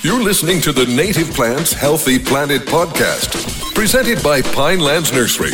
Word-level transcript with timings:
You're 0.00 0.22
listening 0.22 0.60
to 0.60 0.70
the 0.70 0.86
Native 0.86 1.28
Plants 1.34 1.72
Healthy 1.72 2.20
Planet 2.20 2.62
podcast, 2.62 3.74
presented 3.74 4.22
by 4.22 4.40
Pinelands 4.40 5.12
Nursery. 5.12 5.50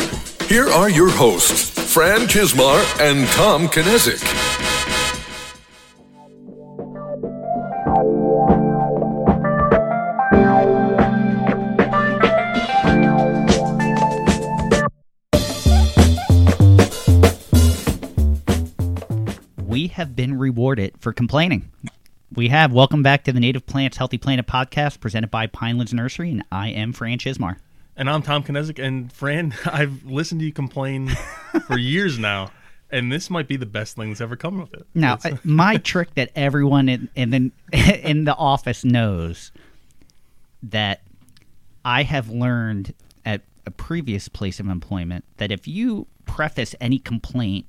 Here 0.47 0.69
are 0.69 0.91
your 0.91 1.09
hosts, 1.09 1.71
Fran 1.91 2.29
Chismar 2.29 2.79
and 3.01 3.27
Tom 3.29 3.69
Kinesic. 3.69 4.23
we 19.75 19.89
have 19.89 20.15
been 20.15 20.39
rewarded 20.39 20.95
for 21.01 21.13
complaining. 21.13 21.69
We 22.37 22.49
have. 22.49 22.73
Welcome 22.73 23.05
back 23.05 23.23
to 23.25 23.33
the 23.33 23.39
Native 23.39 23.65
Plants 23.65 23.97
Healthy 23.97 24.19
Planet 24.19 24.45
podcast 24.47 24.99
presented 24.99 25.31
by 25.31 25.47
Pinelands 25.47 25.93
Nursery, 25.93 26.33
and 26.33 26.43
I 26.51 26.71
am 26.71 26.93
Fran 26.93 27.19
Chismar. 27.19 27.59
And 27.97 28.11
I'm 28.11 28.23
Tom 28.23 28.43
Kinesic. 28.43 28.85
And 28.85 29.13
Fran, 29.13 29.55
I've 29.67 30.05
listened 30.05 30.41
to 30.41 30.47
you 30.47 30.53
complain 30.53 31.11
for 31.69 31.79
years 31.79 32.19
now, 32.19 32.51
and 32.91 33.13
this 33.13 33.31
might 33.31 33.47
be 33.47 33.57
the 33.57 33.67
best 33.67 33.95
thing 33.95 34.09
that's 34.09 34.21
ever 34.21 34.35
come 34.35 34.59
of 34.59 34.75
it. 34.75 34.85
Now, 34.95 35.19
my 35.45 35.77
trick 35.77 36.15
that 36.15 36.31
everyone 36.35 36.89
in, 36.89 37.09
in 37.15 37.31
the 37.31 37.53
in 38.03 38.25
the 38.25 38.35
office 38.35 38.85
knows 38.85 39.53
that 40.65 41.03
I 41.85 42.03
have 42.03 42.31
learned 42.31 42.95
at 43.25 43.43
a 43.65 43.71
previous 43.71 44.29
place 44.29 44.59
of 44.59 44.67
employment 44.67 45.25
that 45.37 45.53
if 45.53 45.69
you 45.69 46.09
preface 46.27 46.75
any 46.81 46.99
complaint 46.99 47.67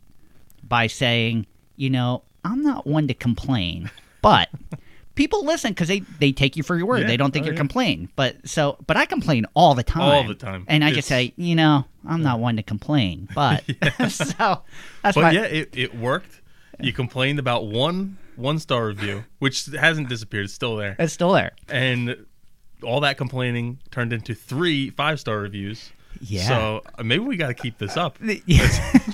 by 0.63 0.87
saying, 0.87 1.45
you 1.75 1.91
know, 1.91 2.23
I'm 2.43 2.63
not 2.63 2.87
one 2.87 3.07
to 3.09 3.13
complain, 3.13 3.91
but 4.25 4.49
people 5.13 5.45
listen 5.45 5.71
because 5.71 5.88
they, 5.88 5.99
they 6.20 6.31
take 6.31 6.57
you 6.57 6.63
for 6.63 6.75
your 6.75 6.85
word. 6.88 7.02
Yeah, 7.02 7.07
They 7.07 7.17
don't 7.17 7.31
think 7.31 7.43
oh, 7.43 7.47
you're 7.47 7.53
yeah. 7.53 7.59
complaining. 7.59 8.09
But 8.15 8.48
so, 8.48 8.77
but 8.88 8.98
I 8.98 9.05
complain 9.05 9.45
all 9.53 9.75
the 9.75 9.84
time, 9.84 10.01
All 10.01 10.27
the 10.27 10.34
time. 10.34 10.65
and 10.68 10.84
I 10.84 10.91
just 10.91 11.07
say, 11.07 11.34
you 11.37 11.55
know, 11.55 11.85
I'm 12.07 12.21
not 12.23 12.40
one 12.40 12.55
to 12.57 12.63
complain, 12.63 13.27
but 13.35 13.63
so 14.09 14.63
that's 15.03 15.15
but 15.15 15.34
yeah, 15.34 15.43
it, 15.43 15.70
it 15.73 15.96
worked. 15.96 16.41
You 16.79 16.91
complained 16.91 17.40
about 17.40 17.68
one 17.68 18.18
one 18.35 18.59
star 18.59 18.87
review, 18.87 19.23
which 19.40 19.68
hasn't 19.68 20.09
disappeared. 20.09 20.46
It's 20.46 20.53
still 20.53 20.76
there. 20.76 20.96
it's 20.99 21.13
still 21.13 21.31
there. 21.31 21.53
And 21.70 22.26
all 22.84 22.99
that 23.01 23.18
complaining 23.18 23.79
turned 23.91 24.12
into 24.12 24.34
three 24.34 24.90
five 24.90 25.20
star 25.20 25.40
reviews. 25.40 25.91
Yeah. 26.21 26.48
So 26.48 26.82
uh, 26.98 27.04
maybe 27.04 27.24
we 27.24 27.38
got 27.38 27.48
to 27.48 27.54
keep 27.54 27.77
this 27.77 27.98
up. 27.98 28.18
Yeah. 28.46 28.68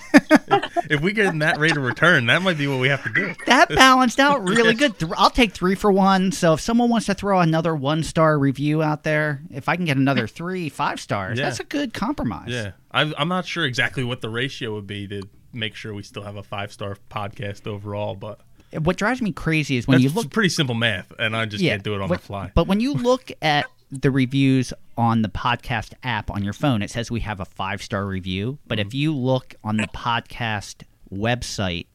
If 0.90 1.00
we 1.02 1.14
get 1.14 1.28
in 1.28 1.40
that 1.40 1.58
rate 1.58 1.78
of 1.78 1.84
return, 1.84 2.26
that 2.26 2.42
might 2.42 2.58
be 2.58 2.68
what 2.68 2.80
we 2.80 2.90
have 2.90 3.02
to 3.04 3.10
do. 3.14 3.34
that 3.46 3.70
balanced 3.70 4.20
out 4.20 4.44
really 4.44 4.74
good. 4.76 4.94
I'll 5.16 5.30
take 5.30 5.54
three 5.54 5.76
for 5.76 5.90
one. 5.92 6.34
So 6.34 6.54
if 6.54 6.60
someone 6.62 6.90
wants 6.90 7.06
to 7.06 7.14
throw 7.14 7.40
another 7.40 7.74
one 7.74 8.04
star 8.04 8.38
review 8.38 8.84
out 8.84 9.04
there, 9.04 9.42
if 9.52 9.70
I 9.70 9.78
can 9.78 9.86
get 9.86 9.96
another 9.96 10.28
three 10.28 10.68
five 10.68 11.00
stars, 11.00 11.40
Yeah. 11.40 11.46
that's 11.46 11.62
a 11.62 11.64
good 11.64 11.94
compromise. 11.94 12.50
Yeah, 12.50 12.72
I, 12.92 13.14
I'm 13.18 13.30
not 13.30 13.46
sure 13.46 13.64
exactly 13.66 14.04
what 14.04 14.20
the 14.20 14.30
ratio 14.30 14.74
would 14.74 14.88
be 14.88 15.08
to 15.08 15.22
make 15.54 15.76
sure 15.76 15.94
we 15.94 16.04
still 16.04 16.24
have 16.24 16.36
a 16.36 16.44
five 16.44 16.74
star 16.74 16.98
podcast 17.10 17.68
overall, 17.68 18.16
but 18.16 18.42
What 18.78 18.98
drives 18.98 19.22
me 19.22 19.32
crazy 19.32 19.78
is 19.78 19.88
when 19.88 20.02
that's 20.02 20.14
you 20.14 20.22
look. 20.22 20.32
pretty 20.32 20.50
simple 20.50 20.76
math, 20.76 21.14
and 21.20 21.36
I 21.38 21.46
just 21.46 21.64
Yeah, 21.64 21.74
can't 21.74 21.84
do 21.84 21.96
it 21.96 22.02
on 22.02 22.10
but- 22.10 22.20
the 22.20 22.26
fly. 22.26 22.52
But 22.54 22.68
when 22.68 22.82
you 22.82 22.94
look 22.96 23.32
at 23.42 23.66
the 23.92 24.10
reviews 24.12 24.74
on 24.98 25.22
the 25.22 25.30
podcast 25.30 25.94
app 26.04 26.32
on 26.32 26.44
your 26.44 26.54
phone, 26.54 26.82
it 26.82 26.90
says 26.90 27.12
we 27.12 27.20
have 27.22 27.40
a 27.40 27.46
five 27.46 27.82
star 27.84 28.06
review. 28.06 28.58
But 28.68 28.80
Mm-hmm. 28.80 28.88
if 28.88 28.94
you 28.94 29.14
look 29.16 29.56
on 29.64 29.78
the 29.78 29.88
podcast 29.88 30.84
website, 31.14 31.88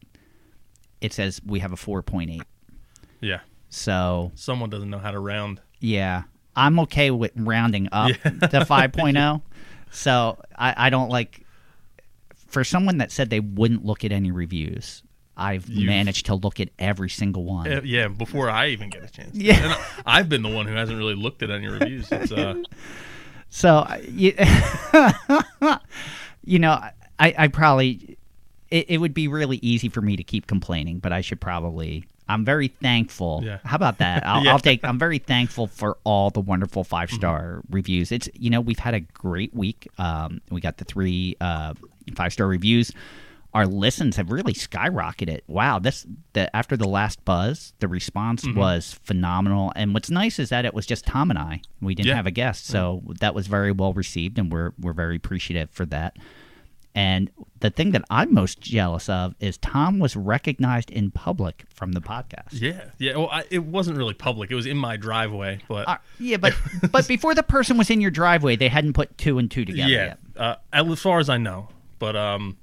it 1.00 1.12
says 1.12 1.41
we 1.44 1.61
have 1.61 1.72
a 1.72 1.77
four 1.77 2.03
point 2.03 2.30
eight. 2.30 2.42
yeah, 3.20 3.41
So 3.70 4.33
someone 4.34 4.70
doesn't 4.70 4.91
know 4.91 4.98
how 4.98 5.11
to 5.11 5.19
round. 5.19 5.61
Yeah. 5.80 6.22
I'm 6.55 6.78
okay 6.80 7.11
with 7.11 7.33
rounding 7.36 7.88
up 7.92 8.08
to 8.08 8.19
5.0. 8.31 9.42
So 9.91 10.38
I, 10.56 10.86
I 10.86 10.91
don't 10.91 11.10
like, 11.10 11.44
for 12.48 12.64
someone 12.64 12.98
that 12.98 13.12
said 13.12 13.28
they 13.28 13.41
wouldn't 13.41 13.84
look 13.84 14.04
at 14.04 14.12
any 14.12 14.31
reviews, 14.31 15.03
I've 15.36 15.69
You've- 15.69 15.86
managed 15.86 16.26
to 16.26 16.34
look 16.34 16.60
at 16.60 16.69
every 16.78 17.10
single 17.10 17.44
one. 17.44 17.70
Uh, 17.70 17.80
yeah, 17.84 18.08
before 18.08 18.48
I 18.48 18.69
even 18.69 18.88
get 18.91 19.04
a 19.04 19.08
chance. 19.08 19.34
Yeah. 19.34 19.62
and 19.74 19.82
I've 20.06 20.28
been 20.28 20.42
the 20.42 20.48
one 20.48 20.66
who 20.66 20.74
hasn't 20.74 20.97
really 20.97 21.14
looked 21.14 21.42
at 21.42 21.50
any 21.50 21.66
reviews. 21.69 22.10
Uh, 22.12 22.62
So, 23.48 23.86
you, 24.08 24.34
you 26.44 26.58
know, 26.58 26.72
I, 27.19 27.34
I 27.38 27.48
probably, 27.48 28.16
it, 28.70 28.91
it 28.91 28.98
would 28.98 29.14
be 29.14 29.28
really 29.28 29.58
easy 29.62 29.88
for 29.88 30.00
me 30.00 30.16
to 30.16 30.24
keep 30.24 30.47
complaining, 30.47 30.98
but 30.98 31.12
I 31.12 31.20
should 31.20 31.41
probably. 31.41 32.04
I'm 32.28 32.44
very 32.44 32.68
thankful. 32.68 33.42
Yeah. 33.44 33.58
How 33.64 33.76
about 33.76 33.98
that? 33.98 34.26
I'll, 34.26 34.41
Yeah. 34.44 34.53
I'll 34.53 34.58
take. 34.58 34.84
I'm 34.84 34.98
very 34.98 35.18
thankful 35.18 35.68
for 35.68 35.97
all 36.03 36.30
the 36.30 36.41
wonderful 36.41 36.82
five 36.82 37.10
star 37.10 37.62
reviews. 37.70 38.10
It's 38.10 38.28
you 38.34 38.50
know 38.50 38.60
we've 38.60 38.80
had 38.80 38.94
a 38.94 39.00
great 39.00 39.54
week. 39.54 39.86
Um, 39.97 40.41
we 40.50 40.60
got 40.60 40.78
the 40.78 40.84
three 40.84 41.36
uh, 41.41 41.74
five 42.16 42.32
star 42.32 42.48
reviews. 42.48 42.91
Our 43.56 43.67
listens 43.67 44.17
have 44.17 44.31
really 44.31 44.53
skyrocketed. 44.53 45.41
Wow, 45.47 45.78
this 45.78 46.06
the 46.34 46.55
after 46.55 46.77
the 46.77 46.89
last 46.89 47.25
buzz, 47.25 47.72
the 47.78 47.89
response 47.89 48.47
was 48.55 48.93
phenomenal. 49.03 49.72
And 49.75 49.94
what's 49.94 50.11
nice 50.11 50.39
is 50.39 50.50
that 50.50 50.65
it 50.67 50.75
was 50.75 50.84
just 50.87 51.06
Tom 51.06 51.31
and 51.31 51.39
I. 51.39 51.62
We 51.81 51.95
didn't 51.95 52.09
Yeah. 52.09 52.16
have 52.16 52.27
a 52.27 52.31
guest, 52.31 52.66
so 52.66 53.03
that 53.21 53.34
was 53.34 53.47
very 53.47 53.72
well 53.72 53.93
received, 53.95 54.39
and 54.39 54.53
we're 54.53 54.72
we're 54.78 54.93
very 54.93 55.16
appreciative 55.16 55.71
for 55.71 55.87
that. 55.87 56.16
And 56.95 57.31
the 57.61 57.69
thing 57.69 57.91
that 57.93 58.03
I'm 58.09 58.33
most 58.33 58.59
jealous 58.61 59.09
of 59.11 59.34
is 59.39 59.59
Tom 59.59 59.99
was 59.99 60.16
recognized 60.16 60.91
in 60.91 61.11
public 61.11 61.65
from 61.75 61.93
the 61.93 62.00
podcast. 62.00 62.53
yeah, 62.61 62.84
yeah. 62.99 63.16
Well, 63.16 63.28
I, 63.31 63.45
it 63.50 63.65
wasn't 63.65 63.99
really 63.99 64.15
public. 64.15 64.50
It 64.50 64.55
was 64.55 64.65
in 64.66 64.78
my 64.78 64.97
driveway, 64.97 65.61
but 65.69 65.87
Uh, 65.89 65.99
yeah, 66.19 66.39
but 66.39 66.55
but 66.93 67.06
before 67.06 67.34
the 67.34 67.43
person 67.43 67.77
was 67.77 67.91
in 67.91 68.00
your 68.00 68.11
driveway, 68.11 68.56
they 68.56 68.69
hadn't 68.69 68.95
put 68.95 69.16
two 69.19 69.39
and 69.39 69.50
two 69.50 69.65
together 69.66 69.91
yeah, 69.91 70.05
yet. 70.06 70.19
uh, 70.37 70.56
as 70.72 71.00
far 71.00 71.19
as 71.21 71.28
I 71.28 71.37
know. 71.37 71.69
But 71.99 72.16
um, 72.16 72.56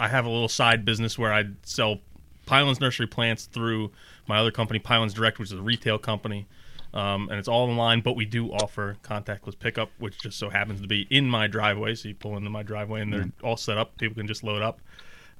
I 0.00 0.08
have 0.08 0.24
a 0.24 0.30
little 0.30 0.48
side 0.48 0.84
business 0.84 1.18
where 1.18 1.32
I 1.32 1.44
sell 1.64 1.98
Pinelands 2.46 2.80
nursery 2.80 3.06
plants 3.06 3.46
through 3.46 3.90
my 4.26 4.38
other 4.38 4.50
company, 4.50 4.78
Pylons 4.78 5.14
Direct, 5.14 5.38
which 5.38 5.52
is 5.52 5.58
a 5.58 5.62
retail 5.62 5.98
company, 5.98 6.46
um, 6.94 7.28
and 7.28 7.38
it's 7.38 7.48
all 7.48 7.68
online. 7.68 8.00
But 8.00 8.16
we 8.16 8.24
do 8.24 8.52
offer 8.52 8.96
contactless 9.02 9.58
pickup, 9.58 9.90
which 9.98 10.18
just 10.18 10.38
so 10.38 10.50
happens 10.50 10.80
to 10.80 10.88
be 10.88 11.06
in 11.10 11.28
my 11.28 11.46
driveway. 11.46 11.94
So 11.94 12.08
you 12.08 12.14
pull 12.14 12.36
into 12.36 12.50
my 12.50 12.62
driveway, 12.62 13.00
and 13.02 13.12
they're 13.12 13.30
all 13.42 13.56
set 13.56 13.76
up. 13.76 13.96
People 13.98 14.16
can 14.16 14.26
just 14.26 14.42
load 14.42 14.62
up. 14.62 14.80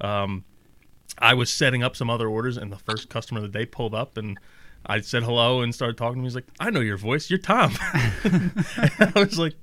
Um, 0.01 0.45
I 1.19 1.35
was 1.35 1.51
setting 1.51 1.83
up 1.83 1.97
some 1.97 2.11
other 2.11 2.29
orders, 2.29 2.57
and 2.57 2.71
the 2.73 2.79
first 2.79 3.09
customer 3.09 3.39
of 3.39 3.51
the 3.51 3.59
day 3.59 3.67
pulled 3.67 3.95
up, 3.95 4.17
and 4.17 4.39
I 4.87 5.01
said 5.01 5.23
hello 5.23 5.63
and 5.63 5.75
started 5.75 5.97
talking 5.97 6.17
to 6.17 6.21
him. 6.21 6.25
He's 6.25 6.35
like, 6.35 6.47
"I 6.61 6.71
know 6.71 6.81
your 6.81 6.97
voice. 6.97 7.31
You're 7.31 7.39
Tom." 7.39 7.73
I 7.81 9.13
was 9.15 9.39
like, 9.39 9.55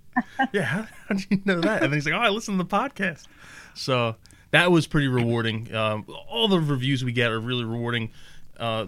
"Yeah, 0.51 0.63
how, 0.63 0.87
how 1.07 1.15
did 1.15 1.27
you 1.29 1.41
know 1.45 1.61
that?" 1.61 1.83
And 1.83 1.91
then 1.91 1.97
he's 1.97 2.05
like, 2.05 2.15
"Oh, 2.15 2.19
I 2.19 2.29
listen 2.29 2.57
to 2.57 2.63
the 2.63 2.69
podcast." 2.69 3.25
So 3.73 4.15
that 4.55 4.71
was 4.71 4.87
pretty 4.87 5.07
rewarding. 5.07 5.73
Um, 5.75 6.05
all 6.29 6.47
the 6.47 6.59
reviews 6.59 7.03
we 7.03 7.11
get 7.11 7.29
are 7.31 7.39
really 7.39 7.65
rewarding. 7.65 8.11
Uh, 8.57 8.85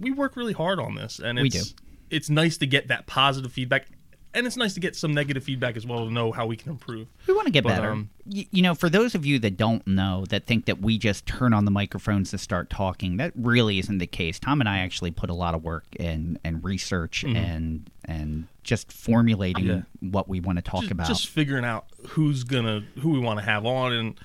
we 0.00 0.10
work 0.10 0.34
really 0.36 0.52
hard 0.54 0.80
on 0.80 0.94
this, 0.94 1.18
and 1.18 1.38
We 1.38 1.48
it's 1.48 1.72
do. 1.72 1.82
it's 2.10 2.30
nice 2.30 2.56
to 2.58 2.66
get 2.66 2.88
that 2.88 3.06
positive 3.06 3.52
feedback, 3.52 3.86
and 4.32 4.46
it's 4.46 4.56
nice 4.56 4.74
to 4.74 4.80
get 4.80 4.96
some 4.96 5.12
negative 5.14 5.44
feedback 5.44 5.76
as 5.76 5.86
well 5.86 6.06
to 6.06 6.10
know 6.10 6.32
how 6.32 6.46
we 6.46 6.56
can 6.56 6.70
improve. 6.72 7.06
We 7.28 7.34
want 7.34 7.46
to 7.46 7.52
get 7.52 7.62
But, 7.64 7.76
better. 7.76 7.90
um, 7.92 8.10
Y- 8.26 8.46
you 8.50 8.62
know, 8.62 8.74
for 8.74 8.88
those 8.88 9.14
of 9.14 9.24
you 9.26 9.38
that 9.40 9.56
don't 9.56 9.86
know, 9.86 10.24
that 10.30 10.46
think 10.46 10.64
that 10.64 10.80
we 10.80 10.96
just 10.98 11.26
turn 11.26 11.52
on 11.52 11.64
the 11.66 11.70
microphones 11.70 12.30
to 12.30 12.38
start 12.38 12.70
talking, 12.70 13.18
that 13.18 13.32
really 13.36 13.78
isn't 13.78 13.98
the 13.98 14.06
case. 14.06 14.38
Tom 14.40 14.60
and 14.60 14.68
I 14.68 14.78
actually 14.78 15.10
put 15.12 15.28
a 15.30 15.34
lot 15.34 15.54
of 15.54 15.62
work 15.62 15.84
in 15.96 16.38
and 16.42 16.64
research 16.64 17.22
and 17.24 17.88
and 18.06 18.46
just 18.64 18.90
formulating 18.90 19.64
Mm-hmm. 19.64 20.06
Yeah. 20.06 20.10
what 20.10 20.26
we 20.28 20.40
want 20.40 20.56
to 20.56 20.62
talk 20.62 20.80
just, 20.82 20.92
about. 20.92 21.06
just 21.06 21.26
figuring 21.28 21.64
out 21.66 21.84
who's 22.08 22.42
gonna 22.44 22.82
who 23.00 23.10
we 23.10 23.18
want 23.18 23.38
to 23.38 23.44
have 23.44 23.64
on 23.66 23.92
and 23.92 24.18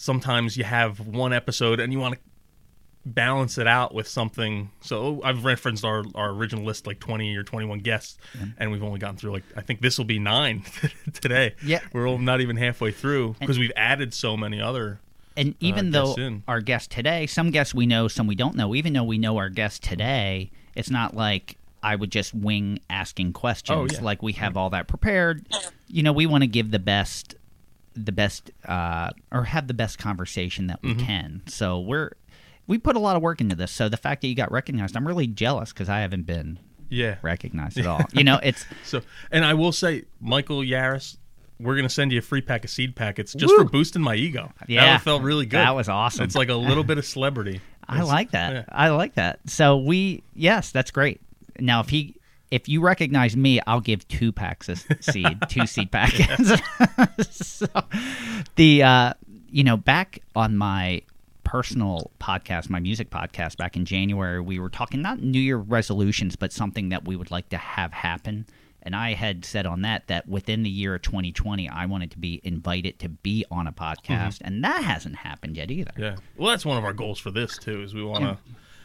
sometimes 0.00 0.56
you 0.56 0.64
have 0.64 0.98
one 0.98 1.30
episode 1.30 1.78
and 1.78 1.92
you 1.92 1.98
want 1.98 2.14
to 2.14 2.20
balance 3.04 3.58
it 3.58 3.66
out 3.66 3.94
with 3.94 4.08
something 4.08 4.70
so 4.80 5.20
i've 5.24 5.44
referenced 5.44 5.84
our, 5.84 6.02
our 6.14 6.30
original 6.30 6.64
list 6.64 6.86
like 6.86 6.98
20 7.00 7.36
or 7.36 7.42
21 7.42 7.80
guests 7.80 8.16
mm-hmm. 8.34 8.50
and 8.56 8.72
we've 8.72 8.82
only 8.82 8.98
gotten 8.98 9.16
through 9.16 9.32
like 9.32 9.42
i 9.56 9.60
think 9.60 9.80
this 9.82 9.98
will 9.98 10.06
be 10.06 10.18
nine 10.18 10.62
today 11.12 11.54
Yeah. 11.62 11.80
we're 11.92 12.06
all 12.08 12.18
not 12.18 12.40
even 12.40 12.56
halfway 12.56 12.92
through 12.92 13.36
because 13.40 13.58
we've 13.58 13.72
added 13.76 14.14
so 14.14 14.36
many 14.38 14.58
other 14.60 15.00
And 15.36 15.50
uh, 15.50 15.56
even 15.60 15.90
though 15.90 16.14
in. 16.14 16.42
our 16.48 16.60
guest 16.60 16.90
today, 16.90 17.26
some 17.26 17.50
guests 17.50 17.74
we 17.74 17.86
know, 17.86 18.08
some 18.08 18.26
we 18.26 18.34
don't 18.34 18.56
know. 18.56 18.74
Even 18.74 18.92
though 18.94 19.04
we 19.04 19.16
know 19.18 19.36
our 19.38 19.48
guest 19.48 19.82
today, 19.82 20.50
it's 20.74 20.90
not 20.90 21.14
like 21.14 21.56
I 21.82 21.94
would 21.96 22.10
just 22.10 22.34
wing 22.34 22.80
asking 22.90 23.32
questions. 23.32 23.92
Oh, 23.92 23.94
yeah. 23.94 24.04
Like 24.04 24.22
we 24.22 24.32
have 24.34 24.56
all 24.56 24.70
that 24.70 24.88
prepared. 24.88 25.46
You 25.88 26.02
know, 26.02 26.12
we 26.12 26.26
want 26.26 26.42
to 26.42 26.48
give 26.48 26.70
the 26.72 26.78
best, 26.80 27.36
the 27.94 28.12
best, 28.12 28.50
uh, 28.66 29.10
or 29.32 29.44
have 29.44 29.66
the 29.66 29.74
best 29.74 29.98
conversation 29.98 30.66
that 30.68 30.80
Mm-hmm. 30.82 30.98
we 30.98 31.04
can. 31.04 31.42
So 31.46 31.80
we're 31.80 32.12
we 32.66 32.78
put 32.78 32.94
a 32.96 33.00
lot 33.00 33.16
of 33.16 33.22
work 33.22 33.40
into 33.40 33.56
this. 33.56 33.72
So 33.72 33.88
the 33.88 33.96
fact 33.96 34.22
that 34.22 34.28
you 34.28 34.34
got 34.36 34.52
recognized, 34.52 34.96
I'm 34.96 35.06
really 35.06 35.26
jealous 35.26 35.72
because 35.72 35.88
I 35.88 36.00
haven't 36.00 36.26
been 36.26 36.58
yeah 36.88 37.16
recognized 37.22 37.78
at 37.78 37.86
all. 37.92 38.00
You 38.12 38.24
know, 38.24 38.40
it's 38.42 38.64
so 38.84 39.00
and 39.30 39.44
i 39.44 39.54
will 39.54 39.70
say 39.72 40.04
michael 40.20 40.58
yaris 40.60 41.16
we're 41.60 41.76
gonna 41.76 41.88
send 41.88 42.10
you 42.10 42.18
a 42.18 42.22
free 42.22 42.40
pack 42.40 42.64
of 42.64 42.70
seed 42.70 42.96
packets 42.96 43.32
just 43.34 43.54
for 43.54 43.62
boosting 43.64 44.02
my 44.02 44.14
ego 44.16 44.50
Yeah. 44.66 44.86
that 44.86 45.02
felt 45.02 45.22
really 45.22 45.46
good 45.46 45.58
That 45.58 45.76
was 45.76 45.88
awesome. 45.88 46.24
it's 46.24 46.34
like 46.34 46.48
a 46.48 46.54
little 46.54 46.82
bit 46.82 46.98
of 46.98 47.04
celebrity 47.16 47.60
I 47.88 47.94
It's- 47.96 48.08
like 48.08 48.30
that. 48.32 48.52
yeah. 48.52 48.64
I 48.70 48.88
like 48.90 49.14
that. 49.14 49.38
So 49.46 49.76
we 49.78 50.22
yes, 50.34 50.70
that's 50.72 50.90
great. 50.90 51.20
Now 51.60 51.78
if 51.80 51.88
he 51.90 52.16
if 52.50 52.68
you 52.68 52.80
recognize 52.80 53.36
me, 53.36 53.60
I'll 53.66 53.80
give 53.80 54.06
two 54.08 54.32
packs 54.32 54.68
of 54.68 54.84
seed, 55.00 55.38
two 55.48 55.66
seed 55.66 55.90
packets. 55.90 56.52
so, 57.30 57.66
the 58.56 58.82
uh, 58.82 59.14
you 59.50 59.64
know, 59.64 59.76
back 59.76 60.20
on 60.34 60.56
my 60.56 61.02
personal 61.44 62.10
podcast, 62.20 62.70
my 62.70 62.80
music 62.80 63.10
podcast, 63.10 63.56
back 63.56 63.76
in 63.76 63.84
January, 63.84 64.40
we 64.40 64.58
were 64.58 64.68
talking 64.68 65.02
not 65.02 65.20
New 65.20 65.40
Year 65.40 65.56
resolutions, 65.56 66.36
but 66.36 66.52
something 66.52 66.90
that 66.90 67.06
we 67.06 67.16
would 67.16 67.30
like 67.30 67.48
to 67.50 67.56
have 67.56 67.92
happen. 67.92 68.46
And 68.82 68.96
I 68.96 69.12
had 69.12 69.44
said 69.44 69.66
on 69.66 69.82
that 69.82 70.06
that 70.06 70.26
within 70.26 70.62
the 70.62 70.70
year 70.70 70.94
of 70.94 71.02
2020, 71.02 71.68
I 71.68 71.86
wanted 71.86 72.10
to 72.12 72.18
be 72.18 72.40
invited 72.44 72.98
to 73.00 73.08
be 73.10 73.44
on 73.50 73.66
a 73.66 73.72
podcast, 73.72 74.38
and 74.40 74.64
that 74.64 74.82
hasn't 74.82 75.16
happened 75.16 75.56
yet 75.56 75.70
either. 75.70 75.92
Yeah. 75.98 76.16
Well, 76.36 76.50
that's 76.50 76.64
one 76.64 76.78
of 76.78 76.84
our 76.84 76.94
goals 76.94 77.18
for 77.18 77.30
this 77.30 77.58
too. 77.58 77.82
Is 77.82 77.94
we 77.94 78.02
want 78.02 78.24
to 78.24 78.38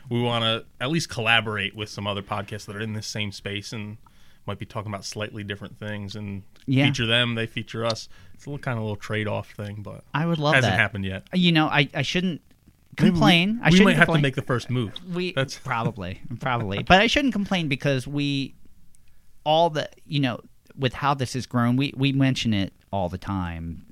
we 0.09 0.21
want 0.21 0.43
to 0.43 0.65
at 0.79 0.89
least 0.91 1.09
collaborate 1.09 1.75
with 1.75 1.89
some 1.89 2.05
other 2.07 2.21
podcasts 2.21 2.65
that 2.65 2.75
are 2.75 2.81
in 2.81 2.93
this 2.93 3.07
same 3.07 3.31
space 3.31 3.73
and 3.73 3.97
might 4.45 4.59
be 4.59 4.65
talking 4.65 4.91
about 4.91 5.03
slightly 5.05 5.43
different 5.43 5.77
things 5.79 6.15
and 6.15 6.43
Yeah. 6.67 6.85
feature 6.85 7.05
them. 7.07 7.35
They 7.35 7.47
feature 7.47 7.83
us. 7.85 8.07
It's 8.33 8.45
a 8.45 8.49
little 8.49 8.61
kind 8.61 8.77
of 8.77 8.83
little 8.83 8.95
trade 8.95 9.27
off 9.27 9.51
thing, 9.51 9.81
but 9.81 10.03
I 10.13 10.25
would 10.25 10.37
love 10.37 10.53
hasn't 10.55 10.71
that. 10.73 10.79
happened 10.79 11.05
yet. 11.05 11.23
You 11.33 11.51
know, 11.51 11.65
I, 11.67 11.89
I 11.93 12.01
shouldn't 12.03 12.41
complain. 12.95 13.59
I 13.63 13.69
we 13.69 13.77
shouldn't 13.77 13.85
might 13.85 13.95
have 13.97 14.07
to 14.15 14.21
make 14.21 14.35
the 14.35 14.41
first 14.41 14.69
move. 14.69 14.93
we 15.13 15.33
That's 15.33 15.57
probably 15.59 16.21
probably 16.39 16.81
but 16.83 17.01
i 17.01 17.07
shouldn't 17.07 17.33
complain 17.33 17.67
because 17.67 18.07
we 18.07 18.55
all 19.43 19.69
the 19.69 19.89
you 20.05 20.19
know 20.21 20.39
with 20.77 20.93
how 20.93 21.13
this 21.13 21.33
has 21.33 21.45
grown 21.45 21.75
we 21.75 21.93
we 21.97 22.11
mention 22.13 22.53
it 22.53 22.71
all 22.93 23.09
the 23.09 23.17
time 23.17 23.85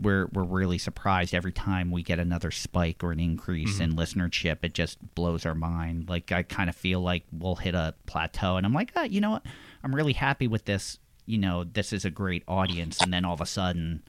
we're 0.00 0.26
we're 0.32 0.44
really 0.44 0.78
surprised 0.78 1.34
every 1.34 1.52
time 1.52 1.90
we 1.90 2.02
get 2.02 2.18
another 2.18 2.50
spike 2.50 3.02
or 3.04 3.12
an 3.12 3.20
increase 3.20 3.80
in 3.80 3.94
listenership 3.94 4.58
it 4.62 4.74
just 4.74 4.98
blows 5.14 5.46
our 5.46 5.54
mind. 5.54 6.08
Like 6.08 6.32
i 6.32 6.42
kind 6.42 6.68
of 6.68 6.76
feel 6.76 7.00
like 7.00 7.24
we'll 7.32 7.56
hit 7.56 7.74
a 7.74 7.94
plateau 8.06 8.56
and 8.56 8.66
i'm 8.66 8.72
like 8.72 8.92
oh, 8.96 9.02
you 9.02 9.20
know 9.20 9.30
what? 9.30 9.46
I'm 9.82 9.94
really 9.94 10.12
happy 10.14 10.48
with 10.48 10.64
this 10.64 10.98
you 11.26 11.38
know 11.38 11.64
this 11.64 11.92
is 11.92 12.04
a 12.04 12.10
great 12.10 12.42
audience 12.48 13.00
and 13.00 13.12
then 13.12 13.24
all 13.24 13.34
of 13.34 13.40
a 13.40 13.46
sudden 13.46 14.02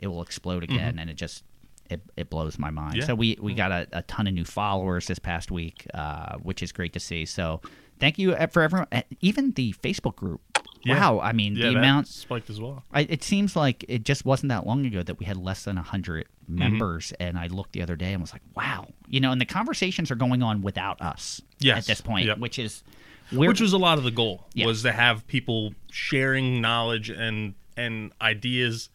it 0.00 0.06
will 0.08 0.22
explode 0.22 0.62
again 0.62 0.98
and 0.98 1.10
it 1.10 1.14
just 1.14 1.44
it, 1.90 2.02
it 2.16 2.28
blows 2.30 2.58
my 2.58 2.70
mind. 2.70 2.96
Yeah. 2.96 3.06
so 3.06 3.14
we 3.14 3.38
we 3.40 3.54
got 3.54 3.72
a, 3.72 3.86
a 3.92 4.02
ton 4.02 4.26
of 4.26 4.34
new 4.34 4.44
followers 4.44 5.06
this 5.06 5.18
past 5.18 5.50
week 5.50 5.86
uh, 5.94 6.36
which 6.36 6.62
is 6.62 6.72
great 6.72 6.92
to 6.92 7.00
see. 7.00 7.24
So 7.24 7.60
thank 7.98 8.18
you 8.18 8.32
uh, 8.32 8.46
for 8.46 8.62
everyone 8.62 8.86
uh, 8.92 9.02
even 9.20 9.52
the 9.52 9.72
facebook 9.82 10.16
group 10.16 10.40
Yeah. 10.84 10.98
wow 10.98 11.20
i 11.20 11.32
mean 11.32 11.56
yeah, 11.56 11.70
the 11.70 11.76
amount 11.78 12.06
spiked 12.08 12.48
as 12.50 12.60
well. 12.60 12.84
I, 12.92 13.00
it 13.02 13.22
seems 13.24 13.56
like 13.56 13.84
it 13.88 14.04
just 14.04 14.24
wasn't 14.24 14.50
that 14.50 14.66
long 14.66 14.86
ago 14.86 15.02
that 15.02 15.18
we 15.18 15.24
had 15.26 15.36
less 15.36 15.64
than 15.64 15.76
100 15.76 16.26
Mm-hmm. 16.48 16.58
members 16.60 17.12
and 17.20 17.36
i 17.38 17.46
looked 17.48 17.72
the 17.72 17.82
other 17.82 17.94
day 17.94 18.12
and 18.14 18.22
was 18.22 18.32
like 18.32 18.40
wow 18.56 18.86
you 19.06 19.20
know 19.20 19.30
and 19.32 19.38
the 19.38 19.44
conversations 19.44 20.10
are 20.10 20.14
going 20.14 20.42
on 20.42 20.62
without 20.62 20.98
us 21.02 21.42
Yes. 21.58 21.76
at 21.78 21.84
this 21.86 22.00
point 22.00 22.24
Yep. 22.26 22.38
which 22.38 22.58
is 22.58 22.82
we're, 23.30 23.48
Which 23.48 23.60
was 23.60 23.74
a 23.74 23.78
lot 23.78 23.98
of 23.98 24.04
the 24.04 24.10
goal 24.10 24.46
Yeah. 24.54 24.64
was 24.64 24.82
to 24.84 24.92
have 24.92 25.26
people 25.26 25.74
sharing 25.90 26.62
knowledge 26.62 27.10
and 27.10 27.54
and 27.76 28.12
ideas, 28.22 28.88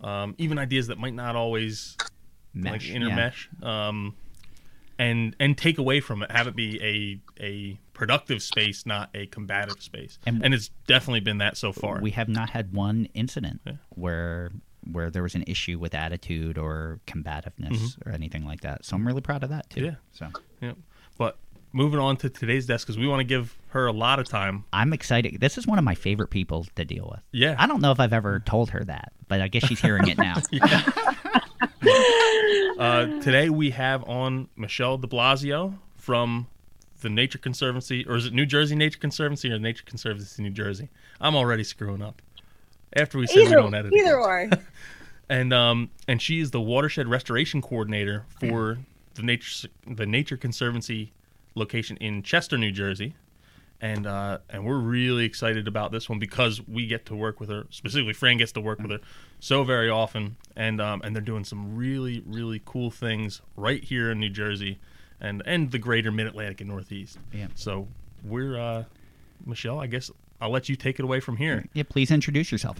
um, 0.00 0.34
even 0.38 0.58
ideas 0.58 0.88
that 0.88 0.98
might 0.98 1.14
not 1.14 1.36
always 1.36 1.96
mesh, 2.52 2.72
like 2.72 2.88
yeah. 2.88 2.96
intermesh, 2.98 3.62
um, 3.64 4.16
and 4.98 5.34
and 5.38 5.56
take 5.56 5.78
away 5.78 6.00
from 6.00 6.22
it, 6.22 6.30
have 6.30 6.46
it 6.46 6.56
be 6.56 6.80
a 6.82 7.42
a 7.42 7.78
productive 7.94 8.42
space, 8.42 8.86
not 8.86 9.10
a 9.14 9.26
combative 9.26 9.82
space. 9.82 10.18
And- 10.26 10.44
And, 10.44 10.54
it's 10.54 10.70
definitely 10.86 11.20
been 11.20 11.38
that 11.38 11.56
so 11.56 11.72
far. 11.72 12.00
we 12.00 12.12
have 12.12 12.28
not 12.28 12.50
had 12.50 12.72
one 12.72 13.08
incident 13.14 13.60
where 13.90 14.50
where 14.92 15.10
there 15.10 15.22
was 15.22 15.34
an 15.34 15.44
issue 15.46 15.78
with 15.78 15.94
attitude 15.94 16.56
or 16.56 17.00
combativeness 17.06 17.98
or 18.06 18.12
anything 18.12 18.44
like 18.46 18.60
that 18.62 18.84
so 18.86 18.96
i'm 18.96 19.06
really 19.06 19.20
proud 19.20 19.42
of 19.42 19.50
that 19.50 19.68
too 19.68 19.80
Mm-hmm. 19.80 19.86
Yeah. 19.90 19.94
so 20.12 20.40
yeah. 20.62 20.72
But 21.18 21.36
moving 21.72 21.98
on 22.00 22.16
to 22.18 22.30
today's 22.30 22.64
desk 22.64 22.86
because 22.86 22.96
we 22.96 23.06
want 23.06 23.20
to 23.20 23.24
give 23.24 23.54
her 23.70 23.86
a 23.86 23.92
lot 23.92 24.18
of 24.20 24.26
time. 24.28 24.64
i'm 24.72 24.92
excited 24.94 25.40
this 25.40 25.58
is 25.58 25.66
one 25.66 25.78
of 25.78 25.84
my 25.84 25.94
favorite 25.96 26.28
people 26.30 26.64
to 26.76 26.84
deal 26.84 27.08
with 27.10 27.20
Yeah. 27.32 27.56
i 27.58 27.66
don't 27.66 27.80
know 27.82 27.90
if 27.90 28.00
i've 28.00 28.12
ever 28.14 28.40
told 28.40 28.70
her 28.70 28.82
that 28.84 29.12
but 29.26 29.40
i 29.42 29.48
guess 29.48 29.66
she's 29.66 29.80
hearing 29.80 30.06
it 30.08 30.16
now 30.16 30.36
Uh, 32.78 33.20
today 33.20 33.48
we 33.50 33.70
have 33.70 34.08
on 34.08 34.48
Michelle 34.56 34.96
De 34.98 35.06
Blasio 35.08 35.74
from 35.96 36.46
the 37.00 37.08
Nature 37.10 37.38
Conservancy, 37.38 38.06
or 38.06 38.14
is 38.14 38.26
it 38.26 38.32
New 38.32 38.46
Jersey 38.46 38.76
Nature 38.76 39.00
Conservancy 39.00 39.50
or 39.50 39.58
Nature 39.58 39.82
Conservancy 39.84 40.40
New 40.44 40.50
Jersey? 40.50 40.88
I'm 41.20 41.34
already 41.34 41.64
screwing 41.64 42.02
up. 42.02 42.22
After 42.94 43.18
we 43.18 43.26
said 43.26 43.36
we 43.36 43.42
Either, 43.46 43.56
don't 43.56 43.74
edit, 43.74 43.92
it. 43.92 43.98
either 43.98 44.20
or. 44.20 44.48
and 45.28 45.52
um, 45.52 45.90
and 46.06 46.22
she 46.22 46.38
is 46.38 46.52
the 46.52 46.60
watershed 46.60 47.08
restoration 47.08 47.60
coordinator 47.60 48.24
for 48.40 48.78
the 49.14 49.22
nature 49.24 49.68
the 49.84 50.06
Nature 50.06 50.36
Conservancy 50.36 51.12
location 51.56 51.96
in 51.96 52.22
Chester, 52.22 52.56
New 52.56 52.70
Jersey. 52.70 53.16
And 53.80 54.06
uh, 54.06 54.38
and 54.50 54.64
we're 54.66 54.78
really 54.78 55.24
excited 55.24 55.68
about 55.68 55.92
this 55.92 56.08
one 56.08 56.18
because 56.18 56.60
we 56.66 56.86
get 56.88 57.06
to 57.06 57.14
work 57.14 57.38
with 57.38 57.48
her. 57.48 57.66
Specifically, 57.70 58.12
Fran 58.12 58.36
gets 58.36 58.50
to 58.52 58.60
work 58.60 58.80
with 58.80 58.90
her 58.90 58.98
so 59.38 59.62
very 59.62 59.88
often, 59.88 60.36
and 60.56 60.80
um, 60.80 61.00
and 61.04 61.14
they're 61.14 61.22
doing 61.22 61.44
some 61.44 61.76
really 61.76 62.22
really 62.26 62.60
cool 62.64 62.90
things 62.90 63.40
right 63.56 63.82
here 63.84 64.10
in 64.10 64.18
New 64.18 64.30
Jersey, 64.30 64.78
and 65.20 65.42
and 65.46 65.70
the 65.70 65.78
greater 65.78 66.10
Mid 66.10 66.26
Atlantic 66.26 66.60
and 66.60 66.68
Northeast. 66.70 67.18
Yeah. 67.32 67.46
So 67.54 67.86
we're 68.24 68.58
uh, 68.58 68.84
Michelle. 69.46 69.78
I 69.78 69.86
guess 69.86 70.10
I'll 70.40 70.50
let 70.50 70.68
you 70.68 70.74
take 70.74 70.98
it 70.98 71.04
away 71.04 71.20
from 71.20 71.36
here. 71.36 71.64
yeah 71.74 71.84
please 71.88 72.10
introduce 72.10 72.50
yourself 72.50 72.78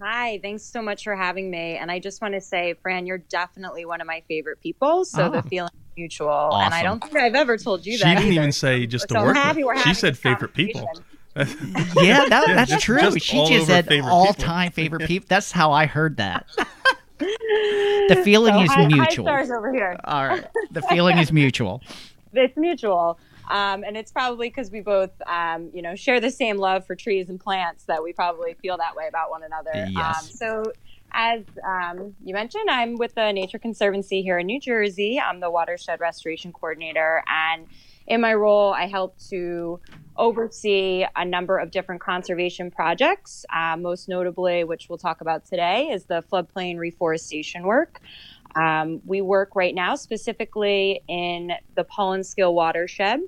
Hi, 0.00 0.38
thanks 0.42 0.62
so 0.62 0.82
much 0.82 1.04
for 1.04 1.16
having 1.16 1.50
me. 1.50 1.76
And 1.76 1.90
I 1.90 1.98
just 1.98 2.20
want 2.20 2.34
to 2.34 2.40
say, 2.40 2.74
Fran, 2.74 3.06
you're 3.06 3.16
definitely 3.18 3.86
one 3.86 4.00
of 4.02 4.06
my 4.06 4.22
favorite 4.28 4.60
people. 4.60 5.04
So 5.06 5.24
Oh. 5.26 5.30
the 5.30 5.42
feeling 5.42 5.70
is 5.96 6.00
mutual. 6.00 6.54
And 6.54 6.74
I 6.74 6.82
don't 6.82 7.02
think 7.02 7.16
I've 7.16 7.34
ever 7.34 7.56
told 7.56 7.84
you 7.86 7.98
that. 7.98 8.04
She 8.04 8.14
didn't 8.14 8.32
either. 8.32 8.40
even 8.40 8.52
say 8.52 8.86
just 8.86 9.08
to 9.08 9.14
so 9.14 9.20
I'm 9.20 9.26
work 9.26 9.36
happy 9.36 9.64
we're 9.64 9.74
with. 9.74 9.82
She 9.84 9.94
said 9.94 10.16
favorite 10.18 10.54
people. 10.54 10.88
yeah, 11.36 11.44
that, 12.28 12.30
that's 12.46 12.70
just- 12.70 12.84
true. 12.84 12.98
just 13.00 13.20
she 13.20 13.44
just 13.46 13.66
said 13.66 13.88
all 14.04 14.32
time 14.34 14.72
favorite 14.72 15.06
people. 15.08 15.26
That's 15.28 15.52
how 15.52 15.72
I 15.72 15.86
heard 15.86 16.16
that. 16.18 16.46
the 17.18 18.20
feeling 18.24 18.54
So 18.54 18.60
is 18.62 18.70
high, 18.70 18.82
high 18.82 18.86
mutual. 18.88 19.24
stars 19.26 19.50
over 19.50 19.72
here. 19.72 19.98
all 20.04 20.26
right, 20.26 20.44
the 20.70 20.82
feeling 20.82 21.18
is 21.18 21.32
mutual. 21.32 21.82
It's 22.32 22.56
mutual. 22.56 23.18
Um, 23.48 23.84
and 23.84 23.96
it's 23.96 24.10
probably 24.10 24.48
because 24.48 24.72
we 24.72 24.80
both, 24.80 25.10
um, 25.28 25.70
you 25.72 25.80
know, 25.80 25.94
share 25.94 26.18
the 26.20 26.32
same 26.32 26.56
love 26.56 26.84
for 26.84 26.96
trees 26.96 27.28
and 27.30 27.38
plants 27.38 27.84
that 27.84 28.02
we 28.02 28.12
probably 28.12 28.54
feel 28.54 28.76
that 28.78 28.96
way 28.96 29.06
about 29.08 29.30
one 29.30 29.44
another. 29.44 29.70
Yes. 29.88 30.18
Um, 30.24 30.28
so, 30.64 30.72
as 31.12 31.42
um, 31.66 32.14
you 32.22 32.34
mentioned, 32.34 32.68
I'm 32.68 32.96
with 32.96 33.14
the 33.14 33.32
Nature 33.32 33.58
Conservancy 33.58 34.22
here 34.22 34.38
in 34.38 34.46
New 34.46 34.60
Jersey. 34.60 35.20
I'm 35.20 35.40
the 35.40 35.50
watershed 35.50 36.00
restoration 36.00 36.52
coordinator, 36.52 37.22
and 37.26 37.66
in 38.06 38.20
my 38.20 38.34
role, 38.34 38.72
I 38.72 38.86
help 38.86 39.18
to 39.30 39.80
oversee 40.16 41.04
a 41.14 41.24
number 41.24 41.58
of 41.58 41.70
different 41.70 42.00
conservation 42.00 42.70
projects. 42.70 43.44
Uh, 43.54 43.76
most 43.76 44.08
notably, 44.08 44.64
which 44.64 44.88
we'll 44.88 44.98
talk 44.98 45.20
about 45.20 45.44
today, 45.44 45.88
is 45.88 46.04
the 46.04 46.22
floodplain 46.30 46.78
reforestation 46.78 47.64
work. 47.64 48.00
Um, 48.54 49.02
we 49.04 49.20
work 49.20 49.54
right 49.54 49.74
now 49.74 49.96
specifically 49.96 51.02
in 51.08 51.52
the 51.74 51.84
Paulinskill 51.84 52.54
watershed. 52.54 53.20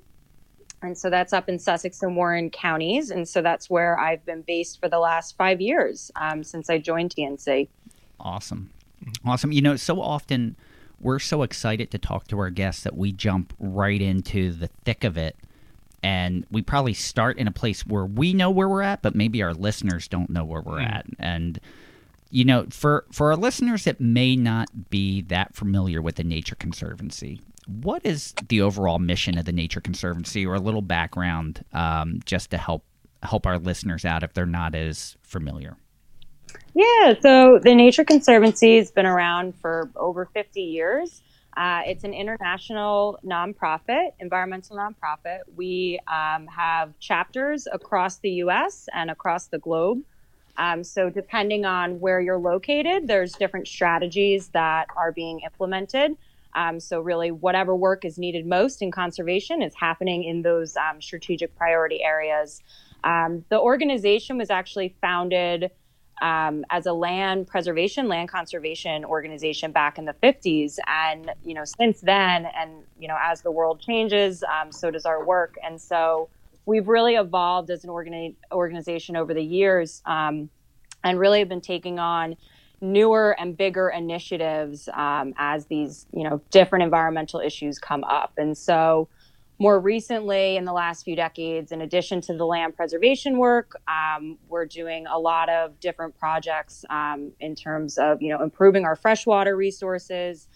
And 0.81 0.97
so 0.97 1.09
that's 1.09 1.33
up 1.33 1.49
in 1.49 1.59
Sussex 1.59 2.01
and 2.01 2.15
Warren 2.15 2.49
counties. 2.49 3.11
And 3.11 3.27
so 3.27 3.41
that's 3.41 3.69
where 3.69 3.99
I've 3.99 4.25
been 4.25 4.43
based 4.43 4.79
for 4.79 4.87
the 4.87 4.99
last 4.99 5.35
five 5.37 5.59
years 5.59 6.11
um, 6.15 6.43
since 6.43 6.69
I 6.69 6.77
joined 6.77 7.13
TNC. 7.15 7.67
Awesome, 8.19 8.69
awesome. 9.25 9.51
You 9.51 9.61
know, 9.61 9.75
so 9.75 10.01
often 10.01 10.55
we're 10.99 11.19
so 11.19 11.43
excited 11.43 11.91
to 11.91 11.97
talk 11.97 12.27
to 12.27 12.39
our 12.39 12.49
guests 12.49 12.83
that 12.83 12.95
we 12.95 13.11
jump 13.11 13.53
right 13.59 14.01
into 14.01 14.51
the 14.51 14.67
thick 14.85 15.03
of 15.03 15.17
it. 15.17 15.35
And 16.01 16.45
we 16.49 16.61
probably 16.61 16.93
start 16.93 17.37
in 17.37 17.47
a 17.47 17.51
place 17.51 17.85
where 17.85 18.05
we 18.05 18.33
know 18.33 18.49
where 18.49 18.69
we're 18.69 18.81
at, 18.81 19.01
but 19.01 19.15
maybe 19.15 19.43
our 19.43 19.53
listeners 19.53 20.07
don't 20.07 20.29
know 20.29 20.45
where 20.45 20.61
we're 20.61 20.79
at. 20.79 21.05
And 21.19 21.59
you 22.31 22.45
know, 22.45 22.67
for 22.69 23.05
for 23.11 23.31
our 23.31 23.35
listeners 23.35 23.83
that 23.85 23.99
may 23.99 24.35
not 24.35 24.89
be 24.89 25.21
that 25.23 25.55
familiar 25.55 26.01
with 26.01 26.15
the 26.15 26.23
Nature 26.23 26.55
Conservancy, 26.55 27.41
what 27.69 28.05
is 28.05 28.33
the 28.47 28.61
overall 28.61 28.99
mission 28.99 29.37
of 29.37 29.45
the 29.45 29.51
Nature 29.51 29.81
Conservancy, 29.81 30.45
or 30.45 30.55
a 30.55 30.59
little 30.59 30.81
background, 30.81 31.63
um, 31.73 32.19
just 32.25 32.51
to 32.51 32.57
help 32.57 32.83
help 33.21 33.45
our 33.45 33.59
listeners 33.59 34.05
out 34.05 34.23
if 34.23 34.33
they're 34.33 34.45
not 34.45 34.75
as 34.75 35.17
familiar? 35.21 35.77
Yeah, 36.73 37.13
so 37.21 37.59
the 37.61 37.75
Nature 37.75 38.05
Conservancy 38.05 38.77
has 38.77 38.91
been 38.91 39.05
around 39.05 39.55
for 39.55 39.89
over 39.95 40.25
50 40.25 40.61
years. 40.61 41.21
Uh, 41.57 41.81
it's 41.85 42.03
an 42.03 42.13
international 42.13 43.19
nonprofit, 43.25 44.11
environmental 44.19 44.77
nonprofit. 44.77 45.39
We 45.55 45.99
um, 46.07 46.47
have 46.47 46.97
chapters 46.99 47.67
across 47.71 48.19
the 48.19 48.29
US 48.43 48.87
and 48.93 49.11
across 49.11 49.47
the 49.47 49.59
globe. 49.59 50.03
Um, 50.57 50.83
so, 50.83 51.09
depending 51.09 51.65
on 51.65 51.99
where 51.99 52.19
you're 52.19 52.37
located, 52.37 53.07
there's 53.07 53.33
different 53.33 53.67
strategies 53.67 54.49
that 54.49 54.87
are 54.95 55.11
being 55.11 55.39
implemented. 55.41 56.17
Um, 56.55 56.79
so, 56.79 56.99
really, 56.99 57.31
whatever 57.31 57.75
work 57.75 58.05
is 58.05 58.17
needed 58.17 58.45
most 58.45 58.81
in 58.81 58.91
conservation 58.91 59.61
is 59.61 59.73
happening 59.75 60.23
in 60.23 60.41
those 60.41 60.75
um, 60.77 61.01
strategic 61.01 61.55
priority 61.55 62.03
areas. 62.03 62.61
Um, 63.03 63.45
the 63.49 63.59
organization 63.59 64.37
was 64.37 64.49
actually 64.49 64.95
founded 65.01 65.71
um, 66.21 66.65
as 66.69 66.85
a 66.85 66.93
land 66.93 67.47
preservation, 67.47 68.07
land 68.07 68.29
conservation 68.29 69.05
organization 69.05 69.71
back 69.71 69.97
in 69.97 70.05
the 70.05 70.15
50s. 70.21 70.77
And, 70.87 71.31
you 71.43 71.53
know, 71.53 71.63
since 71.65 72.01
then, 72.01 72.47
and, 72.57 72.83
you 72.99 73.07
know, 73.07 73.17
as 73.21 73.41
the 73.41 73.51
world 73.51 73.79
changes, 73.79 74.43
um, 74.43 74.71
so 74.71 74.91
does 74.91 75.05
our 75.05 75.23
work. 75.23 75.55
And 75.63 75.79
so 75.79 76.29
we've 76.65 76.87
really 76.87 77.15
evolved 77.15 77.69
as 77.69 77.83
an 77.83 77.89
organi- 77.89 78.35
organization 78.51 79.15
over 79.15 79.33
the 79.33 79.43
years, 79.43 80.01
um, 80.05 80.49
and 81.03 81.17
really 81.17 81.39
have 81.39 81.49
been 81.49 81.61
taking 81.61 81.97
on 81.97 82.35
newer 82.81 83.35
and 83.39 83.57
bigger 83.57 83.89
initiatives 83.89 84.89
um, 84.93 85.33
as 85.37 85.65
these 85.65 86.07
you 86.13 86.23
know 86.23 86.41
different 86.51 86.83
environmental 86.83 87.39
issues 87.39 87.79
come 87.79 88.03
up. 88.03 88.33
And 88.37 88.57
so 88.57 89.07
more 89.61 89.79
recently 89.79 90.55
in 90.55 90.63
the 90.63 90.71
last 90.71 91.03
few 91.03 91.17
decades 91.17 91.73
in 91.73 91.81
addition 91.81 92.21
to 92.21 92.33
the 92.33 92.45
land 92.45 92.73
preservation 92.77 93.37
work 93.37 93.73
um, 93.89 94.37
we're 94.47 94.65
doing 94.65 95.05
a 95.07 95.19
lot 95.19 95.49
of 95.49 95.77
different 95.81 96.17
projects 96.17 96.85
um, 96.89 97.29
in 97.41 97.55
terms 97.55 97.97
of 97.97 98.21
you 98.21 98.29
know 98.29 98.41
improving 98.41 98.85
our 98.85 98.95
freshwater 98.95 99.57
resources 99.57 100.47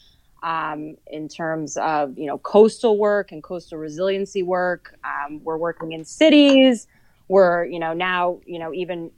um, 0.43 0.97
in 1.07 1.27
terms 1.29 1.77
of 1.77 2.17
you 2.17 2.27
know 2.27 2.37
coastal 2.37 2.97
work 2.97 3.31
and 3.31 3.41
coastal 3.41 3.77
resiliency 3.79 4.43
work. 4.43 4.95
Um, 5.03 5.41
we're 5.43 5.57
working 5.57 5.93
in 5.93 6.05
cities. 6.05 6.87
We're 7.29 7.65
you 7.65 7.79
know 7.79 7.93
now 7.93 8.41
you 8.45 8.59
know 8.59 8.73
even 8.73 9.09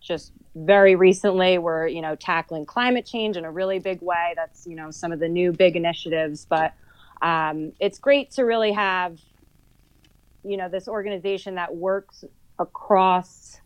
just 0.00 0.32
very 0.54 0.94
recently 0.94 1.58
we're 1.58 1.86
you 1.86 2.00
know 2.00 2.14
tackling 2.14 2.64
climate 2.64 3.04
change 3.04 3.36
in 3.36 3.44
a 3.44 3.50
really 3.50 3.78
big 3.78 4.00
way 4.00 4.32
that's 4.36 4.66
you 4.66 4.76
know 4.76 4.90
some 4.90 5.10
of 5.10 5.18
the 5.18 5.28
new 5.28 5.52
big 5.52 5.74
initiatives 5.74 6.46
but 6.48 6.74
um, 7.22 7.72
it's 7.80 7.98
great 7.98 8.30
to 8.30 8.42
really 8.42 8.72
have 8.72 9.18
you 10.44 10.56
know 10.56 10.68
this 10.68 10.86
organization 10.86 11.56
that 11.56 11.74
works 11.74 12.24
across 12.58 13.60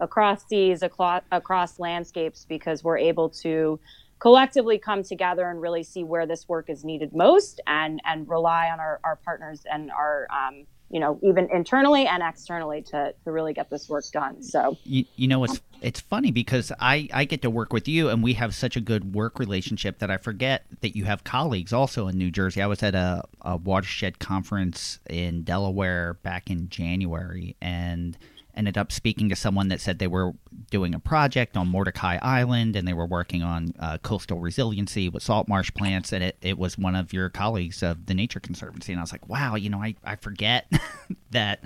across 0.00 0.46
seas 0.46 0.82
across, 0.82 1.22
across 1.30 1.78
landscapes 1.78 2.46
because 2.48 2.82
we're 2.82 2.98
able 2.98 3.28
to 3.28 3.78
collectively 4.18 4.78
come 4.78 5.02
together 5.02 5.50
and 5.50 5.60
really 5.60 5.82
see 5.82 6.04
where 6.04 6.24
this 6.26 6.48
work 6.48 6.70
is 6.70 6.84
needed 6.84 7.14
most 7.14 7.60
and 7.66 8.00
and 8.06 8.28
rely 8.28 8.70
on 8.70 8.80
our, 8.80 8.98
our 9.04 9.16
partners 9.16 9.62
and 9.70 9.90
our 9.90 10.26
um, 10.30 10.64
you 10.90 11.00
know, 11.00 11.18
even 11.22 11.48
internally 11.50 12.06
and 12.06 12.22
externally 12.22 12.80
to, 12.80 13.12
to 13.24 13.32
really 13.32 13.52
get 13.52 13.68
this 13.68 13.88
work 13.88 14.04
done. 14.12 14.40
So 14.42 14.78
you, 14.84 15.04
you 15.16 15.26
know 15.26 15.42
it's 15.42 15.60
it's 15.84 16.00
funny 16.00 16.30
because 16.30 16.72
I, 16.80 17.10
I 17.12 17.26
get 17.26 17.42
to 17.42 17.50
work 17.50 17.70
with 17.70 17.86
you 17.86 18.08
and 18.08 18.22
we 18.22 18.32
have 18.34 18.54
such 18.54 18.74
a 18.74 18.80
good 18.80 19.14
work 19.14 19.38
relationship 19.38 19.98
that 19.98 20.10
I 20.10 20.16
forget 20.16 20.64
that 20.80 20.96
you 20.96 21.04
have 21.04 21.24
colleagues 21.24 21.74
also 21.74 22.08
in 22.08 22.16
New 22.16 22.30
Jersey. 22.30 22.62
I 22.62 22.66
was 22.66 22.82
at 22.82 22.94
a, 22.94 23.22
a 23.42 23.58
watershed 23.58 24.18
conference 24.18 24.98
in 25.10 25.42
Delaware 25.42 26.14
back 26.22 26.48
in 26.50 26.70
January 26.70 27.54
and 27.60 28.16
ended 28.56 28.78
up 28.78 28.92
speaking 28.92 29.28
to 29.28 29.36
someone 29.36 29.68
that 29.68 29.78
said 29.78 29.98
they 29.98 30.06
were 30.06 30.32
doing 30.70 30.94
a 30.94 30.98
project 30.98 31.54
on 31.54 31.68
Mordecai 31.68 32.18
Island 32.22 32.76
and 32.76 32.88
they 32.88 32.94
were 32.94 33.04
working 33.04 33.42
on 33.42 33.74
uh, 33.78 33.98
coastal 33.98 34.38
resiliency 34.38 35.10
with 35.10 35.22
salt 35.22 35.48
marsh 35.48 35.70
plants. 35.74 36.14
And 36.14 36.24
it, 36.24 36.38
it 36.40 36.56
was 36.56 36.78
one 36.78 36.96
of 36.96 37.12
your 37.12 37.28
colleagues 37.28 37.82
of 37.82 38.06
the 38.06 38.14
Nature 38.14 38.40
Conservancy. 38.40 38.92
And 38.92 39.00
I 39.00 39.02
was 39.02 39.12
like, 39.12 39.28
wow, 39.28 39.54
you 39.54 39.68
know, 39.68 39.82
I, 39.82 39.96
I 40.02 40.16
forget 40.16 40.66
that, 41.30 41.62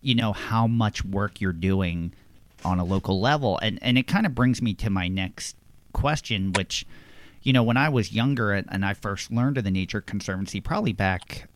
you 0.00 0.14
know, 0.14 0.32
how 0.32 0.66
much 0.66 1.04
work 1.04 1.42
you're 1.42 1.52
doing 1.52 2.14
on 2.64 2.78
a 2.78 2.84
local 2.84 3.20
level. 3.20 3.58
And, 3.62 3.78
and 3.82 3.98
it 3.98 4.06
kind 4.06 4.26
of 4.26 4.34
brings 4.34 4.62
me 4.62 4.74
to 4.74 4.90
my 4.90 5.08
next 5.08 5.56
question, 5.92 6.52
which, 6.52 6.86
you 7.42 7.52
know, 7.52 7.62
when 7.62 7.76
I 7.76 7.88
was 7.88 8.12
younger 8.12 8.52
and 8.52 8.84
I 8.84 8.94
first 8.94 9.30
learned 9.30 9.58
of 9.58 9.64
the 9.64 9.70
Nature 9.70 10.00
Conservancy, 10.00 10.60
probably 10.60 10.92
back 10.92 11.48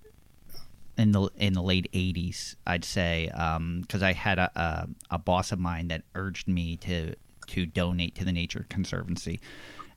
in 1.00 1.12
the 1.12 1.30
in 1.37 1.54
the 1.54 1.62
late 1.62 1.90
'80s, 1.92 2.57
I'd 2.66 2.85
say, 2.85 3.26
because 3.30 4.02
um, 4.02 4.02
I 4.02 4.12
had 4.12 4.38
a, 4.38 4.50
a, 4.54 4.88
a 5.14 5.19
boss 5.19 5.50
of 5.50 5.59
mine 5.59 5.88
that 5.88 6.02
urged 6.14 6.47
me 6.47 6.76
to 6.78 7.14
to 7.49 7.66
donate 7.66 8.14
to 8.16 8.25
the 8.25 8.33
Nature 8.33 8.66
Conservancy, 8.69 9.40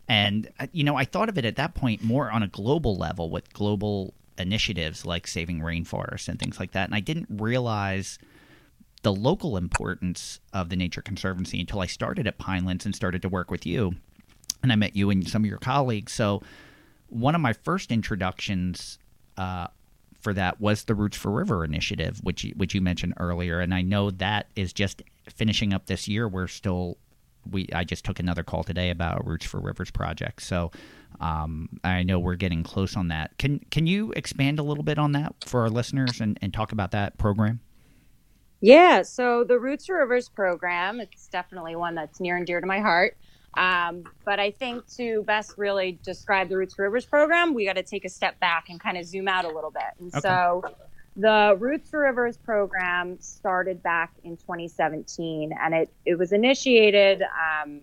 and 0.07 0.49
uh, 0.59 0.67
you 0.71 0.83
know 0.83 0.95
I 0.95 1.03
thought 1.03 1.29
of 1.29 1.37
it 1.37 1.45
at 1.45 1.57
that 1.57 1.75
point 1.75 2.03
more 2.03 2.31
on 2.31 2.41
a 2.41 2.47
global 2.47 2.95
level 2.95 3.29
with 3.29 3.51
global 3.53 4.13
initiatives 4.37 5.05
like 5.05 5.27
saving 5.27 5.59
rainforests 5.59 6.29
and 6.29 6.39
things 6.39 6.59
like 6.59 6.71
that, 6.71 6.87
and 6.87 6.95
I 6.95 7.01
didn't 7.01 7.27
realize 7.29 8.17
the 9.03 9.13
local 9.13 9.57
importance 9.57 10.39
of 10.53 10.69
the 10.69 10.75
Nature 10.75 11.01
Conservancy 11.01 11.59
until 11.59 11.81
I 11.81 11.85
started 11.85 12.25
at 12.25 12.39
Pinelands 12.39 12.85
and 12.85 12.95
started 12.95 13.21
to 13.21 13.29
work 13.29 13.51
with 13.51 13.65
you, 13.65 13.95
and 14.63 14.71
I 14.71 14.75
met 14.75 14.95
you 14.95 15.09
and 15.09 15.27
some 15.27 15.43
of 15.43 15.49
your 15.49 15.59
colleagues. 15.59 16.13
So 16.13 16.41
one 17.07 17.35
of 17.35 17.41
my 17.41 17.53
first 17.53 17.91
introductions 17.91 18.97
uh, 19.37 19.67
for 20.21 20.33
that 20.33 20.59
was 20.61 20.85
the 20.85 20.95
Roots 20.95 21.17
for 21.17 21.31
River 21.31 21.63
initiative, 21.63 22.19
which 22.23 22.45
which 22.55 22.73
you 22.73 22.81
mentioned 22.81 23.13
earlier, 23.19 23.59
and 23.59 23.73
I 23.73 23.81
know 23.81 24.09
that 24.09 24.47
is 24.55 24.73
just 24.73 25.03
finishing 25.29 25.73
up 25.73 25.85
this 25.85 26.07
year. 26.07 26.27
We're 26.27 26.47
still 26.47 26.97
we 27.49 27.67
I 27.73 27.83
just 27.83 28.05
took 28.05 28.19
another 28.19 28.43
call 28.43 28.63
today 28.63 28.89
about 28.89 29.27
Roots 29.27 29.45
for 29.45 29.59
Rivers 29.59 29.91
project, 29.91 30.41
so 30.41 30.71
um, 31.19 31.67
I 31.83 32.03
know 32.03 32.19
we're 32.19 32.35
getting 32.35 32.63
close 32.63 32.95
on 32.95 33.09
that. 33.09 33.37
Can 33.37 33.59
can 33.69 33.85
you 33.85 34.13
expand 34.13 34.59
a 34.59 34.63
little 34.63 34.83
bit 34.83 34.97
on 34.97 35.11
that 35.11 35.35
for 35.45 35.61
our 35.61 35.69
listeners 35.69 36.21
and, 36.21 36.39
and 36.41 36.53
talk 36.53 36.71
about 36.71 36.91
that 36.91 37.17
program? 37.17 37.59
Yeah, 38.63 39.01
so 39.01 39.43
the 39.43 39.59
Roots 39.59 39.87
for 39.87 39.99
Rivers 39.99 40.29
program, 40.29 41.01
it's 41.01 41.27
definitely 41.27 41.75
one 41.75 41.95
that's 41.95 42.21
near 42.21 42.37
and 42.37 42.47
dear 42.47 42.61
to 42.61 42.65
my 42.65 42.79
heart. 42.79 43.17
Um, 43.55 44.05
but 44.23 44.39
I 44.39 44.51
think 44.51 44.87
to 44.95 45.21
best 45.23 45.57
really 45.57 45.99
describe 46.01 46.47
the 46.47 46.55
Roots 46.55 46.75
to 46.75 46.83
Rivers 46.83 47.05
program, 47.05 47.53
we 47.53 47.65
got 47.65 47.75
to 47.75 47.83
take 47.83 48.05
a 48.05 48.09
step 48.09 48.39
back 48.39 48.69
and 48.69 48.79
kind 48.79 48.97
of 48.97 49.03
zoom 49.03 49.27
out 49.27 49.43
a 49.43 49.49
little 49.49 49.69
bit. 49.69 49.83
And 49.99 50.13
okay. 50.13 50.21
so 50.21 50.63
the 51.17 51.57
Roots 51.59 51.89
for 51.89 51.99
Rivers 51.99 52.37
program 52.37 53.19
started 53.19 53.83
back 53.83 54.13
in 54.23 54.37
2017, 54.37 55.51
and 55.61 55.73
it, 55.73 55.93
it 56.05 56.17
was 56.17 56.31
initiated 56.31 57.21
um, 57.21 57.81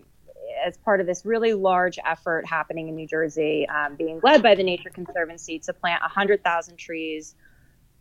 as 0.65 0.77
part 0.77 0.99
of 0.99 1.05
this 1.05 1.27
really 1.27 1.53
large 1.53 1.99
effort 2.09 2.47
happening 2.47 2.89
in 2.89 2.95
New 2.95 3.07
Jersey, 3.07 3.69
um, 3.69 3.97
being 3.97 4.19
led 4.23 4.41
by 4.41 4.55
the 4.55 4.63
Nature 4.63 4.89
Conservancy 4.89 5.59
to 5.59 5.73
plant 5.73 6.01
100,000 6.01 6.75
trees 6.77 7.35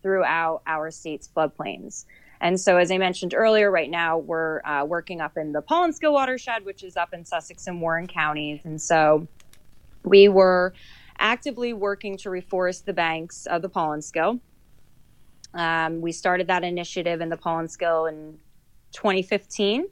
throughout 0.02 0.62
our 0.66 0.90
state's 0.90 1.28
floodplains. 1.28 2.06
And 2.40 2.59
so, 2.59 2.76
as 2.78 2.90
I 2.90 2.99
mentioned 2.99 3.35
earlier, 3.35 3.70
right 3.70 3.90
now 3.90 4.18
we're 4.18 4.62
uh, 4.64 4.85
working 4.87 5.20
up 5.20 5.37
in 5.37 5.52
the 5.52 5.61
Paulinskill 5.61 6.12
watershed, 6.12 6.64
which 6.64 6.82
is 6.82 6.97
up 6.97 7.12
in 7.12 7.25
Sussex 7.25 7.66
and 7.66 7.80
Warren 7.80 8.06
counties. 8.06 8.61
And 8.64 8.80
so, 8.80 9.28
we 10.04 10.28
were 10.28 10.73
actively 11.18 11.73
working 11.73 12.16
to 12.18 12.30
reforest 12.30 12.85
the 12.85 12.94
banks 12.94 13.47
of 13.47 13.62
the 13.62 13.68
Paulinskill. 13.68 14.40
Um, 15.52 16.00
we 16.00 16.12
started 16.12 16.47
that 16.47 16.64
initiative 16.64 17.20
in 17.20 17.28
the 17.28 17.37
Paulinskill 17.37 18.09
in 18.09 18.38
2015. 18.92 19.87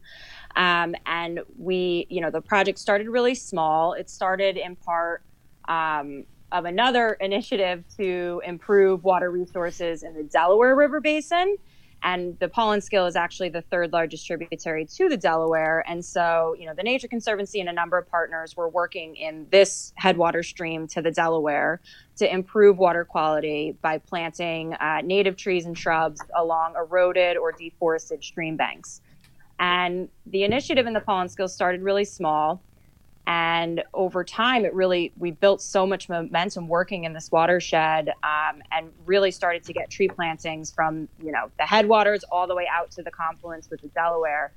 Um, 0.56 0.94
and 1.06 1.40
we, 1.56 2.06
you 2.08 2.20
know, 2.20 2.30
the 2.30 2.40
project 2.40 2.78
started 2.78 3.08
really 3.08 3.34
small. 3.34 3.92
It 3.92 4.08
started 4.08 4.56
in 4.56 4.76
part 4.76 5.22
um, 5.68 6.24
of 6.50 6.64
another 6.64 7.12
initiative 7.20 7.84
to 7.96 8.42
improve 8.44 9.04
water 9.04 9.30
resources 9.30 10.02
in 10.02 10.14
the 10.14 10.22
Delaware 10.22 10.74
River 10.74 11.00
Basin. 11.00 11.56
And 12.02 12.38
the 12.38 12.48
Paulinskill 12.48 13.08
is 13.08 13.16
actually 13.16 13.48
the 13.48 13.62
third 13.62 13.92
largest 13.92 14.26
tributary 14.26 14.86
to 14.96 15.08
the 15.08 15.16
Delaware. 15.16 15.84
And 15.88 16.04
so, 16.04 16.54
you 16.58 16.66
know, 16.66 16.74
the 16.74 16.82
Nature 16.82 17.08
Conservancy 17.08 17.60
and 17.60 17.68
a 17.68 17.72
number 17.72 17.98
of 17.98 18.08
partners 18.08 18.56
were 18.56 18.68
working 18.68 19.16
in 19.16 19.46
this 19.50 19.92
headwater 19.96 20.42
stream 20.42 20.86
to 20.88 21.02
the 21.02 21.10
Delaware 21.10 21.80
to 22.16 22.32
improve 22.32 22.78
water 22.78 23.04
quality 23.04 23.76
by 23.82 23.98
planting 23.98 24.74
uh, 24.74 25.00
native 25.02 25.36
trees 25.36 25.66
and 25.66 25.76
shrubs 25.76 26.20
along 26.36 26.74
eroded 26.76 27.36
or 27.36 27.52
deforested 27.52 28.22
stream 28.22 28.56
banks. 28.56 29.00
And 29.58 30.08
the 30.26 30.44
initiative 30.44 30.86
in 30.86 30.92
the 30.92 31.00
Paulinskill 31.00 31.48
started 31.48 31.82
really 31.82 32.04
small 32.04 32.62
and 33.28 33.84
over 33.92 34.24
time 34.24 34.64
it 34.64 34.72
really 34.72 35.12
we 35.18 35.30
built 35.30 35.60
so 35.60 35.86
much 35.86 36.08
momentum 36.08 36.66
working 36.66 37.04
in 37.04 37.12
this 37.12 37.30
watershed 37.30 38.08
um, 38.22 38.62
and 38.72 38.90
really 39.04 39.30
started 39.30 39.62
to 39.62 39.72
get 39.74 39.90
tree 39.90 40.08
plantings 40.08 40.72
from 40.72 41.08
you 41.22 41.30
know 41.30 41.50
the 41.58 41.64
headwaters 41.64 42.24
all 42.32 42.46
the 42.46 42.54
way 42.54 42.66
out 42.72 42.90
to 42.90 43.02
the 43.02 43.10
confluence 43.10 43.68
with 43.70 43.82
the 43.82 43.88
delaware. 43.88 44.52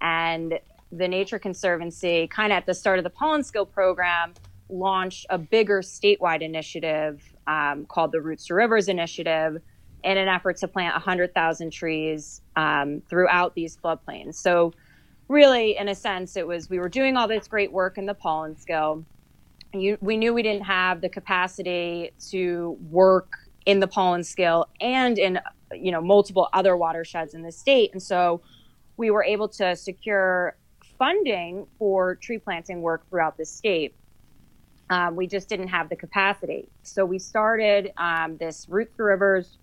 And 0.00 0.58
the 0.90 1.08
nature 1.08 1.38
conservancy 1.38 2.26
kind 2.26 2.52
of 2.52 2.58
at 2.58 2.66
the 2.66 2.74
start 2.74 2.98
of 2.98 3.04
the 3.04 3.10
Paulinskill 3.10 3.70
program 3.70 4.34
launched 4.68 5.26
a 5.30 5.38
bigger 5.38 5.80
statewide 5.80 6.42
initiative 6.42 7.22
um, 7.46 7.86
called 7.86 8.10
the 8.10 8.20
roots 8.20 8.46
to 8.46 8.54
rivers 8.54 8.88
initiative 8.88 9.62
in 10.02 10.18
an 10.18 10.28
effort 10.28 10.56
to 10.58 10.68
plant 10.68 10.94
100000 10.94 11.70
trees 11.70 12.40
um, 12.56 13.02
throughout 13.08 13.54
these 13.54 13.76
floodplains. 13.76 14.34
So 14.34 14.72
really, 15.28 15.76
in 15.76 15.88
a 15.88 15.94
sense, 15.94 16.36
it 16.36 16.46
was 16.46 16.70
we 16.70 16.78
were 16.78 16.88
doing 16.88 17.16
all 17.16 17.28
this 17.28 17.48
great 17.48 17.72
work 17.72 17.98
in 17.98 18.06
the 18.06 18.14
Paulinskill. 18.14 19.04
You, 19.72 19.98
we 20.00 20.16
knew 20.16 20.32
we 20.32 20.42
didn't 20.42 20.64
have 20.64 21.00
the 21.00 21.08
capacity 21.08 22.12
to 22.30 22.76
work 22.90 23.36
in 23.66 23.80
the 23.80 23.88
Paulinskill 23.88 24.66
and 24.80 25.18
in 25.18 25.40
you 25.74 25.90
know 25.90 26.00
multiple 26.00 26.48
other 26.52 26.76
watersheds 26.76 27.34
in 27.34 27.42
the 27.42 27.52
state, 27.52 27.92
and 27.92 28.02
so 28.02 28.40
we 28.96 29.10
were 29.10 29.24
able 29.24 29.48
to 29.48 29.76
secure 29.76 30.56
funding 30.98 31.66
for 31.78 32.14
tree 32.14 32.38
planting 32.38 32.80
work 32.80 33.08
throughout 33.10 33.36
the 33.36 33.44
state. 33.44 33.94
Um, 34.88 35.16
we 35.16 35.26
just 35.26 35.48
didn't 35.48 35.68
have 35.68 35.88
the 35.88 35.96
capacity, 35.96 36.68
so 36.82 37.04
we 37.04 37.18
started 37.18 37.92
um, 37.98 38.36
this 38.36 38.68
Roots 38.68 38.94
for 38.96 39.06
Rivers 39.06 39.58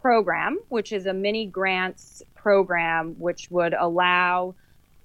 program, 0.00 0.60
which 0.68 0.92
is 0.92 1.06
a 1.06 1.12
mini 1.12 1.46
grants 1.46 2.22
program, 2.34 3.14
which 3.18 3.48
would 3.50 3.74
allow 3.74 4.54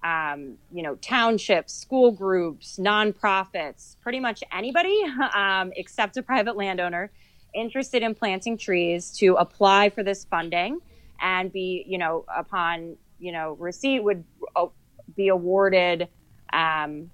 um, 0.08 0.58
you 0.72 0.84
know, 0.84 0.96
townships, 0.96 1.74
school 1.74 2.12
groups, 2.12 2.80
nonprofits, 2.82 3.98
pretty 4.02 4.20
much 4.20 4.42
anybody 4.54 4.98
um, 5.36 5.72
except 5.76 6.16
a 6.16 6.24
private 6.24 6.56
landowner 6.56 7.12
interested 7.54 8.04
in 8.04 8.16
planting 8.16 8.58
trees 8.58 9.12
to 9.18 9.36
apply 9.36 9.90
for 9.90 10.04
this 10.04 10.26
funding 10.26 10.80
and 11.22 11.52
be, 11.52 11.84
you 11.88 11.98
know, 11.98 12.24
upon, 12.36 12.96
you 13.20 13.32
know, 13.32 13.58
receipt 13.60 14.02
would 14.02 14.24
uh, 14.56 14.68
be 15.16 15.28
awarded 15.28 16.08
um, 16.54 17.10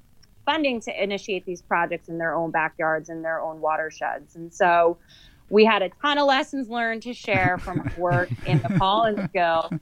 funding 0.46 0.80
to 0.82 1.04
initiate 1.04 1.46
these 1.46 1.62
projects 1.62 2.10
in 2.10 2.18
their 2.18 2.36
own 2.36 2.52
backyards 2.52 3.10
and 3.10 3.24
their 3.24 3.40
own 3.40 3.60
watersheds. 3.60 4.36
And 4.36 4.54
so 4.54 4.98
we 5.50 5.66
had 5.66 5.82
a 5.82 5.90
ton 6.02 6.18
of 6.18 6.28
lessons 6.28 6.70
learned 6.70 7.02
to 7.04 7.14
share 7.14 7.58
from 7.58 7.90
work 7.98 8.30
in 8.46 8.62
the 8.62 8.70
Collins 8.78 9.30
Guild. 9.34 9.80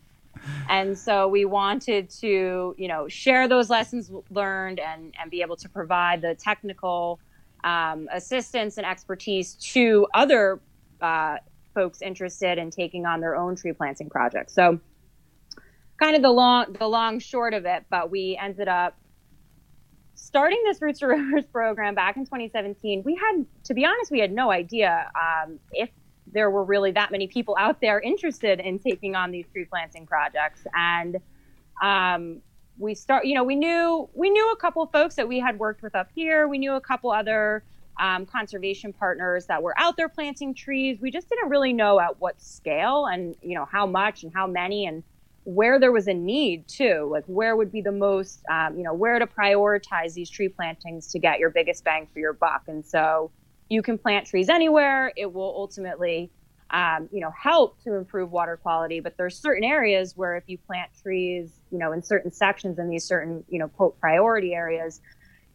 And 0.69 0.97
so 0.97 1.27
we 1.27 1.45
wanted 1.45 2.09
to, 2.21 2.75
you 2.77 2.87
know, 2.87 3.07
share 3.07 3.47
those 3.47 3.69
lessons 3.69 4.11
learned 4.29 4.79
and, 4.79 5.13
and 5.19 5.29
be 5.29 5.41
able 5.41 5.57
to 5.57 5.69
provide 5.69 6.21
the 6.21 6.35
technical 6.35 7.19
um, 7.63 8.07
assistance 8.11 8.77
and 8.77 8.85
expertise 8.85 9.55
to 9.55 10.07
other 10.13 10.59
uh, 11.01 11.37
folks 11.73 12.01
interested 12.01 12.57
in 12.57 12.69
taking 12.69 13.05
on 13.05 13.21
their 13.21 13.35
own 13.35 13.55
tree 13.55 13.73
planting 13.73 14.09
projects. 14.09 14.53
So 14.53 14.79
kind 15.99 16.15
of 16.15 16.21
the 16.21 16.31
long 16.31 16.73
the 16.73 16.87
long 16.87 17.19
short 17.19 17.53
of 17.53 17.65
it, 17.65 17.85
but 17.89 18.09
we 18.09 18.37
ended 18.41 18.67
up 18.67 18.97
starting 20.21 20.61
this 20.65 20.81
Roots 20.81 20.99
to 20.99 21.07
Rivers 21.07 21.45
program 21.51 21.95
back 21.95 22.15
in 22.15 22.25
2017, 22.25 23.03
we 23.03 23.15
had, 23.15 23.45
to 23.65 23.73
be 23.73 23.85
honest, 23.85 24.11
we 24.11 24.19
had 24.19 24.31
no 24.31 24.51
idea 24.51 25.09
um, 25.15 25.59
if 25.71 25.89
there 26.33 26.49
were 26.49 26.63
really 26.63 26.91
that 26.91 27.11
many 27.11 27.27
people 27.27 27.55
out 27.59 27.81
there 27.81 27.99
interested 27.99 28.59
in 28.59 28.79
taking 28.79 29.15
on 29.15 29.31
these 29.31 29.45
tree 29.51 29.65
planting 29.65 30.05
projects. 30.05 30.61
And 30.73 31.17
um, 31.81 32.41
we 32.77 32.95
start, 32.95 33.25
you 33.25 33.35
know, 33.35 33.43
we 33.43 33.55
knew 33.55 34.09
we 34.13 34.29
knew 34.29 34.51
a 34.51 34.55
couple 34.55 34.85
folks 34.87 35.15
that 35.15 35.27
we 35.27 35.39
had 35.39 35.59
worked 35.59 35.81
with 35.81 35.95
up 35.95 36.09
here. 36.13 36.47
We 36.47 36.57
knew 36.57 36.73
a 36.73 36.81
couple 36.81 37.11
other 37.11 37.63
um, 37.99 38.25
conservation 38.25 38.93
partners 38.93 39.45
that 39.47 39.61
were 39.61 39.77
out 39.77 39.97
there 39.97 40.09
planting 40.09 40.53
trees. 40.53 40.99
We 41.01 41.11
just 41.11 41.29
didn't 41.29 41.49
really 41.49 41.73
know 41.73 41.99
at 41.99 42.19
what 42.19 42.41
scale 42.41 43.07
and 43.07 43.35
you 43.41 43.55
know 43.55 43.65
how 43.71 43.85
much 43.85 44.23
and 44.23 44.33
how 44.33 44.47
many 44.47 44.85
and 44.85 45.03
where 45.43 45.79
there 45.79 45.91
was 45.91 46.07
a 46.07 46.13
need 46.13 46.67
too, 46.67 47.07
like 47.11 47.23
where 47.25 47.55
would 47.55 47.71
be 47.71 47.81
the 47.81 47.91
most, 47.91 48.43
um, 48.49 48.77
you 48.77 48.83
know, 48.83 48.93
where 48.93 49.17
to 49.17 49.25
prioritize 49.25 50.13
these 50.13 50.29
tree 50.29 50.47
plantings 50.47 51.07
to 51.11 51.19
get 51.19 51.39
your 51.39 51.49
biggest 51.49 51.83
bang 51.83 52.07
for 52.13 52.19
your 52.19 52.33
buck. 52.33 52.63
And 52.67 52.85
so 52.85 53.31
you 53.71 53.81
can 53.81 53.97
plant 53.97 54.27
trees 54.27 54.49
anywhere. 54.49 55.13
It 55.15 55.31
will 55.31 55.53
ultimately, 55.55 56.29
um, 56.71 57.07
you 57.09 57.21
know, 57.21 57.31
help 57.41 57.81
to 57.83 57.95
improve 57.95 58.29
water 58.29 58.57
quality. 58.57 58.99
But 58.99 59.15
there's 59.17 59.37
certain 59.39 59.63
areas 59.63 60.17
where 60.17 60.35
if 60.35 60.43
you 60.47 60.57
plant 60.57 60.89
trees, 61.01 61.61
you 61.71 61.79
know, 61.79 61.93
in 61.93 62.03
certain 62.03 62.31
sections 62.31 62.79
in 62.79 62.89
these 62.89 63.05
certain, 63.05 63.45
you 63.47 63.57
know, 63.57 63.69
quote 63.69 63.97
priority 64.01 64.53
areas, 64.53 64.99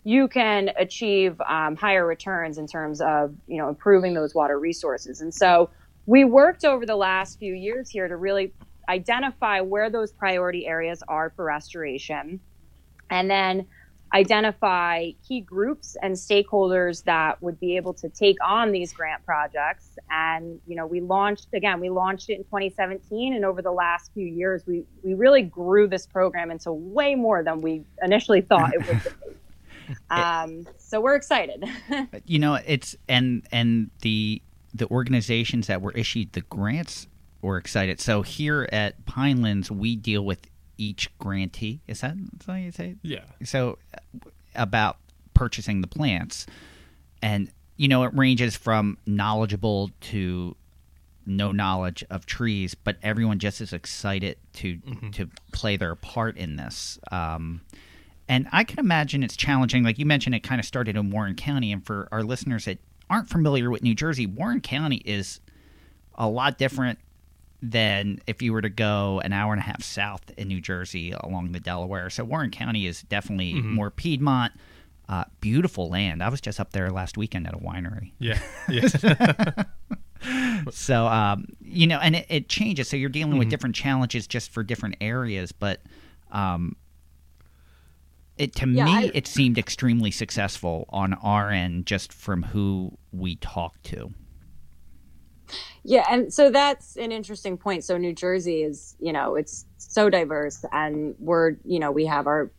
you 0.03 0.29
can 0.29 0.71
achieve 0.79 1.39
um, 1.43 1.77
higher 1.77 2.07
returns 2.07 2.57
in 2.57 2.67
terms 2.67 3.03
of, 3.03 3.35
you 3.47 3.59
know, 3.59 3.69
improving 3.69 4.15
those 4.15 4.35
water 4.35 4.59
resources. 4.59 5.21
And 5.21 5.35
so 5.35 5.69
we 6.07 6.25
worked 6.25 6.65
over 6.65 6.87
the 6.87 6.97
last 6.97 7.39
few 7.39 7.53
years 7.53 7.91
here 7.91 8.09
to 8.09 8.17
really 8.17 8.55
identify 8.89 9.61
where 9.61 9.91
those 9.91 10.11
priority 10.13 10.67
areas 10.67 11.03
are 11.07 11.35
for 11.37 11.45
restoration, 11.45 12.41
and 13.11 13.29
then 13.29 13.67
identify 14.15 15.11
key 15.27 15.41
groups 15.41 15.97
and 16.03 16.15
stakeholders 16.15 17.05
that 17.05 17.41
would 17.43 17.59
be 17.59 17.77
able 17.77 17.93
to 17.95 18.09
take 18.09 18.37
on 18.45 18.73
these 18.73 18.93
grant 18.93 19.25
projects. 19.25 19.99
And 20.11 20.61
you 20.67 20.77
know 20.77 20.87
we 20.87 21.01
launched 21.01 21.49
again 21.53 21.81
we 21.81 21.91
launched 21.91 22.31
it 22.31 22.35
in 22.35 22.45
2017 22.45 23.35
and 23.35 23.45
over 23.45 23.63
the 23.63 23.73
last 23.73 24.13
few 24.15 24.27
years 24.27 24.65
we 24.67 24.85
we 25.03 25.15
really 25.15 25.43
grew 25.43 25.89
this 25.89 26.07
program 26.07 26.51
into 26.51 26.73
way 26.73 27.15
more 27.15 27.43
than 27.43 27.61
we 27.61 27.85
initially 28.03 28.41
thought 28.41 28.73
it 28.75 28.87
would 28.87 29.03
be. 29.03 29.11
Um, 30.11 30.67
so 30.79 31.01
we're 31.01 31.15
excited. 31.15 31.65
You 32.25 32.41
know 32.41 32.59
it's 32.67 32.97
and 33.09 33.47
and 33.53 33.91
the 34.01 34.43
the 34.75 34.89
organizations 34.91 35.69
that 35.69 35.81
were 35.81 35.93
issued 35.93 36.33
the 36.33 36.41
grants 36.41 37.07
we're 37.47 37.59
excited. 37.59 38.01
So 38.01 38.23
here 38.23 38.69
at 38.73 39.05
Pinelands, 39.07 39.71
we 39.71 39.95
deal 39.95 40.25
with 40.25 40.41
each 40.79 41.17
grantee. 41.19 41.81
Is 41.87 42.01
that 42.01 42.17
that 42.47 42.57
you 42.57 42.73
say? 42.73 42.97
Yeah. 43.03 43.25
So 43.45 43.79
uh, 43.95 44.31
about 44.55 44.99
purchasing 45.35 45.81
the 45.81 45.87
plants, 45.87 46.47
and 47.23 47.51
you 47.77 47.89
know 47.89 48.05
it 48.05 48.15
ranges 48.15 48.57
from 48.57 48.99
knowledgeable 49.07 49.91
to 50.01 50.57
no 51.27 51.51
knowledge 51.51 52.05
of 52.09 52.25
trees, 52.25 52.75
but 52.75 52.97
everyone 53.03 53.39
just 53.39 53.61
is 53.61 53.73
excited 53.73 54.39
to 54.55 54.77
mm-hmm. 54.77 55.11
to 55.11 55.29
play 55.53 55.77
their 55.77 55.95
part 55.95 56.37
in 56.37 56.57
this. 56.57 56.99
Um, 57.11 57.63
and 58.29 58.49
I 58.53 58.65
can 58.65 58.79
imagine 58.79 59.23
it's 59.23 59.37
challenging. 59.37 59.85
Like 59.85 59.99
you 59.99 60.07
mentioned, 60.07 60.35
it 60.35 60.43
kind 60.43 60.61
of 60.61 60.65
started 60.65 60.97
in 60.97 61.11
Warren 61.11 61.35
County, 61.35 61.73
and 61.73 61.85
for 61.85 62.09
our 62.13 62.23
listeners 62.23 62.65
that 62.65 62.79
aren't 63.11 63.29
familiar 63.29 63.71
with 63.71 63.83
New 63.83 63.95
Jersey, 63.95 64.27
Warren 64.27 64.61
County 64.61 64.97
is 65.05 65.41
a 66.15 66.29
lot 66.29 66.59
different 66.59 66.99
than 67.63 68.21
if 68.27 68.43
you 68.43 68.53
were 68.53 68.63
to 68.63 68.69
go 68.69 69.21
an 69.25 69.33
hour 69.33 69.53
and 69.53 69.61
a 69.61 69.65
half 69.65 69.83
south 69.83 70.31
in 70.37 70.49
New 70.49 70.61
Jersey 70.61 71.13
along 71.13 71.53
the 71.53 71.61
Delaware. 71.61 72.11
So 72.11 72.25
Warren 72.25 72.51
County 72.51 72.87
is 72.87 73.03
definitely 73.03 73.55
mm-hmm. 73.55 73.75
more 73.75 73.91
Piedmont. 73.91 74.53
Uh, 75.09 75.25
beautiful 75.41 75.89
land. 75.89 76.21
I 76.21 76.29
was 76.29 76.41
just 76.41 76.59
up 76.59 76.73
there 76.73 76.91
last 76.91 77.17
weekend 77.17 77.47
at 77.47 77.55
a 77.55 77.59
winery. 77.59 78.11
Yeah. 78.19 78.41
yeah. 78.69 79.63
so 80.71 81.07
um, 81.07 81.47
you 81.61 81.87
know, 81.87 82.01
and 82.01 82.17
it, 82.17 82.27
it, 82.29 82.49
changes. 82.49 82.89
So 82.89 82.97
you're 82.97 83.09
dealing 83.09 83.31
mm-hmm. 83.31 83.39
with 83.39 83.49
different 83.49 83.77
challenges 83.77 84.27
just 84.27 84.51
for 84.51 84.65
different 84.65 84.97
areas, 85.01 85.53
but 85.53 85.81
um, 86.33 86.75
it 88.37 88.55
to 88.57 88.69
yeah, 88.69 88.85
me 88.85 88.93
I, 88.93 89.11
it 89.15 89.27
seemed 89.27 89.59
extremely 89.59 90.11
successful 90.11 90.87
on 90.89 91.15
our 91.15 91.51
end, 91.51 91.87
just 91.87 92.13
from 92.13 92.43
who 92.43 92.99
we 93.13 93.37
talked 93.37 93.85
to. 93.85 94.13
Yeah, 95.89 96.05
and 96.11 96.35
so 96.35 96.51
that's 96.51 96.97
an 96.97 97.13
interesting 97.13 97.57
point. 97.57 97.85
So 97.85 97.97
New 97.97 98.13
Jersey 98.13 98.65
is, 98.65 98.97
you 98.99 99.13
know, 99.13 99.37
it's 99.37 99.67
so 99.79 100.11
diverse, 100.11 100.65
and 100.73 101.15
we're, 101.21 101.59
you 101.65 101.79
know, 101.79 101.93
we 101.93 102.07
have 102.07 102.27
our 102.27 102.51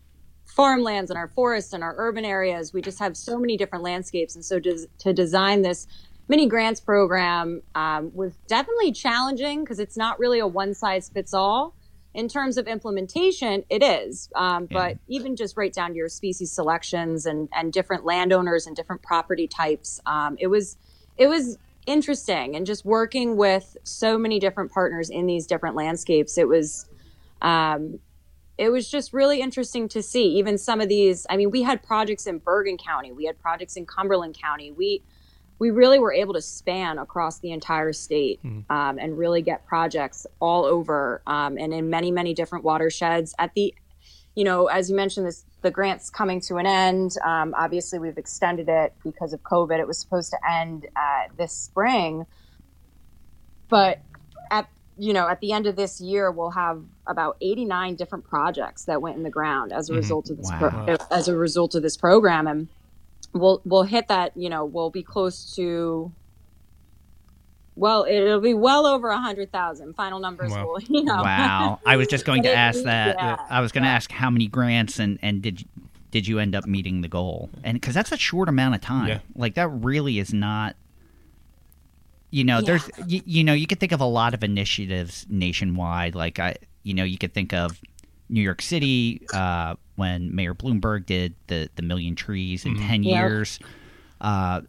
farmlands 0.46 1.12
and 1.12 1.18
our 1.18 1.28
forests 1.28 1.74
and 1.74 1.84
our 1.84 1.94
urban 1.98 2.24
areas. 2.24 2.72
We 2.72 2.82
just 2.82 3.00
have 3.00 3.18
so 3.18 3.38
many 3.38 3.58
different 3.58 3.84
landscapes, 3.84 4.36
and 4.36 4.46
so 4.46 4.62
to, 4.62 4.88
to 5.00 5.12
design 5.12 5.62
this 5.62 5.88
mini 6.30 6.48
grants 6.48 6.80
program 6.80 7.64
um, 7.76 8.12
was 8.16 8.32
definitely 8.48 8.94
challenging 8.94 9.62
because 9.62 9.80
it's 9.80 9.98
not 9.98 10.20
really 10.20 10.40
a 10.40 10.48
one 10.48 10.74
size 10.74 11.10
fits 11.10 11.34
all. 11.34 11.76
In 12.14 12.30
terms 12.30 12.58
of 12.58 12.66
implementation, 12.66 13.66
it 13.70 13.84
is, 13.84 14.30
um, 14.36 14.68
yeah. 14.72 14.78
but 14.78 14.98
even 15.10 15.36
just 15.36 15.58
right 15.58 15.74
down 15.74 15.90
to 15.90 15.96
your 15.98 16.08
species 16.08 16.50
selections 16.50 17.26
and 17.26 17.50
and 17.54 17.74
different 17.74 18.06
landowners 18.06 18.68
and 18.68 18.76
different 18.76 19.02
property 19.02 19.50
types, 19.50 20.00
um, 20.06 20.38
it 20.40 20.48
was 20.48 20.78
it 21.18 21.28
was 21.28 21.58
interesting 21.88 22.56
and 22.56 22.66
just 22.68 22.86
working 22.86 23.36
with 23.36 23.76
so 23.84 24.18
many 24.18 24.40
different 24.40 24.72
partners 24.72 25.10
in 25.10 25.26
these 25.26 25.48
different 25.48 25.76
landscapes 25.76 26.38
it 26.38 26.48
was 26.48 26.86
um, 27.42 28.00
it 28.58 28.70
was 28.70 28.90
just 28.90 29.14
really 29.14 29.40
interesting 29.40 29.88
to 29.90 30.02
see. 30.02 30.38
Even 30.38 30.58
some 30.58 30.82
of 30.82 30.90
these 30.90 31.26
i 31.30 31.38
mean 31.38 31.52
we 31.52 31.64
had 31.64 31.82
projects 31.84 32.28
in 32.28 32.40
bergen 32.40 32.78
county 32.78 33.12
we 33.12 33.26
had 33.26 33.40
projects 33.40 33.76
in 33.76 33.86
cumberland 33.86 34.38
county. 34.40 34.72
We 34.72 35.02
we 35.60 35.72
really 35.72 35.98
were 35.98 36.14
able 36.14 36.34
to 36.36 36.42
span 36.42 37.00
across 37.00 37.40
the 37.40 37.52
entire 37.52 37.92
state 37.92 38.40
mm-hmm. 38.44 38.72
um, 38.72 39.00
and 39.00 39.18
really 39.18 39.42
get 39.42 39.66
projects 39.66 40.28
all 40.40 40.66
over 40.66 41.22
um, 41.26 41.58
and 41.58 41.74
in 41.74 41.90
many 41.90 42.12
many 42.12 42.34
different 42.34 42.64
watersheds. 42.64 43.34
At 43.40 43.54
the 43.54 43.74
you 44.36 44.44
know, 44.44 44.68
as 44.68 44.90
you 44.90 44.96
mentioned, 44.96 45.26
this 45.26 45.46
the 45.68 45.72
grant's 45.72 46.10
coming 46.10 46.40
to 46.40 46.56
an 46.56 46.66
end. 46.66 47.18
Um, 47.26 47.54
obviously, 47.58 48.00
we've 48.00 48.18
extended 48.18 48.70
it 48.70 48.94
because 49.04 49.34
of 49.34 49.44
COVID. 49.44 49.78
It 49.80 49.86
was 49.86 50.00
supposed 50.00 50.32
to 50.32 50.38
end 50.50 50.88
uh, 50.96 51.24
this 51.36 51.52
spring, 51.52 52.26
but 53.68 54.00
at 54.50 54.70
you 54.98 55.12
know 55.12 55.28
at 55.28 55.42
the 55.42 55.52
end 55.52 55.68
of 55.68 55.76
this 55.76 56.00
year, 56.00 56.32
we'll 56.32 56.52
have 56.52 56.82
about 57.06 57.36
89 57.42 57.96
different 57.96 58.24
projects 58.24 58.86
that 58.86 59.02
went 59.02 59.18
in 59.18 59.24
the 59.24 59.30
ground 59.30 59.74
as 59.74 59.90
a 59.90 59.92
mm-hmm. 59.92 60.00
result 60.00 60.30
of 60.30 60.38
this 60.38 60.50
wow. 60.50 60.86
pro- 60.86 61.08
as 61.12 61.28
a 61.28 61.36
result 61.36 61.76
of 61.76 61.84
this 61.84 61.98
program, 61.98 62.48
and 62.48 62.70
we'll 63.34 63.62
we'll 63.66 63.84
hit 63.84 64.08
that. 64.08 64.38
You 64.38 64.50
know, 64.50 64.64
we'll 64.64 64.90
be 64.90 65.04
close 65.04 65.54
to 65.58 66.14
well, 67.78 68.06
it'll 68.06 68.42
be 68.42 68.56
well 68.56 68.86
over 68.86 69.10
a 69.10 69.18
hundred 69.18 69.52
thousand. 69.52 69.94
Final 69.96 70.20
numbers 70.20 70.52
wow. 70.52 70.66
will, 70.66 70.80
you 70.90 71.04
know. 71.04 71.22
Wow! 71.22 71.80
I 71.86 71.96
was 71.96 72.08
just 72.08 72.26
going 72.26 72.44
to 72.44 72.54
ask 72.54 72.84
that. 72.84 73.16
Yeah. 73.18 73.38
I 73.50 73.62
was 73.62 73.72
going 73.72 73.84
to 73.84 73.90
yeah. 73.90 73.96
ask 73.96 74.12
how 74.12 74.30
many 74.30 74.48
grants 74.48 75.00
and 75.00 75.20
and 75.22 75.42
did 75.42 75.64
did 76.12 76.28
you 76.28 76.40
end 76.40 76.56
up 76.56 76.66
meeting 76.66 77.02
the 77.02 77.08
goal? 77.08 77.50
And 77.64 77.80
because 77.80 77.94
that's 77.94 78.12
a 78.12 78.18
short 78.18 78.50
amount 78.50 78.76
of 78.76 78.82
time. 78.82 79.08
Yeah. 79.08 79.20
Like 79.36 79.56
that 79.56 79.68
really 79.68 80.20
is 80.20 80.34
not. 80.34 80.76
You 82.30 82.44
know, 82.44 82.62
there's 82.62 82.90
you, 83.06 83.22
you 83.26 83.44
know 83.44 83.54
you 83.54 83.68
could 83.68 83.80
think 83.80 83.92
of 83.92 84.02
a 84.02 84.06
lot 84.06 84.34
of 84.34 84.44
initiatives 84.44 85.26
nationwide. 85.30 86.16
Like 86.16 86.40
I, 86.40 86.56
you 86.84 86.94
know, 86.94 87.04
you 87.04 87.18
could 87.18 87.34
think 87.34 87.54
of 87.54 87.80
New 88.30 88.42
York 88.42 88.62
City 88.62 89.22
uh, 89.34 89.76
when 89.96 90.36
Mayor 90.36 90.54
Bloomberg 90.54 91.06
did 91.06 91.36
the 91.48 91.70
the 91.76 91.84
million 91.84 92.16
trees 92.16 92.66
in 92.66 92.76
mm-hmm. 92.76 92.88
ten 92.88 93.04
years. 93.04 93.60
Uh, 94.20 94.62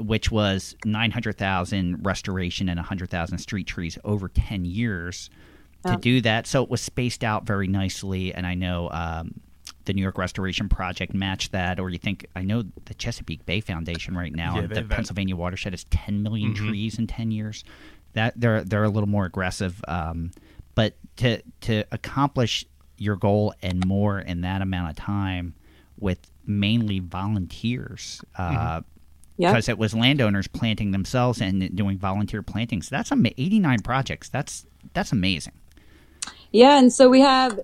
which 0.00 0.30
was 0.30 0.74
900,000 0.84 2.04
restoration 2.04 2.68
and 2.68 2.78
100,000 2.78 3.38
street 3.38 3.66
trees 3.66 3.98
over 4.04 4.28
10 4.28 4.64
years 4.64 5.30
to 5.84 5.94
oh. 5.94 5.96
do 5.96 6.20
that. 6.22 6.46
So 6.46 6.62
it 6.62 6.70
was 6.70 6.80
spaced 6.80 7.24
out 7.24 7.46
very 7.46 7.66
nicely. 7.66 8.34
And 8.34 8.46
I 8.46 8.54
know 8.54 8.90
um, 8.90 9.40
the 9.84 9.92
New 9.92 10.02
York 10.02 10.18
Restoration 10.18 10.68
Project 10.68 11.14
matched 11.14 11.52
that, 11.52 11.80
or 11.80 11.90
you 11.90 11.98
think 11.98 12.26
I 12.36 12.42
know 12.42 12.64
the 12.84 12.94
Chesapeake 12.94 13.46
Bay 13.46 13.60
Foundation 13.60 14.16
right 14.16 14.34
now, 14.34 14.56
Yeah, 14.56 14.66
the 14.66 14.74
have 14.76 14.88
that. 14.88 14.94
Pennsylvania 14.94 15.36
watershed 15.36 15.74
is 15.74 15.84
10 15.84 16.22
million 16.22 16.52
Mhm. 16.52 16.56
trees 16.56 16.98
in 16.98 17.06
10 17.06 17.30
years. 17.30 17.64
That 18.12 18.34
they're 18.40 18.64
they're 18.64 18.84
a 18.84 18.88
little 18.88 19.08
more 19.08 19.24
aggressive, 19.24 19.80
um, 19.86 20.32
but 20.74 20.96
to 21.18 21.40
to 21.62 21.84
accomplish 21.92 22.64
your 22.98 23.14
goal 23.16 23.54
and 23.62 23.86
more 23.86 24.18
in 24.18 24.40
that 24.40 24.60
amount 24.62 24.90
of 24.90 24.96
time 24.96 25.54
with 25.98 26.18
mainly 26.44 26.98
volunteers. 26.98 28.20
Uh, 28.36 28.50
Yeah. 28.52 28.80
Because 29.48 29.68
it 29.68 29.78
was 29.78 29.94
landowners 29.94 30.48
planting 30.48 30.90
themselves 30.90 31.40
and 31.40 31.74
doing 31.74 31.98
volunteer 31.98 32.42
plantings. 32.42 32.88
That's 32.88 33.10
am- 33.10 33.26
89 33.26 33.80
projects. 33.80 34.28
That's 34.28 34.66
that's 34.92 35.12
amazing. 35.12 35.54
Yeah, 36.52 36.78
and 36.78 36.92
so 36.92 37.08
we 37.08 37.20
have, 37.20 37.60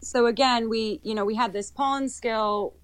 so 0.00 0.26
again, 0.26 0.68
we 0.68 1.00
you 1.02 1.14
know 1.14 1.24
we 1.24 1.34
had 1.34 1.52
this 1.52 1.70
Paulins 1.70 2.18
Kill 2.20 2.74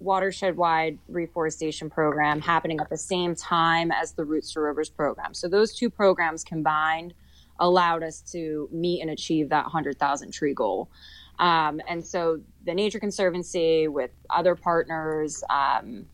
watershed 0.00 0.56
wide 0.56 0.98
reforestation 1.08 1.90
program 1.90 2.40
happening 2.40 2.80
at 2.80 2.88
the 2.88 2.96
same 2.96 3.34
time 3.34 3.92
as 3.92 4.12
the 4.12 4.24
Roots 4.24 4.52
to 4.54 4.60
Rivers 4.60 4.88
program. 4.88 5.34
So 5.34 5.46
those 5.46 5.74
two 5.74 5.90
programs 5.90 6.42
combined 6.42 7.14
allowed 7.58 8.02
us 8.02 8.22
to 8.32 8.68
meet 8.72 9.02
and 9.02 9.10
achieve 9.10 9.50
that 9.50 9.64
100,000 9.64 10.32
tree 10.32 10.54
goal. 10.54 10.90
Um, 11.38 11.80
and 11.86 12.04
so 12.04 12.40
the 12.64 12.74
Nature 12.74 12.98
Conservancy 12.98 13.88
with 13.88 14.10
other 14.30 14.54
partners 14.54 15.44
um, 15.50 16.06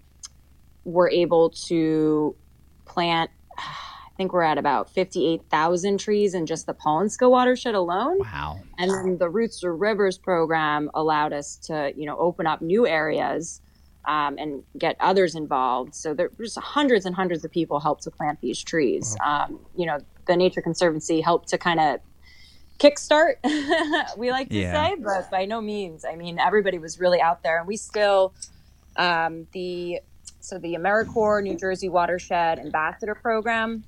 were 0.86 1.10
able 1.10 1.50
to 1.50 2.34
plant. 2.86 3.30
I 3.58 4.16
think 4.16 4.32
we're 4.32 4.42
at 4.42 4.56
about 4.56 4.88
58,000 4.88 5.98
trees 5.98 6.32
in 6.32 6.46
just 6.46 6.64
the 6.66 6.72
Paulinskill 6.72 7.30
watershed 7.30 7.74
alone. 7.74 8.18
Wow. 8.20 8.60
And 8.78 8.90
then 8.90 9.18
the 9.18 9.28
Roots 9.28 9.60
to 9.60 9.70
Rivers 9.70 10.16
program 10.16 10.90
allowed 10.94 11.34
us 11.34 11.56
to, 11.64 11.92
you 11.94 12.06
know, 12.06 12.16
open 12.16 12.46
up 12.46 12.62
new 12.62 12.86
areas 12.86 13.60
um, 14.06 14.38
and 14.38 14.62
get 14.78 14.96
others 15.00 15.34
involved. 15.34 15.94
So 15.94 16.14
there- 16.14 16.30
there's 16.38 16.54
hundreds 16.56 17.04
and 17.04 17.14
hundreds 17.14 17.44
of 17.44 17.50
people 17.50 17.78
helped 17.80 18.04
to 18.04 18.10
plant 18.10 18.40
these 18.40 18.62
trees. 18.62 19.16
Um, 19.22 19.60
you 19.76 19.84
know, 19.84 19.98
the 20.26 20.36
Nature 20.36 20.62
Conservancy 20.62 21.20
helped 21.20 21.48
to 21.48 21.58
kind 21.58 21.80
of 21.80 22.00
kickstart, 22.78 23.34
we 24.16 24.30
like 24.30 24.48
to 24.50 24.54
Yeah. 24.56 24.72
say, 24.90 24.96
but 24.98 25.30
by 25.30 25.44
no 25.46 25.60
means. 25.60 26.04
I 26.04 26.14
mean, 26.16 26.38
everybody 26.38 26.78
was 26.78 27.00
really 27.00 27.20
out 27.20 27.42
there, 27.42 27.58
and 27.58 27.66
we 27.66 27.76
still, 27.76 28.32
um, 28.96 29.46
the 29.52 30.00
so 30.46 30.58
the 30.58 30.74
AmeriCorps 30.74 31.42
New 31.42 31.56
Jersey 31.56 31.88
Watershed 31.88 32.58
Ambassador 32.58 33.14
Program 33.14 33.82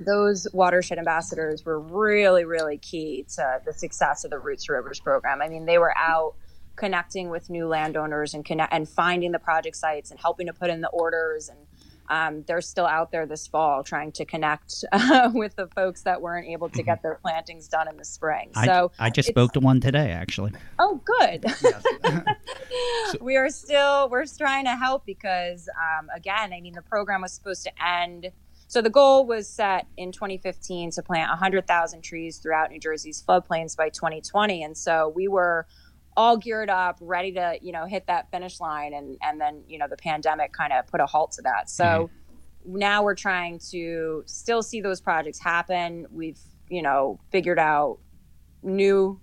those 0.00 0.46
watershed 0.52 0.98
ambassadors 0.98 1.64
were 1.64 1.78
really, 1.80 2.44
really 2.44 2.78
key 2.78 3.26
to 3.34 3.60
the 3.64 3.72
success 3.72 4.24
of 4.24 4.30
the 4.30 4.38
Roots 4.38 4.68
Rivers 4.68 5.00
program. 5.00 5.42
I 5.42 5.48
mean, 5.48 5.66
they 5.66 5.78
were 5.78 5.96
out 5.96 6.34
connecting 6.76 7.30
with 7.30 7.50
new 7.50 7.66
landowners 7.66 8.34
and 8.34 8.44
connect 8.44 8.72
and 8.72 8.88
finding 8.88 9.32
the 9.32 9.40
project 9.40 9.76
sites 9.76 10.10
and 10.10 10.20
helping 10.20 10.46
to 10.46 10.52
put 10.52 10.70
in 10.70 10.80
the 10.80 10.88
orders. 10.90 11.48
And 11.48 11.58
um, 12.08 12.44
they're 12.46 12.60
still 12.60 12.86
out 12.86 13.10
there 13.10 13.26
this 13.26 13.46
fall 13.46 13.82
trying 13.82 14.12
to 14.12 14.24
connect 14.24 14.84
uh, 14.92 15.30
with 15.32 15.56
the 15.56 15.66
folks 15.68 16.02
that 16.02 16.20
weren't 16.20 16.48
able 16.48 16.68
to 16.70 16.82
get 16.82 17.02
their 17.02 17.16
plantings 17.16 17.68
done 17.68 17.88
in 17.88 17.96
the 17.96 18.04
spring. 18.04 18.50
So, 18.64 18.92
I 18.98 19.10
just 19.10 19.28
spoke 19.28 19.52
to 19.52 19.60
one 19.60 19.80
today, 19.80 20.10
actually. 20.10 20.52
oh, 20.78 21.00
good. 21.04 21.44
we 23.20 23.36
are 23.36 23.48
still 23.50 24.08
we're 24.10 24.24
trying 24.26 24.64
to 24.64 24.76
help 24.76 25.04
because 25.06 25.68
um, 25.68 26.08
again 26.14 26.52
i 26.52 26.60
mean 26.60 26.74
the 26.74 26.82
program 26.82 27.22
was 27.22 27.32
supposed 27.32 27.64
to 27.64 27.70
end 27.84 28.30
so 28.66 28.82
the 28.82 28.90
goal 28.90 29.26
was 29.26 29.48
set 29.48 29.86
in 29.96 30.12
2015 30.12 30.90
to 30.92 31.02
plant 31.02 31.30
100000 31.30 32.02
trees 32.02 32.38
throughout 32.38 32.70
new 32.70 32.80
jersey's 32.80 33.22
floodplains 33.22 33.76
by 33.76 33.88
2020 33.88 34.62
and 34.62 34.76
so 34.76 35.12
we 35.14 35.28
were 35.28 35.66
all 36.18 36.36
geared 36.36 36.68
up 36.68 36.98
ready 37.00 37.30
to 37.30 37.56
you 37.62 37.70
know 37.70 37.86
hit 37.86 38.04
that 38.08 38.28
finish 38.32 38.58
line 38.58 38.92
and 38.92 39.16
and 39.22 39.40
then 39.40 39.62
you 39.68 39.78
know 39.78 39.86
the 39.88 39.96
pandemic 39.96 40.52
kind 40.52 40.72
of 40.72 40.84
put 40.88 41.00
a 41.00 41.06
halt 41.06 41.30
to 41.30 41.42
that 41.42 41.70
so 41.70 41.84
mm-hmm. 42.66 42.78
now 42.78 43.04
we're 43.04 43.14
trying 43.14 43.60
to 43.60 44.24
still 44.26 44.60
see 44.60 44.80
those 44.80 45.00
projects 45.00 45.38
happen 45.38 46.06
we've 46.10 46.40
you 46.68 46.82
know 46.82 47.20
figured 47.30 47.58
out 47.58 47.98
new 48.64 49.20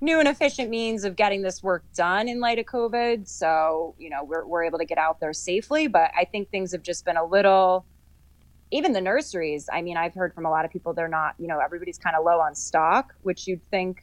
new 0.00 0.18
and 0.18 0.26
efficient 0.26 0.70
means 0.70 1.04
of 1.04 1.16
getting 1.16 1.42
this 1.42 1.62
work 1.62 1.84
done 1.94 2.28
in 2.28 2.40
light 2.40 2.58
of 2.58 2.66
COVID. 2.66 3.28
So, 3.28 3.94
you 3.98 4.10
know, 4.10 4.24
we're, 4.24 4.44
we're 4.44 4.64
able 4.64 4.78
to 4.78 4.84
get 4.84 4.98
out 4.98 5.20
there 5.20 5.32
safely. 5.32 5.86
But 5.86 6.10
I 6.18 6.24
think 6.24 6.50
things 6.50 6.72
have 6.72 6.82
just 6.82 7.04
been 7.04 7.16
a 7.16 7.24
little, 7.24 7.86
even 8.72 8.94
the 8.94 9.00
nurseries. 9.00 9.68
I 9.72 9.80
mean, 9.80 9.96
I've 9.96 10.12
heard 10.12 10.34
from 10.34 10.44
a 10.44 10.50
lot 10.50 10.64
of 10.64 10.72
people 10.72 10.92
they're 10.92 11.06
not, 11.06 11.36
you 11.38 11.46
know, 11.46 11.60
everybody's 11.60 11.98
kind 11.98 12.16
of 12.16 12.24
low 12.24 12.40
on 12.40 12.56
stock, 12.56 13.14
which 13.22 13.46
you'd 13.46 13.64
think 13.70 14.02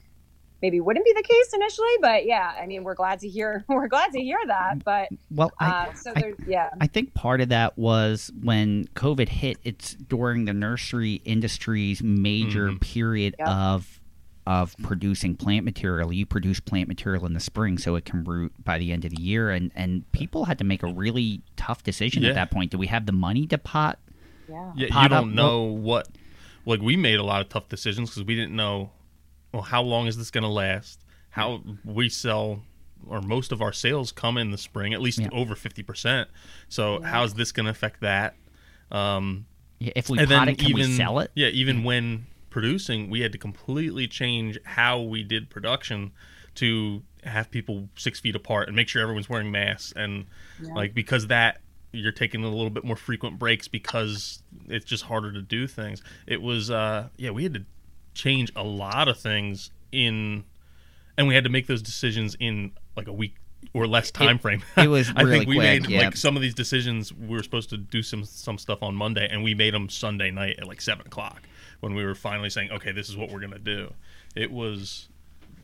maybe 0.62 0.80
wouldn't 0.82 1.06
be 1.06 1.14
the 1.14 1.24
case 1.24 1.54
initially. 1.54 1.96
But 2.02 2.26
yeah, 2.26 2.54
I 2.62 2.66
mean, 2.66 2.84
we're 2.84 2.96
glad 2.96 3.20
to 3.20 3.30
hear, 3.30 3.64
we're 3.70 3.88
glad 3.88 4.12
to 4.12 4.20
hear 4.22 4.38
that. 4.48 4.84
But 4.84 5.10
Well, 5.32 5.52
I, 5.60 5.70
uh, 5.70 5.94
so 5.94 6.14
I- 6.16 6.34
yeah. 6.48 6.70
I 6.82 6.88
think 6.88 7.14
part 7.14 7.42
of 7.42 7.50
that 7.50 7.78
was 7.78 8.32
when 8.42 8.86
COVID 8.96 9.30
hit. 9.30 9.58
It's 9.64 9.94
during 9.96 10.46
the 10.46 10.54
nursery 10.54 11.22
industry's 11.26 12.02
major 12.04 12.70
Mhm. 12.70 12.82
period 12.82 13.36
Yep. 13.40 13.48
of 13.48 13.96
of 14.48 14.76
producing 14.82 15.36
plant 15.36 15.64
material. 15.64 16.12
You 16.12 16.26
produce 16.26 16.60
plant 16.60 16.88
material 16.88 17.24
in 17.28 17.34
the 17.34 17.40
spring, 17.40 17.78
so 17.78 17.94
it 17.96 18.04
can 18.06 18.24
root 18.24 18.52
by 18.64 18.80
the 18.80 18.92
end 18.92 19.06
of 19.06 19.12
the 19.12 19.22
year, 19.22 19.52
and 19.52 19.72
and 19.76 20.12
people 20.12 20.46
had 20.46 20.58
to 20.58 20.64
make 20.64 20.82
a 20.82 20.88
really 20.88 21.42
tough 21.56 21.84
decision 21.84 22.24
Yeah. 22.24 22.30
at 22.30 22.36
that 22.36 22.50
point. 22.52 22.72
Do 22.72 22.80
we 22.80 22.88
have 22.88 23.06
the 23.06 23.12
money 23.12 23.46
to 23.48 23.60
pot? 23.60 24.00
Yeah. 24.50 24.72
Yeah, 24.76 24.88
pot 24.90 25.04
you 25.04 25.10
don't 25.10 25.36
know 25.36 25.64
what. 25.64 26.08
Like 26.66 26.82
we 26.82 26.96
made 26.96 27.20
a 27.20 27.24
lot 27.24 27.42
of 27.42 27.50
tough 27.50 27.70
decisions 27.70 28.10
because 28.10 28.24
we 28.24 28.36
didn't 28.36 28.56
know. 28.56 28.90
Well, 29.52 29.64
how 29.64 29.82
long 29.82 30.08
is 30.08 30.18
this 30.18 30.32
going 30.32 30.44
to 30.44 30.50
last? 30.50 31.00
How 31.32 31.62
we 31.86 32.10
sell, 32.10 32.64
or 33.08 33.22
most 33.22 33.52
of 33.52 33.62
our 33.62 33.74
sales 33.74 34.12
come 34.12 34.38
in 34.38 34.52
the 34.52 34.58
spring, 34.58 34.94
at 34.94 35.02
least 35.02 35.20
Yeah. 35.20 35.30
over 35.32 35.56
fifty 35.56 35.84
percent. 35.84 36.30
So 36.70 37.02
how's 37.02 37.34
this 37.36 37.52
going 37.52 37.66
to 37.66 37.72
affect 37.72 38.02
that? 38.02 38.36
Um, 38.92 39.46
Yeah, 39.80 39.94
If 39.96 40.10
we 40.10 40.20
and 40.20 40.28
pot 40.28 40.46
then 40.46 40.50
it, 40.50 40.58
can 40.60 40.70
even 40.70 40.90
we 40.90 40.96
sell 40.98 41.20
it? 41.20 41.32
Yeah, 41.36 41.48
even 41.48 41.84
when 41.84 42.26
producing, 42.50 43.10
we 43.10 43.22
had 43.22 43.32
to 43.32 43.38
completely 43.38 44.08
change 44.08 44.58
how 44.66 45.02
we 45.02 45.24
did 45.24 45.50
production 45.50 46.12
to 46.56 47.04
have 47.24 47.52
people 47.52 47.88
six 47.96 48.20
feet 48.20 48.36
apart 48.36 48.68
and 48.68 48.76
make 48.76 48.88
sure 48.90 49.02
everyone's 49.02 49.30
wearing 49.30 49.52
masks 49.52 49.94
and 49.96 50.26
like 50.74 50.94
because 50.94 51.28
that 51.28 51.60
you're 51.92 52.12
taking 52.12 52.44
a 52.44 52.48
little 52.50 52.70
bit 52.70 52.84
more 52.84 52.96
frequent 52.96 53.38
breaks 53.38 53.68
because 53.68 54.42
it's 54.68 54.86
just 54.86 55.04
harder 55.04 55.32
to 55.32 55.42
do 55.42 55.68
things. 55.68 56.02
It 56.28 56.42
was 56.42 56.72
uh 56.72 57.10
yeah, 57.18 57.30
we 57.32 57.44
had 57.44 57.54
to 57.54 57.66
change 58.14 58.52
a 58.56 58.64
lot 58.64 59.08
of 59.08 59.20
things 59.20 59.72
in 59.92 60.44
and 61.18 61.28
we 61.28 61.36
had 61.36 61.44
to 61.44 61.50
make 61.50 61.68
those 61.68 61.82
decisions 61.82 62.36
in 62.40 62.72
like 62.96 63.08
a 63.08 63.14
week 63.14 63.36
or 63.74 63.88
less 63.88 64.10
time 64.10 64.40
frame. 64.40 64.64
it 64.78 64.88
was 64.88 65.12
I 65.16 65.24
really 65.24 65.40
think 65.40 65.50
we 65.50 65.56
quick, 65.56 65.84
made 65.84 65.90
yeah. 65.90 66.06
like 66.06 66.16
some 66.16 66.38
of 66.38 66.42
these 66.42 66.54
decisions. 66.56 67.14
We 67.14 67.36
were 67.36 67.44
supposed 67.44 67.70
to 67.72 67.78
do 67.78 68.02
some 68.02 68.24
some 68.24 68.58
stuff 68.58 68.82
on 68.82 68.96
Monday, 68.96 69.28
and 69.30 69.44
we 69.44 69.54
made 69.54 69.74
them 69.74 69.90
Sunday 69.90 70.32
night 70.32 70.56
at 70.60 70.68
like 70.68 70.80
seven 70.80 71.06
o'clock 71.06 71.44
when 71.82 71.94
we 71.94 72.06
were 72.06 72.16
finally 72.16 72.50
saying, 72.50 72.72
"Okay, 72.72 72.94
this 72.94 73.10
is 73.10 73.18
what 73.18 73.30
we're 73.30 73.42
gonna 73.42 73.60
do." 73.60 73.94
It 74.34 74.50
was 74.50 75.09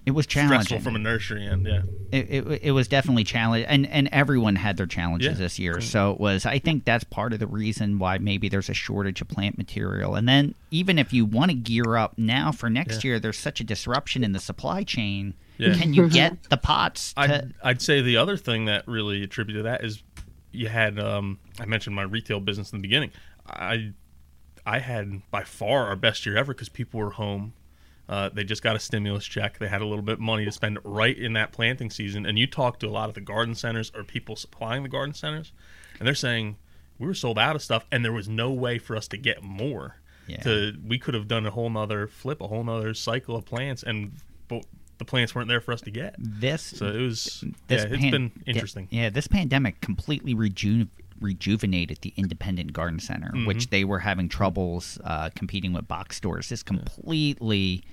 It 0.06 0.12
was 0.12 0.26
stressful 0.26 0.50
challenging. 0.50 0.80
from 0.82 0.96
a 0.96 1.00
nursery 1.00 1.48
end. 1.48 1.65
Yeah, 1.68 1.82
it, 2.12 2.30
it, 2.48 2.60
it 2.63 2.72
was 2.72 2.88
definitely 2.88 3.24
challenging 3.24 3.68
and, 3.68 3.88
and 3.88 4.08
everyone 4.12 4.56
had 4.56 4.78
their 4.78 4.86
challenges 4.86 5.30
Yeah. 5.34 5.44
this 5.44 5.58
year 5.60 5.82
so 5.82 6.12
it 6.12 6.20
was 6.20 6.46
i 6.46 6.60
think 6.60 6.86
that's 6.86 7.04
part 7.04 7.34
of 7.34 7.39
the 7.39 7.48
reason 7.48 7.98
why 7.98 8.20
maybe 8.20 8.48
there's 8.48 8.70
a 8.70 8.74
shortage 8.74 9.20
of 9.22 9.28
plant 9.28 9.58
material 9.58 10.13
and 10.15 10.30
then 10.30 10.54
even 10.72 11.00
if 11.00 11.12
you 11.12 11.26
want 11.26 11.50
to 11.52 11.58
gear 11.58 11.96
up 11.96 12.18
now 12.18 12.52
for 12.52 12.70
next 12.70 13.04
Yeah. 13.04 13.10
year 13.12 13.20
there's 13.20 13.38
such 13.39 13.60
a 13.60 13.63
disruption 13.63 14.24
in 14.24 14.32
the 14.34 14.39
supply 14.39 14.84
chain 14.84 15.34
Yeah. 15.58 15.74
can 15.74 15.94
you 15.94 16.08
get 16.08 16.44
the 16.50 16.58
pots 16.58 17.13
to 17.13 17.22
I'd, 17.22 17.54
I'd 17.63 17.82
say 17.82 18.02
the 18.02 18.18
other 18.18 18.38
thing 18.38 18.65
that 18.65 18.88
really 18.88 19.24
attributed 19.24 19.62
to 19.63 19.70
that 19.70 19.84
is 19.84 20.04
you 20.52 20.68
had 20.70 21.00
um, 21.00 21.39
I 21.60 21.65
mentioned 21.65 21.96
my 21.96 22.04
retail 22.04 22.39
business 22.39 22.72
in 22.72 22.78
the 22.78 22.82
beginning. 22.82 23.12
I 23.46 23.91
I 24.65 24.80
had 24.80 25.22
by 25.30 25.44
far 25.44 25.88
our 25.88 25.96
best 25.98 26.26
year 26.26 26.38
ever 26.38 26.54
because 26.54 26.70
people 26.70 27.00
were 27.00 27.10
home. 27.12 27.52
Uh, 28.08 28.30
they 28.30 28.44
just 28.44 28.62
got 28.62 28.76
a 28.76 28.80
stimulus 28.80 29.26
check. 29.26 29.58
They 29.58 29.68
had 29.68 29.82
a 29.82 29.86
little 29.86 30.04
bit 30.04 30.13
of 30.13 30.20
money 30.20 30.46
to 30.46 30.52
spend 30.52 30.78
right 30.84 31.18
in 31.18 31.34
that 31.34 31.52
planting 31.52 31.89
season. 31.89 32.26
And 32.26 32.38
you 32.38 32.46
talk 32.48 32.80
to 32.80 32.88
a 32.88 32.89
lot 32.91 33.10
of 33.10 33.15
the 33.15 33.22
garden 33.22 33.56
centers 33.56 33.91
or 33.96 34.04
people 34.04 34.36
supplying 34.36 34.84
the 34.84 34.89
garden 34.89 35.13
centers, 35.15 35.52
and 36.00 36.08
they're 36.08 36.13
saying 36.15 36.58
we 37.00 37.08
were 37.08 37.13
sold 37.15 37.39
out 37.39 37.56
of 37.56 37.62
stuff, 37.63 37.86
and 37.91 38.06
there 38.06 38.13
was 38.13 38.30
no 38.30 38.52
way 38.52 38.78
for 38.78 38.96
us 38.96 39.08
to 39.10 39.18
get 39.18 39.41
more. 39.44 39.98
Yeah. 40.28 40.38
To 40.44 40.74
we 40.88 40.98
could 41.00 41.13
have 41.13 41.28
done 41.28 41.46
a 41.46 41.52
whole 41.52 41.70
nother 41.70 42.08
flip, 42.08 42.41
a 42.41 42.48
whole 42.48 42.63
nother 42.63 42.94
cycle 42.94 43.36
of 43.36 43.46
plants, 43.46 43.84
and 43.84 44.12
but 44.48 44.65
the 44.98 45.06
plants 45.06 45.36
weren't 45.36 45.48
there 45.50 45.60
for 45.62 45.72
us 45.74 45.82
to 45.82 45.91
get. 45.91 46.15
this 46.20 46.62
So 46.62 46.86
it 46.88 47.02
was. 47.02 47.44
this 47.68 47.84
yeah, 47.84 47.89
it's 47.91 48.02
pan- 48.02 48.12
been 48.12 48.32
interesting. 48.46 48.88
Yeah, 48.91 49.10
this 49.10 49.28
pandemic 49.28 49.82
completely 49.82 50.34
reju- 50.34 50.88
rejuvenated 51.20 52.00
the 52.02 52.13
independent 52.18 52.72
garden 52.74 53.00
center, 53.00 53.28
Mm-hmm. 53.32 53.46
which 53.46 53.70
they 53.70 53.84
were 53.84 54.00
having 54.00 54.30
troubles 54.30 55.00
uh, 55.04 55.30
competing 55.36 55.74
with 55.74 55.88
box 55.88 56.15
stores. 56.18 56.50
This 56.50 56.63
completely 56.63 57.84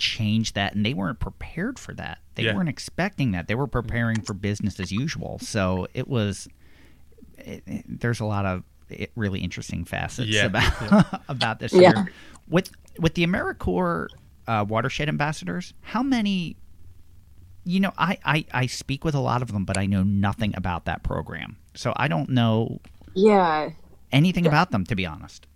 changed 0.00 0.56
that, 0.56 0.74
and 0.74 0.84
they 0.84 0.94
weren't 0.94 1.20
prepared 1.20 1.78
for 1.78 1.94
that. 1.94 2.18
They 2.34 2.44
Yeah. 2.44 2.56
weren't 2.56 2.68
expecting 2.68 3.30
that. 3.32 3.46
They 3.46 3.54
were 3.54 3.68
preparing 3.68 4.20
for 4.22 4.34
business 4.34 4.80
as 4.80 4.90
usual. 4.90 5.38
So 5.38 5.86
it 5.94 6.08
was. 6.08 6.48
It, 7.38 7.62
it- 7.66 8.00
there's 8.00 8.18
a 8.20 8.24
lot 8.24 8.44
of 8.46 8.64
it, 8.88 9.12
really 9.14 9.40
interesting 9.40 9.84
facets 9.84 10.28
Yeah, 10.28 10.46
about 10.46 11.22
about 11.28 11.58
this 11.60 11.72
Yeah. 11.72 11.80
year. 11.94 12.12
With 12.48 12.70
with 12.98 13.14
the 13.14 13.24
AmeriCorps 13.24 14.08
uh, 14.48 14.64
watershed 14.68 15.08
ambassadors, 15.08 15.72
how 15.82 16.02
many 16.02 16.56
you 17.64 17.78
know, 17.78 17.92
I, 17.98 18.16
I, 18.24 18.44
I 18.52 18.66
speak 18.66 19.04
with 19.04 19.14
a 19.14 19.20
lot 19.20 19.42
of 19.42 19.52
them, 19.52 19.66
but 19.66 19.76
I 19.76 19.84
know 19.84 20.02
nothing 20.02 20.54
about 20.56 20.86
that 20.86 21.02
program. 21.02 21.58
So 21.74 21.92
I 21.94 22.08
don't 22.08 22.30
know 22.30 22.80
Yeah. 23.14 23.70
anything 24.10 24.46
about 24.46 24.70
them, 24.70 24.84
to 24.86 24.96
be 24.96 25.04
honest. 25.04 25.46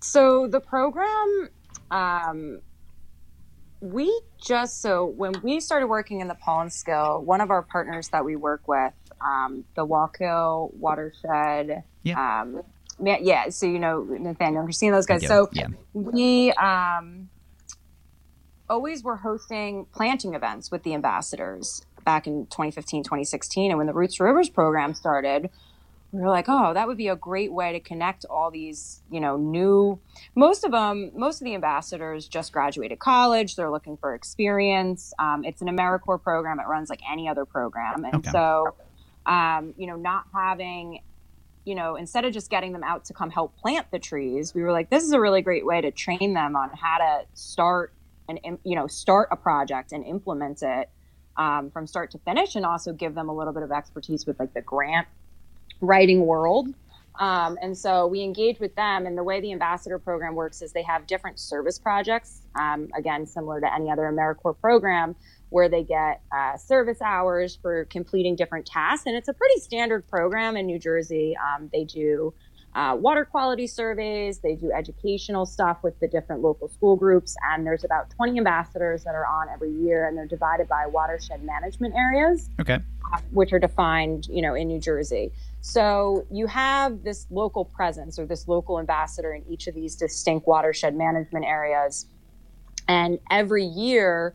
So 0.00 0.48
the 0.48 0.58
program, 0.60 1.48
um, 1.92 2.60
we 3.82 4.20
just 4.40 4.80
so 4.80 5.04
when 5.04 5.34
we 5.42 5.60
started 5.60 5.88
working 5.88 6.20
in 6.20 6.28
the 6.28 6.34
Paulins 6.36 6.82
Kill, 6.82 7.20
one 7.22 7.40
of 7.40 7.50
our 7.50 7.62
partners 7.62 8.08
that 8.10 8.24
we 8.24 8.36
work 8.36 8.66
with, 8.68 8.92
um, 9.20 9.64
the 9.74 9.84
Wallkill 9.84 10.72
Watershed, 10.74 11.82
Yeah. 12.04 12.40
um, 12.42 12.62
yeah. 13.02 13.48
So 13.48 13.66
you 13.66 13.80
know 13.80 14.02
Nathaniel, 14.02 14.62
you're 14.62 14.72
seeing 14.72 14.92
those 14.92 15.06
guys. 15.06 15.26
So 15.26 15.50
yeah. 15.52 15.66
we 15.94 16.52
um, 16.52 17.28
always 18.70 19.02
were 19.02 19.16
hosting 19.16 19.86
planting 19.92 20.34
events 20.34 20.70
with 20.70 20.84
the 20.84 20.94
ambassadors 20.94 21.84
back 22.04 22.26
in 22.26 22.46
2015 22.46 23.02
2016 23.04 23.70
and 23.70 23.78
when 23.78 23.86
the 23.86 23.92
roots 23.92 24.16
to 24.16 24.24
rivers 24.24 24.48
program 24.48 24.92
started 24.94 25.50
we 26.12 26.20
were 26.20 26.28
like 26.28 26.44
oh 26.48 26.72
that 26.74 26.86
would 26.86 26.96
be 26.98 27.08
a 27.08 27.16
great 27.16 27.52
way 27.52 27.72
to 27.72 27.80
connect 27.80 28.24
all 28.26 28.50
these 28.50 29.02
you 29.10 29.18
know 29.20 29.36
new 29.36 29.98
most 30.34 30.62
of 30.64 30.70
them 30.70 31.10
most 31.14 31.40
of 31.40 31.44
the 31.46 31.54
ambassadors 31.54 32.28
just 32.28 32.52
graduated 32.52 32.98
college. 32.98 33.56
They're 33.56 33.70
looking 33.70 33.96
for 33.96 34.14
experience. 34.14 35.12
Um, 35.18 35.44
it's 35.44 35.62
an 35.62 35.68
americorps 35.68 36.22
program. 36.22 36.60
It 36.60 36.66
runs 36.68 36.90
like 36.90 37.00
any 37.10 37.28
other 37.28 37.44
program. 37.44 38.04
And 38.04 38.14
Okay. 38.16 38.30
so 38.30 38.74
um, 39.26 39.74
you 39.76 39.86
know 39.86 39.96
not 39.96 40.24
having 40.34 41.00
you 41.64 41.76
know, 41.76 41.94
instead 41.94 42.24
of 42.24 42.32
just 42.32 42.50
getting 42.50 42.72
them 42.72 42.82
out 42.82 43.04
to 43.04 43.14
come 43.14 43.30
help 43.30 43.56
plant 43.56 43.86
the 43.92 43.98
trees, 43.98 44.52
we 44.52 44.62
were 44.62 44.72
like, 44.72 44.90
this 44.90 45.04
is 45.04 45.12
a 45.12 45.20
really 45.20 45.42
great 45.42 45.64
way 45.64 45.80
to 45.80 45.92
train 45.92 46.34
them 46.34 46.56
on 46.56 46.70
how 46.70 46.98
to 46.98 47.20
start 47.34 47.94
and 48.28 48.58
you 48.64 48.74
know 48.74 48.86
start 48.86 49.28
a 49.30 49.36
project 49.36 49.92
and 49.92 50.04
implement 50.06 50.62
it 50.62 50.88
um, 51.36 51.70
from 51.70 51.86
start 51.86 52.10
to 52.12 52.18
finish, 52.18 52.54
and 52.56 52.64
also 52.66 52.92
give 52.92 53.14
them 53.14 53.28
a 53.28 53.34
little 53.34 53.52
bit 53.52 53.62
of 53.62 53.70
expertise 53.70 54.26
with 54.26 54.38
like 54.40 54.54
the 54.54 54.60
grant 54.60 55.06
writing 55.82 56.24
world. 56.24 56.68
Um, 57.20 57.58
and 57.60 57.76
so 57.76 58.06
we 58.06 58.22
engage 58.22 58.58
with 58.58 58.74
them, 58.74 59.04
and 59.04 59.18
the 59.18 59.22
way 59.22 59.40
the 59.40 59.52
ambassador 59.52 59.98
program 59.98 60.34
works 60.34 60.62
is 60.62 60.72
they 60.72 60.82
have 60.82 61.06
different 61.06 61.38
service 61.38 61.78
projects. 61.78 62.40
Um, 62.54 62.88
again, 62.96 63.26
similar 63.26 63.60
to 63.60 63.72
any 63.72 63.90
other 63.90 64.04
AmeriCorps 64.04 64.58
program, 64.62 65.14
where 65.50 65.68
they 65.68 65.82
get 65.82 66.22
uh, 66.34 66.56
service 66.56 67.02
hours 67.02 67.58
for 67.60 67.84
completing 67.86 68.34
different 68.34 68.64
tasks. 68.64 69.04
And 69.06 69.14
it's 69.14 69.28
a 69.28 69.34
pretty 69.34 69.60
standard 69.60 70.08
program 70.08 70.56
in 70.56 70.64
New 70.64 70.78
Jersey. 70.78 71.36
Um, 71.36 71.68
they 71.70 71.84
do 71.84 72.32
uh, 72.74 72.96
water 72.98 73.26
quality 73.26 73.66
surveys, 73.66 74.38
they 74.38 74.54
do 74.54 74.72
educational 74.72 75.44
stuff 75.44 75.82
with 75.82 75.98
the 76.00 76.08
different 76.08 76.40
local 76.40 76.68
school 76.68 76.96
groups, 76.96 77.36
and 77.50 77.66
there's 77.66 77.84
about 77.84 78.08
20 78.16 78.38
ambassadors 78.38 79.04
that 79.04 79.14
are 79.14 79.26
on 79.26 79.50
every 79.50 79.70
year, 79.70 80.08
and 80.08 80.16
they're 80.16 80.24
divided 80.26 80.66
by 80.68 80.86
watershed 80.86 81.42
management 81.44 81.94
areas 81.94 82.48
Okay. 82.58 82.78
which 83.32 83.52
are 83.52 83.58
defined, 83.58 84.26
you 84.30 84.40
know, 84.40 84.54
in 84.54 84.68
New 84.68 84.80
Jersey. 84.80 85.32
So 85.62 86.26
you 86.30 86.48
have 86.48 87.04
this 87.04 87.26
local 87.30 87.64
presence 87.64 88.18
or 88.18 88.26
this 88.26 88.48
local 88.48 88.80
ambassador 88.80 89.32
in 89.32 89.44
each 89.48 89.68
of 89.68 89.74
these 89.76 89.94
distinct 89.94 90.46
watershed 90.46 90.96
management 90.96 91.44
areas. 91.44 92.06
And 92.88 93.20
every 93.30 93.64
year 93.64 94.34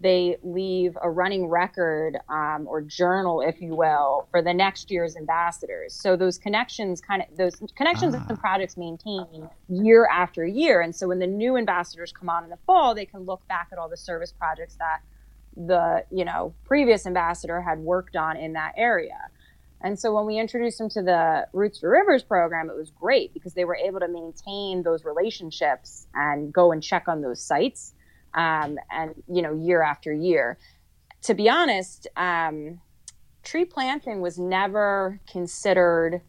they 0.00 0.36
leave 0.44 0.96
a 1.02 1.10
running 1.10 1.48
record 1.48 2.16
um, 2.28 2.66
or 2.68 2.80
journal, 2.80 3.40
if 3.40 3.60
you 3.60 3.74
will, 3.74 4.28
for 4.30 4.40
the 4.40 4.54
next 4.54 4.88
year's 4.92 5.16
ambassadors. 5.16 5.94
So 5.94 6.14
those 6.16 6.38
connections 6.38 7.00
kind 7.00 7.22
of 7.22 7.36
those 7.36 7.56
connections 7.74 8.14
Ah. 8.14 8.24
and 8.28 8.38
projects 8.38 8.76
maintain 8.76 9.48
year 9.68 10.06
after 10.06 10.46
year. 10.46 10.80
And 10.82 10.94
so 10.94 11.08
when 11.08 11.18
the 11.18 11.26
new 11.26 11.56
ambassadors 11.56 12.12
come 12.12 12.28
on 12.28 12.44
in 12.44 12.50
the 12.50 12.58
fall, 12.64 12.94
they 12.94 13.04
can 13.06 13.22
look 13.22 13.46
back 13.48 13.70
at 13.72 13.78
all 13.78 13.88
the 13.88 13.96
service 13.96 14.30
projects 14.32 14.76
that 14.76 15.00
the 15.56 16.04
you 16.12 16.24
know 16.24 16.54
previous 16.64 17.04
ambassador 17.04 17.60
had 17.60 17.80
worked 17.80 18.14
on 18.14 18.36
in 18.36 18.52
that 18.52 18.74
area. 18.76 19.18
And 19.80 19.98
so 19.98 20.12
when 20.14 20.26
we 20.26 20.38
introduced 20.38 20.78
them 20.78 20.88
to 20.90 21.02
the 21.02 21.46
Roots 21.52 21.80
to 21.80 21.88
Rivers 21.88 22.22
program, 22.22 22.68
it 22.68 22.76
was 22.76 22.90
great 22.90 23.32
because 23.32 23.54
they 23.54 23.64
were 23.64 23.76
able 23.76 24.00
to 24.00 24.08
maintain 24.08 24.82
those 24.82 25.04
relationships 25.04 26.06
and 26.14 26.52
go 26.52 26.72
and 26.72 26.82
check 26.82 27.06
on 27.06 27.20
those 27.20 27.40
sites, 27.40 27.94
um, 28.34 28.76
and 28.90 29.14
you 29.32 29.40
know 29.42 29.54
year 29.54 29.82
after 29.82 30.12
year. 30.12 30.58
To 31.22 31.34
be 31.34 31.48
honest, 31.48 32.08
um, 32.16 32.80
tree 33.44 33.64
planting 33.64 34.20
was 34.20 34.38
never 34.38 35.20
considered. 35.30 36.22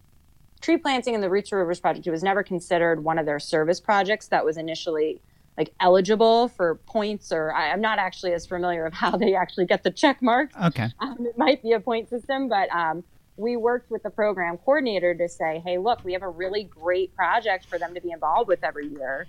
Tree 0.62 0.78
planting 0.78 1.14
in 1.14 1.22
the 1.22 1.30
Roots 1.30 1.50
to 1.50 1.56
Rivers 1.56 1.80
project 1.80 2.06
it 2.06 2.12
was 2.12 2.22
never 2.22 2.44
considered 2.44 3.04
one 3.04 3.18
of 3.18 3.26
their 3.26 3.40
service 3.40 3.80
projects 3.80 4.28
that 4.28 4.44
was 4.44 4.58
initially 4.58 5.22
like 5.58 5.74
eligible 5.80 6.50
for 6.50 6.76
points 6.86 7.32
or 7.32 7.54
I, 7.54 7.72
I'm 7.72 7.80
not 7.82 7.98
actually 7.98 8.34
as 8.34 8.46
familiar 8.46 8.86
of 8.86 8.94
how 8.94 9.12
they 9.18 9.36
actually 9.36 9.66
get 9.66 9.84
the 9.84 9.92
check 9.92 10.22
mark 10.22 10.52
Okay. 10.62 10.88
um, 11.00 11.16
it 11.26 11.38
might 11.38 11.64
be 11.64 11.72
a 11.72 11.80
point 11.80 12.10
system, 12.10 12.50
but 12.50 12.70
um, 12.76 13.04
we 13.39 13.56
worked 13.56 13.89
with 13.89 14.04
the 14.04 14.10
program 14.10 14.58
coordinator 14.58 15.15
to 15.15 15.30
say, 15.30 15.62
hey, 15.65 15.78
look, 15.78 16.04
we 16.04 16.12
have 16.12 16.23
a 16.23 16.30
really 16.30 16.65
great 16.65 17.15
project 17.15 17.65
for 17.65 17.80
them 17.80 17.93
to 17.93 18.02
be 18.02 18.12
involved 18.12 18.49
with 18.49 18.63
every 18.63 18.88
year. 18.88 19.28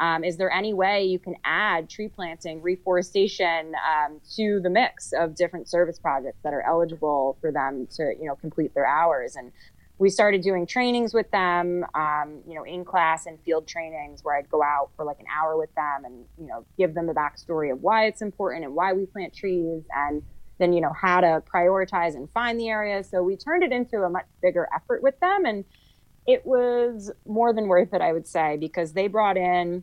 Um, 0.00 0.24
is 0.24 0.36
there 0.36 0.50
any 0.50 0.74
way 0.74 1.04
you 1.04 1.20
can 1.20 1.36
add 1.44 1.88
tree 1.88 2.08
planting, 2.08 2.60
reforestation 2.60 3.74
um, 3.76 4.20
to 4.34 4.58
the 4.60 4.68
mix 4.68 5.12
of 5.12 5.36
different 5.36 5.68
service 5.68 5.96
projects 5.96 6.38
that 6.42 6.52
are 6.52 6.62
eligible 6.62 7.36
for 7.40 7.52
them 7.52 7.86
to, 7.92 8.14
you 8.18 8.26
know, 8.26 8.34
complete 8.34 8.74
their 8.74 8.86
hours? 8.86 9.36
And 9.36 9.52
we 9.98 10.10
started 10.10 10.42
doing 10.42 10.66
trainings 10.66 11.14
with 11.14 11.30
them, 11.30 11.86
um, 11.94 12.40
you 12.48 12.56
know, 12.56 12.64
in 12.64 12.84
class 12.84 13.26
and 13.26 13.38
field 13.42 13.68
trainings 13.68 14.24
where 14.24 14.36
I'd 14.36 14.50
go 14.50 14.60
out 14.60 14.90
for 14.96 15.04
like 15.04 15.20
an 15.20 15.26
hour 15.32 15.56
with 15.56 15.72
them 15.76 16.04
and, 16.04 16.24
you 16.36 16.48
know, 16.48 16.64
give 16.76 16.94
them 16.94 17.06
the 17.06 17.14
backstory 17.14 17.70
of 17.70 17.80
why 17.80 18.06
it's 18.06 18.22
important 18.22 18.64
and 18.64 18.74
why 18.74 18.92
we 18.92 19.06
plant 19.06 19.32
trees 19.32 19.84
and 19.94 20.24
then, 20.62 20.72
you 20.72 20.80
know, 20.80 20.92
how 20.92 21.20
to 21.20 21.42
prioritize 21.52 22.14
and 22.14 22.30
find 22.30 22.58
the 22.58 22.68
areas. 22.68 23.08
So 23.10 23.22
we 23.22 23.36
turned 23.36 23.62
it 23.62 23.72
into 23.72 24.02
a 24.02 24.10
much 24.10 24.26
bigger 24.40 24.68
effort 24.74 25.02
with 25.02 25.18
them. 25.20 25.44
And 25.44 25.64
it 26.26 26.46
was 26.46 27.10
more 27.26 27.52
than 27.52 27.66
worth 27.66 27.92
it, 27.92 28.00
I 28.00 28.12
would 28.12 28.26
say, 28.26 28.56
because 28.56 28.92
they 28.92 29.08
brought 29.08 29.36
in 29.36 29.82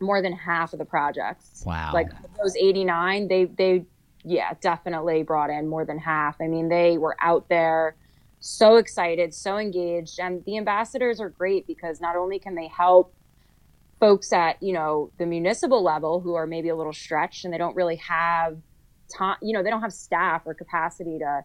more 0.00 0.22
than 0.22 0.32
half 0.32 0.72
of 0.72 0.78
the 0.78 0.84
projects. 0.84 1.62
Wow. 1.66 1.90
Like 1.92 2.08
those 2.42 2.56
89, 2.56 3.28
they, 3.28 3.44
they, 3.44 3.84
yeah, 4.24 4.54
definitely 4.60 5.22
brought 5.22 5.50
in 5.50 5.68
more 5.68 5.84
than 5.84 5.98
half. 5.98 6.36
I 6.40 6.46
mean, 6.46 6.68
they 6.68 6.96
were 6.96 7.16
out 7.20 7.48
there 7.48 7.96
so 8.40 8.76
excited, 8.76 9.34
so 9.34 9.58
engaged. 9.58 10.20
And 10.20 10.44
the 10.44 10.56
ambassadors 10.56 11.20
are 11.20 11.28
great 11.28 11.66
because 11.66 12.00
not 12.00 12.16
only 12.16 12.38
can 12.38 12.54
they 12.54 12.68
help 12.68 13.14
folks 14.00 14.32
at, 14.32 14.62
you 14.62 14.72
know, 14.72 15.10
the 15.18 15.26
municipal 15.26 15.82
level 15.82 16.20
who 16.20 16.34
are 16.34 16.46
maybe 16.46 16.68
a 16.68 16.76
little 16.76 16.92
stretched 16.92 17.44
and 17.44 17.52
they 17.52 17.58
don't 17.58 17.74
really 17.76 17.96
have 17.96 18.56
time, 19.08 19.36
you 19.42 19.52
know, 19.52 19.62
they 19.62 19.70
don't 19.70 19.82
have 19.82 19.92
staff 19.92 20.42
or 20.44 20.54
capacity 20.54 21.18
to 21.18 21.44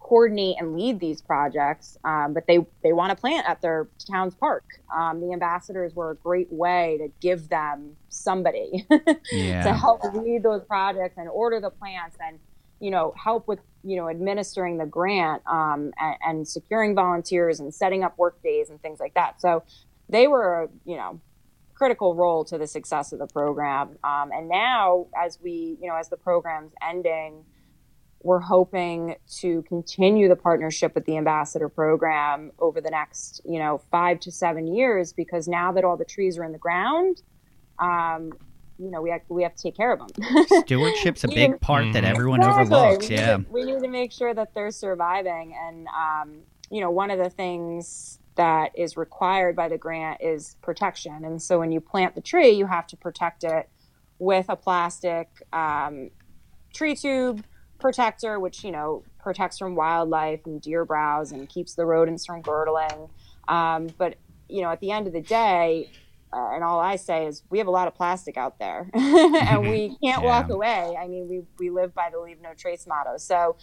coordinate 0.00 0.56
and 0.58 0.74
lead 0.74 0.98
these 0.98 1.22
projects, 1.22 1.96
um, 2.04 2.34
but 2.34 2.46
they, 2.46 2.58
they 2.82 2.92
want 2.92 3.10
to 3.10 3.16
plant 3.16 3.48
at 3.48 3.62
their 3.62 3.88
town's 4.10 4.34
park. 4.34 4.64
Um, 4.94 5.20
the 5.20 5.32
ambassadors 5.32 5.94
were 5.94 6.10
a 6.10 6.16
great 6.16 6.52
way 6.52 6.98
to 6.98 7.08
give 7.20 7.48
them 7.48 7.96
somebody 8.08 8.84
to 8.90 9.72
help 9.72 10.02
lead 10.14 10.42
those 10.42 10.62
projects 10.64 11.16
and 11.18 11.28
order 11.28 11.60
the 11.60 11.70
plants 11.70 12.16
and 12.20 12.38
you 12.82 12.90
know 12.90 13.14
help 13.16 13.46
with 13.46 13.60
you 13.84 13.96
know 13.96 14.10
administering 14.10 14.76
the 14.76 14.84
grant 14.84 15.40
um, 15.46 15.92
and, 15.98 16.16
and 16.26 16.48
securing 16.48 16.94
volunteers 16.94 17.60
and 17.60 17.72
setting 17.72 18.02
up 18.02 18.18
work 18.18 18.42
days 18.42 18.68
and 18.68 18.82
things 18.82 19.00
like 19.00 19.14
that 19.14 19.40
so 19.40 19.62
they 20.08 20.26
were 20.26 20.68
you 20.84 20.96
know 20.96 21.18
critical 21.82 22.14
role 22.14 22.44
to 22.44 22.56
the 22.58 22.66
success 22.66 23.12
of 23.12 23.18
the 23.18 23.26
program 23.26 23.98
um, 24.04 24.30
and 24.32 24.48
now 24.48 25.06
as 25.20 25.38
we 25.42 25.76
you 25.80 25.88
know 25.88 25.96
as 25.96 26.08
the 26.10 26.16
program's 26.16 26.72
ending 26.80 27.44
we're 28.22 28.38
hoping 28.38 29.16
to 29.26 29.62
continue 29.62 30.28
the 30.28 30.36
partnership 30.36 30.94
with 30.94 31.04
the 31.06 31.16
ambassador 31.16 31.68
program 31.68 32.52
over 32.60 32.80
the 32.80 32.90
next 32.90 33.40
you 33.44 33.58
know 33.58 33.78
five 33.90 34.20
to 34.20 34.30
seven 34.30 34.68
years 34.68 35.12
because 35.12 35.48
now 35.48 35.72
that 35.72 35.82
all 35.82 35.96
the 35.96 36.04
trees 36.04 36.38
are 36.38 36.44
in 36.44 36.52
the 36.52 36.58
ground 36.58 37.20
um, 37.80 38.32
you 38.78 38.88
know 38.92 39.02
we 39.02 39.10
have, 39.10 39.22
we 39.28 39.42
have 39.42 39.54
to 39.56 39.62
take 39.64 39.76
care 39.76 39.90
of 39.92 39.98
them 39.98 40.08
Stewardship's 40.64 41.24
a 41.24 41.28
big 41.28 41.34
didn't- 41.36 41.60
part 41.62 41.92
that 41.94 42.04
Mhm. 42.04 42.10
everyone 42.10 42.38
Exactly. 42.40 42.76
overlooks. 42.76 43.08
We 43.08 43.14
need 43.16 43.20
Yeah. 43.20 43.36
to- 43.38 43.44
we 43.50 43.64
need 43.64 43.80
to 43.82 43.88
make 43.88 44.12
sure 44.12 44.32
that 44.34 44.54
they're 44.54 44.70
surviving. 44.70 45.52
And, 45.60 45.88
um, 45.88 46.42
you 46.70 46.80
know, 46.80 46.90
one 46.92 47.10
of 47.10 47.18
the 47.18 47.28
things 47.28 48.20
that 48.36 48.72
is 48.74 48.96
required 48.96 49.54
by 49.54 49.68
the 49.68 49.78
grant 49.78 50.20
is 50.22 50.56
protection. 50.62 51.24
And 51.24 51.40
so 51.40 51.58
when 51.58 51.72
you 51.72 51.80
plant 51.80 52.14
the 52.14 52.20
tree, 52.20 52.50
you 52.50 52.66
have 52.66 52.86
to 52.88 52.96
protect 52.96 53.44
it 53.44 53.68
with 54.18 54.46
a 54.48 54.56
plastic 54.56 55.28
um, 55.52 56.10
tree 56.72 56.94
tube 56.94 57.44
protector, 57.78 58.40
which, 58.40 58.64
you 58.64 58.70
know, 58.70 59.02
protects 59.20 59.58
from 59.58 59.74
wildlife 59.74 60.40
and 60.46 60.60
deer 60.62 60.84
browse 60.84 61.32
and 61.32 61.48
keeps 61.48 61.74
the 61.74 61.84
rodents 61.84 62.24
from 62.24 62.40
girdling. 62.40 63.08
Um, 63.48 63.88
but, 63.98 64.16
you 64.48 64.62
know, 64.62 64.70
at 64.70 64.80
the 64.80 64.92
end 64.92 65.06
of 65.06 65.12
the 65.12 65.20
day, 65.20 65.90
uh, 66.32 66.54
and 66.54 66.64
all 66.64 66.80
I 66.80 66.96
say 66.96 67.26
is 67.26 67.42
we 67.50 67.58
have 67.58 67.66
a 67.66 67.70
lot 67.70 67.88
of 67.88 67.94
plastic 67.94 68.38
out 68.38 68.58
there, 68.58 68.88
and 68.94 69.68
we 69.68 69.96
can't 70.02 70.22
walk 70.22 70.48
away. 70.48 70.96
I 70.98 71.06
mean, 71.06 71.28
we 71.28 71.42
we 71.58 71.70
live 71.70 71.94
by 71.94 72.08
the 72.10 72.18
leave 72.18 72.40
no 72.40 72.54
trace 72.56 72.86
motto. 72.86 73.18
So, 73.18 73.56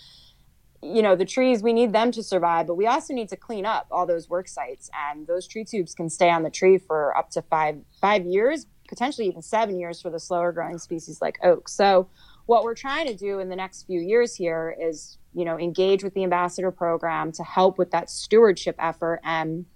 you 0.81 1.01
know, 1.01 1.15
the 1.15 1.25
trees 1.25 1.61
we 1.61 1.73
need 1.73 1.91
them 1.93 2.11
to 2.11 2.23
survive, 2.23 2.67
but 2.67 2.75
we 2.75 2.87
also 2.87 3.13
need 3.13 3.29
to 3.29 3.35
clean 3.35 3.65
up 3.65 3.87
all 3.91 4.05
those 4.05 4.29
work 4.29 4.47
sites, 4.47 4.89
and 5.09 5.27
those 5.27 5.47
tree 5.47 5.65
tubes 5.65 5.93
can 5.93 6.09
stay 6.09 6.29
on 6.29 6.43
the 6.43 6.49
tree 6.49 6.77
for 6.77 7.15
up 7.17 7.29
to 7.31 7.41
five 7.41 7.77
five 8.01 8.25
years, 8.25 8.65
potentially 8.87 9.27
even 9.27 9.41
seven 9.41 9.79
years 9.79 10.01
for 10.01 10.09
the 10.09 10.19
slower 10.19 10.51
growing 10.51 10.77
species 10.77 11.21
like 11.21 11.37
oak. 11.43 11.69
So. 11.69 12.07
what 12.45 12.63
we're 12.63 12.73
trying 12.73 13.05
to 13.05 13.15
do 13.15 13.37
in 13.37 13.47
the 13.47 13.55
next 13.55 13.83
few 13.83 13.99
years 13.99 14.33
here 14.33 14.75
is, 14.81 15.19
you 15.35 15.45
know, 15.45 15.59
engage 15.59 16.03
with 16.03 16.15
the 16.15 16.23
ambassador 16.23 16.71
program 16.71 17.31
to 17.31 17.43
help 17.43 17.77
with 17.77 17.91
that 17.91 18.09
stewardship 18.09 18.75
effort 18.79 19.19
and 19.23 19.67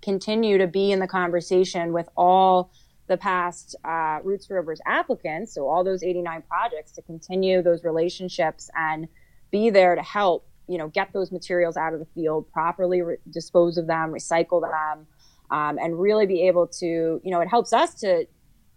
continue 0.00 0.56
to 0.56 0.66
be 0.66 0.90
in 0.90 1.00
the 1.00 1.06
conversation 1.06 1.92
with 1.92 2.08
all 2.16 2.70
the 3.08 3.16
past 3.16 3.76
uh, 3.84 4.20
Roots 4.22 4.48
Rivers 4.48 4.80
applicants, 4.86 5.54
so 5.54 5.68
all 5.68 5.84
those 5.84 6.02
89 6.02 6.42
projects, 6.48 6.92
to 6.92 7.02
continue 7.02 7.62
those 7.62 7.84
relationships 7.84 8.70
and 8.74 9.08
be 9.50 9.70
there 9.70 9.94
to 9.94 10.02
help, 10.02 10.46
you 10.68 10.78
know, 10.78 10.88
get 10.88 11.12
those 11.12 11.30
materials 11.30 11.76
out 11.76 11.92
of 11.92 12.00
the 12.00 12.06
field, 12.14 12.50
properly 12.52 13.02
re- 13.02 13.16
dispose 13.30 13.78
of 13.78 13.86
them, 13.86 14.12
recycle 14.12 14.60
them, 14.60 15.06
um, 15.50 15.78
and 15.78 15.98
really 16.00 16.26
be 16.26 16.46
able 16.48 16.66
to, 16.66 17.20
you 17.22 17.30
know, 17.30 17.40
it 17.40 17.48
helps 17.48 17.72
us 17.72 17.94
to 17.94 18.26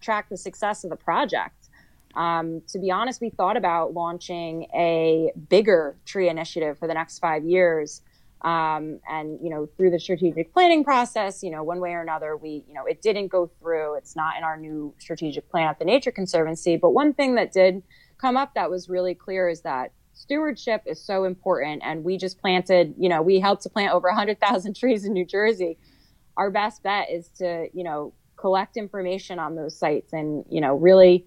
track 0.02 0.30
the 0.30 0.38
success 0.38 0.84
of 0.84 0.90
the 0.90 0.96
project. 0.96 1.70
Um, 2.16 2.62
to 2.70 2.80
be 2.80 2.90
honest, 2.92 3.22
we 3.22 3.30
thought 3.30 3.58
about 3.58 3.94
launching 3.94 4.68
a 4.74 5.32
bigger 5.50 5.98
tree 6.06 6.30
initiative 6.30 6.78
for 6.80 6.88
the 6.88 6.94
next 6.94 7.20
five 7.20 7.46
years. 7.46 8.02
Um, 8.42 9.00
and 9.10 9.40
you 9.42 9.50
know, 9.50 9.68
through 9.78 9.92
the 9.92 10.00
strategic 10.00 10.54
planning 10.54 10.84
process, 10.84 11.42
you 11.42 11.50
know, 11.50 11.64
one 11.64 11.80
way 11.80 11.94
or 11.94 12.02
another, 12.02 12.38
we, 12.38 12.64
you 12.68 12.74
know, 12.74 12.86
it 12.86 13.02
didn't 13.02 13.28
go 13.28 13.50
through. 13.60 13.96
It's 13.96 14.16
not 14.16 14.38
in 14.38 14.44
our 14.44 14.58
new 14.58 14.94
strategic 15.00 15.50
plan 15.50 15.68
at 15.68 15.80
the 15.80 15.86
Nature 15.86 16.12
Conservancy. 16.12 16.78
But 16.78 16.92
one 16.92 17.14
thing 17.14 17.36
that 17.36 17.52
did 17.52 17.82
come 18.18 18.38
up 18.38 18.54
that 18.54 18.70
was 18.70 18.90
really 18.90 19.16
clear 19.16 19.50
is 19.50 19.62
that 19.62 19.92
stewardship 20.18 20.84
is 20.86 21.04
so 21.04 21.24
important. 21.24 21.82
And 21.86 22.04
we 22.04 22.18
just 22.18 22.40
planted, 22.40 22.94
you 22.98 23.10
know, 23.10 23.22
we 23.22 23.40
helped 23.40 23.64
to 23.64 23.70
plant 23.70 23.94
over 23.94 24.08
100,000 24.08 24.76
trees 24.80 25.06
in 25.06 25.14
New 25.14 25.26
Jersey. 25.26 25.78
Our 26.36 26.52
best 26.52 26.84
bet 26.84 27.10
is 27.10 27.30
to, 27.38 27.68
you 27.74 27.84
know, 27.84 28.14
collect 28.36 28.78
information 28.78 29.40
on 29.40 29.56
those 29.56 29.78
sites 29.78 30.14
and, 30.14 30.46
you 30.50 30.62
know, 30.62 30.76
really 30.76 31.26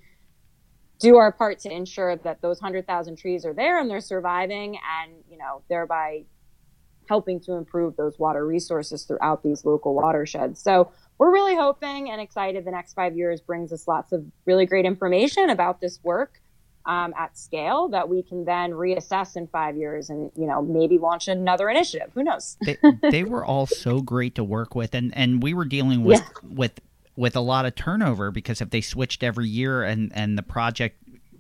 do 1.01 1.17
our 1.17 1.33
part 1.33 1.59
to 1.61 1.71
ensure 1.71 2.17
that 2.17 2.43
those 2.43 2.61
100,000 2.61 3.17
trees 3.17 3.45
are 3.45 3.55
there 3.55 3.81
and 3.81 3.91
they're 3.91 4.01
surviving 4.01 4.79
and, 5.01 5.13
you 5.29 5.39
know, 5.39 5.63
thereby 5.69 6.25
helping 7.09 7.41
to 7.41 7.55
improve 7.55 7.97
those 7.97 8.19
water 8.19 8.47
resources 8.47 9.03
throughout 9.03 9.43
these 9.43 9.65
local 9.65 9.95
watersheds. 9.95 10.63
So 10.63 10.93
we're 11.19 11.33
really 11.33 11.57
hoping 11.57 12.11
and 12.11 12.21
excited 12.21 12.65
the 12.65 12.71
next 12.71 12.95
five 12.95 13.17
years 13.17 13.41
brings 13.41 13.73
us 13.73 13.89
lots 13.89 14.13
of 14.13 14.25
really 14.47 14.67
great 14.67 14.85
information 14.85 15.51
about 15.51 15.81
this 15.81 15.99
work 16.05 16.40
um, 16.91 17.15
at 17.17 17.39
scale 17.39 17.89
that 17.91 18.09
we 18.09 18.23
can 18.23 18.45
then 18.45 18.73
reassess 18.73 19.37
in 19.37 19.47
five 19.47 19.77
years 19.77 20.11
and 20.11 20.31
you 20.37 20.47
know 20.47 20.61
maybe 20.61 20.99
launch 20.99 21.29
another 21.29 21.71
initiative. 21.71 22.11
Who 22.15 22.25
knows? 22.25 22.57
they, 22.67 22.77
they 23.11 23.23
were 23.23 23.45
all 23.45 23.67
so 23.67 24.01
great 24.01 24.35
to 24.35 24.45
work 24.45 24.75
with, 24.75 24.95
and 24.95 25.17
and 25.17 25.43
we 25.43 25.55
were 25.55 25.65
dealing 25.65 26.03
with 26.05 26.19
Yeah. 26.21 26.49
with 26.51 26.81
with 27.17 27.37
a 27.37 27.41
lot 27.41 27.65
of 27.67 27.75
turnover 27.75 28.31
because 28.31 28.61
if 28.61 28.71
they 28.71 28.81
switched 28.81 29.23
every 29.23 29.49
year 29.49 29.83
and 29.85 30.11
and 30.15 30.37
the 30.37 30.43
project 30.43 30.97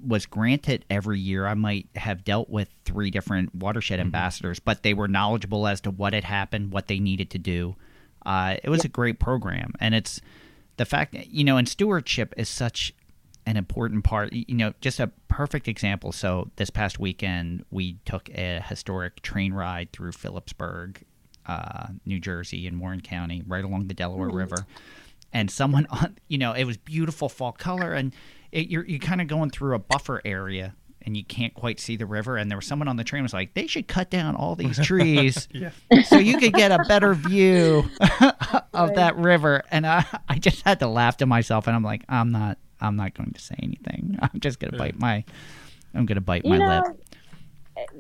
was 0.07 0.25
granted 0.25 0.85
every 0.89 1.19
year, 1.19 1.47
I 1.47 1.55
might 1.55 1.89
have 1.97 2.25
dealt 2.25 2.49
with 2.49 2.69
three 2.87 3.11
different 3.11 3.55
watershed 3.55 4.01
ambassadors, 4.01 4.59
but 4.59 4.83
they 4.83 4.95
were 4.95 5.09
knowledgeable 5.09 5.67
as 5.67 5.81
to 5.83 5.91
what 5.91 6.15
had 6.15 6.25
happened, 6.25 6.73
what 6.73 6.87
they 6.87 6.99
needed 6.99 7.29
to 7.31 7.39
do. 7.39 7.77
Uh, 8.25 8.57
it 8.63 8.71
was 8.71 8.85
a 8.85 8.89
great 8.89 9.19
program, 9.19 9.73
and 9.81 9.95
it's 9.95 10.21
the 10.77 10.85
fact 10.87 11.13
that 11.13 11.31
you 11.31 11.45
know, 11.45 11.57
and 11.59 11.69
stewardship 11.69 12.33
is 12.37 12.49
such 12.49 12.95
an 13.51 13.57
important 13.57 14.05
part. 14.05 14.33
You 14.33 14.55
know, 14.55 14.73
just 14.81 15.01
a 15.01 15.09
perfect 15.29 15.67
example. 15.67 16.13
So 16.13 16.51
this 16.57 16.71
past 16.71 17.01
weekend, 17.01 17.65
we 17.71 17.95
took 18.05 18.31
a 18.31 18.61
historic 18.61 19.23
train 19.23 19.53
ride 19.53 19.91
through 19.93 20.13
Phillipsburg, 20.13 21.03
uh, 21.47 21.89
New 22.07 22.21
Jersey, 22.21 22.67
in 22.67 22.79
Warren 22.79 23.01
County, 23.01 23.43
right 23.47 23.65
along 23.65 23.89
the 23.89 23.95
Delaware 23.95 24.31
River. 24.31 24.67
And 25.33 25.51
someone, 25.51 25.87
on, 25.91 26.17
you 26.29 26.39
know, 26.39 26.53
it 26.53 26.65
was 26.65 26.77
beautiful 26.77 27.29
fall 27.29 27.53
color, 27.53 27.93
and 27.93 28.15
it, 28.53 28.69
you're 28.69 28.87
you're 28.87 29.01
kind 29.01 29.21
of 29.21 29.27
going 29.27 29.51
through 29.51 29.75
a 29.75 29.81
buffer 29.81 30.23
area. 30.25 30.75
And 31.03 31.17
you 31.17 31.25
can't 31.25 31.55
quite 31.55 31.81
see 31.81 31.97
the 31.97 32.05
river. 32.05 32.37
And 32.37 32.51
there 32.51 32.59
was 32.59 32.67
someone 32.67 32.87
on 32.87 32.97
the 32.97 33.05
train 33.05 33.23
was 33.23 33.33
like, 33.33 33.55
"They 33.55 33.67
should 33.67 33.89
cut 33.89 34.11
down 34.11 34.37
all 34.37 34.55
these 34.55 34.79
trees 34.85 35.49
so 36.05 36.19
you 36.19 36.37
could 36.37 36.53
get 36.53 36.71
a 36.71 36.85
better 36.87 37.15
view 37.15 37.89
of 38.75 38.95
that 38.97 39.17
river." 39.17 39.63
And 39.71 39.87
I, 39.87 40.05
I 40.29 40.39
just 40.39 40.63
had 40.63 40.79
to 40.81 40.87
laugh 40.87 41.17
to 41.17 41.27
myself, 41.27 41.67
and 41.67 41.75
I'm 41.75 41.83
like, 41.83 42.05
"I'm 42.07 42.33
not, 42.33 42.59
I'm 42.81 42.97
not 42.97 43.15
going 43.15 43.33
to 43.33 43.41
say 43.41 43.57
anything. 43.63 44.19
I'm 44.23 44.41
just 44.41 44.59
gonna 44.59 44.77
bite 44.77 44.99
my, 44.99 45.25
I'm 45.95 46.07
gonna 46.07 46.21
bite 46.21 46.45
my 46.45 46.55
you 46.55 46.59
know, 46.61 46.83
lip." 46.87 46.97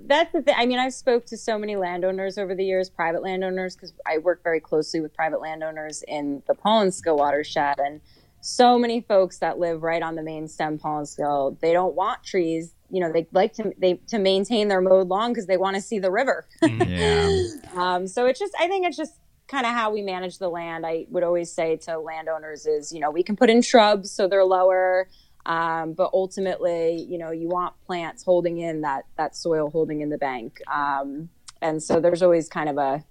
that's 0.06 0.32
the 0.32 0.42
thing. 0.42 0.54
I 0.56 0.66
mean, 0.66 0.78
I've 0.78 0.92
spoke 0.92 1.26
to 1.26 1.36
so 1.36 1.58
many 1.58 1.76
landowners 1.76 2.38
over 2.38 2.54
the 2.54 2.64
years, 2.64 2.90
private 2.90 3.22
landowners, 3.22 3.76
because 3.76 3.92
I 4.06 4.18
work 4.18 4.42
very 4.42 4.60
closely 4.60 5.00
with 5.00 5.14
private 5.14 5.40
landowners 5.40 6.02
in 6.06 6.42
the 6.46 6.54
Paulinskill 6.54 7.16
watershed, 7.16 7.78
and 7.78 8.00
so 8.40 8.78
many 8.78 9.02
folks 9.02 9.38
that 9.38 9.58
live 9.58 9.82
right 9.82 10.02
on 10.02 10.14
the 10.14 10.22
main 10.22 10.48
stem 10.48 10.78
Paulinskill, 10.78 11.58
they 11.60 11.72
don't 11.72 11.94
want 11.94 12.22
trees. 12.24 12.74
You 12.90 13.00
know, 13.00 13.12
they 13.12 13.26
like 13.32 13.52
to 13.54 13.72
they 13.78 13.94
to 14.08 14.18
maintain 14.18 14.68
their 14.68 14.80
mowed 14.80 15.08
lawn 15.08 15.30
because 15.32 15.46
they 15.46 15.56
want 15.56 15.76
to 15.76 15.82
see 15.82 15.98
the 15.98 16.10
river. 16.10 16.46
Yeah. 16.62 17.30
Um, 17.76 18.08
so 18.08 18.26
it's 18.26 18.40
just, 18.40 18.52
I 18.58 18.66
think 18.66 18.84
it's 18.84 18.96
just 18.96 19.19
kind 19.50 19.66
of 19.66 19.72
how 19.72 19.90
we 19.90 20.02
manage 20.02 20.38
the 20.38 20.48
land. 20.48 20.86
I 20.86 21.06
would 21.10 21.24
always 21.24 21.52
say 21.52 21.76
to 21.78 21.98
landowners 21.98 22.66
is, 22.66 22.92
you 22.92 23.00
know, 23.00 23.10
we 23.10 23.22
can 23.22 23.36
put 23.36 23.50
in 23.50 23.62
shrubs 23.62 24.10
so 24.10 24.28
they're 24.28 24.44
lower, 24.44 25.08
um, 25.44 25.92
but 25.92 26.10
ultimately, 26.12 27.02
you 27.08 27.18
know, 27.18 27.30
you 27.30 27.48
want 27.48 27.74
plants 27.84 28.22
holding 28.22 28.58
in 28.58 28.82
that 28.82 29.06
that 29.16 29.36
soil, 29.36 29.70
holding 29.70 30.00
in 30.00 30.10
the 30.10 30.18
bank. 30.18 30.60
Um, 30.72 31.30
and 31.60 31.82
so 31.82 32.00
there's 32.00 32.22
always 32.22 32.48
kind 32.48 32.68
of 32.68 32.78
a 32.78 33.04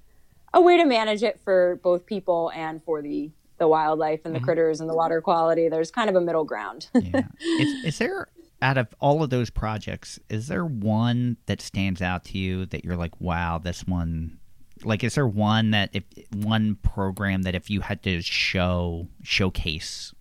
a 0.54 0.62
way 0.62 0.78
to 0.78 0.86
manage 0.86 1.21
it 1.21 1.39
for 1.43 1.80
both 1.84 2.06
people 2.06 2.52
and 2.56 2.82
for 2.84 3.02
the 3.02 3.32
the 3.58 3.67
wildlife 3.67 4.21
and 4.23 4.34
the 4.34 4.39
critters 4.39 4.80
and 4.80 4.89
the 4.89 4.95
water 4.95 5.21
quality. 5.21 5.67
There's 5.67 5.91
kind 5.91 6.10
of 6.10 6.15
a 6.15 6.21
middle 6.21 6.45
ground. 6.45 6.89
yeah. 6.93 7.23
Is, 7.60 7.86
is 7.86 7.97
there 7.97 8.30
out 8.62 8.78
of 8.78 8.88
all 8.99 9.23
of 9.23 9.30
those 9.30 9.49
projects, 9.49 10.19
is 10.30 10.47
there 10.47 10.65
one 10.65 11.38
that 11.45 11.62
stands 11.62 12.02
out 12.02 12.25
to 12.25 12.38
you 12.38 12.65
that 12.67 12.84
you're 12.84 12.97
like, 12.97 13.19
wow, 13.19 13.58
this 13.58 13.86
one? 13.86 14.38
Like, 14.84 15.04
is 15.04 15.15
there 15.15 15.28
one 15.28 15.72
that 15.72 15.89
if 15.94 16.04
one 16.34 16.76
program 16.76 17.44
that 17.44 17.56
if 17.56 17.70
you 17.70 17.82
had 17.82 18.02
to 18.04 18.22
show 18.22 19.08
showcase, 19.24 20.13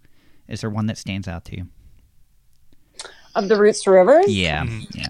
is 0.49 0.61
there 0.61 0.71
one 0.71 0.87
that 0.87 0.99
stands 0.99 1.29
out 1.29 1.45
to 1.47 1.57
you? 1.57 1.69
of 3.39 3.49
the 3.49 3.57
roots 3.57 3.83
to 3.85 3.91
rivers. 3.91 4.27
Yeah, 4.29 4.65
yeah. 4.93 5.07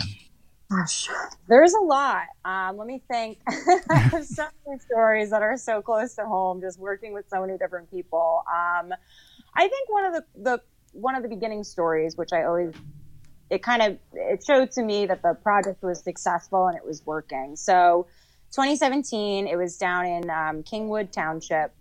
Gosh, 0.70 1.08
there's 1.48 1.72
a 1.72 1.80
lot. 1.80 2.24
Um, 2.44 2.76
let 2.76 2.86
me 2.86 3.02
think. 3.10 3.38
I 3.90 3.96
have 3.96 4.26
so 4.26 4.46
many 4.66 4.78
stories 4.80 5.30
that 5.30 5.40
are 5.40 5.56
so 5.56 5.80
close 5.80 6.14
to 6.16 6.26
home. 6.26 6.60
Just 6.60 6.78
working 6.78 7.14
with 7.14 7.24
so 7.28 7.40
many 7.40 7.56
different 7.56 7.90
people. 7.90 8.44
Um, 8.46 8.92
I 9.54 9.66
think 9.66 9.88
one 9.88 10.04
of 10.04 10.12
the, 10.12 10.24
the 10.36 10.60
one 10.92 11.14
of 11.14 11.22
the 11.22 11.28
beginning 11.28 11.64
stories, 11.64 12.16
which 12.16 12.32
I 12.32 12.44
always 12.44 12.74
it 13.48 13.62
kind 13.62 13.80
of 13.80 13.98
it 14.12 14.44
showed 14.46 14.70
to 14.72 14.82
me 14.82 15.06
that 15.06 15.22
the 15.22 15.34
project 15.42 15.82
was 15.82 16.02
successful 16.02 16.66
and 16.66 16.76
it 16.76 16.84
was 16.84 17.04
working. 17.06 17.56
So, 17.56 18.06
2017, 18.52 19.46
it 19.46 19.56
was 19.56 19.76
down 19.76 20.06
in 20.06 20.30
um, 20.30 20.62
Kingwood 20.62 21.12
Township, 21.12 21.72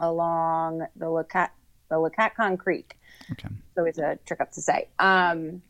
along 0.00 0.86
the 0.96 1.06
Lacat 1.06 1.50
the 1.88 1.96
Lockatong 1.96 2.58
Creek 2.58 2.96
Okay. 3.30 3.48
so 3.74 3.84
it's 3.84 3.98
a 3.98 4.18
trick 4.26 4.40
up 4.40 4.50
to 4.52 4.60
say. 4.62 4.88
Um, 4.98 5.62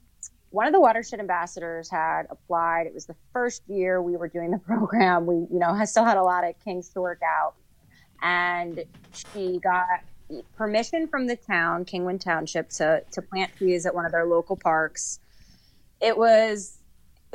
one 0.51 0.67
of 0.67 0.73
the 0.73 0.81
watershed 0.81 1.19
ambassadors 1.21 1.91
had 1.91 2.27
applied. 2.31 2.87
It 2.87 2.95
was 2.95 3.07
the 3.07 3.17
first 3.33 3.63
year 3.69 4.01
we 4.01 4.17
were 4.17 4.29
doing 4.29 4.51
the 4.51 4.59
program. 4.67 5.27
We, 5.27 5.35
you 5.35 5.59
know, 5.59 5.71
I 5.71 5.85
still 5.85 6.05
had 6.05 6.17
a 6.17 6.23
lot 6.23 6.45
of 6.45 6.55
kinks 6.65 6.89
to 6.91 7.01
work 7.01 7.21
out, 7.23 7.55
and 8.23 8.85
she 9.13 9.59
got 9.59 9.85
permission 10.57 11.07
from 11.09 11.27
the 11.27 11.37
town, 11.37 11.85
Kingwood 11.85 12.21
Township, 12.21 12.71
to 12.71 13.03
to 13.11 13.23
plant 13.23 13.55
trees 13.57 13.85
at 13.87 13.95
one 13.95 14.07
of 14.07 14.13
their 14.13 14.25
local 14.27 14.57
parks. 14.57 15.19
It 16.01 16.17
was 16.17 16.79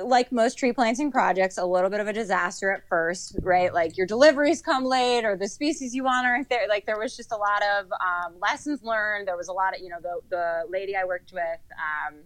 like 0.03 0.31
most 0.31 0.57
tree 0.57 0.73
planting 0.73 1.11
projects, 1.11 1.57
a 1.57 1.65
little 1.65 1.89
bit 1.89 1.99
of 1.99 2.07
a 2.07 2.13
disaster 2.13 2.71
at 2.71 2.87
first, 2.87 3.35
right? 3.41 3.73
Like 3.73 3.97
your 3.97 4.07
deliveries 4.07 4.61
come 4.61 4.85
late, 4.85 5.25
or 5.25 5.35
the 5.35 5.47
species 5.47 5.93
you 5.93 6.03
want 6.03 6.25
aren't 6.25 6.49
there. 6.49 6.67
Like 6.67 6.85
there 6.85 6.99
was 6.99 7.15
just 7.15 7.31
a 7.31 7.37
lot 7.37 7.61
of 7.77 7.85
um, 7.91 8.39
lessons 8.39 8.83
learned. 8.83 9.27
There 9.27 9.37
was 9.37 9.47
a 9.47 9.53
lot 9.53 9.75
of, 9.75 9.81
you 9.81 9.89
know, 9.89 9.99
the 10.01 10.19
the 10.29 10.63
lady 10.69 10.95
I 10.95 11.05
worked 11.05 11.31
with 11.33 11.59
um, 11.71 12.19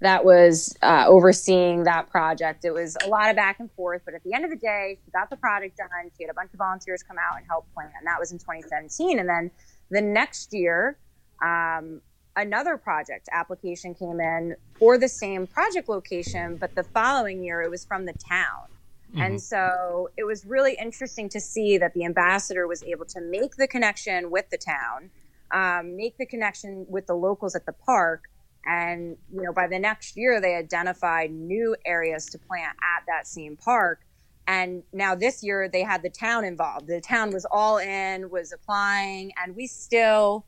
that 0.00 0.24
was 0.24 0.74
uh, 0.82 1.04
overseeing 1.06 1.84
that 1.84 2.10
project. 2.10 2.64
It 2.64 2.72
was 2.72 2.96
a 3.04 3.08
lot 3.08 3.30
of 3.30 3.36
back 3.36 3.60
and 3.60 3.70
forth, 3.72 4.02
but 4.04 4.14
at 4.14 4.22
the 4.24 4.34
end 4.34 4.44
of 4.44 4.50
the 4.50 4.56
day, 4.56 4.98
she 5.04 5.10
got 5.10 5.30
the 5.30 5.36
project 5.36 5.76
done. 5.76 5.88
She 6.16 6.24
had 6.24 6.30
a 6.30 6.34
bunch 6.34 6.52
of 6.52 6.58
volunteers 6.58 7.02
come 7.02 7.16
out 7.18 7.38
and 7.38 7.46
help 7.46 7.66
plant, 7.74 7.92
and 7.98 8.06
that 8.06 8.18
was 8.18 8.32
in 8.32 8.38
2017. 8.38 9.18
And 9.18 9.28
then 9.28 9.50
the 9.90 10.00
next 10.00 10.52
year. 10.52 10.98
Um, 11.42 12.00
another 12.36 12.76
project 12.76 13.28
application 13.32 13.94
came 13.94 14.20
in 14.20 14.56
for 14.74 14.98
the 14.98 15.08
same 15.08 15.46
project 15.46 15.88
location, 15.88 16.56
but 16.56 16.74
the 16.74 16.84
following 16.84 17.42
year 17.44 17.62
it 17.62 17.70
was 17.70 17.84
from 17.84 18.06
the 18.06 18.14
town. 18.14 18.68
And 19.14 19.40
so 19.40 20.08
it 20.16 20.24
was 20.24 20.46
really 20.46 20.74
interesting 20.80 21.28
to 21.30 21.40
see 21.40 21.76
that 21.76 21.92
the 21.92 22.04
ambassador 22.04 22.66
was 22.66 22.82
able 22.82 23.04
to 23.06 23.20
make 23.20 23.56
the 23.56 23.68
connection 23.68 24.30
with 24.30 24.48
the 24.48 24.56
town, 24.56 25.10
um, 25.50 25.96
make 25.96 26.16
the 26.16 26.24
connection 26.24 26.86
with 26.88 27.06
the 27.06 27.14
locals 27.14 27.54
at 27.54 27.66
the 27.66 27.74
park. 27.74 28.30
And, 28.64 29.18
you 29.30 29.42
know, 29.42 29.52
by 29.52 29.66
the 29.66 29.78
next 29.78 30.16
year, 30.16 30.40
they 30.40 30.54
identified 30.54 31.30
new 31.30 31.76
areas 31.84 32.26
to 32.30 32.38
plant 32.38 32.74
at 32.82 33.04
that 33.06 33.26
same 33.26 33.56
park. 33.56 34.00
And 34.46 34.82
now 34.92 35.14
this 35.14 35.42
year, 35.42 35.68
they 35.68 35.82
had 35.82 36.02
the 36.02 36.10
town 36.10 36.44
involved. 36.44 36.86
The 36.86 37.00
town 37.00 37.32
was 37.32 37.44
all 37.50 37.78
in, 37.78 38.30
was 38.30 38.52
applying, 38.52 39.32
and 39.42 39.54
we 39.54 39.66
still 39.66 40.46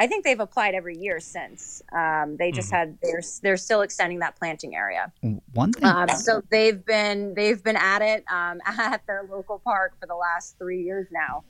I 0.00 0.06
think 0.06 0.24
they've 0.24 0.40
applied 0.40 0.74
every 0.74 0.96
year 0.96 1.20
since. 1.20 1.82
Um, 1.92 2.38
they 2.38 2.50
just 2.50 2.72
had 2.72 2.96
they're 3.02 3.22
they're 3.42 3.58
still 3.58 3.82
extending 3.82 4.20
that 4.20 4.34
planting 4.34 4.74
area. 4.74 5.12
One 5.52 5.72
thing, 5.74 5.84
Um, 5.84 6.08
so 6.08 6.42
they've 6.50 6.82
been 6.82 7.34
they've 7.34 7.62
been 7.62 7.76
at 7.76 8.00
it 8.00 8.24
um, 8.32 8.60
at 8.66 9.06
their 9.06 9.26
local 9.30 9.58
park 9.58 9.92
for 10.00 10.06
the 10.06 10.14
last 10.14 10.56
three 10.58 10.82
years 10.82 11.06
now. 11.12 11.44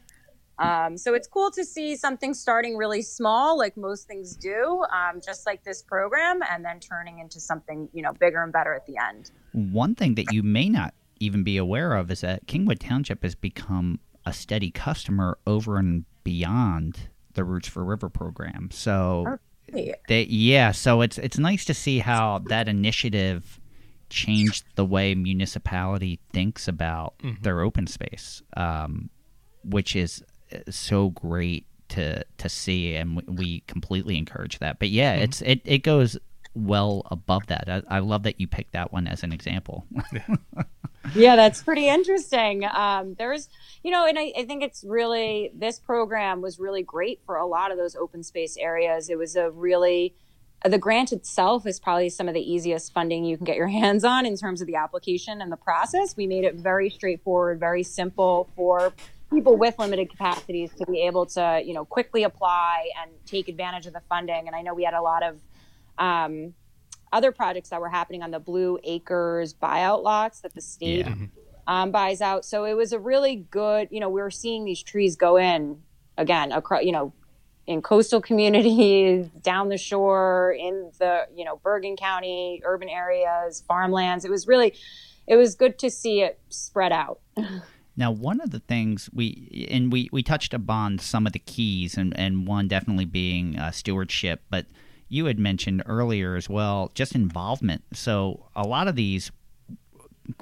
Um, 0.58 0.98
so 0.98 1.14
it's 1.14 1.28
cool 1.28 1.52
to 1.52 1.64
see 1.64 1.94
something 1.96 2.34
starting 2.34 2.76
really 2.76 3.02
small, 3.02 3.56
like 3.56 3.76
most 3.76 4.08
things 4.08 4.36
do, 4.36 4.84
um, 4.92 5.20
just 5.24 5.46
like 5.46 5.62
this 5.62 5.80
program, 5.80 6.40
and 6.50 6.62
then 6.64 6.80
turning 6.80 7.20
into 7.20 7.38
something 7.38 7.88
you 7.92 8.02
know 8.02 8.12
bigger 8.14 8.42
and 8.42 8.52
better 8.52 8.74
at 8.74 8.84
the 8.84 8.96
end. 8.96 9.30
one 9.52 9.94
thing 9.94 10.16
that 10.16 10.32
you 10.32 10.42
may 10.42 10.68
not 10.68 10.92
even 11.20 11.44
be 11.44 11.56
aware 11.56 11.94
of 11.94 12.10
is 12.10 12.22
that 12.22 12.46
Kingwood 12.46 12.80
Township 12.80 13.22
has 13.22 13.36
become 13.36 14.00
a 14.26 14.32
steady 14.32 14.72
customer 14.72 15.38
over 15.46 15.76
and 15.76 16.04
beyond 16.24 17.08
the 17.34 17.44
Roots 17.44 17.68
for 17.68 17.84
River 17.84 18.08
program. 18.08 18.70
So 18.72 19.38
Hey, 19.72 19.94
they, 20.08 20.22
yeah, 20.24 20.72
so 20.72 21.00
it's 21.00 21.18
it's 21.18 21.38
nice 21.38 21.64
to 21.66 21.74
see 21.74 22.00
how 22.00 22.40
that 22.48 22.68
initiative 22.68 23.60
changed 24.08 24.64
the 24.74 24.84
way 24.84 25.14
municipality 25.14 26.18
thinks 26.32 26.66
about 26.66 27.14
their 27.42 27.60
open 27.60 27.86
space, 27.86 28.42
um, 28.56 29.10
which 29.64 29.94
is 29.94 30.24
uh, 30.52 30.58
so 30.70 31.10
great 31.10 31.66
to 31.90 32.24
to 32.38 32.48
see, 32.48 32.96
and 32.96 33.16
we, 33.16 33.22
we 33.28 33.60
completely 33.68 34.18
encourage 34.18 34.58
that. 34.58 34.78
But 34.80 34.88
yeah, 34.88 35.14
it's 35.14 35.42
it 35.42 35.60
it 35.64 35.78
goes 35.84 36.18
well 36.54 37.06
above 37.10 37.46
that. 37.46 37.68
I, 37.68 37.96
I 37.96 37.98
love 38.00 38.24
that 38.24 38.40
you 38.40 38.46
picked 38.46 38.72
that 38.72 38.92
one 38.92 39.06
as 39.06 39.22
an 39.22 39.32
example. 39.32 39.86
Yeah, 41.14 41.36
that's 41.36 41.62
pretty 41.62 41.88
interesting. 41.88 42.64
Um, 42.64 43.14
there's, 43.18 43.48
you 43.82 43.90
know, 43.90 44.06
and 44.06 44.18
I, 44.18 44.32
I 44.36 44.44
think 44.44 44.62
it's 44.62 44.84
really, 44.84 45.50
this 45.54 45.78
program 45.78 46.40
was 46.40 46.58
really 46.58 46.82
great 46.82 47.20
for 47.24 47.36
a 47.36 47.46
lot 47.46 47.72
of 47.72 47.78
those 47.78 47.96
open 47.96 48.22
space 48.22 48.56
areas. 48.56 49.08
It 49.08 49.18
was 49.18 49.34
a 49.34 49.50
really, 49.50 50.14
the 50.64 50.78
grant 50.78 51.12
itself 51.12 51.66
is 51.66 51.80
probably 51.80 52.10
some 52.10 52.28
of 52.28 52.34
the 52.34 52.40
easiest 52.40 52.92
funding 52.92 53.24
you 53.24 53.36
can 53.36 53.44
get 53.44 53.56
your 53.56 53.68
hands 53.80 54.04
on 54.04 54.26
in 54.26 54.36
terms 54.36 54.60
of 54.60 54.66
the 54.66 54.76
application 54.76 55.40
and 55.40 55.50
the 55.50 55.56
process. 55.56 56.16
We 56.16 56.26
made 56.26 56.44
it 56.44 56.56
very 56.56 56.90
straightforward, 56.90 57.58
very 57.58 57.82
simple 57.82 58.48
for 58.54 58.92
people 59.32 59.56
with 59.56 59.78
limited 59.78 60.10
capacities 60.10 60.70
to 60.76 60.86
be 60.86 61.02
able 61.02 61.24
to, 61.24 61.62
you 61.64 61.72
know, 61.72 61.84
quickly 61.84 62.24
apply 62.24 62.88
and 63.00 63.10
take 63.26 63.48
advantage 63.48 63.86
of 63.86 63.94
the 63.94 64.02
funding. 64.08 64.46
And 64.46 64.56
I 64.56 64.62
know 64.62 64.74
we 64.74 64.84
had 64.84 64.94
a 64.94 65.02
lot 65.02 65.22
of, 65.22 65.36
um, 66.00 66.54
other 67.12 67.30
projects 67.32 67.68
that 67.68 67.80
were 67.80 67.88
happening 67.88 68.22
on 68.22 68.30
the 68.32 68.40
Blue 68.40 68.78
Acres 68.82 69.54
buyout 69.54 70.02
lots 70.02 70.40
that 70.40 70.54
the 70.54 70.60
state 70.60 71.06
Yeah. 71.06 71.14
um, 71.66 71.90
buys 71.92 72.20
out. 72.20 72.44
So 72.44 72.64
it 72.64 72.74
was 72.74 72.92
a 72.92 72.98
really 72.98 73.36
good, 73.36 73.88
you 73.90 74.00
know, 74.00 74.08
we 74.08 74.20
were 74.20 74.30
seeing 74.30 74.64
these 74.64 74.82
trees 74.82 75.16
go 75.16 75.36
in 75.36 75.82
again 76.16 76.50
across, 76.52 76.82
you 76.84 76.92
know, 76.92 77.12
in 77.66 77.82
coastal 77.82 78.20
communities, 78.20 79.26
down 79.42 79.68
the 79.68 79.78
shore, 79.78 80.56
in 80.58 80.90
the, 80.98 81.26
you 81.34 81.44
know, 81.44 81.60
Bergen 81.62 81.96
County, 81.96 82.60
urban 82.64 82.88
areas, 82.88 83.62
farmlands. 83.68 84.24
It 84.24 84.30
was 84.30 84.46
really, 84.48 84.74
it 85.26 85.36
was 85.36 85.54
good 85.54 85.78
to 85.80 85.90
see 85.90 86.22
it 86.22 86.40
spread 86.48 86.92
out. 86.92 87.20
Now, 87.96 88.12
one 88.12 88.40
of 88.40 88.50
the 88.50 88.60
things 88.60 89.10
we 89.12 89.66
and 89.70 89.92
we 89.92 90.08
we 90.10 90.22
touched 90.22 90.54
upon 90.54 91.00
some 91.00 91.26
of 91.26 91.34
the 91.34 91.38
keys, 91.38 91.98
and 91.98 92.18
and 92.18 92.46
one 92.46 92.66
definitely 92.66 93.04
being 93.04 93.58
uh, 93.58 93.72
stewardship, 93.72 94.42
but 94.48 94.64
you 95.10 95.26
had 95.26 95.38
mentioned 95.38 95.82
earlier 95.86 96.36
as 96.36 96.48
well, 96.48 96.90
just 96.94 97.14
involvement. 97.14 97.82
So 97.92 98.46
a 98.56 98.62
lot 98.62 98.88
of 98.88 98.94
these 98.94 99.30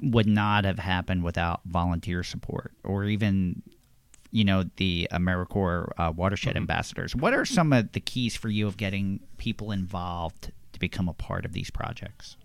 would 0.01 0.27
not 0.27 0.63
have 0.63 0.77
happened 0.77 1.23
without 1.23 1.61
volunteer 1.65 2.23
support, 2.23 2.71
or 2.83 3.03
even 3.05 3.63
you 4.31 4.45
know 4.45 4.63
the 4.77 5.07
AmeriCorps 5.11 5.89
uh, 5.97 6.13
watershed 6.15 6.55
ambassadors. 6.55 7.15
What 7.15 7.33
are 7.33 7.45
some 7.45 7.73
of 7.73 7.91
the 7.91 7.99
keys 7.99 8.37
for 8.37 8.47
you 8.47 8.67
of 8.67 8.77
getting 8.77 9.19
people 9.37 9.71
involved 9.71 10.51
to 10.73 10.79
become 10.79 11.09
a 11.09 11.13
part 11.13 11.45
of 11.45 11.53
these 11.53 11.71
projects? 11.71 12.37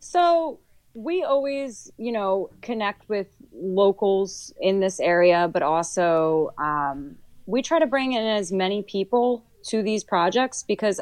So 0.00 0.58
we 0.94 1.22
always, 1.22 1.92
you 1.96 2.10
know, 2.10 2.50
connect 2.60 3.08
with 3.08 3.28
locals 3.54 4.52
in 4.60 4.80
this 4.80 4.98
area, 4.98 5.48
but 5.52 5.62
also 5.62 6.52
um, 6.58 7.14
we 7.48 7.62
try 7.62 7.78
to 7.78 7.86
bring 7.86 8.12
in 8.12 8.24
as 8.26 8.52
many 8.52 8.82
people 8.82 9.42
to 9.68 9.82
these 9.82 10.04
projects 10.04 10.62
because, 10.62 11.00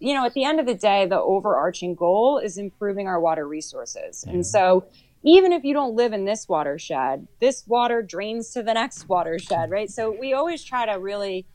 you 0.00 0.14
know, 0.14 0.24
at 0.24 0.32
the 0.32 0.42
end 0.42 0.58
of 0.58 0.64
the 0.64 0.74
day, 0.74 1.04
the 1.06 1.20
overarching 1.20 1.94
goal 1.94 2.38
is 2.38 2.56
improving 2.56 3.06
our 3.06 3.20
water 3.20 3.46
resources. 3.46 4.24
And 4.26 4.44
so 4.46 4.86
even 5.22 5.52
if 5.52 5.64
you 5.64 5.74
don't 5.74 5.94
live 5.94 6.14
in 6.14 6.24
this 6.24 6.48
watershed, 6.48 7.28
this 7.40 7.64
water 7.66 8.00
drains 8.00 8.52
to 8.52 8.62
the 8.62 8.72
next 8.72 9.06
watershed, 9.06 9.70
right? 9.70 9.90
So 9.90 10.16
we 10.18 10.32
always 10.32 10.64
try 10.64 10.86
to 10.86 10.98
really 10.98 11.46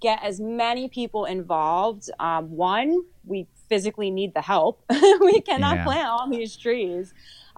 get 0.00 0.20
as 0.22 0.40
many 0.40 0.88
people 0.88 1.24
involved. 1.24 2.08
Um, 2.20 2.50
one, 2.56 3.02
we 3.24 3.48
physically 3.68 4.10
need 4.12 4.32
the 4.32 4.42
help. 4.42 4.84
we 5.20 5.40
cannot 5.40 5.78
Yeah. 5.78 5.84
plant 5.84 6.08
all 6.08 6.30
these 6.30 6.56
trees 6.56 7.12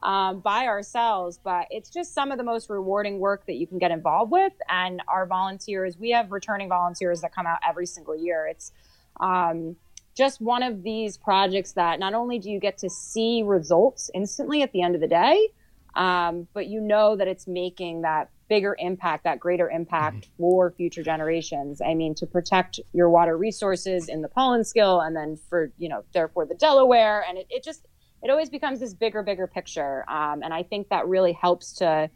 um, 0.05 0.41
by 0.41 0.67
ourselves, 0.67 1.41
but 1.43 1.67
it's 1.71 1.89
just 1.89 2.15
some 2.15 2.31
of 2.31 2.37
the 2.39 2.45
most 2.45 2.69
rewarding 2.69 3.19
work 3.19 3.47
that 3.47 3.55
you 3.55 3.67
can 3.67 3.79
get 3.79 3.91
involved 3.91 4.31
with. 4.31 4.53
And 4.69 5.03
our 5.09 5.27
volunteers, 5.27 5.97
we 5.99 6.11
have 6.11 6.31
returning 6.31 6.69
volunteers 6.69 7.23
that 7.23 7.35
come 7.35 7.47
out 7.47 7.59
every 7.67 7.87
single 7.87 8.15
year. 8.15 8.47
It's 8.47 8.71
um, 9.19 9.77
just 10.15 10.43
one 10.43 10.63
of 10.63 10.83
these 10.83 11.17
projects 11.17 11.73
that 11.73 11.99
not 11.99 12.13
only 12.13 12.39
do 12.39 12.51
you 12.51 12.61
get 12.61 12.79
to 12.79 12.91
see 12.91 13.43
results 13.43 14.11
instantly 14.15 14.63
at 14.63 14.73
the 14.73 14.83
end 14.83 14.95
of 14.95 15.01
the 15.01 15.09
day, 15.09 15.49
um, 15.97 16.47
but 16.53 16.67
you 16.67 16.81
know 16.81 17.17
that 17.17 17.27
it's 17.27 17.47
making 17.47 18.03
that 18.03 18.29
bigger 18.49 18.77
impact, 18.79 19.25
that 19.25 19.41
greater 19.41 19.71
impact 19.71 20.29
for 20.37 20.71
future 20.73 21.03
generations. 21.03 21.81
I 21.81 21.95
mean, 21.95 22.15
to 22.17 22.27
protect 22.27 22.79
your 22.93 23.09
water 23.09 23.39
resources 23.39 24.09
in 24.09 24.21
the 24.21 24.29
Paulins 24.29 24.73
Kill, 24.73 25.01
and 25.01 25.17
then 25.17 25.39
for 25.49 25.73
you 25.79 25.89
know, 25.89 26.05
therefore 26.13 26.45
the 26.45 26.55
Delaware, 26.55 27.25
and 27.27 27.39
it, 27.39 27.47
it 27.49 27.65
just 27.65 27.87
it 28.25 28.31
always 28.31 28.49
becomes 28.49 28.81
this 28.81 28.95
bigger, 28.95 29.23
bigger 29.23 29.47
picture. 29.47 30.05
Um, 30.09 30.43
and 30.43 30.53
I 30.55 30.63
think 30.63 30.89
that 30.89 31.07
really 31.07 31.33
helps 31.33 31.75
to 31.75 32.11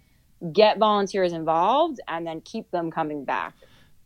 get 0.52 0.78
volunteers 0.78 1.34
involved 1.34 2.00
and 2.08 2.26
then 2.26 2.40
keep 2.40 2.70
them 2.70 2.90
coming 2.90 3.24
back. 3.24 3.54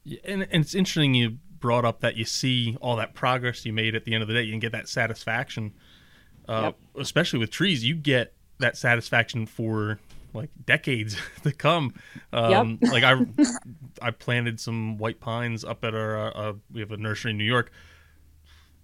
Yeah, 0.02 0.18
and, 0.24 0.42
and 0.42 0.64
it's 0.64 0.74
interesting 0.74 1.14
you 1.14 1.38
brought 1.60 1.84
up 1.84 2.00
that 2.00 2.16
you 2.16 2.24
see 2.24 2.76
all 2.80 2.96
that 2.96 3.14
progress 3.14 3.64
you 3.64 3.72
made 3.72 3.94
at 3.94 4.04
the 4.04 4.14
end 4.14 4.22
of 4.22 4.28
the 4.28 4.34
day. 4.34 4.42
You 4.42 4.50
can 4.50 4.58
get 4.58 4.72
that 4.72 4.88
satisfaction, 4.88 5.74
uh, 6.48 6.72
especially 6.98 7.38
with 7.38 7.50
trees. 7.50 7.84
You 7.84 7.94
get 7.94 8.34
that 8.58 8.76
satisfaction 8.76 9.46
for 9.46 10.00
like 10.34 10.50
decades 10.66 11.16
to 11.44 11.52
come. 11.52 11.94
Um, 12.32 12.80
Like 12.82 13.04
I, 13.04 13.24
I 14.02 14.10
planted 14.10 14.58
some 14.58 14.98
white 14.98 15.20
pines 15.20 15.64
up 15.64 15.84
at 15.84 15.94
our. 15.94 16.18
Uh, 16.18 16.30
uh, 16.30 16.52
we 16.72 16.80
have 16.80 16.90
a 16.90 16.96
nursery 16.96 17.30
in 17.30 17.38
New 17.38 17.44
York. 17.44 17.70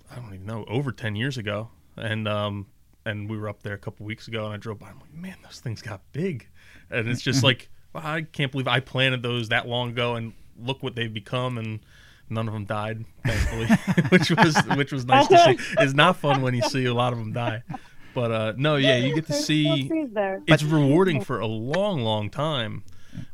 I 0.08 0.16
don't 0.16 0.32
even 0.32 0.46
know 0.46 0.64
over 0.68 0.92
ten 0.92 1.16
years 1.16 1.36
ago, 1.36 1.70
and 1.96 2.28
um, 2.28 2.66
and 3.08 3.28
we 3.28 3.38
were 3.38 3.48
up 3.48 3.62
there 3.62 3.74
a 3.74 3.78
couple 3.78 4.06
weeks 4.06 4.28
ago, 4.28 4.44
and 4.44 4.54
I 4.54 4.56
drove 4.56 4.78
by. 4.78 4.88
I'm 4.88 4.98
like, 5.00 5.14
man, 5.14 5.36
those 5.42 5.60
things 5.60 5.82
got 5.82 6.00
big, 6.12 6.46
and 6.90 7.08
it's 7.08 7.22
just 7.22 7.42
like 7.48 7.68
wow, 7.94 8.02
I 8.04 8.22
can't 8.22 8.52
believe 8.52 8.68
I 8.68 8.80
planted 8.80 9.22
those 9.22 9.48
that 9.48 9.66
long 9.66 9.90
ago, 9.90 10.14
and 10.14 10.32
look 10.58 10.82
what 10.82 10.94
they've 10.94 11.12
become, 11.12 11.58
and 11.58 11.80
none 12.30 12.46
of 12.46 12.54
them 12.54 12.64
died, 12.66 13.04
thankfully, 13.24 13.66
which 14.10 14.30
was 14.30 14.56
which 14.76 14.92
was 14.92 15.04
nice 15.06 15.26
to 15.28 15.38
see. 15.38 15.58
It's 15.78 15.94
not 15.94 16.16
fun 16.16 16.42
when 16.42 16.54
you 16.54 16.62
see 16.62 16.84
a 16.84 16.94
lot 16.94 17.12
of 17.12 17.18
them 17.18 17.32
die, 17.32 17.62
but 18.14 18.30
uh, 18.30 18.52
no, 18.56 18.76
yeah, 18.76 18.96
you 18.96 19.14
get 19.14 19.26
to 19.26 19.32
see 19.32 19.90
it's 20.46 20.62
rewarding 20.62 21.22
for 21.22 21.40
a 21.40 21.46
long, 21.46 22.02
long 22.02 22.30
time, 22.30 22.84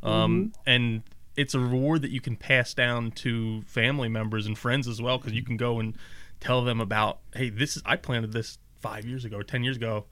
um, 0.03 0.13
Mm-hmm. 0.15 0.49
and 0.67 1.03
it's 1.37 1.53
a 1.55 1.59
reward 1.59 2.03
that 2.03 2.13
you 2.13 2.21
can 2.21 2.37
pass 2.37 2.75
down 2.75 3.11
to 3.11 3.63
family 3.63 4.09
members 4.09 4.47
and 4.47 4.57
friends 4.57 4.87
as 4.87 5.03
well, 5.03 5.19
because 5.19 5.33
you 5.33 5.43
can 5.43 5.57
go 5.57 5.81
and 5.81 5.97
tell 6.39 6.63
them 6.63 6.81
about, 6.81 7.19
hey, 7.35 7.49
this 7.51 7.77
is 7.77 7.83
I 7.85 7.97
planted 7.97 8.33
this 8.33 8.59
five 8.85 9.05
years 9.05 9.25
ago 9.25 9.39
or 9.39 9.43
ten 9.43 9.65
years 9.65 9.77
ago, 9.77 10.05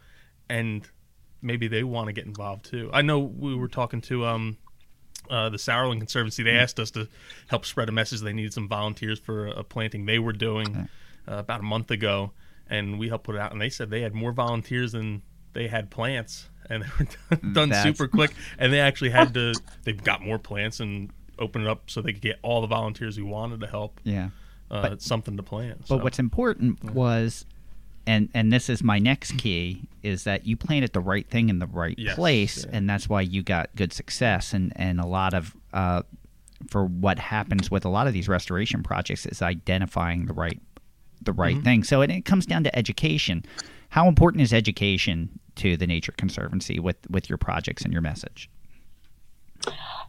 and 0.49 0.89
maybe 1.43 1.69
they 1.69 1.85
want 1.85 2.07
to 2.07 2.13
get 2.13 2.25
involved 2.25 2.65
too. 2.65 2.89
I 2.93 3.03
know 3.03 3.19
we 3.19 3.55
were 3.55 3.69
talking 3.69 4.01
to 4.03 4.25
um, 4.25 4.57
uh, 5.31 5.49
the 5.51 5.59
Sourland 5.59 6.01
Conservancy. 6.01 6.43
They 6.43 6.57
asked 6.57 6.81
us 6.81 6.91
to 6.93 7.09
help 7.49 7.67
spread 7.67 7.89
a 7.89 7.93
message. 7.93 8.21
They 8.21 8.33
needed 8.33 8.55
some 8.55 8.69
volunteers 8.69 9.19
for 9.19 9.47
a 9.49 9.63
planting 9.63 10.07
they 10.07 10.19
were 10.19 10.33
doing 10.33 10.89
uh, 11.29 11.35
about 11.35 11.61
a 11.61 11.65
month 11.65 11.91
ago, 11.91 12.33
and 12.69 12.99
we 12.99 13.09
helped 13.09 13.25
put 13.25 13.35
it 13.35 13.41
out. 13.41 13.53
And 13.53 13.61
they 13.61 13.71
said 13.71 13.91
they 13.91 14.03
had 14.03 14.15
more 14.15 14.33
volunteers 14.33 14.93
than 14.93 15.23
they 15.53 15.69
had 15.69 15.91
plants, 15.91 16.49
and 16.71 16.83
they 16.83 16.89
were 16.99 17.07
done, 17.37 17.53
done 17.53 17.69
That's- 17.69 17.85
super 17.85 18.09
quick. 18.09 18.33
And 18.59 18.73
they 18.73 18.81
actually 18.81 19.11
had 19.11 19.35
to. 19.35 19.55
They 19.85 19.93
got 19.93 20.23
more 20.23 20.39
plants 20.39 20.81
and 20.81 21.11
open 21.39 21.63
it 21.63 21.69
up 21.69 21.91
so 21.91 22.01
they 22.01 22.13
could 22.13 22.23
get 22.23 22.39
all 22.43 22.61
the 22.61 22.67
volunteers 22.67 23.17
who 23.17 23.27
wanted 23.27 23.61
to 23.61 23.67
help. 23.67 24.01
Yeah. 24.05 24.31
Uh, 24.71 24.97
something 24.99 25.37
to 25.37 25.43
plant. 25.43 25.81
But 25.81 25.89
so. 25.89 25.97
what's 25.99 26.19
important 26.19 26.83
was, 26.95 27.45
and 28.07 28.29
and 28.35 28.53
this 28.53 28.69
is 28.69 28.83
my 28.83 28.99
next 28.99 29.39
key, 29.39 29.83
is 30.03 30.25
that 30.25 30.47
you 30.47 30.57
planted 30.57 30.93
the 30.93 31.01
right 31.01 31.29
thing 31.29 31.49
in 31.49 31.59
the 31.59 31.67
right 31.67 31.99
Yes, 31.99 32.15
place, 32.17 32.65
yeah. 32.65 32.77
and 32.77 32.89
that's 32.91 33.09
why 33.09 33.21
you 33.21 33.43
got 33.43 33.75
good 33.77 33.93
success. 33.93 34.53
And 34.53 34.73
and 34.77 35.01
a 35.01 35.07
lot 35.07 35.35
of 35.35 35.57
uh, 35.73 36.03
for 36.71 36.85
what 36.87 37.19
happens 37.19 37.71
with 37.71 37.85
a 37.85 37.89
lot 37.89 38.07
of 38.07 38.13
these 38.13 38.29
restoration 38.29 38.83
projects 38.83 39.27
is 39.27 39.43
identifying 39.43 40.27
the 40.27 40.33
right 40.33 40.61
the 41.21 41.33
right 41.33 41.55
Mm-hmm. 41.55 41.65
thing. 41.65 41.85
So 41.85 42.01
it, 42.03 42.11
it 42.11 42.25
comes 42.25 42.47
down 42.47 42.65
to 42.65 42.77
education. 42.77 43.45
How 43.91 44.09
important 44.09 44.43
is 44.43 44.53
education 44.53 45.39
to 45.57 45.77
the 45.77 45.87
Nature 45.87 46.13
Conservancy 46.17 46.79
with 46.81 46.97
with 47.11 47.29
your 47.29 47.39
projects 47.39 47.83
and 47.83 47.93
your 47.93 48.03
message? 48.03 48.49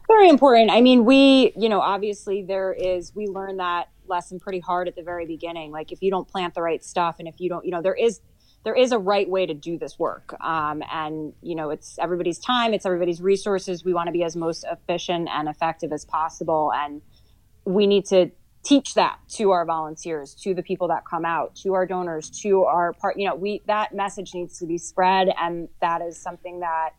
Very 0.06 0.28
important. 0.28 0.70
I 0.70 0.80
mean, 0.80 1.04
we, 1.04 1.52
you 1.56 1.68
know, 1.68 1.80
obviously 1.80 2.42
there 2.42 2.72
is, 2.72 3.14
we 3.14 3.26
learned 3.26 3.60
that 3.60 3.88
lesson 4.06 4.38
pretty 4.38 4.60
hard 4.60 4.86
at 4.86 4.96
the 4.96 5.02
very 5.02 5.26
beginning. 5.26 5.70
Like 5.70 5.92
if 5.92 6.02
you 6.02 6.10
don't 6.10 6.28
plant 6.28 6.54
the 6.54 6.62
right 6.62 6.84
stuff 6.84 7.16
and 7.18 7.26
if 7.26 7.36
you 7.38 7.48
don't, 7.48 7.64
you 7.64 7.70
know, 7.70 7.80
there 7.80 7.94
is, 7.94 8.20
there 8.64 8.74
is 8.74 8.92
a 8.92 8.98
right 8.98 9.28
way 9.28 9.46
to 9.46 9.54
do 9.54 9.78
this 9.78 9.98
work. 9.98 10.36
Um, 10.42 10.82
and, 10.90 11.32
you 11.42 11.54
know, 11.54 11.70
it's 11.70 11.98
everybody's 11.98 12.38
time, 12.38 12.74
it's 12.74 12.86
everybody's 12.86 13.20
resources. 13.20 13.84
We 13.84 13.94
want 13.94 14.08
to 14.08 14.12
be 14.12 14.24
as 14.24 14.36
most 14.36 14.64
efficient 14.70 15.28
and 15.30 15.48
effective 15.48 15.92
as 15.92 16.04
possible. 16.04 16.70
And 16.74 17.02
we 17.64 17.86
need 17.86 18.04
to 18.06 18.30
teach 18.62 18.94
that 18.94 19.18
to 19.28 19.50
our 19.50 19.66
volunteers, 19.66 20.34
to 20.34 20.54
the 20.54 20.62
people 20.62 20.88
that 20.88 21.04
come 21.04 21.24
out, 21.24 21.54
to 21.56 21.74
our 21.74 21.86
donors, 21.86 22.30
to 22.42 22.64
our 22.64 22.94
part, 22.94 23.18
you 23.18 23.28
know, 23.28 23.34
we, 23.34 23.62
that 23.66 23.94
message 23.94 24.32
needs 24.34 24.58
to 24.58 24.66
be 24.66 24.78
spread. 24.78 25.28
And 25.40 25.68
that 25.80 26.00
is 26.00 26.20
something 26.20 26.60
that, 26.60 26.90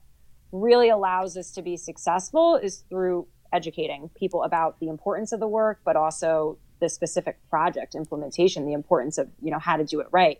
really 0.61 0.89
allows 0.89 1.37
us 1.37 1.51
to 1.51 1.61
be 1.61 1.77
successful 1.77 2.55
is 2.55 2.83
through 2.89 3.27
educating 3.53 4.09
people 4.15 4.43
about 4.43 4.79
the 4.79 4.89
importance 4.89 5.31
of 5.31 5.39
the 5.39 5.47
work, 5.47 5.79
but 5.85 5.95
also 5.95 6.57
the 6.79 6.89
specific 6.89 7.37
project 7.49 7.95
implementation, 7.95 8.65
the 8.65 8.73
importance 8.73 9.17
of, 9.17 9.29
you 9.41 9.51
know, 9.51 9.59
how 9.59 9.77
to 9.77 9.85
do 9.85 9.99
it 10.01 10.07
right. 10.11 10.39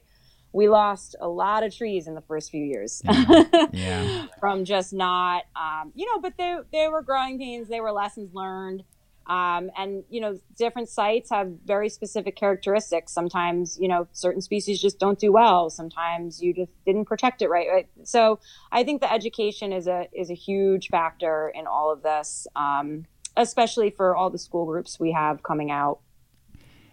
We 0.51 0.69
lost 0.69 1.15
a 1.19 1.27
lot 1.27 1.63
of 1.63 1.75
trees 1.75 2.07
in 2.07 2.15
the 2.15 2.21
first 2.21 2.49
few 2.49 2.63
years 2.63 3.01
Yeah. 3.03 3.67
yeah. 3.73 4.25
from 4.39 4.63
just 4.63 4.93
not, 4.93 5.43
um, 5.55 5.91
you 5.95 6.05
know, 6.05 6.19
but 6.19 6.33
they, 6.37 6.57
they 6.71 6.87
were 6.87 7.01
growing 7.01 7.37
pains. 7.37 7.67
They 7.67 7.81
were 7.81 7.91
lessons 7.91 8.33
learned. 8.33 8.83
Um, 9.27 9.71
and 9.75 10.03
you 10.09 10.21
know, 10.21 10.39
different 10.57 10.87
sites 10.87 11.31
have 11.31 11.51
very 11.65 11.89
specific 11.89 12.35
characteristics. 12.35 13.11
Sometimes 13.11 13.77
you 13.79 13.87
know 13.87 14.07
certain 14.11 14.41
species 14.41 14.81
just 14.81 14.99
don't 14.99 15.19
do 15.19 15.31
well. 15.31 15.69
Sometimes 15.69 16.41
you 16.41 16.53
just 16.53 16.71
didn't 16.85 17.05
protect 17.05 17.41
it 17.41 17.49
right. 17.49 17.67
right? 17.71 17.87
So 18.03 18.39
I 18.71 18.83
think 18.83 19.01
the 19.01 19.11
education 19.11 19.73
is 19.73 19.87
a 19.87 20.07
is 20.13 20.29
a 20.29 20.35
huge 20.35 20.89
factor 20.89 21.51
in 21.55 21.65
all 21.65 21.91
of 21.91 22.03
this, 22.03 22.47
um, 22.55 23.05
especially 23.35 23.89
for 23.89 24.15
all 24.15 24.29
the 24.29 24.37
school 24.37 24.65
groups 24.65 24.99
we 24.99 25.11
have 25.11 25.41
coming 25.41 25.71
out. 25.71 25.99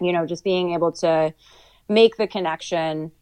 You 0.01 0.13
know, 0.13 0.27
just 0.27 0.43
being 0.43 0.73
able 0.73 0.93
to 0.93 1.35
make 1.89 2.17
the 2.17 2.27
connection 2.27 3.13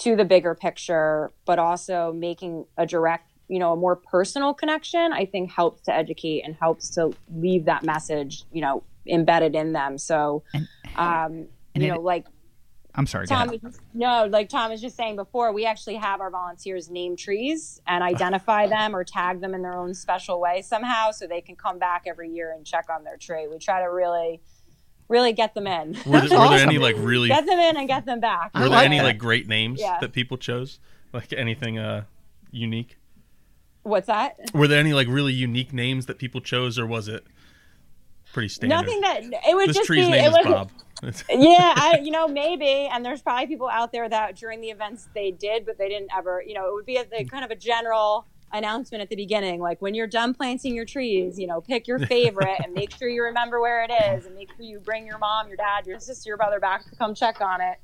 to 0.00 0.16
the 0.16 0.24
bigger 0.24 0.54
picture, 0.54 1.30
but 1.44 1.58
also 1.58 2.12
making 2.12 2.66
a 2.76 2.86
direct 2.86 3.31
you 3.52 3.58
know 3.58 3.72
a 3.72 3.76
more 3.76 3.96
personal 3.96 4.54
connection 4.54 5.12
i 5.12 5.24
think 5.26 5.50
helps 5.50 5.82
to 5.82 5.94
educate 5.94 6.40
and 6.44 6.54
helps 6.58 6.88
to 6.90 7.12
leave 7.34 7.66
that 7.66 7.82
message 7.82 8.44
you 8.50 8.62
know 8.62 8.82
embedded 9.06 9.54
in 9.54 9.72
them 9.72 9.98
so 9.98 10.42
And- 10.54 10.68
um 10.96 11.46
and 11.74 11.84
you 11.84 11.92
it- 11.92 11.94
know 11.96 12.00
like 12.00 12.26
I'm 12.94 13.06
sorry. 13.06 13.26
Tom 13.26 13.48
was 13.48 13.80
no, 13.94 14.26
like 14.26 14.50
Tom 14.50 14.70
was 14.70 14.82
just 14.82 14.96
saying 14.98 15.16
before, 15.16 15.50
we 15.54 15.64
actually 15.64 15.94
have 15.94 16.20
our 16.20 16.28
volunteers 16.30 16.90
name 16.90 17.16
trees 17.16 17.80
and 17.86 18.04
identify 18.04 18.66
them 18.66 18.94
or 18.94 19.02
tag 19.02 19.40
them 19.40 19.54
in 19.54 19.62
their 19.62 19.72
own 19.78 19.94
special 19.94 20.38
way 20.38 20.60
somehow 20.60 21.10
so 21.10 21.26
they 21.26 21.40
can 21.40 21.56
come 21.56 21.78
back 21.78 22.02
every 22.06 22.28
year 22.28 22.52
and 22.54 22.66
check 22.66 22.88
on 22.94 23.02
their 23.02 23.16
tree. 23.16 23.46
We 23.50 23.56
try 23.56 23.80
to 23.80 23.86
really, 23.90 24.42
really 25.08 25.32
get 25.32 25.54
them 25.54 25.66
in. 25.66 25.96
Were, 26.04 26.20
there, 26.20 26.38
were 26.38 26.48
there 26.50 26.58
any 26.68 26.76
like 26.76 26.96
really? 26.98 27.28
Get 27.28 27.46
them 27.46 27.58
in 27.58 27.78
and 27.78 27.88
get 27.88 28.04
them 28.04 28.20
back. 28.20 28.52
Were 28.52 28.60
there 28.60 28.68
like 28.68 28.84
any 28.84 28.98
that. 28.98 29.04
like 29.04 29.16
great 29.18 29.48
names 29.48 29.80
Yeah. 29.80 29.96
that 29.98 30.12
people 30.12 30.36
chose? 30.36 30.78
Like 31.14 31.32
anything 31.32 31.78
uh 31.78 32.04
unique? 32.50 32.98
What's 33.82 34.06
that? 34.06 34.36
Were 34.54 34.68
there 34.68 34.78
any 34.80 34.92
like 34.92 35.08
really 35.08 35.32
unique 35.32 35.72
names 35.72 36.06
that 36.06 36.18
people 36.18 36.40
chose, 36.40 36.78
or 36.78 36.86
was 36.86 37.08
it 37.08 37.24
pretty 38.32 38.48
standard? 38.48 38.76
Nothing 38.76 39.00
that 39.00 39.22
it 39.48 39.54
would 39.54 39.68
This 39.68 39.76
just 39.76 39.86
tree's 39.86 40.06
be. 40.06 40.12
name 40.12 40.32
it 40.32 40.38
is 40.40 40.46
Bob. 40.46 40.70
yeah, 41.30 41.74
I, 41.76 41.98
you 42.02 42.12
know, 42.12 42.28
maybe. 42.28 42.88
And 42.92 43.04
there's 43.04 43.22
probably 43.22 43.48
people 43.48 43.68
out 43.68 43.90
there 43.90 44.08
that 44.08 44.36
during 44.36 44.60
the 44.60 44.68
events 44.68 45.08
they 45.14 45.32
did, 45.32 45.66
but 45.66 45.76
they 45.76 45.88
didn't 45.88 46.10
ever, 46.16 46.42
you 46.46 46.54
know, 46.54 46.68
it 46.68 46.74
would 46.74 46.86
be 46.86 46.96
a, 46.96 47.04
a 47.12 47.24
kind 47.24 47.44
of 47.44 47.50
a 47.50 47.56
general 47.56 48.26
announcement 48.52 49.02
at 49.02 49.08
the 49.08 49.16
beginning. 49.16 49.60
Like 49.60 49.82
when 49.82 49.94
you're 49.94 50.06
done 50.06 50.32
planting 50.34 50.74
your 50.74 50.84
trees, 50.84 51.38
you 51.38 51.46
know, 51.46 51.60
pick 51.60 51.88
your 51.88 51.98
favorite 51.98 52.60
and 52.62 52.72
make 52.72 52.92
sure 52.96 53.08
you 53.08 53.24
remember 53.24 53.60
where 53.60 53.82
it 53.82 53.90
is 53.90 54.26
and 54.26 54.34
make 54.36 54.50
sure 54.54 54.64
you 54.64 54.78
bring 54.78 55.06
your 55.06 55.18
mom, 55.18 55.48
your 55.48 55.56
dad, 55.56 55.86
your 55.86 55.98
sister, 55.98 56.28
your 56.28 56.36
brother 56.36 56.60
back 56.60 56.84
to 56.84 56.94
come 56.96 57.14
check 57.14 57.40
on 57.40 57.60
it, 57.60 57.78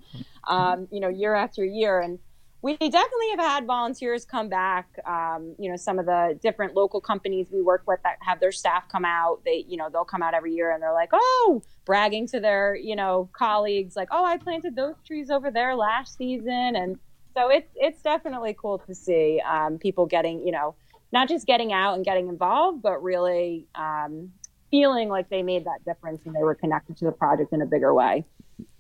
um, 0.46 0.86
you 0.92 1.00
know, 1.00 1.08
year 1.08 1.34
after 1.34 1.64
year. 1.64 2.00
And 2.00 2.18
we 2.60 2.76
definitely 2.76 3.30
have 3.30 3.40
had 3.40 3.66
volunteers 3.66 4.24
come 4.24 4.48
back. 4.48 4.88
Um, 5.06 5.54
you 5.58 5.70
know, 5.70 5.76
some 5.76 5.98
of 5.98 6.06
the 6.06 6.38
different 6.42 6.74
local 6.74 7.00
companies 7.00 7.48
we 7.52 7.62
work 7.62 7.84
with 7.86 8.00
that 8.02 8.16
have 8.20 8.40
their 8.40 8.50
staff 8.50 8.88
come 8.88 9.04
out. 9.04 9.42
They, 9.44 9.64
you 9.68 9.76
know, 9.76 9.88
they'll 9.90 10.04
come 10.04 10.22
out 10.22 10.34
every 10.34 10.54
year 10.54 10.72
and 10.72 10.82
they're 10.82 10.92
like, 10.92 11.10
oh, 11.12 11.62
bragging 11.84 12.26
to 12.28 12.40
their, 12.40 12.74
you 12.74 12.96
know, 12.96 13.30
colleagues, 13.32 13.94
like, 13.94 14.08
oh, 14.10 14.24
I 14.24 14.38
planted 14.38 14.74
those 14.74 14.96
trees 15.06 15.30
over 15.30 15.50
there 15.50 15.76
last 15.76 16.16
season, 16.18 16.74
and 16.76 16.98
so 17.34 17.48
it's 17.48 17.70
it's 17.76 18.02
definitely 18.02 18.56
cool 18.60 18.78
to 18.78 18.94
see 18.94 19.40
um, 19.48 19.78
people 19.78 20.06
getting, 20.06 20.44
you 20.44 20.52
know, 20.52 20.74
not 21.12 21.28
just 21.28 21.46
getting 21.46 21.72
out 21.72 21.94
and 21.94 22.04
getting 22.04 22.28
involved, 22.28 22.82
but 22.82 23.02
really 23.02 23.66
um, 23.76 24.32
feeling 24.70 25.08
like 25.08 25.28
they 25.30 25.42
made 25.42 25.64
that 25.64 25.84
difference 25.84 26.20
and 26.26 26.34
they 26.34 26.42
were 26.42 26.54
connected 26.54 26.96
to 26.98 27.04
the 27.04 27.12
project 27.12 27.52
in 27.52 27.62
a 27.62 27.66
bigger 27.66 27.94
way. 27.94 28.24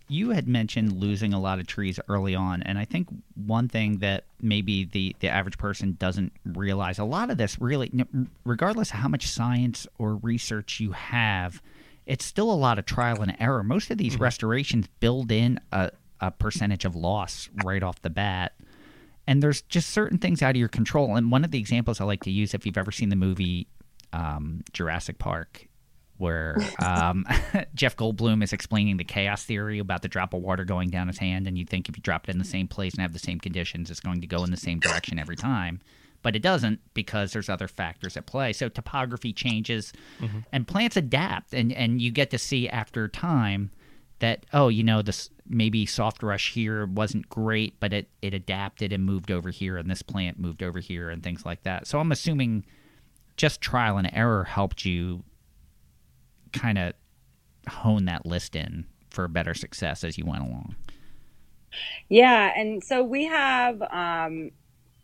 You 0.08 0.30
had 0.30 0.48
mentioned 0.48 1.00
losing 1.00 1.32
a 1.32 1.40
lot 1.40 1.58
of 1.58 1.66
trees 1.66 2.00
early 2.08 2.34
on 2.34 2.62
and 2.62 2.78
i 2.78 2.84
think 2.84 3.08
one 3.46 3.68
thing 3.68 3.98
that 3.98 4.24
maybe 4.40 4.84
the, 4.84 5.14
the 5.20 5.28
average 5.28 5.58
person 5.58 5.96
doesn't 5.98 6.32
realize 6.44 6.98
a 6.98 7.04
lot 7.04 7.30
of 7.30 7.38
this 7.38 7.60
really 7.60 7.90
regardless 8.44 8.90
of 8.90 8.96
how 8.96 9.08
much 9.08 9.26
science 9.26 9.86
or 9.98 10.16
research 10.16 10.80
you 10.80 10.92
have 10.92 11.62
it's 12.08 12.24
still 12.24 12.50
a 12.50 12.56
lot 12.56 12.78
of 12.78 12.86
trial 12.86 13.20
and 13.20 13.36
error. 13.38 13.62
Most 13.62 13.90
of 13.90 13.98
these 13.98 14.18
restorations 14.18 14.88
build 14.98 15.30
in 15.30 15.60
a, 15.70 15.90
a 16.20 16.30
percentage 16.30 16.86
of 16.86 16.96
loss 16.96 17.50
right 17.62 17.82
off 17.82 18.00
the 18.00 18.10
bat 18.10 18.52
and 19.26 19.42
there's 19.42 19.60
just 19.62 19.90
certain 19.90 20.16
things 20.16 20.42
out 20.42 20.50
of 20.50 20.56
your 20.56 20.68
control 20.68 21.14
and 21.14 21.30
one 21.30 21.44
of 21.44 21.52
the 21.52 21.58
examples 21.58 22.00
i 22.00 22.04
like 22.04 22.22
to 22.24 22.30
use 22.30 22.54
if 22.54 22.66
you've 22.66 22.78
ever 22.78 22.90
seen 22.90 23.10
the 23.10 23.16
movie 23.16 23.68
um, 24.12 24.64
jurassic 24.72 25.18
park 25.18 25.68
where 26.18 26.56
um, 26.84 27.24
Jeff 27.74 27.96
Goldblum 27.96 28.42
is 28.42 28.52
explaining 28.52 28.96
the 28.96 29.04
chaos 29.04 29.44
theory 29.44 29.78
about 29.78 30.02
the 30.02 30.08
drop 30.08 30.34
of 30.34 30.42
water 30.42 30.64
going 30.64 30.90
down 30.90 31.06
his 31.08 31.18
hand, 31.18 31.46
and 31.46 31.56
you 31.56 31.64
think 31.64 31.88
if 31.88 31.96
you 31.96 32.02
drop 32.02 32.28
it 32.28 32.32
in 32.32 32.38
the 32.38 32.44
same 32.44 32.68
place 32.68 32.94
and 32.94 33.02
have 33.02 33.12
the 33.12 33.18
same 33.18 33.38
conditions, 33.40 33.90
it's 33.90 34.00
going 34.00 34.20
to 34.20 34.26
go 34.26 34.44
in 34.44 34.50
the 34.50 34.56
same 34.56 34.78
direction 34.78 35.18
every 35.18 35.36
time. 35.36 35.80
But 36.22 36.34
it 36.34 36.42
doesn't 36.42 36.80
because 36.94 37.32
there's 37.32 37.48
other 37.48 37.68
factors 37.68 38.16
at 38.16 38.26
play. 38.26 38.52
So 38.52 38.68
topography 38.68 39.32
changes, 39.32 39.92
and 40.52 40.66
plants 40.66 40.96
adapt, 40.96 41.54
and 41.54 41.72
and 41.72 42.02
you 42.02 42.10
get 42.10 42.30
to 42.30 42.38
see 42.38 42.68
after 42.68 43.06
time 43.08 43.70
that 44.18 44.44
oh, 44.52 44.68
you 44.68 44.82
know 44.82 45.00
this 45.02 45.30
maybe 45.48 45.86
soft 45.86 46.22
rush 46.22 46.52
here 46.52 46.86
wasn't 46.86 47.28
great, 47.28 47.78
but 47.78 47.92
it 47.92 48.08
it 48.20 48.34
adapted 48.34 48.92
and 48.92 49.04
moved 49.04 49.30
over 49.30 49.50
here, 49.50 49.76
and 49.76 49.88
this 49.90 50.02
plant 50.02 50.38
moved 50.38 50.62
over 50.62 50.80
here, 50.80 51.08
and 51.08 51.22
things 51.22 51.46
like 51.46 51.62
that. 51.62 51.86
So 51.86 52.00
I'm 52.00 52.10
assuming 52.10 52.64
just 53.36 53.60
trial 53.60 53.96
and 53.96 54.10
error 54.12 54.44
helped 54.44 54.84
you 54.84 55.22
kind 56.52 56.78
of 56.78 56.92
hone 57.68 58.06
that 58.06 58.26
list 58.26 58.56
in 58.56 58.86
for 59.10 59.28
better 59.28 59.54
success 59.54 60.04
as 60.04 60.18
you 60.18 60.24
went 60.24 60.42
along. 60.42 60.74
Yeah, 62.08 62.52
and 62.56 62.82
so 62.82 63.02
we 63.02 63.26
have 63.26 63.82
um, 63.82 64.50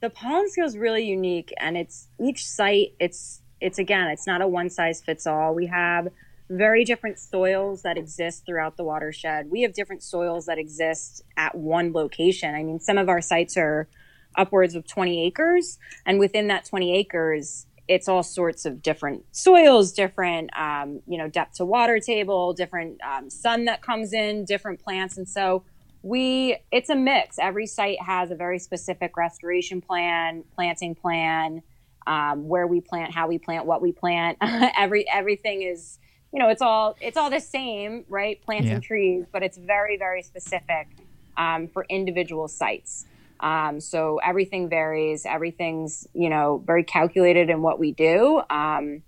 the 0.00 0.10
Paulins 0.10 0.54
Kill 0.54 0.66
is 0.66 0.76
really 0.76 1.04
unique, 1.04 1.52
and 1.58 1.76
it's 1.76 2.08
each 2.20 2.46
site. 2.46 2.94
It's 2.98 3.42
it's 3.60 3.78
again, 3.78 4.08
it's 4.08 4.26
not 4.26 4.42
a 4.42 4.48
one 4.48 4.70
size 4.70 5.00
fits 5.00 5.26
all. 5.26 5.54
We 5.54 5.66
have 5.66 6.08
very 6.50 6.84
different 6.84 7.18
soils 7.18 7.82
that 7.82 7.96
exist 7.96 8.44
throughout 8.44 8.76
the 8.76 8.84
watershed. 8.84 9.50
We 9.50 9.62
have 9.62 9.72
different 9.72 10.02
soils 10.02 10.46
that 10.46 10.58
exist 10.58 11.22
at 11.36 11.54
one 11.54 11.92
location. 11.92 12.54
I 12.54 12.62
mean, 12.62 12.80
some 12.80 12.98
of 12.98 13.08
our 13.08 13.22
sites 13.22 13.56
are 13.56 13.88
upwards 14.36 14.74
of 14.74 14.86
20 14.86 15.24
acres, 15.26 15.78
and 16.04 16.18
within 16.18 16.48
that 16.48 16.64
20 16.64 16.96
acres, 16.96 17.66
it's 17.88 18.08
all 18.08 18.22
sorts 18.22 18.64
of 18.64 18.82
different 18.82 19.24
soils, 19.32 19.92
different 19.92 20.50
um, 20.56 21.00
you 21.06 21.18
know 21.18 21.28
depth 21.28 21.56
to 21.56 21.64
water 21.64 21.98
table, 22.00 22.52
different 22.52 22.98
um, 23.02 23.30
sun 23.30 23.64
that 23.66 23.82
comes 23.82 24.12
in, 24.12 24.44
different 24.44 24.80
plants, 24.80 25.16
and 25.16 25.28
so 25.28 25.64
we 26.02 26.56
it's 26.70 26.90
a 26.90 26.96
mix. 26.96 27.38
Every 27.38 27.66
site 27.66 28.00
has 28.02 28.30
a 28.30 28.34
very 28.34 28.58
specific 28.58 29.16
restoration 29.16 29.80
plan 29.80 30.44
planting 30.54 30.94
plan 30.94 31.62
um, 32.06 32.48
where 32.48 32.66
we 32.66 32.80
plant 32.80 33.12
how 33.12 33.26
we 33.28 33.38
plant 33.38 33.66
what 33.66 33.80
we 33.82 33.92
plant. 33.92 34.38
Every 34.78 35.06
everything 35.12 35.62
is 35.62 35.98
you 36.32 36.38
know 36.40 36.48
it's 36.48 36.62
all 36.62 36.96
it's 37.00 37.16
all 37.16 37.30
the 37.30 37.40
same 37.40 38.04
right? 38.08 38.40
Planting 38.44 38.72
Yeah. 38.72 38.80
trees 38.80 39.24
but 39.32 39.42
it's 39.42 39.56
very 39.58 39.96
very 39.96 40.22
specific 40.22 40.88
um, 41.36 41.68
for 41.68 41.86
individual 41.88 42.48
sites 42.48 43.06
um, 43.40 43.80
so 43.80 44.20
everything 44.24 44.68
varies 44.68 45.26
everything's 45.26 46.06
you 46.14 46.28
know 46.28 46.62
very 46.66 46.84
calculated 46.84 47.50
in 47.50 47.62
what 47.62 47.78
we 47.78 47.92
do 47.92 48.42
um, 48.50 49.02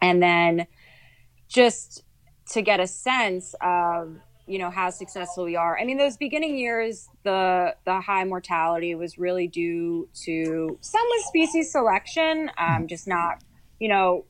and 0.00 0.22
then 0.22 0.66
just 1.48 2.04
to 2.50 2.62
get 2.62 2.80
a 2.80 2.86
sense 2.86 3.54
of 3.60 4.16
you 4.48 4.58
know 4.58 4.70
how 4.70 4.90
successful 4.90 5.44
we 5.44 5.56
are. 5.56 5.78
I 5.78 5.84
mean, 5.84 5.98
those 5.98 6.16
beginning 6.16 6.56
years, 6.56 7.08
the 7.22 7.74
the 7.84 8.00
high 8.00 8.24
mortality 8.24 8.94
was 8.94 9.18
really 9.18 9.46
due 9.46 10.08
to 10.24 10.78
some 10.80 11.02
with 11.10 11.24
species 11.26 11.70
selection, 11.70 12.50
um, 12.58 12.88
just 12.88 13.06
not 13.06 13.42
you 13.78 13.88
know. 13.88 14.24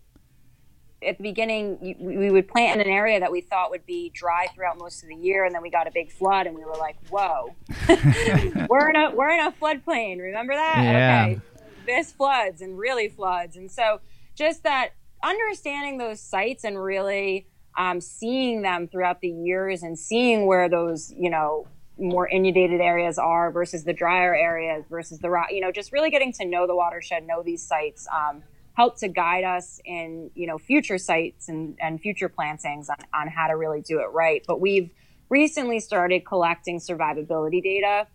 At 1.06 1.18
the 1.18 1.22
beginning, 1.22 1.96
we 2.00 2.30
would 2.30 2.48
plant 2.48 2.80
in 2.80 2.86
an 2.86 2.92
area 2.92 3.20
that 3.20 3.30
we 3.30 3.40
thought 3.40 3.70
would 3.70 3.86
be 3.86 4.10
dry 4.10 4.48
throughout 4.54 4.78
most 4.78 5.02
of 5.02 5.08
the 5.08 5.14
year, 5.14 5.44
and 5.44 5.54
then 5.54 5.62
we 5.62 5.70
got 5.70 5.86
a 5.86 5.92
big 5.92 6.10
flood, 6.10 6.46
and 6.46 6.56
we 6.56 6.64
were 6.64 6.76
like, 6.76 6.96
"Whoa, 7.08 7.54
we're 8.68 8.90
in 8.90 8.96
a 8.96 9.14
we're 9.14 9.30
in 9.30 9.40
a 9.40 9.52
floodplain." 9.52 10.18
Remember 10.18 10.54
that? 10.54 10.82
Yeah. 10.82 11.26
Okay, 11.26 11.40
this 11.86 12.10
floods 12.10 12.62
and 12.62 12.76
really 12.76 13.08
floods, 13.08 13.56
and 13.56 13.70
so 13.70 14.00
just 14.34 14.64
that 14.64 14.90
understanding 15.22 15.98
those 15.98 16.20
sites 16.20 16.64
and 16.64 16.82
really 16.82 17.46
um, 17.76 18.00
seeing 18.00 18.62
them 18.62 18.88
throughout 18.88 19.20
the 19.20 19.28
years 19.28 19.82
and 19.82 19.98
seeing 19.98 20.46
where 20.46 20.68
those, 20.68 21.12
you 21.16 21.30
know, 21.30 21.66
more 21.98 22.28
inundated 22.28 22.80
areas 22.80 23.18
are 23.18 23.50
versus 23.50 23.84
the 23.84 23.92
drier 23.92 24.34
areas 24.34 24.84
versus 24.88 25.18
the 25.18 25.30
rock, 25.30 25.48
you 25.50 25.60
know, 25.60 25.72
just 25.72 25.92
really 25.92 26.10
getting 26.10 26.32
to 26.32 26.44
know 26.44 26.66
the 26.66 26.76
watershed, 26.76 27.26
know 27.26 27.42
these 27.42 27.62
sites, 27.62 28.06
um, 28.14 28.42
help 28.78 28.96
to 28.96 29.08
guide 29.08 29.42
us 29.42 29.80
in, 29.84 30.30
you 30.36 30.46
know, 30.46 30.56
future 30.56 30.98
sites 30.98 31.48
and, 31.48 31.76
and 31.80 32.00
future 32.00 32.28
plantings 32.28 32.88
on, 32.88 32.96
on 33.12 33.26
how 33.26 33.48
to 33.48 33.56
really 33.56 33.80
do 33.80 33.98
it 33.98 34.06
right. 34.12 34.44
But 34.46 34.60
we've 34.60 34.92
recently 35.28 35.80
started 35.80 36.24
collecting 36.24 36.78
survivability 36.78 37.60
data. 37.60 38.06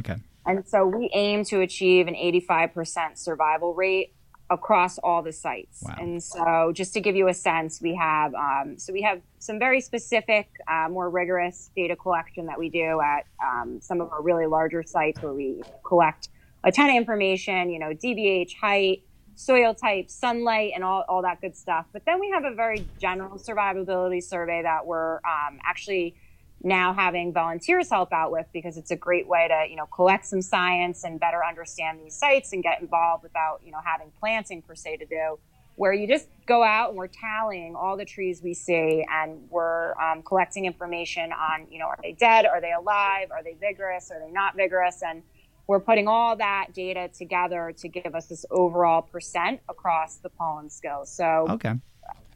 Okay. 0.00 0.16
And 0.44 0.66
so 0.66 0.84
we 0.84 1.10
aim 1.14 1.44
to 1.44 1.60
achieve 1.60 2.08
an 2.08 2.14
85% 2.14 3.18
survival 3.18 3.72
rate 3.72 4.12
across 4.50 4.98
all 4.98 5.22
the 5.22 5.32
sites. 5.32 5.84
Wow. 5.84 5.94
And 6.00 6.20
so, 6.20 6.72
just 6.74 6.92
to 6.94 7.00
give 7.00 7.14
you 7.14 7.28
a 7.28 7.34
sense, 7.34 7.80
we 7.80 7.94
have 7.94 8.34
um, 8.34 8.78
so 8.78 8.92
we 8.92 9.02
have 9.02 9.20
some 9.38 9.60
very 9.60 9.80
specific, 9.80 10.48
uh, 10.66 10.88
more 10.90 11.08
rigorous 11.08 11.70
data 11.76 11.94
collection 11.94 12.46
that 12.46 12.58
we 12.58 12.68
do 12.68 13.00
at 13.00 13.26
um, 13.40 13.78
some 13.80 14.00
of 14.00 14.10
our 14.10 14.22
really 14.22 14.46
larger 14.46 14.82
sites 14.82 15.22
where 15.22 15.32
we 15.32 15.62
collect 15.86 16.30
a 16.64 16.72
ton 16.72 16.90
of 16.90 16.96
information. 16.96 17.70
You 17.70 17.78
know, 17.78 17.90
DBH, 17.90 18.56
height, 18.60 19.04
soil 19.40 19.74
type, 19.74 20.10
sunlight, 20.10 20.72
and 20.74 20.84
all 20.84 21.04
all 21.08 21.22
that 21.22 21.40
good 21.40 21.56
stuff. 21.56 21.86
But 21.92 22.04
then 22.04 22.20
we 22.20 22.30
have 22.30 22.44
a 22.44 22.54
very 22.54 22.86
general 23.00 23.38
survivability 23.38 24.22
survey 24.22 24.62
that 24.62 24.86
we're 24.86 25.16
um, 25.16 25.58
actually 25.64 26.14
now 26.62 26.92
having 26.92 27.32
volunteers 27.32 27.88
help 27.88 28.12
out 28.12 28.30
with 28.30 28.46
because 28.52 28.76
it's 28.76 28.90
a 28.90 28.96
great 28.96 29.26
way 29.26 29.48
to 29.48 29.70
you 29.70 29.76
know 29.76 29.86
collect 29.86 30.26
some 30.26 30.42
science 30.42 31.04
and 31.04 31.18
better 31.18 31.42
understand 31.42 31.98
these 32.04 32.14
sites 32.14 32.52
and 32.52 32.62
get 32.62 32.82
involved 32.82 33.22
without 33.22 33.60
you 33.64 33.72
know 33.72 33.80
having 33.82 34.12
planting 34.20 34.60
per 34.60 34.74
se 34.74 34.98
to 34.98 35.06
do 35.06 35.38
where 35.76 35.94
you 35.94 36.06
just 36.06 36.28
go 36.44 36.62
out 36.62 36.90
and 36.90 36.98
we're 36.98 37.06
tallying 37.06 37.74
all 37.74 37.96
the 37.96 38.04
trees 38.04 38.42
we 38.42 38.52
see 38.52 39.02
and 39.10 39.40
we're 39.48 39.98
um, 39.98 40.20
collecting 40.22 40.66
information 40.66 41.32
on 41.32 41.66
you 41.70 41.78
know 41.78 41.86
are 41.86 41.98
they 42.02 42.12
dead? 42.12 42.44
Are 42.44 42.60
they 42.60 42.72
alive? 42.72 43.30
Are 43.30 43.42
they 43.42 43.56
vigorous? 43.58 44.10
Are 44.10 44.20
they 44.20 44.30
not 44.30 44.54
vigorous? 44.54 45.02
And 45.02 45.22
we're 45.70 45.78
putting 45.78 46.08
all 46.08 46.34
that 46.34 46.66
data 46.74 47.08
together 47.16 47.72
to 47.78 47.86
give 47.86 48.12
us 48.16 48.26
this 48.26 48.44
overall 48.50 49.02
percent 49.02 49.60
across 49.68 50.16
the 50.16 50.28
Paulins 50.28 50.80
Kills 50.82 51.14
so 51.14 51.46
Okay. 51.48 51.74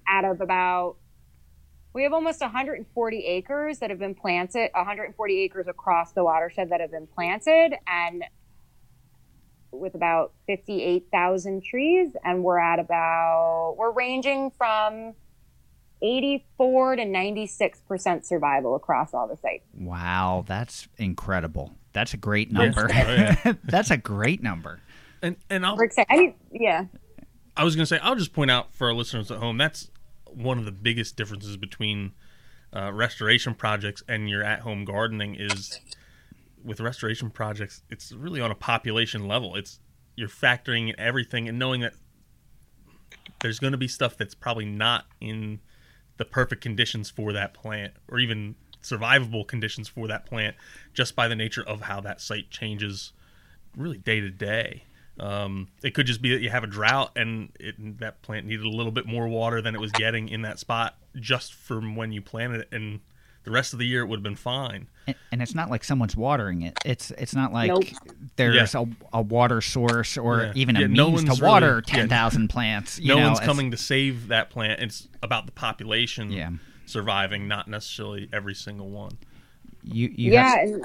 out 0.06 0.24
of 0.24 0.40
about 0.40 0.94
we 1.94 2.04
have 2.04 2.12
almost 2.12 2.40
140 2.40 3.26
acres 3.26 3.80
that 3.80 3.90
have 3.90 3.98
been 3.98 4.14
planted 4.14 4.70
140 4.72 5.40
acres 5.40 5.66
across 5.66 6.12
the 6.12 6.22
watershed 6.22 6.70
that 6.70 6.80
have 6.80 6.92
been 6.92 7.08
planted 7.08 7.74
and 7.88 8.22
with 9.72 9.96
about 9.96 10.32
58,000 10.46 11.64
trees 11.64 12.10
and 12.24 12.44
we're 12.44 12.60
at 12.60 12.78
about 12.78 13.74
we're 13.76 13.90
ranging 13.90 14.52
from 14.52 15.14
84 16.00 16.96
to 16.96 17.02
96% 17.02 18.24
survival 18.24 18.76
across 18.76 19.12
all 19.14 19.26
the 19.26 19.36
sites. 19.36 19.64
Wow, 19.74 20.44
that's 20.46 20.86
incredible. 20.98 21.72
That's 21.94 22.12
a 22.12 22.18
great 22.18 22.50
Yeah. 22.50 22.58
number. 22.58 22.88
Oh, 22.92 22.94
yeah. 22.94 23.52
that's 23.64 23.90
a 23.90 23.96
great 23.96 24.42
number. 24.42 24.80
And 25.22 25.36
and 25.48 25.64
I'll 25.64 25.78
I 26.10 26.16
mean, 26.16 26.34
yeah. 26.52 26.84
I 27.56 27.64
was 27.64 27.74
going 27.74 27.84
to 27.84 27.86
say, 27.86 27.98
I'll 28.02 28.16
just 28.16 28.34
point 28.34 28.50
out 28.50 28.74
for 28.74 28.88
our 28.88 28.92
listeners 28.94 29.30
at 29.30 29.38
home, 29.38 29.56
that's 29.56 29.90
one 30.26 30.58
of 30.58 30.64
the 30.66 30.72
biggest 30.72 31.16
differences 31.16 31.56
between 31.56 32.12
uh, 32.76 32.92
restoration 32.92 33.54
projects 33.54 34.02
and 34.08 34.28
your 34.28 34.42
at 34.42 34.60
home 34.60 34.84
gardening 34.84 35.36
is 35.36 35.80
with 36.64 36.80
restoration 36.80 37.30
projects, 37.30 37.82
it's 37.90 38.10
really 38.12 38.40
on 38.40 38.50
a 38.50 38.54
population 38.54 39.28
level. 39.28 39.54
It's 39.54 39.78
you're 40.16 40.28
factoring 40.28 40.88
in 40.90 40.98
everything 40.98 41.48
and 41.48 41.58
knowing 41.58 41.80
that 41.82 41.92
there's 43.40 43.58
going 43.58 43.72
to 43.72 43.78
be 43.78 43.88
stuff 43.88 44.16
that's 44.16 44.34
probably 44.34 44.64
not 44.64 45.04
in 45.20 45.60
the 46.16 46.24
perfect 46.24 46.62
conditions 46.62 47.10
for 47.10 47.32
that 47.32 47.54
plant 47.54 47.92
or 48.08 48.18
even 48.18 48.54
survivable 48.84 49.44
conditions 49.46 49.88
for 49.88 50.06
that 50.08 50.26
plant 50.26 50.54
just 50.92 51.16
by 51.16 51.26
the 51.26 51.34
nature 51.34 51.62
of 51.66 51.80
how 51.82 52.00
that 52.02 52.20
site 52.20 52.50
changes 52.50 53.12
really 53.76 53.98
day 53.98 54.20
to 54.20 54.30
day. 54.30 54.84
Um, 55.18 55.68
it 55.82 55.94
could 55.94 56.06
just 56.06 56.20
be 56.22 56.30
that 56.34 56.40
you 56.42 56.50
have 56.50 56.64
a 56.64 56.68
drought 56.68 57.12
and 57.16 57.48
it, 57.60 57.98
that 58.00 58.20
plant 58.22 58.46
needed 58.46 58.66
a 58.66 58.68
little 58.70 58.92
bit 58.92 59.06
more 59.06 59.26
water 59.28 59.60
than 59.62 59.74
it 59.74 59.80
was 59.80 59.92
getting 59.92 60.28
in 60.28 60.42
that 60.42 60.58
spot 60.58 60.96
just 61.16 61.54
from 61.54 61.94
when 61.96 62.10
you 62.12 62.20
planted 62.20 62.62
it, 62.62 62.68
and 62.72 62.98
the 63.44 63.50
rest 63.52 63.72
of 63.72 63.78
the 63.78 63.86
year 63.86 64.02
it 64.02 64.06
would 64.06 64.18
have 64.18 64.22
been 64.24 64.34
fine. 64.34 64.88
And, 65.06 65.14
and 65.30 65.40
it's 65.42 65.54
not 65.54 65.70
like 65.70 65.84
someone's 65.84 66.16
watering 66.16 66.62
it. 66.62 66.76
It's 66.84 67.12
it's 67.12 67.34
not 67.34 67.52
like 67.52 67.68
Nope. 67.68 67.84
there's 68.34 68.74
a, 68.74 68.86
a 69.12 69.22
water 69.22 69.60
source 69.60 70.16
or 70.18 70.42
Yeah. 70.46 70.52
even 70.56 70.76
a 70.76 70.80
Yeah, 70.80 70.86
means 70.88 71.22
no 71.24 71.34
to 71.36 71.44
water 71.44 71.66
really- 71.76 71.82
yeah. 71.86 71.94
ten 71.94 72.08
thousand 72.08 72.48
plants. 72.48 72.98
You 72.98 73.08
no 73.14 73.20
know, 73.20 73.26
one's 73.28 73.40
coming 73.40 73.70
to 73.70 73.76
save 73.76 74.28
that 74.28 74.50
plant. 74.50 74.80
It's 74.80 75.06
about 75.22 75.46
the 75.46 75.52
population 75.52 76.32
Yeah. 76.32 76.50
Surviving, 76.86 77.48
not 77.48 77.68
necessarily 77.68 78.28
every 78.32 78.54
single 78.54 78.88
one. 78.88 79.12
You 79.82 80.12
you 80.14 80.32
yeah. 80.32 80.56
have- 80.56 80.68
and- 80.68 80.84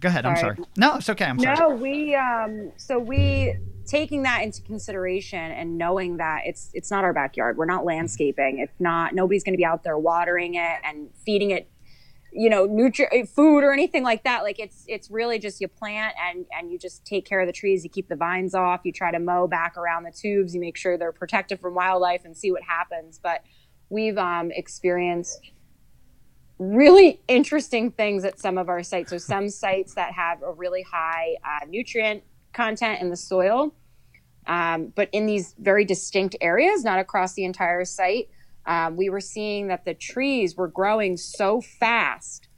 go 0.00 0.08
ahead. 0.08 0.26
I'm 0.26 0.36
Sorry. 0.36 0.56
sorry. 0.56 0.68
No, 0.76 0.96
it's 0.96 1.08
okay. 1.08 1.24
I'm 1.24 1.38
sorry. 1.38 1.56
No, 1.58 1.70
we 1.70 2.14
um 2.14 2.72
so 2.76 2.98
we 2.98 3.56
taking 3.86 4.22
that 4.24 4.42
into 4.42 4.60
consideration 4.62 5.40
and 5.40 5.78
knowing 5.78 6.18
that 6.18 6.42
it's 6.44 6.70
it's 6.74 6.90
not 6.90 7.04
our 7.04 7.12
backyard. 7.12 7.56
We're 7.56 7.64
not 7.64 7.84
landscaping. 7.84 8.58
It's 8.58 8.78
not 8.80 9.14
nobody's 9.14 9.44
going 9.44 9.54
to 9.54 9.58
be 9.58 9.64
out 9.64 9.84
there 9.84 9.98
watering 9.98 10.54
it 10.54 10.78
and 10.84 11.08
feeding 11.24 11.50
it 11.50 11.70
you 12.30 12.50
know 12.50 12.68
nutri- 12.68 13.26
food 13.26 13.64
or 13.64 13.72
anything 13.72 14.02
like 14.02 14.22
that 14.24 14.42
like 14.42 14.58
it's 14.60 14.84
it's 14.86 15.10
really 15.10 15.38
just 15.38 15.62
you 15.62 15.66
plant 15.66 16.14
and 16.22 16.44
and 16.52 16.70
you 16.70 16.78
just 16.78 17.02
take 17.06 17.24
care 17.24 17.40
of 17.40 17.46
the 17.46 17.52
trees 17.54 17.82
you 17.82 17.88
keep 17.88 18.06
the 18.10 18.14
vines 18.16 18.54
off 18.54 18.82
you 18.84 18.92
try 18.92 19.10
to 19.10 19.18
mow 19.18 19.46
back 19.46 19.78
around 19.78 20.02
the 20.02 20.12
tubes 20.12 20.54
you 20.54 20.60
make 20.60 20.76
sure 20.76 20.98
they're 20.98 21.10
protected 21.10 21.58
from 21.58 21.74
wildlife 21.74 22.26
and 22.26 22.36
see 22.36 22.52
what 22.52 22.62
happens 22.62 23.18
but 23.22 23.42
we've 23.90 24.18
um 24.18 24.50
experienced 24.52 25.40
really 26.58 27.20
interesting 27.28 27.90
things 27.90 28.24
at 28.24 28.38
some 28.38 28.58
of 28.58 28.68
our 28.68 28.82
sites. 28.82 29.10
So 29.10 29.18
some 29.18 29.48
sites 29.48 29.94
that 29.94 30.12
have 30.12 30.42
a 30.42 30.52
really 30.52 30.82
high 30.82 31.36
uh, 31.44 31.66
nutrient 31.68 32.22
content 32.52 33.00
in 33.00 33.10
the 33.10 33.16
soil, 33.16 33.74
um, 34.46 34.92
but 34.96 35.08
in 35.12 35.26
these 35.26 35.54
very 35.58 35.84
distinct 35.84 36.34
areas, 36.40 36.82
not 36.84 36.98
across 36.98 37.34
the 37.34 37.44
entire 37.44 37.84
site. 37.84 38.28
Um, 38.66 38.96
we 38.96 39.08
were 39.08 39.20
seeing 39.20 39.68
that 39.68 39.84
the 39.84 39.94
trees 39.94 40.56
were 40.56 40.68
growing 40.68 41.16
so 41.16 41.60
fast 41.60 42.48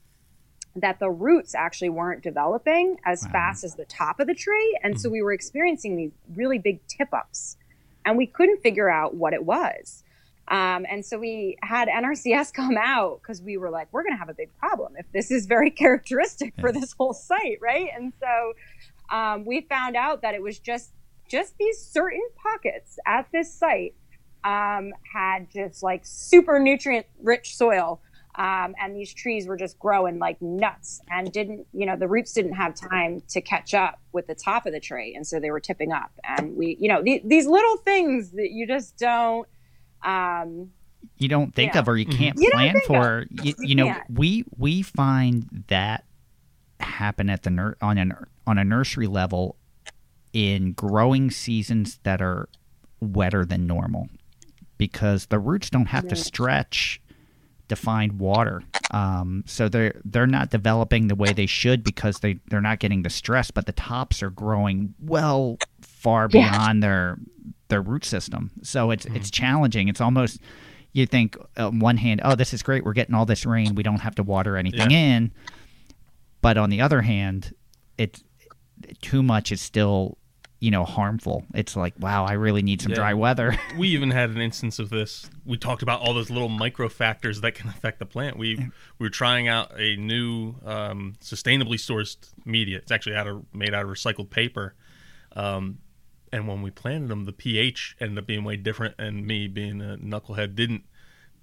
that 0.75 0.99
the 0.99 1.11
roots 1.11 1.55
actually 1.55 1.91
weren't 1.91 2.23
developing 2.23 2.97
as 3.05 3.25
Wow. 3.27 3.33
fast 3.33 3.65
as 3.65 3.75
the 3.75 3.85
top 3.85 4.19
of 4.21 4.27
the 4.27 4.35
tree. 4.35 4.79
And 4.83 5.01
so 5.01 5.11
we 5.11 5.21
were 5.23 5.33
experiencing 5.33 5.97
these 5.97 6.13
really 6.35 6.59
big 6.59 6.81
tip 6.87 7.13
ups 7.13 7.57
and 8.05 8.17
we 8.17 8.27
couldn't 8.27 8.63
figure 8.63 8.89
out 8.89 9.15
what 9.15 9.35
it 9.35 9.45
was. 9.45 10.05
Um, 10.51 10.85
and 10.91 11.07
so 11.07 11.19
we 11.19 11.57
had 11.63 11.89
NRCS 11.89 12.53
come 12.55 12.77
out 12.77 13.21
because 13.23 13.41
we 13.41 13.57
were 13.57 13.71
like, 13.71 13.89
we're 13.93 14.03
going 14.03 14.15
to 14.15 14.19
have 14.19 14.29
a 14.29 14.35
big 14.35 14.51
problem 14.59 14.95
if 14.99 15.07
this 15.13 15.31
is 15.31 15.47
very 15.47 15.71
characteristic 15.83 16.55
for 16.61 16.73
this 16.73 16.93
whole 16.93 17.15
site, 17.15 17.59
right? 17.61 17.89
And 17.95 18.13
so 18.21 18.53
um, 19.17 19.45
we 19.45 19.63
found 19.63 19.97
out 19.97 20.23
that 20.23 20.35
it 20.35 20.43
was 20.43 20.59
just 20.59 20.93
just 21.29 21.57
these 21.59 21.79
certain 21.79 22.23
pockets 22.43 22.99
at 23.07 23.29
this 23.33 23.55
site 23.55 23.95
um, 24.43 24.93
had 25.13 25.49
just 25.49 25.83
like 25.83 26.03
super 26.05 26.59
nutrient 26.59 27.07
rich 27.23 27.57
soil. 27.57 28.01
Um, 28.37 28.75
and 28.81 28.97
these 28.97 29.13
trees 29.13 29.47
were 29.47 29.57
just 29.57 29.79
growing 29.79 30.19
like 30.19 30.41
nuts 30.41 31.01
and 31.09 31.31
didn't, 31.33 31.67
you 31.73 31.85
know, 31.85 31.97
the 31.97 32.09
roots 32.09 32.33
didn't 32.33 32.55
have 32.55 32.75
time 32.75 33.23
to 33.29 33.41
catch 33.41 33.75
up 33.75 34.01
with 34.13 34.27
the 34.27 34.35
top 34.35 34.67
of 34.67 34.73
the 34.73 34.81
tree. 34.81 35.15
And 35.15 35.27
so 35.27 35.39
they 35.41 35.51
were 35.51 35.61
tipping 35.61 35.93
up. 35.93 36.11
And 36.25 36.57
we, 36.57 36.77
you 36.81 36.89
know, 36.89 37.03
the, 37.03 37.21
these 37.25 37.47
little 37.47 37.77
things 37.79 38.31
that 38.33 38.51
you 38.51 38.67
just 38.67 38.97
don't, 38.97 39.47
um, 40.03 40.71
you 41.19 41.29
don't 41.29 41.55
think 41.55 41.75
Yeah. 41.75 41.81
of 41.81 41.89
or 41.89 41.97
you 41.97 42.07
can't 42.07 42.39
You 42.39 42.51
don't 42.51 42.59
plan 42.59 42.73
think 42.75 42.85
for. 42.87 43.27
You, 43.31 43.55
You 43.59 43.69
you 43.69 43.75
know, 43.75 43.87
can't. 43.87 44.11
we 44.11 44.45
we 44.59 44.83
find 44.83 45.65
that 45.69 46.05
happen 46.81 47.29
at 47.31 47.43
the 47.43 47.51
nur- 47.51 47.77
on 47.83 47.99
an 47.99 48.13
on 48.47 48.59
a 48.59 48.65
nursery 48.65 49.07
level 49.07 49.57
in 50.33 50.73
growing 50.73 51.31
seasons 51.31 51.99
that 52.05 52.21
are 52.23 52.49
wetter 53.01 53.45
than 53.45 53.67
normal 53.67 54.09
because 54.79 55.27
the 55.27 55.39
roots 55.39 55.71
don't 55.71 55.87
have 55.87 56.07
to 56.09 56.17
stretch 56.17 57.01
to 57.69 57.77
find 57.77 58.19
water. 58.19 58.63
Um, 58.93 59.45
so 59.47 59.69
they're 59.69 60.01
they're 60.05 60.27
not 60.27 60.51
developing 60.51 61.09
the 61.09 61.15
way 61.15 61.33
they 61.33 61.47
should 61.47 61.85
because 61.85 62.21
they 62.21 62.39
they're 62.49 62.61
not 62.61 62.79
getting 62.79 63.03
the 63.03 63.11
stress, 63.11 63.51
but 63.51 63.67
the 63.67 63.73
tops 63.73 64.23
are 64.23 64.31
growing 64.31 64.95
well 65.01 65.59
far 65.81 66.29
Yeah. 66.33 66.51
beyond 66.51 66.83
their 66.83 67.19
their 67.71 67.83
root 67.83 68.05
system. 68.05 68.51
So 68.63 68.91
it's 68.91 69.07
it's 69.07 69.31
challenging. 69.31 69.89
It's 69.89 70.01
almost 70.01 70.39
you 70.93 71.07
think 71.07 71.37
on 71.57 71.79
one 71.79 71.97
hand, 71.97 72.21
oh, 72.25 72.35
this 72.35 72.53
is 72.53 72.63
great. 72.63 72.85
We're 72.85 72.93
getting 72.93 73.15
all 73.15 73.27
this 73.27 73.47
rain. 73.47 73.75
We 73.75 73.83
don't 73.83 74.01
have 74.01 74.15
to 74.17 74.23
water 74.23 74.57
anything 74.57 74.91
in. 74.91 75.33
But 76.43 76.57
on 76.59 76.71
the 76.71 76.81
other 76.81 77.01
hand, 77.03 77.55
it's 77.99 78.23
too 79.03 79.23
much 79.23 79.53
is 79.53 79.61
still 79.61 80.17
you 80.59 80.71
know 80.71 80.85
harmful. 80.85 81.45
It's 81.55 81.75
like 81.77 81.95
wow, 81.99 82.25
I 82.27 82.33
really 82.33 82.61
need 82.63 82.83
some 82.83 82.91
Yeah. 82.91 82.97
dry 82.97 83.15
weather. 83.15 83.57
we 83.79 83.89
even 83.89 84.11
had 84.11 84.31
an 84.31 84.39
instance 84.43 84.79
of 84.79 84.91
this. 84.91 85.29
We 85.47 85.57
talked 85.57 85.83
about 85.83 86.01
all 86.03 86.13
those 86.13 86.29
little 86.31 86.49
micro 86.51 86.89
factors 86.91 87.41
that 87.41 87.55
can 87.55 87.69
affect 87.71 87.99
the 87.99 88.07
plant. 88.07 88.37
We 88.37 88.57
we 88.57 89.07
were 89.07 89.11
trying 89.11 89.49
out 89.49 89.73
a 89.79 89.97
new 89.97 90.57
um, 90.67 91.15
sustainably 91.23 91.77
sourced 91.79 92.17
media. 92.45 92.79
It's 92.79 92.91
actually 92.93 93.17
out 93.17 93.27
of 93.27 93.45
made 93.55 93.73
out 93.75 93.85
of 93.85 93.91
recycled 93.91 94.29
paper, 94.31 94.75
um, 95.35 95.79
and 96.33 96.47
when 96.47 96.63
we 96.63 96.71
planted 96.71 97.09
them, 97.09 97.25
the 97.25 97.33
pH 97.33 97.97
ended 98.01 98.19
up 98.19 98.27
being 98.27 98.45
way 98.45 98.57
different. 98.57 98.95
And 98.99 99.27
me 99.27 99.49
being 99.49 99.81
a 99.81 99.97
knucklehead 99.97 100.55
didn't 100.55 100.85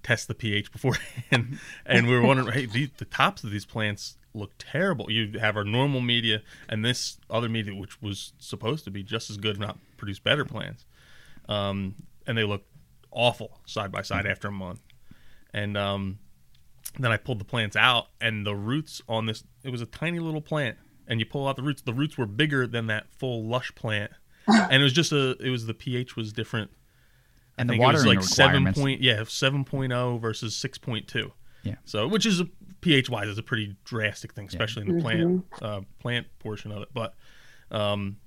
test 0.03 0.27
the 0.27 0.35
pH 0.35 0.71
beforehand, 0.71 1.59
and 1.85 2.07
we 2.07 2.13
were 2.13 2.21
wondering, 2.21 2.51
hey, 2.51 2.65
the, 2.65 2.89
the 2.97 3.05
tops 3.05 3.43
of 3.43 3.51
these 3.51 3.65
plants 3.65 4.17
look 4.33 4.51
terrible. 4.57 5.11
You 5.11 5.39
have 5.39 5.57
our 5.57 5.63
normal 5.63 6.01
media 6.01 6.41
and 6.69 6.85
this 6.85 7.17
other 7.29 7.49
media, 7.49 7.75
which 7.75 8.01
was 8.01 8.33
supposed 8.39 8.85
to 8.85 8.91
be 8.91 9.03
just 9.03 9.29
as 9.29 9.37
good, 9.37 9.55
if 9.55 9.59
not 9.59 9.77
produce 9.97 10.19
better 10.19 10.45
plants, 10.45 10.85
um, 11.49 11.95
and 12.25 12.37
they 12.37 12.43
look 12.43 12.63
awful 13.11 13.59
side 13.65 13.91
by 13.91 14.03
side 14.03 14.25
after 14.25 14.47
a 14.47 14.51
month. 14.51 14.81
And 15.53 15.75
um, 15.75 16.19
then 16.99 17.11
I 17.11 17.17
pulled 17.17 17.39
the 17.39 17.45
plants 17.45 17.75
out, 17.75 18.07
and 18.21 18.45
the 18.45 18.55
roots 18.55 19.01
on 19.09 19.25
this, 19.25 19.43
it 19.63 19.71
was 19.71 19.81
a 19.81 19.85
tiny 19.85 20.19
little 20.19 20.41
plant, 20.41 20.77
and 21.07 21.19
you 21.19 21.25
pull 21.25 21.47
out 21.47 21.55
the 21.55 21.63
roots. 21.63 21.81
The 21.81 21.93
roots 21.93 22.17
were 22.17 22.27
bigger 22.27 22.67
than 22.67 22.87
that 22.87 23.11
full 23.11 23.43
lush 23.45 23.73
plant, 23.75 24.11
and 24.69 24.81
it 24.81 24.83
was 24.83 24.93
just 24.93 25.11
a, 25.11 25.35
it 25.39 25.49
was 25.49 25.65
the 25.65 25.73
pH 25.73 26.15
was 26.15 26.33
different. 26.33 26.71
And 27.57 27.71
I 27.71 27.75
the 27.75 27.79
water 27.79 27.97
it 27.97 28.05
was 28.05 28.05
like 28.05 28.23
seven 28.23 28.73
point, 28.73 29.01
yeah, 29.01 29.23
seven 29.27 29.65
oh 29.91 30.17
versus 30.17 30.55
six 30.55 30.77
point 30.77 31.07
two. 31.07 31.31
Yeah. 31.63 31.75
So, 31.85 32.07
which 32.07 32.25
is 32.25 32.39
a 32.39 32.47
pH 32.81 33.09
wise 33.09 33.27
is 33.27 33.37
a 33.37 33.43
pretty 33.43 33.75
drastic 33.83 34.33
thing, 34.33 34.47
especially 34.47 34.87
in 34.87 34.95
the 34.95 35.01
plant 35.01 35.45
uh, 35.61 35.81
plant 35.99 36.27
portion 36.39 36.71
of 36.71 36.83
it. 36.83 36.89
But 36.93 37.15
um, 37.71 38.17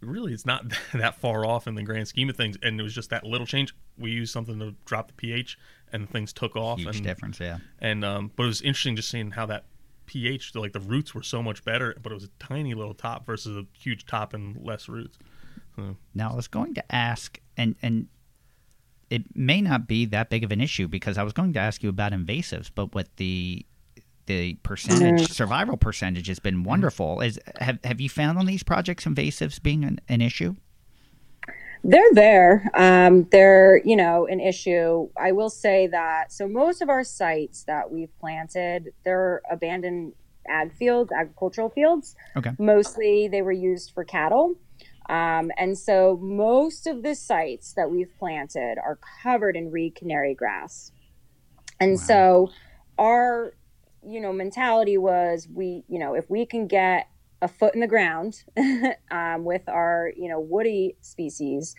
really, 0.00 0.32
it's 0.32 0.44
not 0.46 0.64
that 0.94 1.14
far 1.16 1.46
off 1.46 1.66
in 1.66 1.74
the 1.74 1.82
grand 1.82 2.08
scheme 2.08 2.28
of 2.28 2.36
things. 2.36 2.56
And 2.62 2.78
it 2.78 2.82
was 2.82 2.94
just 2.94 3.10
that 3.10 3.24
little 3.24 3.46
change. 3.46 3.74
We 3.96 4.10
used 4.10 4.32
something 4.32 4.58
to 4.58 4.74
drop 4.84 5.08
the 5.08 5.14
pH, 5.14 5.58
and 5.92 6.10
things 6.10 6.32
took 6.32 6.56
off. 6.56 6.80
Huge 6.80 6.96
and, 6.96 7.04
difference, 7.04 7.40
yeah. 7.40 7.58
And 7.80 8.04
um, 8.04 8.32
but 8.36 8.44
it 8.44 8.46
was 8.46 8.62
interesting 8.62 8.96
just 8.96 9.10
seeing 9.10 9.30
how 9.30 9.46
that 9.46 9.64
pH, 10.06 10.54
like 10.54 10.72
the 10.72 10.80
roots 10.80 11.14
were 11.14 11.22
so 11.22 11.42
much 11.42 11.64
better, 11.64 11.96
but 12.02 12.12
it 12.12 12.14
was 12.14 12.24
a 12.24 12.30
tiny 12.38 12.74
little 12.74 12.94
top 12.94 13.24
versus 13.24 13.56
a 13.56 13.64
huge 13.78 14.06
top 14.06 14.34
and 14.34 14.62
less 14.62 14.88
roots. 14.88 15.18
So, 15.76 15.96
Now 16.14 16.32
I 16.32 16.36
was 16.36 16.48
going 16.48 16.74
to 16.74 16.94
ask, 16.94 17.38
and 17.56 17.76
and 17.82 18.08
it 19.10 19.36
may 19.36 19.60
not 19.60 19.86
be 19.86 20.06
that 20.06 20.30
big 20.30 20.44
of 20.44 20.52
an 20.52 20.60
issue 20.60 20.88
because 20.88 21.18
I 21.18 21.22
was 21.22 21.32
going 21.32 21.52
to 21.54 21.60
ask 21.60 21.82
you 21.82 21.88
about 21.88 22.12
invasives, 22.12 22.70
but 22.74 22.94
with 22.94 23.14
the 23.16 23.66
the 24.26 24.54
percentage 24.62 25.30
survival 25.30 25.76
percentage 25.76 26.28
has 26.28 26.38
been 26.38 26.62
wonderful. 26.62 27.20
Is 27.20 27.38
have 27.58 27.78
have 27.84 28.00
you 28.00 28.08
found 28.08 28.38
on 28.38 28.46
these 28.46 28.62
projects 28.62 29.04
invasives 29.04 29.62
being 29.62 29.84
an, 29.84 30.00
an 30.08 30.20
issue? 30.20 30.54
They're 31.84 32.12
there. 32.12 32.70
Um, 32.74 33.24
they're, 33.32 33.82
you 33.84 33.96
know, 33.96 34.26
an 34.26 34.38
issue. 34.38 35.08
I 35.16 35.32
will 35.32 35.50
say 35.50 35.88
that. 35.88 36.30
So 36.32 36.46
most 36.46 36.80
of 36.80 36.88
our 36.88 37.02
sites 37.02 37.64
that 37.64 37.90
we've 37.90 38.16
planted, 38.20 38.92
they're 39.04 39.42
abandoned 39.50 40.12
ag 40.48 40.72
fields, 40.74 41.10
agricultural 41.12 41.70
fields. 41.70 42.14
Okay. 42.36 42.52
Mostly 42.58 43.28
they 43.28 43.42
were 43.42 43.52
used 43.52 43.90
for 43.92 44.04
cattle. 44.04 44.54
Um, 45.08 45.50
and 45.58 45.76
so 45.76 46.18
most 46.22 46.86
of 46.86 47.02
the 47.02 47.14
sites 47.14 47.74
that 47.74 47.90
we've 47.90 48.12
planted 48.18 48.78
are 48.78 48.98
covered 49.22 49.56
in 49.56 49.70
reed 49.70 49.94
canary 49.94 50.34
grass. 50.34 50.92
And 51.80 51.98
so 51.98 52.50
our, 52.98 53.54
you 54.06 54.20
know, 54.20 54.32
mentality 54.32 54.96
was 54.98 55.48
we, 55.52 55.84
you 55.88 55.98
know, 55.98 56.14
if 56.14 56.30
we 56.30 56.46
can 56.46 56.66
get 56.66 57.08
a 57.40 57.48
foot 57.48 57.74
in 57.74 57.80
the 57.80 57.88
ground 57.88 58.44
um, 59.10 59.44
with 59.44 59.68
our, 59.68 60.12
you 60.16 60.28
know, 60.28 60.38
woody 60.38 60.96
species, 61.00 61.74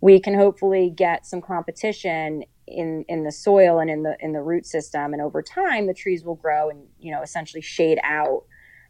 we 0.00 0.20
can 0.20 0.34
hopefully 0.34 0.92
get 0.94 1.26
some 1.26 1.40
competition 1.40 2.44
in 2.66 3.04
in 3.08 3.24
the 3.24 3.32
soil 3.32 3.78
and 3.78 3.90
in 3.90 4.02
the 4.02 4.16
in 4.20 4.32
the 4.32 4.42
root 4.42 4.66
system, 4.66 5.12
and 5.12 5.22
over 5.22 5.42
time 5.42 5.86
the 5.86 5.94
trees 5.94 6.24
will 6.24 6.34
grow 6.34 6.68
and 6.68 6.86
you 7.00 7.10
know 7.10 7.22
essentially 7.22 7.62
shade 7.62 7.98
out 8.04 8.44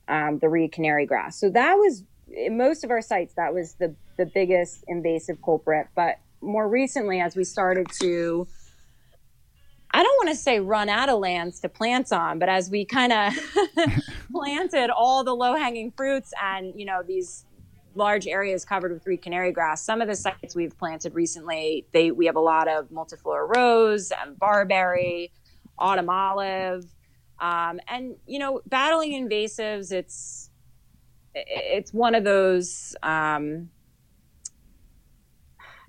um, 0.08 0.38
the 0.38 0.48
reed 0.48 0.72
canary 0.72 1.06
grass. 1.06 1.38
So 1.38 1.50
that 1.50 1.74
was 1.74 2.04
in 2.32 2.56
most 2.56 2.84
of 2.84 2.90
our 2.90 3.02
sites 3.02 3.34
that 3.34 3.54
was 3.54 3.74
the 3.74 3.94
the 4.16 4.26
biggest 4.26 4.84
invasive 4.88 5.40
culprit. 5.42 5.88
But 5.94 6.18
more 6.40 6.68
recently, 6.68 7.20
as 7.20 7.36
we 7.36 7.44
started 7.44 7.88
to 8.00 8.46
I 9.90 10.02
don't 10.02 10.16
want 10.18 10.36
to 10.36 10.40
say 10.40 10.60
run 10.60 10.88
out 10.88 11.08
of 11.08 11.18
lands 11.18 11.60
to 11.60 11.68
plant 11.68 12.12
on, 12.12 12.38
but 12.38 12.48
as 12.48 12.70
we 12.70 12.84
kind 12.84 13.12
of 13.12 13.32
planted 14.32 14.90
all 14.90 15.24
the 15.24 15.34
low 15.34 15.56
hanging 15.56 15.92
fruits 15.92 16.32
and, 16.42 16.78
you 16.78 16.84
know, 16.84 17.02
these 17.06 17.46
large 17.94 18.26
areas 18.26 18.64
covered 18.64 18.92
with 18.92 19.06
reed 19.06 19.22
canary 19.22 19.50
grass, 19.50 19.82
some 19.82 20.02
of 20.02 20.08
the 20.08 20.14
sites 20.14 20.54
we've 20.54 20.76
planted 20.78 21.14
recently, 21.14 21.86
they 21.92 22.10
we 22.10 22.26
have 22.26 22.36
a 22.36 22.40
lot 22.40 22.68
of 22.68 22.90
multiflora 22.90 23.56
rose 23.56 24.12
and 24.22 24.38
barberry, 24.38 25.32
autumn 25.78 26.10
olive. 26.10 26.84
Um, 27.40 27.80
and, 27.88 28.16
you 28.26 28.38
know, 28.38 28.60
battling 28.66 29.12
invasives, 29.12 29.90
it's, 29.90 30.47
it's 31.34 31.92
one 31.92 32.14
of 32.14 32.24
those, 32.24 32.96
um, 33.02 33.70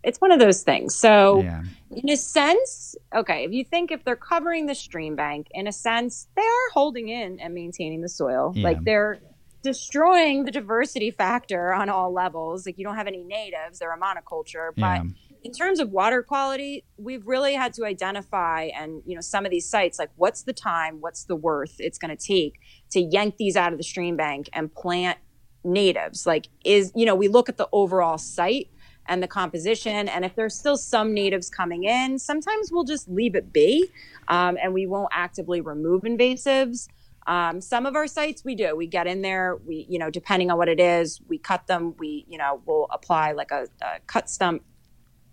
it's 0.04 0.20
one 0.22 0.32
of 0.32 0.40
those 0.40 0.64
things. 0.64 0.96
So, 0.96 1.42
Yeah. 1.42 1.64
in 1.92 2.10
a 2.10 2.16
sense, 2.18 2.96
okay, 3.14 3.44
if 3.44 3.52
you 3.52 3.66
think 3.66 3.92
if 3.92 4.04
they're 4.06 4.16
covering 4.16 4.66
the 4.66 4.76
stream 4.76 5.16
bank, 5.16 5.48
in 5.52 5.68
a 5.68 5.72
sense, 5.74 6.28
they 6.36 6.42
are 6.42 6.70
holding 6.74 7.10
in 7.10 7.40
and 7.40 7.54
maintaining 7.54 8.02
the 8.02 8.10
soil. 8.10 8.54
Yeah. 8.56 8.64
Like 8.64 8.84
they're 8.84 9.20
destroying 9.62 10.46
the 10.46 10.52
diversity 10.52 11.12
factor 11.12 11.74
on 11.74 11.90
all 11.90 12.14
levels. 12.14 12.66
Like 12.66 12.78
you 12.78 12.86
don't 12.86 12.96
have 12.96 13.08
any 13.08 13.24
natives, 13.24 13.80
they're 13.80 13.94
a 13.94 14.00
monoculture. 14.00 14.72
Yeah. 14.78 15.00
But 15.04 15.08
in 15.44 15.52
terms 15.52 15.80
of 15.82 15.90
water 15.92 16.24
quality, 16.24 16.86
we've 16.98 17.26
really 17.28 17.54
had 17.56 17.74
to 17.74 17.86
identify 17.86 18.70
and, 18.76 19.02
you 19.06 19.16
know, 19.16 19.22
some 19.22 19.46
of 19.46 19.52
these 19.52 19.70
sites, 19.70 20.00
like 20.00 20.12
what's 20.16 20.44
the 20.44 20.54
time, 20.54 21.02
what's 21.02 21.26
the 21.26 21.36
worth 21.36 21.76
it's 21.80 21.98
going 21.98 22.16
to 22.16 22.22
take 22.22 22.54
to 22.92 23.02
yank 23.02 23.36
these 23.38 23.58
out 23.58 23.74
of 23.74 23.78
the 23.78 23.84
stream 23.84 24.16
bank 24.16 24.50
and 24.54 24.74
plant 24.74 25.18
natives. 25.64 26.26
Like, 26.26 26.48
is, 26.64 26.92
you 26.96 27.06
know, 27.06 27.16
we 27.16 27.28
look 27.28 27.50
at 27.50 27.58
the 27.58 27.68
overall 27.72 28.18
site 28.18 28.70
and 29.08 29.24
the 29.24 29.28
composition. 29.28 30.08
And 30.08 30.24
if 30.24 30.36
there's 30.36 30.56
still 30.56 30.78
some 30.78 31.14
natives 31.14 31.50
coming 31.50 31.84
in, 31.84 32.20
sometimes 32.20 32.72
we'll 32.72 32.84
just 32.84 33.10
leave 33.10 33.36
it 33.36 33.52
be 33.52 33.90
um, 34.28 34.58
and 34.62 34.74
we 34.74 34.86
won't 34.86 35.10
actively 35.12 35.62
remove 35.62 36.04
invasives. 36.04 36.88
Um, 37.28 37.60
some 37.60 37.86
of 37.86 37.96
our 37.96 38.08
sites 38.08 38.44
we 38.46 38.56
do. 38.56 38.76
We 38.76 38.88
get 38.88 39.08
in 39.08 39.22
there, 39.22 39.58
we, 39.66 39.86
you 39.90 40.00
know, 40.00 40.10
depending 40.10 40.50
on 40.50 40.58
what 40.58 40.70
it 40.70 40.80
is, 40.80 41.20
we 41.28 41.38
cut 41.38 41.68
them. 41.68 41.96
We, 42.00 42.26
you 42.28 42.38
know, 42.38 42.62
we'll 42.66 42.88
apply 42.92 43.34
like 43.34 43.52
a, 43.52 43.68
a 43.82 44.00
cut 44.08 44.30
stump 44.30 44.64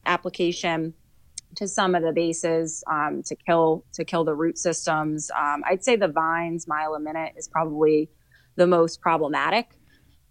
application 0.05 0.95
to 1.57 1.69
some 1.69 1.95
of 1.95 2.03
the 2.03 2.13
bases 2.13 2.85
um, 2.91 3.23
to 3.25 3.35
kill 3.35 3.85
to 3.95 4.05
kill 4.05 4.25
the 4.25 4.35
root 4.35 4.59
systems. 4.59 5.31
Um, 5.31 5.63
I'd 5.67 5.85
say 5.85 5.97
the 5.97 6.09
vines 6.09 6.69
mile 6.69 6.95
a 6.95 7.01
minute 7.01 7.33
is 7.37 7.49
probably 7.49 8.11
the 8.57 8.67
most 8.67 9.01
problematic 9.01 9.76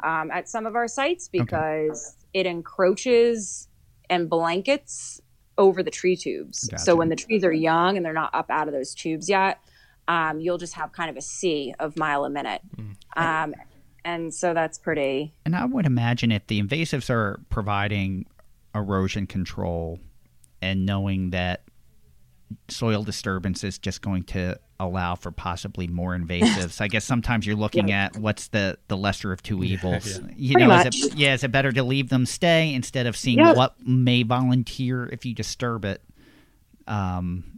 um, 0.03 0.31
at 0.31 0.49
some 0.49 0.65
of 0.65 0.75
our 0.75 0.87
sites 0.87 1.27
because 1.27 2.15
it 2.33 2.45
encroaches 2.45 3.67
and 4.09 4.29
blankets 4.29 5.21
over 5.57 5.81
the 5.81 5.91
tree 5.91 6.15
tubes. 6.15 6.67
Gotcha. 6.67 6.83
So 6.83 6.95
when 6.95 7.09
the 7.09 7.15
trees 7.15 7.43
are 7.43 7.51
young 7.51 7.97
and 7.97 8.05
they're 8.05 8.13
not 8.13 8.33
up 8.33 8.49
out 8.49 8.67
of 8.67 8.73
those 8.73 8.93
tubes 8.93 9.29
yet, 9.29 9.59
um, 10.07 10.39
you'll 10.39 10.57
just 10.57 10.73
have 10.73 10.91
kind 10.91 11.09
of 11.09 11.17
a 11.17 11.21
sea 11.21 11.73
of 11.79 11.97
mile 11.97 12.25
a 12.25 12.29
minute. 12.29 12.61
Um, 13.15 13.55
and 14.03 14.33
so 14.33 14.53
that's 14.53 14.77
pretty. 14.77 15.33
And 15.45 15.55
I 15.55 15.65
would 15.65 15.85
imagine 15.85 16.31
if 16.31 16.45
the 16.47 16.61
invasives 16.61 17.09
are 17.09 17.39
providing 17.49 18.25
erosion 18.75 19.25
control 19.25 19.99
and 20.61 20.85
knowing 20.85 21.31
that 21.31 21.63
soil 22.67 23.03
disturbance 23.03 23.63
is 23.63 23.77
just 23.77 24.01
going 24.01 24.23
to 24.23 24.59
allow 24.79 25.15
for 25.15 25.31
possibly 25.31 25.87
more 25.87 26.17
invasives. 26.17 26.81
I 26.81 26.87
guess 26.87 27.05
sometimes 27.05 27.45
you're 27.47 27.55
looking 27.55 27.91
at 27.91 28.17
what's 28.17 28.47
the 28.49 28.77
the 28.87 28.97
lesser 28.97 29.31
of 29.31 29.41
two 29.41 29.63
evils. 29.63 30.19
You 30.35 30.53
Pretty 30.53 30.67
know, 30.67 30.75
is 30.79 31.05
it 31.05 31.15
yeah, 31.15 31.33
is 31.33 31.43
it 31.43 31.51
better 31.51 31.71
to 31.71 31.83
leave 31.83 32.09
them 32.09 32.25
stay 32.25 32.73
instead 32.73 33.07
of 33.07 33.15
seeing 33.17 33.39
Yep. 33.39 33.55
what 33.55 33.75
may 33.87 34.23
volunteer 34.23 35.05
if 35.07 35.25
you 35.25 35.33
disturb 35.33 35.85
it? 35.85 36.01
Um 36.87 37.54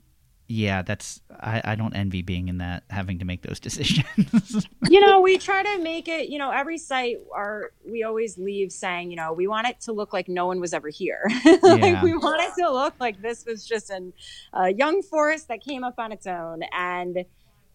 yeah, 0.49 0.81
that's 0.81 1.21
I, 1.39 1.61
I 1.63 1.75
don't 1.75 1.93
envy 1.93 2.21
being 2.21 2.47
in 2.47 2.59
that 2.59 2.83
having 2.89 3.19
to 3.19 3.25
make 3.25 3.41
those 3.41 3.59
decisions. 3.67 4.67
you 4.89 4.99
know, 4.99 5.19
we 5.19 5.37
try 5.37 5.63
to 5.63 5.83
make 5.83 6.07
it, 6.07 6.29
you 6.29 6.39
know, 6.39 6.51
every 6.51 6.77
site 6.77 7.17
our 7.33 7.71
we 7.85 8.03
always 8.03 8.37
leave 8.37 8.71
saying, 8.71 9.11
you 9.11 9.17
know, 9.17 9.33
we 9.33 9.47
want 9.47 9.67
it 9.67 9.81
to 9.81 9.91
look 9.91 10.13
like 10.13 10.29
no 10.29 10.45
one 10.47 10.59
was 10.59 10.73
ever 10.73 10.89
here. 10.89 11.29
Yeah. 11.43 11.57
like 11.63 12.01
we 12.01 12.15
want 12.15 12.41
it 12.41 12.61
to 12.61 12.71
look 12.71 12.95
like 12.99 13.21
this 13.21 13.45
was 13.45 13.65
just 13.65 13.89
an, 13.89 14.13
a 14.53 14.73
young 14.73 15.01
forest 15.01 15.49
that 15.49 15.61
came 15.61 15.83
up 15.83 15.95
on 15.97 16.11
its 16.11 16.27
own. 16.27 16.61
And 16.71 17.25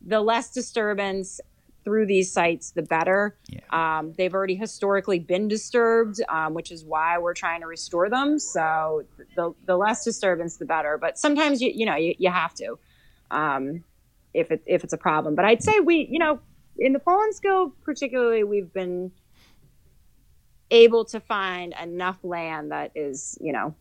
the 0.04 0.20
less 0.20 0.50
disturbance 0.52 1.40
through 1.84 2.06
these 2.06 2.32
sites, 2.32 2.70
the 2.72 2.82
better. 2.82 3.36
Yeah. 3.48 3.60
Um, 3.70 4.12
they've 4.16 4.32
already 4.32 4.54
historically 4.54 5.18
been 5.18 5.48
disturbed, 5.48 6.20
um, 6.28 6.54
which 6.54 6.70
is 6.70 6.84
why 6.84 7.18
we're 7.18 7.34
trying 7.34 7.60
to 7.60 7.66
restore 7.66 8.08
them. 8.08 8.38
So 8.38 9.04
the, 9.36 9.54
the 9.66 9.76
less 9.76 10.04
disturbance, 10.04 10.56
the 10.56 10.64
better. 10.64 10.98
But 10.98 11.18
sometimes 11.18 11.60
you, 11.60 11.72
you 11.74 11.86
know, 11.86 11.96
you, 11.96 12.14
you 12.18 12.30
have 12.30 12.54
to. 12.54 12.78
Um, 13.30 13.84
if 14.34 14.50
it 14.50 14.62
if 14.66 14.84
it's 14.84 14.92
a 14.92 14.98
problem. 14.98 15.34
But 15.34 15.44
I'd 15.44 15.62
say 15.62 15.80
we, 15.80 16.08
you 16.10 16.18
know, 16.18 16.40
in 16.78 16.92
the 16.92 16.98
Paulins 16.98 17.40
Kill 17.40 17.70
particularly, 17.84 18.44
we've 18.44 18.72
been 18.72 19.12
able 20.70 21.04
to 21.04 21.20
find 21.20 21.74
enough 21.82 22.18
land 22.22 22.72
that 22.72 22.92
is, 22.94 23.36
you 23.40 23.52
know, 23.52 23.74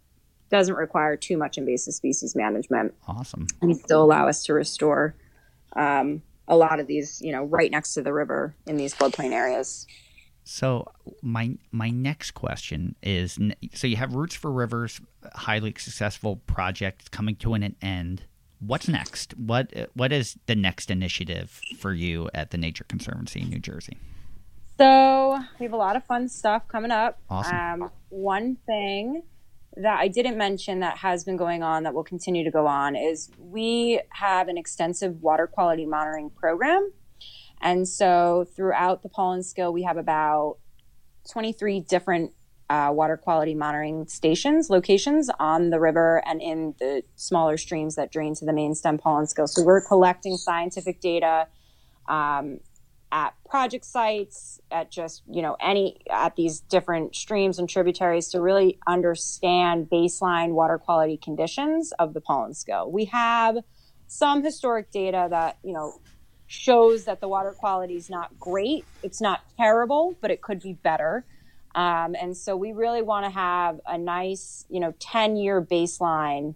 doesn't 0.50 0.76
require 0.76 1.16
too 1.16 1.38
much 1.38 1.58
invasive 1.58 1.94
species 1.94 2.36
management 2.36 2.94
awesome. 3.08 3.48
and 3.62 3.78
still 3.78 4.04
allow 4.04 4.28
us 4.28 4.44
to 4.44 4.54
restore 4.54 5.16
um, 5.78 6.22
a 6.52 6.56
lot 6.56 6.80
of 6.80 6.86
these, 6.86 7.20
you 7.22 7.32
know, 7.32 7.46
right 7.46 7.72
next 7.72 7.94
to 7.94 8.04
the 8.04 8.14
river 8.14 8.54
in 8.68 8.76
these 8.78 8.94
floodplain 8.94 9.32
areas. 9.32 9.88
So 10.44 10.86
my 11.22 11.56
my 11.72 11.90
next 11.90 12.32
question 12.32 12.96
is: 13.02 13.40
so 13.74 13.88
you 13.88 13.96
have 13.96 14.14
Roots 14.14 14.36
for 14.36 14.52
Rivers, 14.52 15.00
highly 15.34 15.74
successful 15.78 16.36
project 16.36 17.10
coming 17.12 17.36
to 17.38 17.54
an 17.54 17.76
end. 17.82 18.26
What's 18.60 18.88
next? 18.88 19.36
What 19.38 19.72
what 19.94 20.12
is 20.12 20.38
the 20.46 20.56
next 20.56 20.92
initiative 20.92 21.62
for 21.80 21.94
you 21.94 22.30
at 22.34 22.52
the 22.52 22.58
Nature 22.58 22.84
Conservancy 22.84 23.42
in 23.42 23.50
New 23.50 23.60
Jersey? 23.60 23.98
So 24.78 25.40
we 25.60 25.66
have 25.66 25.74
a 25.74 25.78
lot 25.78 25.96
of 25.96 26.04
fun 26.06 26.28
stuff 26.28 26.68
coming 26.68 26.92
up. 26.92 27.20
Awesome. 27.30 27.84
Um, 27.84 27.92
one 28.10 28.58
thing 28.66 29.24
that 29.78 30.00
I 30.00 30.08
didn't 30.08 30.38
mention 30.38 30.80
that 30.80 30.98
has 30.98 31.24
been 31.24 31.38
going 31.38 31.64
on 31.64 31.84
that 31.84 31.94
will 31.94 32.04
continue 32.04 32.44
to 32.44 32.52
go 32.52 32.68
on 32.68 32.96
is 32.96 33.32
we 33.38 34.02
have 34.10 34.48
an 34.48 34.58
extensive 34.58 35.22
water 35.22 35.48
quality 35.48 35.86
monitoring 35.86 36.30
program. 36.30 36.92
And 37.62 37.88
so 37.88 38.48
throughout 38.56 39.04
the 39.04 39.10
Paulinskill, 39.10 39.72
we 39.72 39.84
have 39.84 39.98
about 39.98 40.58
23 41.30 41.82
different 41.82 42.32
uh, 42.70 42.90
water 42.92 43.18
quality 43.18 43.54
monitoring 43.54 44.08
stations, 44.08 44.70
locations 44.70 45.30
on 45.40 45.70
the 45.70 45.80
river 45.80 46.24
and 46.26 46.42
in 46.42 46.74
the 46.80 47.04
smaller 47.16 47.58
streams 47.58 47.96
that 47.96 48.12
drain 48.12 48.34
to 48.36 48.46
the 48.46 48.54
main 48.54 48.74
stem 48.76 48.98
Paulinskill. 48.98 49.48
So 49.48 49.64
we're 49.64 49.82
collecting 49.82 50.38
scientific 50.38 51.02
data 51.02 51.48
um, 52.08 52.60
at 53.12 53.34
project 53.50 53.86
sites, 53.86 54.60
at 54.72 54.90
just, 54.90 55.24
you 55.30 55.42
know, 55.42 55.58
any, 55.60 56.02
at 56.10 56.36
these 56.36 56.62
different 56.62 57.16
streams 57.16 57.60
and 57.60 57.70
tributaries 57.70 58.30
to 58.30 58.40
really 58.40 58.80
understand 58.88 59.90
baseline 59.92 60.52
water 60.52 60.78
quality 60.78 61.18
conditions 61.18 61.92
of 62.00 62.14
the 62.14 62.22
pollen 62.22 62.52
Paulinskill. 62.52 62.92
We 62.92 63.06
have 63.06 63.58
some 64.08 64.44
historic 64.44 64.92
data 64.92 65.28
that, 65.30 65.58
you 65.64 65.74
know, 65.74 66.00
shows 66.48 67.06
that 67.06 67.22
the 67.22 67.28
water 67.28 67.54
quality 67.58 67.96
is 67.96 68.10
not 68.10 68.38
great. 68.40 68.86
It's 69.04 69.22
not 69.22 69.42
terrible, 69.58 70.18
but 70.22 70.32
it 70.32 70.42
could 70.42 70.62
be 70.62 70.74
better. 70.74 71.26
Um, 71.76 72.16
and 72.20 72.36
so 72.36 72.58
we 72.58 72.74
really 72.74 73.02
want 73.02 73.26
to 73.26 73.32
have 73.32 73.80
a 73.88 73.98
nice, 73.98 74.66
you 74.70 74.80
know, 74.80 74.94
10 75.00 75.38
year 75.38 75.62
baseline 75.62 76.56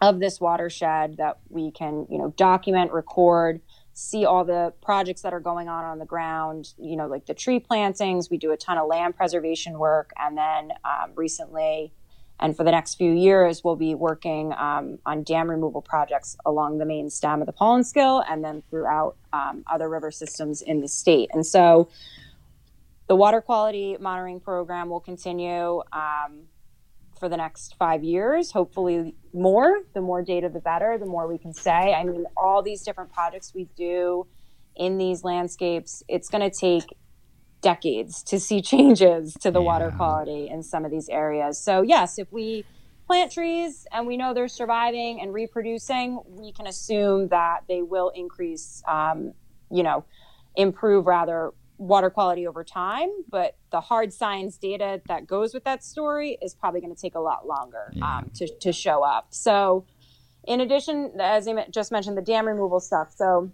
of 0.00 0.18
this 0.18 0.40
watershed 0.40 1.18
that 1.18 1.38
we 1.48 1.70
can, 1.70 2.06
you 2.10 2.18
know, 2.18 2.32
document, 2.36 2.92
record, 2.92 3.60
see 3.94 4.24
all 4.24 4.44
the 4.44 4.72
projects 4.82 5.22
that 5.22 5.34
are 5.34 5.40
going 5.40 5.68
on 5.68 5.84
on 5.84 5.98
the 5.98 6.06
ground, 6.06 6.72
you 6.78 6.96
know, 6.96 7.06
like 7.06 7.26
the 7.26 7.34
tree 7.34 7.60
plantings. 7.60 8.30
We 8.30 8.38
do 8.38 8.52
a 8.52 8.56
ton 8.56 8.78
of 8.78 8.86
land 8.86 9.16
preservation 9.16 9.78
work. 9.78 10.12
And 10.18 10.36
then 10.36 10.72
um, 10.84 11.12
recently, 11.14 11.92
and 12.40 12.56
for 12.56 12.64
the 12.64 12.72
next 12.72 12.96
few 12.96 13.12
years, 13.12 13.62
we'll 13.62 13.76
be 13.76 13.94
working 13.94 14.52
um, 14.54 14.98
on 15.06 15.22
dam 15.22 15.48
removal 15.48 15.82
projects 15.82 16.36
along 16.44 16.78
the 16.78 16.84
main 16.84 17.08
stem 17.08 17.40
of 17.40 17.46
the 17.46 17.52
Paulinskill 17.52 18.24
and 18.28 18.42
then 18.42 18.62
throughout 18.68 19.16
um, 19.32 19.62
other 19.70 19.88
river 19.88 20.10
systems 20.10 20.60
in 20.60 20.80
the 20.80 20.88
state. 20.88 21.30
And 21.32 21.46
so 21.46 21.88
the 23.06 23.14
water 23.14 23.40
quality 23.40 23.96
monitoring 24.00 24.40
program 24.40 24.88
will 24.88 25.00
continue 25.00 25.82
um, 25.92 26.48
for 27.22 27.28
the 27.28 27.36
next 27.36 27.76
five 27.78 28.02
years, 28.02 28.50
hopefully 28.50 29.14
more. 29.32 29.82
The 29.94 30.00
more 30.00 30.22
data, 30.22 30.48
the 30.48 30.58
better, 30.58 30.98
the 30.98 31.06
more 31.06 31.28
we 31.28 31.38
can 31.38 31.54
say. 31.54 31.94
I 31.94 32.02
mean, 32.02 32.24
all 32.36 32.62
these 32.62 32.82
different 32.82 33.12
projects 33.12 33.54
we 33.54 33.68
do 33.76 34.26
in 34.74 34.98
these 34.98 35.22
landscapes, 35.22 36.02
it's 36.08 36.28
going 36.28 36.50
to 36.50 36.50
take 36.50 36.82
decades 37.60 38.24
to 38.24 38.40
see 38.40 38.60
changes 38.72 39.34
to 39.34 39.52
the 39.52 39.60
yeah. 39.60 39.66
water 39.66 39.92
quality 39.96 40.48
in 40.48 40.64
some 40.64 40.84
of 40.84 40.90
these 40.90 41.08
areas. 41.08 41.60
So, 41.60 41.82
yes, 41.82 42.18
if 42.18 42.26
we 42.32 42.64
plant 43.06 43.30
trees 43.30 43.86
and 43.92 44.08
we 44.08 44.16
know 44.16 44.34
they're 44.34 44.48
surviving 44.48 45.20
and 45.20 45.32
reproducing, 45.32 46.20
we 46.26 46.50
can 46.50 46.66
assume 46.66 47.28
that 47.28 47.60
they 47.68 47.82
will 47.82 48.10
increase, 48.16 48.82
um, 48.88 49.32
you 49.70 49.84
know, 49.84 50.04
improve 50.56 51.06
rather 51.06 51.52
water 51.78 52.10
quality 52.10 52.46
over 52.46 52.64
time. 52.64 53.08
But 53.28 53.56
the 53.70 53.80
hard 53.80 54.12
science 54.12 54.56
data 54.56 55.00
that 55.08 55.26
goes 55.26 55.54
with 55.54 55.64
that 55.64 55.84
story 55.84 56.38
is 56.42 56.54
probably 56.54 56.80
going 56.80 56.94
to 56.94 57.00
take 57.00 57.14
a 57.14 57.20
lot 57.20 57.46
longer 57.46 57.92
yeah. 57.92 58.18
um, 58.18 58.30
to, 58.34 58.48
to 58.60 58.72
show 58.72 59.02
up. 59.02 59.28
So, 59.30 59.86
in 60.44 60.60
addition, 60.60 61.12
as 61.20 61.46
I 61.46 61.66
just 61.70 61.92
mentioned, 61.92 62.16
the 62.16 62.22
dam 62.22 62.46
removal 62.46 62.80
stuff. 62.80 63.12
So, 63.14 63.52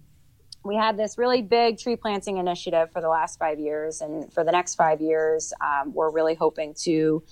we 0.64 0.76
had 0.76 0.96
this 0.96 1.16
really 1.18 1.42
big 1.42 1.78
tree 1.78 1.96
planting 1.96 2.38
initiative 2.38 2.90
for 2.92 3.00
the 3.00 3.08
last 3.08 3.38
five 3.38 3.58
years. 3.58 4.00
And 4.00 4.32
for 4.32 4.44
the 4.44 4.52
next 4.52 4.74
five 4.74 5.00
years, 5.00 5.52
um, 5.60 5.94
we're 5.94 6.10
really 6.10 6.34
hoping 6.34 6.74
to 6.82 7.22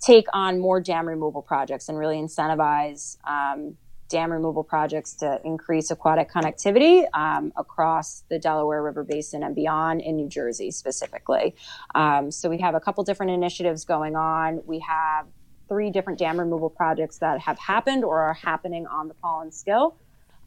take 0.00 0.26
on 0.32 0.58
more 0.58 0.80
dam 0.80 1.06
removal 1.06 1.42
projects 1.42 1.88
and 1.88 1.98
really 1.98 2.16
incentivize 2.16 3.16
um, 3.24 3.76
dam 4.12 4.30
removal 4.30 4.62
projects 4.62 5.14
to 5.14 5.40
increase 5.42 5.90
aquatic 5.90 6.30
connectivity 6.30 7.04
um, 7.14 7.52
across 7.56 8.24
the 8.28 8.38
Delaware 8.38 8.82
River 8.82 9.02
Basin 9.02 9.42
and 9.42 9.54
beyond 9.54 10.02
in 10.02 10.16
New 10.16 10.28
Jersey 10.28 10.70
specifically. 10.70 11.56
Um, 11.94 12.30
so 12.30 12.50
we 12.50 12.58
have 12.58 12.74
a 12.74 12.80
couple 12.80 13.02
different 13.04 13.32
initiatives 13.32 13.84
going 13.86 14.14
on. 14.14 14.60
We 14.66 14.80
have 14.80 15.26
three 15.66 15.90
different 15.90 16.18
dam 16.18 16.38
removal 16.38 16.68
projects 16.68 17.18
that 17.18 17.40
have 17.40 17.58
happened 17.58 18.04
or 18.04 18.20
are 18.20 18.34
happening 18.34 18.86
on 18.86 19.08
the 19.08 19.14
Paulinskill. 19.14 19.94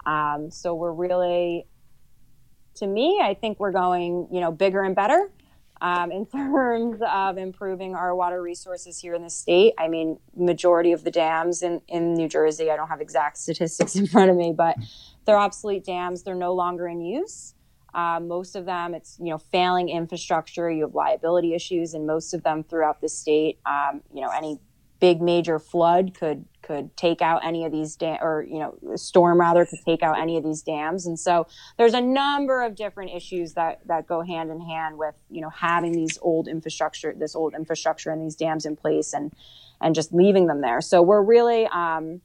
Um, 0.05 0.51
so 0.51 0.75
we're 0.75 0.93
really 0.93 1.65
to 2.75 2.87
me, 2.87 3.19
I 3.23 3.33
think 3.33 3.59
we're 3.59 3.71
going, 3.71 4.27
you 4.31 4.41
know, 4.41 4.51
bigger 4.51 4.83
and 4.83 4.95
better 4.95 5.31
um, 5.81 6.11
in 6.11 6.25
terms 6.31 7.01
of 7.07 7.37
improving 7.37 7.95
our 7.95 8.15
water 8.15 8.41
resources 8.41 8.99
here 8.99 9.13
in 9.13 9.23
the 9.23 9.29
state. 9.29 9.73
I 9.77 9.87
mean, 9.87 10.19
majority 10.35 10.91
of 10.91 11.03
the 11.03 11.11
dams 11.11 11.63
in, 11.63 11.81
in 11.87 12.13
New 12.13 12.27
Jersey, 12.27 12.71
I 12.71 12.75
don't 12.75 12.89
have 12.89 13.01
exact 13.01 13.37
statistics 13.37 13.95
in 13.95 14.07
front 14.15 14.29
of 14.31 14.37
me, 14.37 14.53
but 14.55 14.77
they're 15.25 15.37
obsolete 15.37 15.83
dams. 15.83 16.23
They're 16.23 16.35
no 16.35 16.53
longer 16.53 16.87
in 16.87 17.01
use. 17.01 17.53
Uh, 17.93 18.19
most 18.19 18.57
of 18.57 18.65
them, 18.65 18.93
it's 18.93 19.17
you 19.19 19.29
know 19.29 19.37
failing 19.37 19.87
infrastructure. 19.87 20.69
You 20.69 20.81
have 20.83 20.93
liability 20.93 21.53
issues, 21.53 21.93
and 21.93 22.05
most 22.05 22.33
of 22.33 22.43
them 22.43 22.61
throughout 22.61 22.99
the 22.99 23.07
state. 23.07 23.57
Um, 23.65 24.01
you 24.13 24.19
know, 24.19 24.29
any 24.29 24.59
big 24.99 25.21
major 25.21 25.59
flood 25.59 26.13
could 26.13 26.45
could 26.61 26.97
take 26.97 27.21
out 27.21 27.45
any 27.45 27.63
of 27.63 27.71
these 27.71 27.95
dam 27.95 28.17
or 28.21 28.45
you 28.49 28.59
know 28.59 28.95
storm 28.95 29.39
rather 29.39 29.65
could 29.65 29.79
take 29.85 30.01
out 30.01 30.19
any 30.19 30.37
of 30.37 30.43
these 30.43 30.61
dams. 30.61 31.05
And 31.05 31.19
so 31.19 31.47
there's 31.77 31.93
a 31.93 32.01
number 32.01 32.63
of 32.63 32.75
different 32.75 33.11
issues 33.11 33.53
that 33.53 33.81
that 33.87 34.07
go 34.07 34.21
hand 34.21 34.51
in 34.51 34.59
hand 34.61 34.97
with 34.97 35.15
you 35.29 35.41
know 35.41 35.49
having 35.49 35.91
these 35.91 36.17
old 36.21 36.47
infrastructure 36.47 37.13
this 37.17 37.35
old 37.35 37.53
infrastructure 37.53 38.11
and 38.11 38.21
these 38.21 38.35
dams 38.35 38.65
in 38.65 38.75
place 38.75 39.13
and 39.13 39.31
and 39.81 39.93
just 39.93 40.13
leaving 40.13 40.47
them 40.47 40.61
there. 40.61 40.81
So 40.81 41.01
we're 41.01 41.21
really 41.21 41.67
um, 41.67 42.21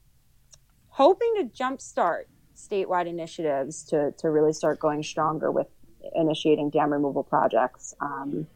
hoping 0.88 1.34
to 1.38 1.44
jumpstart 1.44 2.24
statewide 2.56 3.06
initiatives 3.06 3.84
to 3.84 4.12
to 4.18 4.30
really 4.30 4.52
start 4.52 4.78
going 4.78 5.02
stronger 5.02 5.50
with 5.50 5.66
initiating 6.14 6.70
dam 6.70 6.92
removal 6.92 7.22
projects 7.22 7.94
um, 8.00 8.46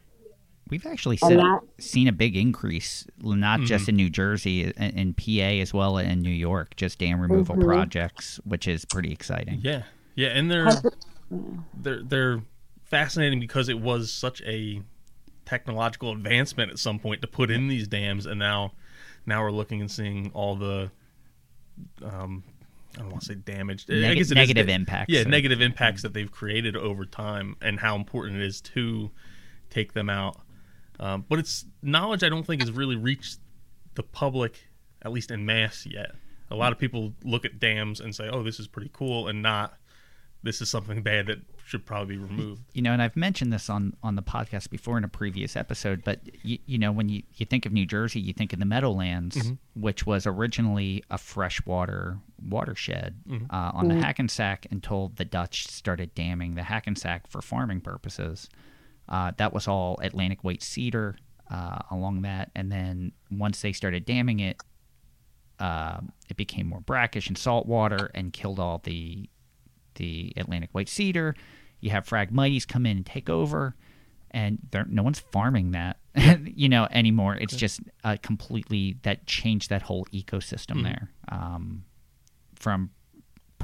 We've 0.70 0.86
actually 0.86 1.18
seen, 1.18 1.36
that, 1.36 1.60
seen 1.78 2.08
a 2.08 2.12
big 2.12 2.36
increase, 2.36 3.06
not 3.18 3.58
mm-hmm. 3.58 3.66
just 3.66 3.88
in 3.88 3.96
New 3.96 4.08
Jersey, 4.08 4.64
in, 4.64 4.72
in, 4.72 5.14
PA 5.14 5.60
as 5.60 5.74
well 5.74 5.98
in 5.98 6.22
New 6.22 6.30
York, 6.30 6.74
just 6.76 6.98
dam 6.98 7.20
removal 7.20 7.54
mm-hmm. 7.54 7.66
projects, 7.66 8.40
which 8.44 8.66
is 8.66 8.84
pretty 8.86 9.12
exciting. 9.12 9.60
Yeah, 9.62 9.82
yeah, 10.14 10.28
and 10.28 10.50
they're 10.50 10.70
they're 11.74 12.02
they're 12.02 12.42
fascinating 12.84 13.40
because 13.40 13.68
it 13.68 13.78
was 13.78 14.12
such 14.12 14.40
a 14.42 14.80
technological 15.44 16.12
advancement 16.12 16.70
at 16.70 16.78
some 16.78 16.98
point 16.98 17.20
to 17.20 17.28
put 17.28 17.50
in 17.50 17.68
these 17.68 17.86
dams, 17.86 18.24
and 18.24 18.38
now 18.38 18.72
now 19.26 19.42
we're 19.42 19.52
looking 19.52 19.80
and 19.80 19.90
seeing 19.90 20.30
all 20.32 20.56
the 20.56 20.90
um, 22.02 22.42
I 22.96 23.00
don't 23.00 23.10
want 23.10 23.22
to 23.22 23.26
say 23.28 23.34
damaged. 23.34 23.88
Neg- 23.88 24.04
I 24.04 24.14
guess 24.14 24.30
negative 24.30 24.68
is, 24.68 24.74
impacts. 24.74 25.12
Yeah, 25.12 25.24
negative 25.24 25.60
impacts 25.60 26.02
that 26.02 26.14
they've 26.14 26.30
created 26.30 26.76
over 26.76 27.04
time, 27.04 27.56
and 27.60 27.80
how 27.80 27.96
important 27.96 28.40
it 28.40 28.46
is 28.46 28.60
to 28.62 29.10
take 29.70 29.92
them 29.92 30.08
out. 30.08 30.40
Um, 31.00 31.24
but 31.28 31.38
it's 31.38 31.64
knowledge 31.82 32.22
I 32.22 32.28
don't 32.28 32.46
think 32.46 32.62
has 32.62 32.70
really 32.70 32.96
reached 32.96 33.38
the 33.94 34.02
public, 34.02 34.68
at 35.02 35.12
least 35.12 35.30
in 35.30 35.44
mass 35.44 35.86
yet. 35.86 36.12
A 36.50 36.54
lot 36.54 36.72
of 36.72 36.78
people 36.78 37.14
look 37.24 37.44
at 37.44 37.58
dams 37.58 38.00
and 38.00 38.14
say, 38.14 38.28
"Oh, 38.28 38.42
this 38.42 38.60
is 38.60 38.68
pretty 38.68 38.90
cool," 38.92 39.28
and 39.28 39.42
not 39.42 39.74
this 40.44 40.60
is 40.60 40.68
something 40.68 41.02
bad 41.02 41.26
that 41.26 41.38
should 41.66 41.86
probably 41.86 42.16
be 42.16 42.22
removed. 42.22 42.62
You 42.74 42.82
know, 42.82 42.92
and 42.92 43.00
I've 43.00 43.16
mentioned 43.16 43.52
this 43.52 43.70
on 43.70 43.96
on 44.02 44.14
the 44.14 44.22
podcast 44.22 44.70
before 44.70 44.98
in 44.98 45.04
a 45.04 45.08
previous 45.08 45.56
episode, 45.56 46.04
but 46.04 46.20
you, 46.42 46.58
you 46.66 46.78
know, 46.78 46.92
when 46.92 47.08
you, 47.08 47.22
you 47.34 47.46
think 47.46 47.64
of 47.66 47.72
New 47.72 47.86
Jersey, 47.86 48.20
you 48.20 48.34
think 48.34 48.52
of 48.52 48.58
the 48.58 48.66
Meadowlands, 48.66 49.36
mm-hmm. 49.36 49.80
which 49.80 50.06
was 50.06 50.26
originally 50.26 51.02
a 51.10 51.18
freshwater 51.18 52.18
watershed 52.46 53.16
mm-hmm. 53.26 53.46
uh, 53.48 53.70
on 53.72 53.88
mm-hmm. 53.88 53.98
the 53.98 54.04
Hackensack 54.04 54.66
until 54.70 55.12
the 55.16 55.24
Dutch 55.24 55.66
started 55.66 56.14
damming 56.14 56.54
the 56.54 56.62
Hackensack 56.62 57.26
for 57.26 57.40
farming 57.40 57.80
purposes. 57.80 58.50
Uh, 59.08 59.32
that 59.36 59.52
was 59.52 59.68
all 59.68 59.98
Atlantic 60.02 60.42
white 60.44 60.62
cedar 60.62 61.16
uh, 61.50 61.78
along 61.90 62.22
that, 62.22 62.50
and 62.54 62.72
then 62.72 63.12
once 63.30 63.60
they 63.60 63.72
started 63.72 64.04
damming 64.04 64.40
it, 64.40 64.60
uh, 65.58 66.00
it 66.28 66.36
became 66.36 66.66
more 66.68 66.80
brackish 66.80 67.28
and 67.28 67.38
saltwater 67.38 68.10
and 68.14 68.32
killed 68.32 68.58
all 68.58 68.80
the 68.84 69.28
the 69.96 70.32
Atlantic 70.36 70.70
white 70.72 70.88
cedar. 70.88 71.34
You 71.80 71.90
have 71.90 72.06
Phragmites 72.06 72.66
come 72.66 72.86
in 72.86 72.96
and 72.98 73.06
take 73.06 73.28
over, 73.28 73.76
and 74.30 74.58
no 74.88 75.02
one's 75.02 75.20
farming 75.20 75.72
that, 75.72 75.98
you 76.44 76.68
know, 76.68 76.88
anymore. 76.90 77.36
It's 77.36 77.54
okay. 77.54 77.60
just 77.60 77.80
uh, 78.02 78.16
completely 78.22 78.96
that 79.02 79.26
changed 79.26 79.70
that 79.70 79.82
whole 79.82 80.06
ecosystem 80.06 80.76
mm-hmm. 80.76 80.84
there 80.84 81.10
um, 81.28 81.84
from 82.54 82.90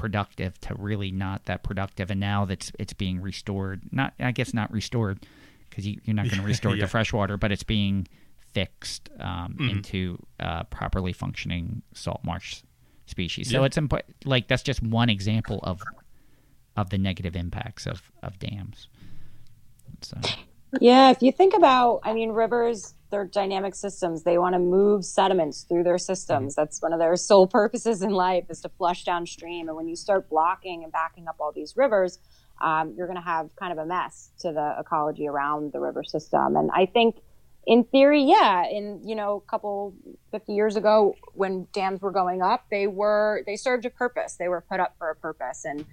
productive 0.01 0.59
to 0.61 0.73
really 0.75 1.11
not 1.11 1.45
that 1.45 1.61
productive 1.63 2.09
and 2.09 2.19
now 2.19 2.43
that's 2.43 2.71
it's 2.79 2.91
being 2.93 3.21
restored 3.21 3.81
not 3.91 4.13
i 4.19 4.31
guess 4.31 4.51
not 4.51 4.71
restored 4.71 5.19
because 5.69 5.85
you, 5.87 6.01
are 6.07 6.13
not 6.13 6.25
going 6.27 6.41
to 6.41 6.47
restore 6.47 6.73
it 6.73 6.77
Yeah. 6.77 6.85
to 6.85 6.87
freshwater, 6.89 7.37
but 7.37 7.51
it's 7.51 7.63
being 7.63 8.07
fixed 8.53 9.09
um, 9.19 9.55
Mm-hmm. 9.59 9.69
into 9.69 10.17
uh, 10.39 10.63
properly 10.63 11.13
functioning 11.13 11.81
salt 11.93 12.19
marsh 12.25 12.63
species. 13.05 13.49
So 13.51 13.59
Yeah. 13.59 13.67
it's 13.67 13.77
impo- 13.77 14.01
like 14.25 14.47
that's 14.49 14.63
just 14.63 14.81
one 14.83 15.09
example 15.09 15.59
of 15.63 15.81
of 16.75 16.89
the 16.89 16.97
negative 16.97 17.35
impacts 17.37 17.85
of 17.87 18.11
of 18.23 18.37
dams. 18.39 18.89
So 20.01 20.17
Yeah, 20.81 21.11
if 21.11 21.21
you 21.21 21.31
think 21.31 21.53
about, 21.53 22.01
I 22.03 22.13
mean, 22.13 22.31
rivers, 22.31 22.93
they're 23.11 23.25
dynamic 23.25 23.75
systems. 23.75 24.23
They 24.23 24.37
want 24.37 24.53
to 24.53 24.59
move 24.59 25.05
sediments 25.05 25.63
through 25.63 25.83
their 25.83 25.97
systems. 25.97 26.55
That's 26.55 26.81
one 26.81 26.93
of 26.93 26.99
their 26.99 27.15
sole 27.17 27.47
purposes 27.47 28.01
in 28.01 28.11
life 28.11 28.45
is 28.49 28.61
to 28.61 28.69
flush 28.69 29.03
downstream. 29.03 29.67
And 29.67 29.77
when 29.77 29.87
you 29.87 29.95
start 29.95 30.29
blocking 30.29 30.83
and 30.83 30.91
backing 30.91 31.27
up 31.27 31.35
all 31.39 31.51
these 31.51 31.75
rivers, 31.77 32.19
um, 32.61 32.93
you're 32.95 33.07
going 33.07 33.17
to 33.17 33.25
have 33.25 33.49
kind 33.55 33.71
of 33.71 33.77
a 33.77 33.85
mess 33.85 34.31
to 34.39 34.51
the 34.51 34.75
ecology 34.79 35.27
around 35.27 35.73
the 35.73 35.79
river 35.79 36.03
system. 36.03 36.55
And 36.55 36.69
I 36.73 36.85
think, 36.85 37.17
in 37.67 37.83
theory, 37.83 38.23
yeah, 38.23 38.65
in 38.67 39.01
you 39.05 39.15
know, 39.15 39.43
a 39.45 39.49
couple 39.49 39.93
50 40.31 40.53
years 40.53 40.75
ago, 40.75 41.15
when 41.33 41.67
dams 41.73 42.01
were 42.01 42.11
going 42.11 42.41
up, 42.41 42.65
they 42.71 42.87
were 42.87 43.43
they 43.45 43.55
served 43.55 43.85
a 43.85 43.89
purpose. 43.89 44.35
They 44.35 44.47
were 44.47 44.61
put 44.61 44.79
up 44.79 44.95
for 44.97 45.09
a 45.09 45.15
purpose, 45.15 45.65
and 45.65 45.85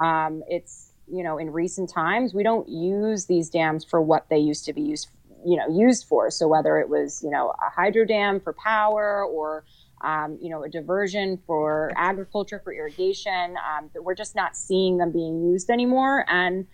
um, 0.00 0.42
it's 0.48 0.90
you 1.10 1.22
know 1.22 1.38
in 1.38 1.50
recent 1.50 1.90
times 1.90 2.34
we 2.34 2.42
don't 2.42 2.68
use 2.68 3.26
these 3.26 3.48
dams 3.48 3.84
for 3.84 4.02
what 4.02 4.28
they 4.28 4.38
used 4.38 4.66
to 4.66 4.72
be 4.74 4.82
used 4.82 5.08
you 5.44 5.56
know 5.56 5.68
used 5.68 6.06
for 6.06 6.30
so 6.30 6.48
whether 6.48 6.78
it 6.78 6.88
was 6.88 7.22
you 7.22 7.30
know 7.30 7.50
a 7.50 7.70
hydro 7.70 8.04
dam 8.04 8.40
for 8.40 8.52
power 8.52 9.24
or 9.24 9.64
um, 10.02 10.38
you 10.40 10.50
know 10.50 10.62
a 10.62 10.68
diversion 10.68 11.40
for 11.46 11.92
agriculture 11.96 12.60
for 12.62 12.72
irrigation 12.72 13.56
um, 13.56 13.90
we're 13.94 14.14
just 14.14 14.34
not 14.34 14.56
seeing 14.56 14.98
them 14.98 15.12
being 15.12 15.42
used 15.42 15.70
anymore 15.70 16.24
and 16.28 16.66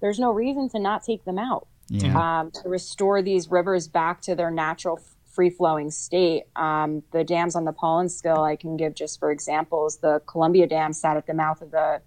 there's 0.00 0.18
no 0.18 0.32
reason 0.32 0.68
to 0.68 0.78
not 0.78 1.02
take 1.02 1.24
them 1.24 1.38
out 1.38 1.66
yeah, 1.88 2.40
um, 2.40 2.50
to 2.50 2.68
restore 2.68 3.22
these 3.22 3.50
rivers 3.50 3.86
back 3.86 4.22
to 4.22 4.34
their 4.34 4.50
natural 4.50 4.98
free 5.32 5.50
flowing 5.50 5.90
state. 5.90 6.44
Um, 6.56 7.02
the 7.12 7.24
dams 7.24 7.56
on 7.56 7.64
the 7.64 7.72
Paulinskill, 7.72 8.38
I 8.38 8.56
can 8.56 8.76
give 8.76 8.94
just 8.94 9.18
for 9.18 9.30
examples. 9.30 9.98
The 9.98 10.22
Columbia 10.26 10.66
Dam 10.66 10.92
sat 10.92 11.16
at 11.16 11.26
the 11.26 11.34
mouth 11.34 11.62
of 11.62 11.70
the 11.70 12.00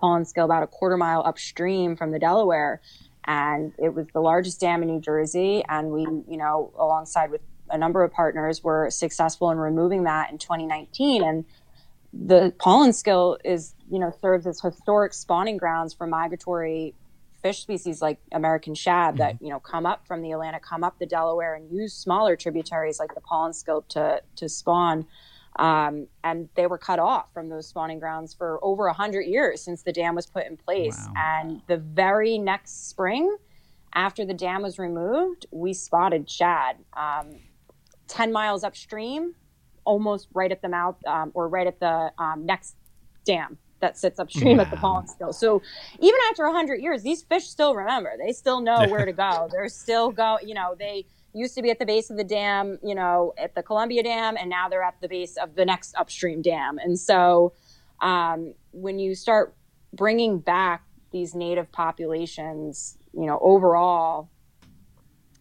Paulinskill 0.00 0.44
about 0.44 0.62
a 0.62 0.66
quarter 0.66 0.96
mile 0.96 1.22
upstream 1.24 1.96
from 1.96 2.10
the 2.10 2.18
Delaware. 2.18 2.80
And 3.28 3.74
it 3.78 3.90
was 3.90 4.06
the 4.14 4.20
largest 4.20 4.58
dam 4.58 4.82
in 4.82 4.88
New 4.88 5.00
Jersey. 5.00 5.62
And 5.68 5.90
we, 5.90 6.00
you 6.00 6.38
know, 6.38 6.72
alongside 6.78 7.30
with 7.30 7.42
a 7.68 7.76
number 7.76 8.02
of 8.02 8.10
partners, 8.10 8.64
were 8.64 8.88
successful 8.90 9.50
in 9.50 9.58
removing 9.58 10.04
that 10.04 10.32
in 10.32 10.38
2019. 10.38 11.22
And 11.22 11.44
the 12.14 12.54
Paulinskill 12.58 13.36
is, 13.44 13.74
you 13.90 13.98
know, 13.98 14.10
serves 14.22 14.46
as 14.46 14.62
historic 14.62 15.12
spawning 15.12 15.58
grounds 15.58 15.92
for 15.92 16.06
migratory 16.06 16.94
fish 17.42 17.60
species 17.60 18.02
like 18.02 18.18
American 18.32 18.74
shad 18.74 19.18
that 19.18 19.34
mm-hmm. 19.34 19.44
you 19.44 19.50
know 19.50 19.60
come 19.60 19.86
up 19.86 20.06
from 20.06 20.22
the 20.22 20.32
Atlantic, 20.32 20.62
come 20.62 20.82
up 20.82 20.98
the 20.98 21.06
Delaware, 21.06 21.54
and 21.54 21.70
use 21.70 21.92
smaller 21.94 22.34
tributaries 22.34 22.98
like 22.98 23.14
the 23.14 23.20
Paulinskill 23.20 23.86
to 23.88 24.22
to 24.36 24.48
spawn. 24.48 25.06
Um, 25.58 26.06
and 26.22 26.48
they 26.54 26.66
were 26.68 26.78
cut 26.78 27.00
off 27.00 27.32
from 27.32 27.48
those 27.48 27.66
spawning 27.68 27.98
grounds 27.98 28.32
for 28.32 28.60
over 28.62 28.86
a 28.86 28.92
hundred 28.92 29.22
years 29.22 29.60
since 29.62 29.82
the 29.82 29.92
dam 29.92 30.14
was 30.14 30.26
put 30.26 30.46
in 30.46 30.56
place. 30.56 30.96
Wow. 30.96 31.14
And 31.16 31.62
the 31.66 31.76
very 31.78 32.38
next 32.38 32.88
spring, 32.88 33.36
after 33.94 34.24
the 34.24 34.34
dam 34.34 34.62
was 34.62 34.78
removed, 34.78 35.46
we 35.50 35.72
spotted 35.74 36.30
shad 36.30 36.76
um, 36.96 37.40
ten 38.06 38.32
miles 38.32 38.62
upstream, 38.62 39.34
almost 39.84 40.28
right 40.32 40.52
at 40.52 40.62
the 40.62 40.68
mouth 40.68 40.96
um, 41.06 41.32
or 41.34 41.48
right 41.48 41.66
at 41.66 41.80
the 41.80 42.12
um, 42.18 42.46
next 42.46 42.76
dam 43.24 43.58
that 43.80 43.96
sits 43.96 44.18
upstream 44.18 44.60
at 44.60 44.70
the 44.70 44.76
Wow. 44.76 45.04
Paulinskill. 45.04 45.34
So 45.34 45.62
even 46.00 46.18
after 46.30 46.44
100 46.46 46.76
years, 46.80 47.02
these 47.02 47.22
fish 47.22 47.44
still 47.44 47.74
remember. 47.74 48.12
They 48.18 48.32
still 48.32 48.60
know 48.60 48.86
where 48.86 49.04
to 49.06 49.12
go. 49.12 49.48
They're 49.52 49.68
still 49.68 50.10
go. 50.10 50.38
You 50.42 50.54
know, 50.54 50.74
they 50.78 51.06
used 51.38 51.54
to 51.54 51.62
be 51.62 51.70
at 51.70 51.78
the 51.78 51.86
base 51.86 52.10
of 52.10 52.16
the 52.16 52.24
dam. 52.24 52.78
You 52.82 52.94
know, 52.94 53.32
at 53.38 53.54
the 53.54 53.62
Columbia 53.62 54.02
Dam, 54.02 54.36
and 54.36 54.50
now 54.50 54.68
they're 54.68 54.82
at 54.82 55.00
the 55.00 55.08
base 55.08 55.36
of 55.36 55.54
the 55.54 55.64
next 55.64 55.94
upstream 55.94 56.42
dam. 56.42 56.78
And 56.78 56.98
so, 56.98 57.54
um, 58.00 58.54
when 58.72 58.98
you 58.98 59.14
start 59.14 59.54
bringing 59.92 60.38
back 60.38 60.84
these 61.10 61.34
native 61.34 61.70
populations, 61.72 62.98
you 63.14 63.26
know, 63.26 63.38
overall, 63.40 64.28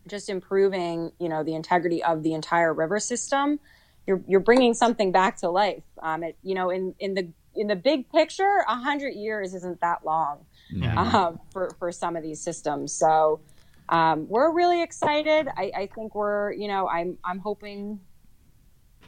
just 0.08 0.30
improving, 0.30 1.12
you 1.20 1.30
know, 1.30 1.44
the 1.44 1.54
integrity 1.54 2.04
of 2.04 2.24
the 2.24 2.34
entire 2.34 2.74
river 2.74 3.00
system. 3.00 3.60
You're, 4.06 4.22
you're 4.26 4.40
bringing 4.40 4.74
something 4.74 5.12
back 5.12 5.38
to 5.38 5.50
life. 5.50 5.84
Um, 6.02 6.24
it, 6.24 6.38
you 6.42 6.56
know, 6.56 6.70
in, 6.70 6.96
in 7.00 7.14
the 7.14 7.30
in 7.56 7.68
the 7.68 7.76
big 7.76 8.10
picture, 8.12 8.64
a 8.68 8.76
hundred 8.76 9.16
years 9.16 9.56
isn't 9.56 9.82
that 9.82 10.06
long 10.06 10.46
yeah. 10.72 11.02
um, 11.02 11.40
for 11.52 11.72
for 11.80 11.92
some 11.92 12.16
of 12.16 12.24
these 12.24 12.40
systems. 12.40 12.94
So 12.94 13.42
um, 13.90 14.28
we're 14.28 14.52
really 14.54 14.82
excited. 14.84 15.48
I, 15.56 15.72
I 15.76 15.90
think 15.94 16.14
we're 16.16 16.52
you 16.54 16.68
know 16.68 16.88
I'm 16.88 17.18
I'm 17.24 17.40
hoping 17.40 18.00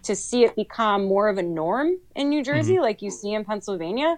to 0.03 0.15
see 0.15 0.43
it 0.45 0.55
become 0.55 1.03
more 1.05 1.27
of 1.27 1.37
a 1.37 1.43
norm 1.43 1.97
in 2.15 2.29
New 2.29 2.43
Jersey, 2.43 2.79
like 2.79 3.01
you 3.01 3.11
see 3.11 3.33
in 3.33 3.43
Pennsylvania. 3.45 4.17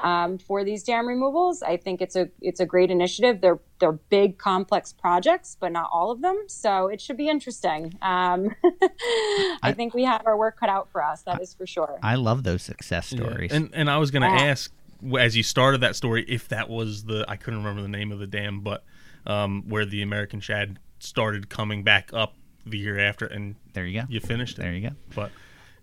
Um, 0.00 0.38
for 0.38 0.62
these 0.62 0.84
dam 0.84 1.08
removals, 1.08 1.60
I 1.60 1.76
think 1.76 2.00
it's 2.00 2.14
a 2.14 2.28
it's 2.40 2.60
a 2.60 2.66
great 2.66 2.88
initiative. 2.92 3.40
They're 3.40 3.58
they're 3.80 3.90
big, 4.10 4.38
complex 4.38 4.92
projects, 4.92 5.56
but 5.58 5.72
not 5.72 5.90
all 5.92 6.12
of 6.12 6.22
them. 6.22 6.36
So 6.46 6.86
it 6.86 7.00
should 7.00 7.16
be 7.16 7.28
interesting. 7.28 7.98
Um, 8.00 8.54
I 9.62 9.72
think 9.74 9.94
we 9.94 10.04
have 10.04 10.22
our 10.24 10.36
work 10.36 10.60
cut 10.60 10.68
out 10.68 10.92
for 10.92 11.02
us. 11.02 11.22
That 11.24 11.40
is 11.42 11.52
for 11.52 11.66
sure. 11.66 11.98
I 12.00 12.14
love 12.14 12.44
those 12.44 12.62
success 12.62 13.12
Yeah. 13.12 13.22
stories. 13.22 13.50
And 13.50 13.70
and 13.74 13.90
I 13.90 13.98
was 13.98 14.12
gonna 14.12 14.28
Yeah. 14.30 14.38
ask 14.52 14.72
as 15.18 15.36
you 15.36 15.42
started 15.42 15.80
that 15.80 15.96
story 15.96 16.24
if 16.28 16.46
that 16.48 16.68
was 16.70 17.02
the 17.04 17.24
I 17.26 17.34
couldn't 17.34 17.58
remember 17.58 17.82
the 17.82 17.88
name 17.88 18.12
of 18.12 18.20
the 18.20 18.26
dam, 18.28 18.60
but 18.60 18.84
um, 19.26 19.64
where 19.68 19.84
the 19.84 20.02
American 20.02 20.40
shad 20.40 20.78
started 20.98 21.48
coming 21.48 21.82
back 21.84 22.10
up 22.12 22.34
the 22.66 22.78
year 22.78 22.98
after, 22.98 23.26
and 23.26 23.54
there 23.72 23.86
you 23.86 24.00
go. 24.00 24.06
you 24.08 24.20
finished 24.20 24.58
it. 24.58 24.62
There 24.62 24.72
you 24.74 24.90
go. 24.90 24.96
But 25.14 25.30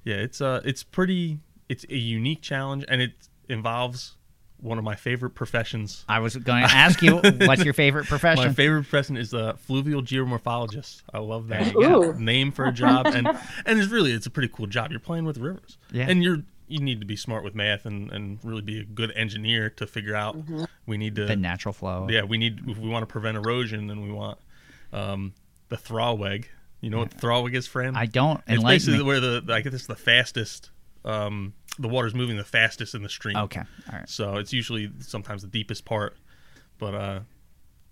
yeah, 0.03 0.15
it's 0.15 0.41
uh 0.41 0.61
it's 0.65 0.83
pretty 0.83 1.39
it's 1.69 1.85
a 1.89 1.95
unique 1.97 2.41
challenge, 2.41 2.85
and 2.87 3.01
it 3.01 3.13
involves 3.49 4.17
one 4.57 4.77
of 4.77 4.83
my 4.83 4.95
favorite 4.95 5.31
professions. 5.31 6.05
I 6.07 6.19
was 6.19 6.35
going 6.37 6.63
to 6.65 6.71
ask 6.73 7.01
you, 7.01 7.17
what's 7.45 7.63
your 7.65 7.73
favorite 7.73 8.05
profession? 8.07 8.45
My 8.47 8.53
favorite 8.53 8.83
profession 8.83 9.17
is 9.17 9.29
the 9.31 9.55
fluvial 9.59 10.01
geomorphologist. 10.01 11.03
I 11.13 11.19
love 11.19 11.49
that 11.49 11.65
There 11.65 11.73
you 11.73 11.81
go. 11.81 12.03
Ooh. 12.11 12.13
name 12.19 12.51
for 12.51 12.65
a 12.65 12.71
job, 12.71 13.05
and 13.07 13.27
and 13.65 13.79
it's 13.79 13.89
really 13.91 14.11
it's 14.11 14.25
a 14.25 14.29
pretty 14.29 14.49
cool 14.53 14.67
job. 14.67 14.91
You're 14.91 14.99
playing 14.99 15.25
with 15.25 15.37
rivers, 15.37 15.77
Yeah. 15.91 16.05
and 16.09 16.23
you're 16.23 16.43
you 16.67 16.79
need 16.79 16.99
to 16.99 17.05
be 17.05 17.15
smart 17.15 17.43
with 17.43 17.53
math 17.55 17.85
and 17.85 18.11
and 18.11 18.39
really 18.43 18.61
be 18.61 18.79
a 18.81 18.83
good 18.85 19.11
engineer 19.15 19.69
to 19.69 19.85
figure 19.87 20.15
out 20.15 20.35
Mm-hmm. 20.37 20.63
we 20.85 20.97
need 20.97 21.15
to 21.15 21.25
the 21.25 21.35
natural 21.35 21.73
flow. 21.73 22.07
yeah 22.09 22.23
we 22.23 22.37
need 22.37 22.61
if 22.67 22.77
we 22.77 22.89
want 22.89 23.03
to 23.03 23.07
prevent 23.07 23.37
erosion 23.37 23.87
then 23.87 24.01
we 24.01 24.11
want 24.11 24.37
um, 24.93 25.33
the 25.69 25.75
thalweg. 25.77 26.45
You 26.81 26.89
know 26.91 26.99
what 26.99 27.11
the 27.11 27.17
thalweg 27.17 27.53
is, 27.55 27.65
friend? 27.67 27.97
I 27.97 28.05
don't. 28.05 28.41
It's 28.47 28.63
basically 28.63 28.99
me. 28.99 29.03
where 29.05 29.19
the 29.19 29.43
I 29.49 29.61
guess 29.61 29.73
it's 29.73 29.87
the 29.87 29.95
fastest. 29.95 30.69
Um, 31.03 31.53
the 31.79 31.87
water's 31.87 32.13
moving 32.15 32.37
the 32.37 32.43
fastest 32.45 32.95
in 32.95 33.01
the 33.03 33.09
stream. 33.09 33.35
Okay. 33.35 33.61
All 33.91 33.99
right. 33.99 34.07
So 34.09 34.35
it's 34.37 34.53
usually 34.53 34.91
sometimes 34.99 35.41
the 35.41 35.47
deepest 35.49 35.83
part, 35.85 36.15
but 36.77 36.93
uh, 36.95 37.19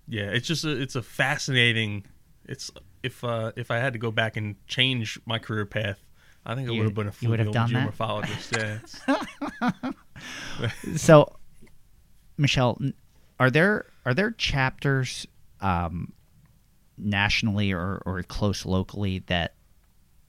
yeah, 0.08 0.26
it's 0.26 0.48
just 0.48 0.64
a, 0.64 0.70
it's 0.82 0.96
a 0.96 1.02
fascinating. 1.02 2.06
It's 2.46 2.72
if 3.02 3.24
uh, 3.24 3.52
if 3.56 3.72
I 3.72 3.78
had 3.78 3.94
to 3.94 4.00
go 4.00 4.12
back 4.12 4.38
and 4.38 4.56
change 4.68 5.20
my 5.26 5.40
career 5.40 5.66
path, 5.66 6.00
I 6.46 6.56
think 6.56 6.70
I 6.70 6.74
You- 6.74 6.80
would 6.80 6.86
have 6.88 6.96
been 6.96 7.08
a 7.08 7.14
you 7.22 7.30
would 7.30 7.40
have 7.40 7.48
fluvial 7.48 7.68
done 7.68 7.74
that? 7.74 7.98
geomorphologist. 7.98 9.08
Yeah, 9.62 9.92
So, 10.96 11.36
Michelle, 12.38 12.80
are 13.40 13.50
there 13.52 13.86
are 14.06 14.14
there 14.14 14.32
chapters 14.32 15.26
um, 15.62 16.14
nationally 16.98 17.72
or, 17.72 18.02
or 18.06 18.22
close 18.24 18.66
locally 18.66 19.20
that 19.28 19.54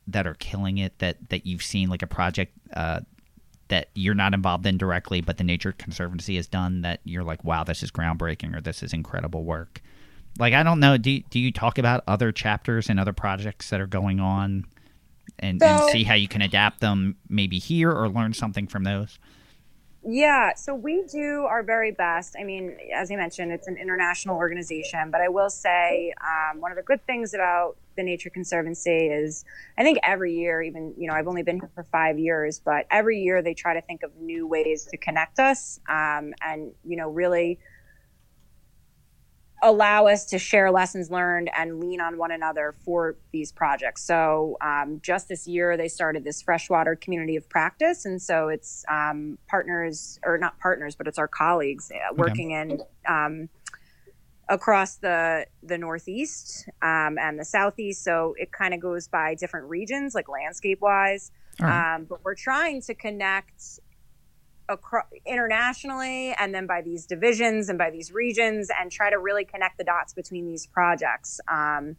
that 0.06 0.26
are 0.26 0.34
killing 0.34 0.78
it 0.78 0.98
that 0.98 1.16
that 1.30 1.46
you've 1.46 1.62
seen 1.62 1.88
like 1.88 2.02
a 2.02 2.06
project 2.06 2.52
uh, 2.74 3.00
that 3.68 3.88
you're 3.94 4.14
not 4.14 4.34
involved 4.34 4.66
in 4.66 4.76
directly, 4.78 5.20
but 5.20 5.38
the 5.38 5.44
Nature 5.44 5.72
Conservancy 5.72 6.36
has 6.36 6.46
done 6.46 6.82
that 6.82 7.00
you're 7.04 7.24
like, 7.24 7.42
wow, 7.44 7.64
this 7.64 7.82
is 7.82 7.90
groundbreaking 7.90 8.54
or 8.54 8.60
this 8.60 8.82
is 8.82 8.92
incredible 8.92 9.44
work. 9.44 9.80
Like 10.38 10.52
I 10.54 10.62
don't 10.62 10.80
know, 10.80 10.96
do 10.96 11.20
do 11.30 11.38
you 11.38 11.52
talk 11.52 11.78
about 11.78 12.02
other 12.06 12.32
chapters 12.32 12.88
and 12.88 12.98
other 13.00 13.12
projects 13.12 13.70
that 13.70 13.80
are 13.80 13.86
going 13.86 14.20
on, 14.20 14.64
and, 15.38 15.62
and 15.62 15.90
see 15.90 16.04
how 16.04 16.14
you 16.14 16.28
can 16.28 16.42
adapt 16.42 16.80
them 16.80 17.16
maybe 17.28 17.58
here 17.58 17.90
or 17.90 18.08
learn 18.08 18.32
something 18.32 18.66
from 18.66 18.84
those? 18.84 19.18
Yeah, 20.06 20.54
so 20.54 20.74
we 20.74 21.02
do 21.10 21.46
our 21.48 21.62
very 21.62 21.90
best. 21.90 22.36
I 22.38 22.44
mean, 22.44 22.76
as 22.94 23.10
I 23.10 23.16
mentioned, 23.16 23.52
it's 23.52 23.68
an 23.68 23.78
international 23.78 24.36
organization, 24.36 25.10
but 25.10 25.22
I 25.22 25.28
will 25.30 25.48
say 25.48 26.12
um, 26.20 26.60
one 26.60 26.70
of 26.70 26.76
the 26.76 26.82
good 26.82 27.04
things 27.06 27.32
about 27.32 27.78
the 27.96 28.02
Nature 28.02 28.28
Conservancy 28.28 29.06
is 29.06 29.46
I 29.78 29.82
think 29.82 29.98
every 30.02 30.34
year, 30.34 30.60
even, 30.60 30.92
you 30.98 31.08
know, 31.08 31.14
I've 31.14 31.26
only 31.26 31.42
been 31.42 31.58
here 31.58 31.70
for 31.74 31.84
five 31.84 32.18
years, 32.18 32.60
but 32.62 32.86
every 32.90 33.20
year 33.20 33.40
they 33.40 33.54
try 33.54 33.72
to 33.72 33.80
think 33.80 34.02
of 34.02 34.14
new 34.20 34.46
ways 34.46 34.84
to 34.90 34.98
connect 34.98 35.38
us 35.38 35.80
um, 35.88 36.34
and, 36.42 36.72
you 36.84 36.96
know, 36.96 37.08
really 37.08 37.58
allow 39.64 40.06
us 40.06 40.26
to 40.26 40.38
share 40.38 40.70
lessons 40.70 41.10
learned 41.10 41.50
and 41.56 41.80
lean 41.80 42.00
on 42.00 42.18
one 42.18 42.30
another 42.30 42.74
for 42.84 43.16
these 43.32 43.50
projects. 43.50 44.04
So, 44.04 44.58
um, 44.60 45.00
just 45.02 45.28
this 45.28 45.48
year, 45.48 45.76
they 45.76 45.88
started 45.88 46.22
this 46.22 46.42
freshwater 46.42 46.94
community 46.94 47.34
of 47.34 47.48
practice. 47.48 48.04
And 48.04 48.20
so 48.20 48.48
it's 48.48 48.84
um, 48.88 49.38
partners, 49.48 50.20
or 50.22 50.36
not 50.36 50.60
partners, 50.60 50.94
but 50.94 51.08
it's 51.08 51.18
our 51.18 51.26
colleagues 51.26 51.90
uh, 51.90 52.14
working 52.14 52.50
in 52.50 52.80
um, 53.08 53.48
across 54.50 54.96
the 54.96 55.46
the 55.62 55.78
northeast 55.78 56.68
um, 56.82 57.16
and 57.18 57.38
the 57.38 57.44
southeast. 57.44 58.04
So 58.04 58.34
it 58.38 58.52
kind 58.52 58.74
of 58.74 58.80
goes 58.80 59.08
by 59.08 59.34
different 59.34 59.68
regions, 59.68 60.14
like 60.14 60.28
landscape 60.28 60.82
wise. 60.82 61.32
Right. 61.58 61.94
Um, 61.94 62.04
but 62.04 62.22
we're 62.24 62.34
trying 62.34 62.82
to 62.82 62.94
connect 62.94 63.80
across 64.68 65.06
internationally, 65.26 66.34
and 66.38 66.54
then 66.54 66.66
by 66.66 66.82
these 66.82 67.06
divisions 67.06 67.68
and 67.68 67.78
by 67.78 67.90
these 67.90 68.12
regions, 68.12 68.70
and 68.80 68.90
try 68.90 69.10
to 69.10 69.18
really 69.18 69.44
connect 69.44 69.78
the 69.78 69.84
dots 69.84 70.14
between 70.14 70.46
these 70.46 70.66
projects. 70.66 71.40
Um, 71.48 71.96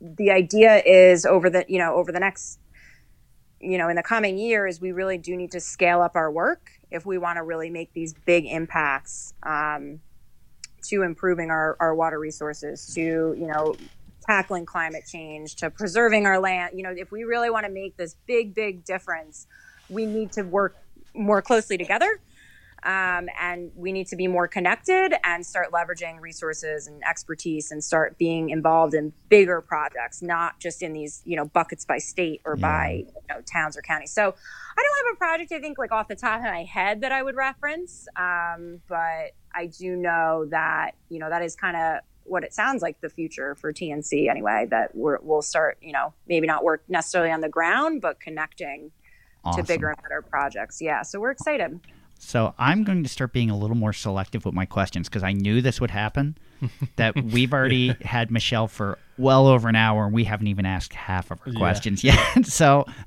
the 0.00 0.30
idea 0.30 0.82
is 0.84 1.26
over 1.26 1.50
the 1.50 1.64
you 1.68 1.78
know 1.78 1.94
over 1.94 2.12
the 2.12 2.20
next 2.20 2.58
you 3.60 3.78
know 3.78 3.88
in 3.88 3.96
the 3.96 4.02
coming 4.02 4.38
years 4.38 4.80
we 4.80 4.92
really 4.92 5.18
do 5.18 5.36
need 5.36 5.50
to 5.50 5.60
scale 5.60 6.00
up 6.00 6.14
our 6.14 6.30
work 6.30 6.70
if 6.90 7.04
we 7.04 7.18
want 7.18 7.36
to 7.36 7.42
really 7.42 7.70
make 7.70 7.92
these 7.92 8.14
big 8.14 8.46
impacts 8.46 9.34
um, 9.42 10.00
to 10.82 11.02
improving 11.02 11.50
our, 11.50 11.76
our 11.80 11.94
water 11.94 12.18
resources 12.18 12.92
to 12.94 13.34
you 13.36 13.46
know 13.46 13.74
tackling 14.24 14.66
climate 14.66 15.04
change 15.10 15.56
to 15.56 15.70
preserving 15.70 16.26
our 16.26 16.38
land 16.38 16.72
you 16.76 16.82
know 16.82 16.94
if 16.96 17.10
we 17.10 17.24
really 17.24 17.50
want 17.50 17.66
to 17.66 17.72
make 17.72 17.96
this 17.96 18.14
big 18.26 18.54
big 18.54 18.84
difference 18.84 19.46
we 19.88 20.06
need 20.06 20.30
to 20.30 20.42
work 20.42 20.76
more 21.18 21.42
closely 21.42 21.76
together 21.76 22.20
um, 22.84 23.28
and 23.40 23.72
we 23.74 23.90
need 23.90 24.06
to 24.08 24.16
be 24.16 24.28
more 24.28 24.46
connected 24.46 25.14
and 25.24 25.44
start 25.44 25.72
leveraging 25.72 26.20
resources 26.20 26.86
and 26.86 27.02
expertise 27.04 27.70
and 27.72 27.82
start 27.82 28.16
being 28.18 28.50
involved 28.50 28.94
in 28.94 29.12
bigger 29.28 29.60
projects 29.60 30.22
not 30.22 30.60
just 30.60 30.82
in 30.82 30.92
these 30.92 31.22
you 31.24 31.36
know 31.36 31.44
buckets 31.44 31.84
by 31.84 31.98
state 31.98 32.40
or 32.44 32.56
by 32.56 33.04
you 33.06 33.34
know, 33.34 33.40
towns 33.42 33.76
or 33.76 33.82
counties. 33.82 34.12
So 34.12 34.22
i 34.22 34.82
don't 34.82 35.06
have 35.06 35.14
a 35.14 35.16
project 35.16 35.52
i 35.52 35.60
think 35.60 35.78
like 35.78 35.90
off 35.90 36.08
the 36.08 36.16
top 36.16 36.38
of 36.38 36.44
my 36.44 36.64
head 36.64 37.00
that 37.00 37.10
i 37.10 37.22
would 37.22 37.34
reference 37.34 38.06
um, 38.16 38.80
but 38.88 39.32
i 39.54 39.66
do 39.66 39.96
know 39.96 40.46
that 40.50 40.92
you 41.08 41.18
know 41.18 41.28
that 41.28 41.42
is 41.42 41.56
kind 41.56 41.76
of 41.76 42.00
what 42.24 42.44
it 42.44 42.52
sounds 42.52 42.82
like 42.82 43.00
the 43.00 43.08
future 43.08 43.54
for 43.56 43.72
tnc 43.72 44.30
anyway 44.30 44.66
that 44.70 44.94
we're, 44.94 45.18
we'll 45.20 45.42
start 45.42 45.78
you 45.80 45.92
know 45.92 46.12
maybe 46.28 46.46
not 46.46 46.62
work 46.62 46.82
necessarily 46.88 47.32
on 47.32 47.40
the 47.40 47.48
ground 47.48 48.00
but 48.00 48.20
connecting 48.20 48.92
Awesome. 49.44 49.64
to 49.64 49.68
bigger 49.72 49.88
and 49.88 50.02
better 50.02 50.22
projects 50.22 50.80
yeah 50.80 51.02
so 51.02 51.18
we're 51.20 51.30
excited 51.30 51.80
So 52.18 52.52
I'm 52.58 52.82
going 52.82 53.04
to 53.04 53.08
start 53.08 53.32
being 53.32 53.48
a 53.50 53.56
little 53.56 53.76
more 53.76 53.92
selective 53.92 54.44
with 54.44 54.52
my 54.54 54.66
questions 54.66 55.08
because 55.08 55.22
I 55.22 55.32
knew 55.32 55.62
this 55.62 55.80
would 55.80 55.92
happen. 55.92 56.36
that 56.96 57.14
we've 57.14 57.52
already 57.54 57.94
had 58.02 58.32
Michelle 58.32 58.66
for 58.66 58.98
well 59.16 59.46
over 59.46 59.68
an 59.68 59.76
hour 59.76 60.04
and 60.04 60.12
we 60.12 60.24
haven't 60.24 60.48
even 60.48 60.66
asked 60.66 60.92
half 60.94 61.30
of 61.30 61.38
her 61.40 61.52
Yeah. 61.52 61.58
questions 61.58 62.02
yet. 62.02 62.18
So 62.44 62.84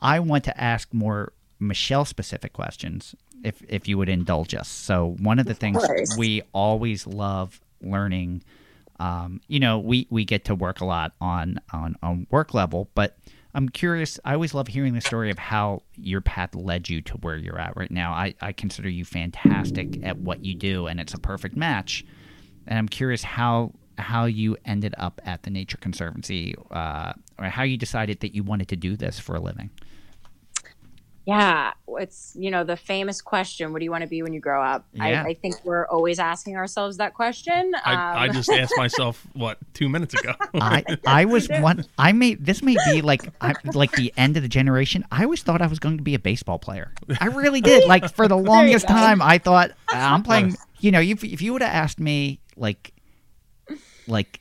I 0.00 0.20
want 0.20 0.44
to 0.44 0.60
ask 0.60 0.92
more 0.92 1.32
Michelle 1.58 2.04
specific 2.04 2.52
questions 2.52 3.14
if 3.42 3.62
if 3.68 3.88
you 3.88 3.96
would 3.98 4.08
indulge 4.10 4.54
us. 4.54 4.68
So 4.68 5.16
one 5.18 5.38
of 5.38 5.46
the 5.46 5.54
things 5.54 5.78
course. 5.78 6.14
we 6.18 6.42
always 6.52 7.06
love 7.06 7.60
learning 7.80 8.42
um, 9.00 9.40
you 9.48 9.58
know, 9.58 9.78
we, 9.80 10.06
we 10.08 10.24
get 10.24 10.44
to 10.44 10.54
work 10.54 10.80
a 10.80 10.84
lot 10.84 11.14
on, 11.20 11.58
on, 11.72 11.96
on 12.00 12.28
work 12.30 12.54
level, 12.54 12.88
but 12.94 13.16
I'm 13.54 13.68
curious. 13.68 14.18
I 14.24 14.34
always 14.34 14.52
love 14.52 14.66
hearing 14.66 14.94
the 14.94 15.00
story 15.00 15.30
of 15.30 15.38
how 15.38 15.82
your 15.96 16.20
path 16.20 16.54
led 16.54 16.88
you 16.88 17.00
to 17.02 17.14
where 17.18 17.36
you're 17.36 17.58
at 17.58 17.76
right 17.76 17.90
now. 17.90 18.12
I, 18.12 18.34
I 18.40 18.52
consider 18.52 18.88
you 18.88 19.04
fantastic 19.04 20.04
at 20.04 20.18
what 20.18 20.44
you 20.44 20.54
do, 20.54 20.88
and 20.88 20.98
it's 20.98 21.14
a 21.14 21.18
perfect 21.18 21.56
match. 21.56 22.04
And 22.66 22.78
I'm 22.78 22.88
curious 22.88 23.22
how 23.22 23.72
how 23.96 24.24
you 24.24 24.56
ended 24.64 24.92
up 24.98 25.20
at 25.24 25.44
the 25.44 25.50
Nature 25.50 25.76
Conservancy, 25.76 26.56
uh, 26.72 27.12
or 27.38 27.44
how 27.44 27.62
you 27.62 27.76
decided 27.76 28.18
that 28.20 28.34
you 28.34 28.42
wanted 28.42 28.66
to 28.68 28.76
do 28.76 28.96
this 28.96 29.20
for 29.20 29.36
a 29.36 29.40
living. 29.40 29.70
Yeah, 31.26 31.72
it's 31.88 32.36
you 32.38 32.50
know 32.50 32.64
the 32.64 32.76
famous 32.76 33.22
question: 33.22 33.72
What 33.72 33.78
do 33.78 33.84
you 33.86 33.90
want 33.90 34.02
to 34.02 34.08
be 34.08 34.22
when 34.22 34.34
you 34.34 34.40
grow 34.40 34.62
up? 34.62 34.84
Yeah. 34.92 35.22
I, 35.22 35.28
I 35.28 35.34
think 35.34 35.56
we're 35.64 35.86
always 35.86 36.18
asking 36.18 36.56
ourselves 36.56 36.98
that 36.98 37.14
question. 37.14 37.72
I, 37.82 37.94
I 37.94 38.28
Um, 38.28 38.34
just 38.34 38.50
asked 38.50 38.74
myself 38.76 39.26
what 39.32 39.56
two 39.72 39.88
minutes 39.88 40.12
ago. 40.12 40.34
I 40.54 40.84
I 41.06 41.24
was 41.24 41.48
one. 41.60 41.86
I 41.98 42.12
may 42.12 42.34
this 42.34 42.62
may 42.62 42.76
be 42.92 43.00
like 43.00 43.22
I, 43.40 43.54
like 43.72 43.92
the 43.92 44.12
end 44.18 44.36
of 44.36 44.42
the 44.42 44.50
generation. 44.50 45.02
I 45.10 45.24
always 45.24 45.42
thought 45.42 45.62
I 45.62 45.66
was 45.66 45.78
going 45.78 45.96
to 45.96 46.02
be 46.02 46.14
a 46.14 46.18
baseball 46.18 46.58
player. 46.58 46.92
I 47.20 47.26
really 47.28 47.62
did. 47.62 47.88
Like 47.88 48.14
for 48.14 48.28
the 48.28 48.36
longest 48.36 48.86
time, 48.86 49.22
I 49.22 49.38
thought 49.38 49.70
I'm 49.88 50.22
playing. 50.22 50.56
You 50.80 50.90
know, 50.90 51.00
if 51.00 51.24
if 51.24 51.40
you 51.40 51.54
would 51.54 51.62
have 51.62 51.72
asked 51.72 51.98
me 51.98 52.40
like 52.56 52.92
like 54.06 54.40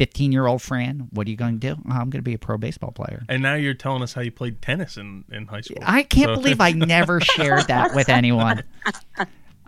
15 0.00 0.32
year 0.32 0.46
old 0.46 0.62
Fran, 0.62 1.08
what 1.10 1.26
are 1.26 1.30
you 1.30 1.36
going 1.36 1.60
to 1.60 1.74
do? 1.74 1.82
Oh, 1.86 1.92
I'm 1.92 2.08
going 2.08 2.12
to 2.12 2.22
be 2.22 2.32
a 2.32 2.38
pro 2.38 2.56
baseball 2.56 2.90
player. 2.90 3.22
and 3.28 3.42
now 3.42 3.52
you're 3.52 3.74
telling 3.74 4.02
us 4.02 4.14
how 4.14 4.22
you 4.22 4.30
played 4.32 4.62
tennis 4.62 4.96
in, 4.96 5.24
in 5.30 5.46
high 5.46 5.60
school. 5.60 5.76
I 5.82 6.04
can't 6.04 6.30
So- 6.30 6.36
believe 6.36 6.58
I 6.58 6.72
never 6.72 7.20
shared 7.36 7.66
that 7.68 7.94
with 7.94 8.08
anyone. 8.08 8.64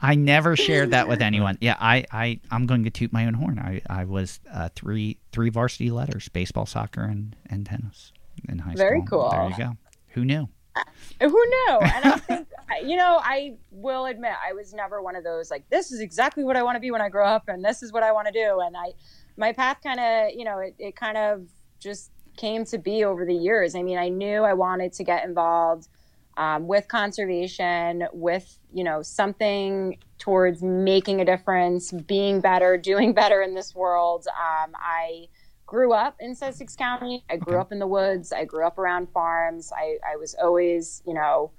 I 0.00 0.14
never 0.14 0.56
shared 0.56 0.92
that 0.92 1.06
with 1.06 1.20
anyone. 1.20 1.58
Yeah, 1.60 1.76
I, 1.78 2.06
I, 2.10 2.40
I'm 2.50 2.64
going 2.64 2.84
to 2.84 2.90
toot 2.90 3.12
my 3.12 3.26
own 3.26 3.34
horn. 3.34 3.58
I, 3.58 3.82
I 3.90 4.06
was 4.06 4.40
uh, 4.50 4.70
three 4.74 5.18
three 5.32 5.50
varsity 5.50 5.90
letters: 5.90 6.30
baseball, 6.30 6.64
soccer, 6.64 7.02
and, 7.02 7.36
and 7.50 7.66
tennis 7.66 8.10
in 8.48 8.60
high 8.60 8.72
Very 8.74 9.02
school. 9.02 9.28
Very 9.28 9.38
cool. 9.42 9.56
There 9.58 9.66
you 9.68 9.72
go. 9.74 9.76
Who 10.14 10.24
knew? 10.24 10.48
Who 11.20 11.28
knew? 11.28 11.78
And 11.82 12.04
I 12.06 12.16
think, 12.16 12.48
you 12.86 12.96
know, 12.96 13.20
I 13.22 13.56
will 13.70 14.06
admit, 14.06 14.32
I 14.42 14.54
was 14.54 14.72
never 14.72 15.02
one 15.02 15.14
of 15.14 15.24
those 15.24 15.50
like, 15.50 15.68
this 15.68 15.92
is 15.92 16.00
exactly 16.00 16.42
what 16.42 16.56
I 16.56 16.62
want 16.62 16.76
to 16.76 16.80
be 16.80 16.90
when 16.90 17.02
I 17.02 17.10
grow 17.10 17.26
up, 17.26 17.48
and 17.48 17.62
this 17.62 17.82
is 17.82 17.92
what 17.92 18.02
I 18.02 18.12
want 18.12 18.26
to 18.28 18.32
do. 18.32 18.60
And 18.60 18.74
I, 18.76 18.92
my 19.36 19.52
path 19.52 19.78
kind 19.82 20.00
of, 20.00 20.34
you 20.38 20.44
know, 20.44 20.58
it, 20.58 20.74
it 20.78 20.96
kind 20.96 21.16
of 21.16 21.48
just 21.80 22.10
came 22.36 22.64
to 22.66 22.78
be 22.78 23.04
over 23.04 23.24
the 23.26 23.34
years. 23.34 23.74
I 23.74 23.82
mean, 23.82 23.98
I 23.98 24.08
knew 24.08 24.42
I 24.42 24.54
wanted 24.54 24.92
to 24.94 25.04
get 25.04 25.24
involved 25.24 25.88
um, 26.36 26.66
with 26.66 26.88
conservation, 26.88 28.04
with, 28.12 28.58
you 28.72 28.84
know, 28.84 29.02
something 29.02 29.98
towards 30.18 30.62
making 30.62 31.20
a 31.20 31.24
difference, 31.24 31.92
being 31.92 32.40
better, 32.40 32.76
doing 32.82 33.12
better 33.12 33.42
in 33.42 33.54
this 33.54 33.74
world. 33.74 34.26
Um, 34.28 34.72
I, 34.76 35.26
grew 35.66 35.94
up 35.94 36.16
in 36.20 36.34
Sussex 36.34 36.76
County. 36.76 37.24
I 37.30 37.38
grew 37.38 37.54
Okay. 37.54 37.60
up 37.62 37.72
in 37.72 37.78
the 37.78 37.86
woods. 37.86 38.30
I 38.30 38.44
grew 38.44 38.66
up 38.66 38.76
around 38.78 39.08
farms. 39.10 39.72
I, 39.74 39.96
I 40.06 40.16
was 40.16 40.34
always, 40.34 41.02
you 41.06 41.14
know, 41.14 41.52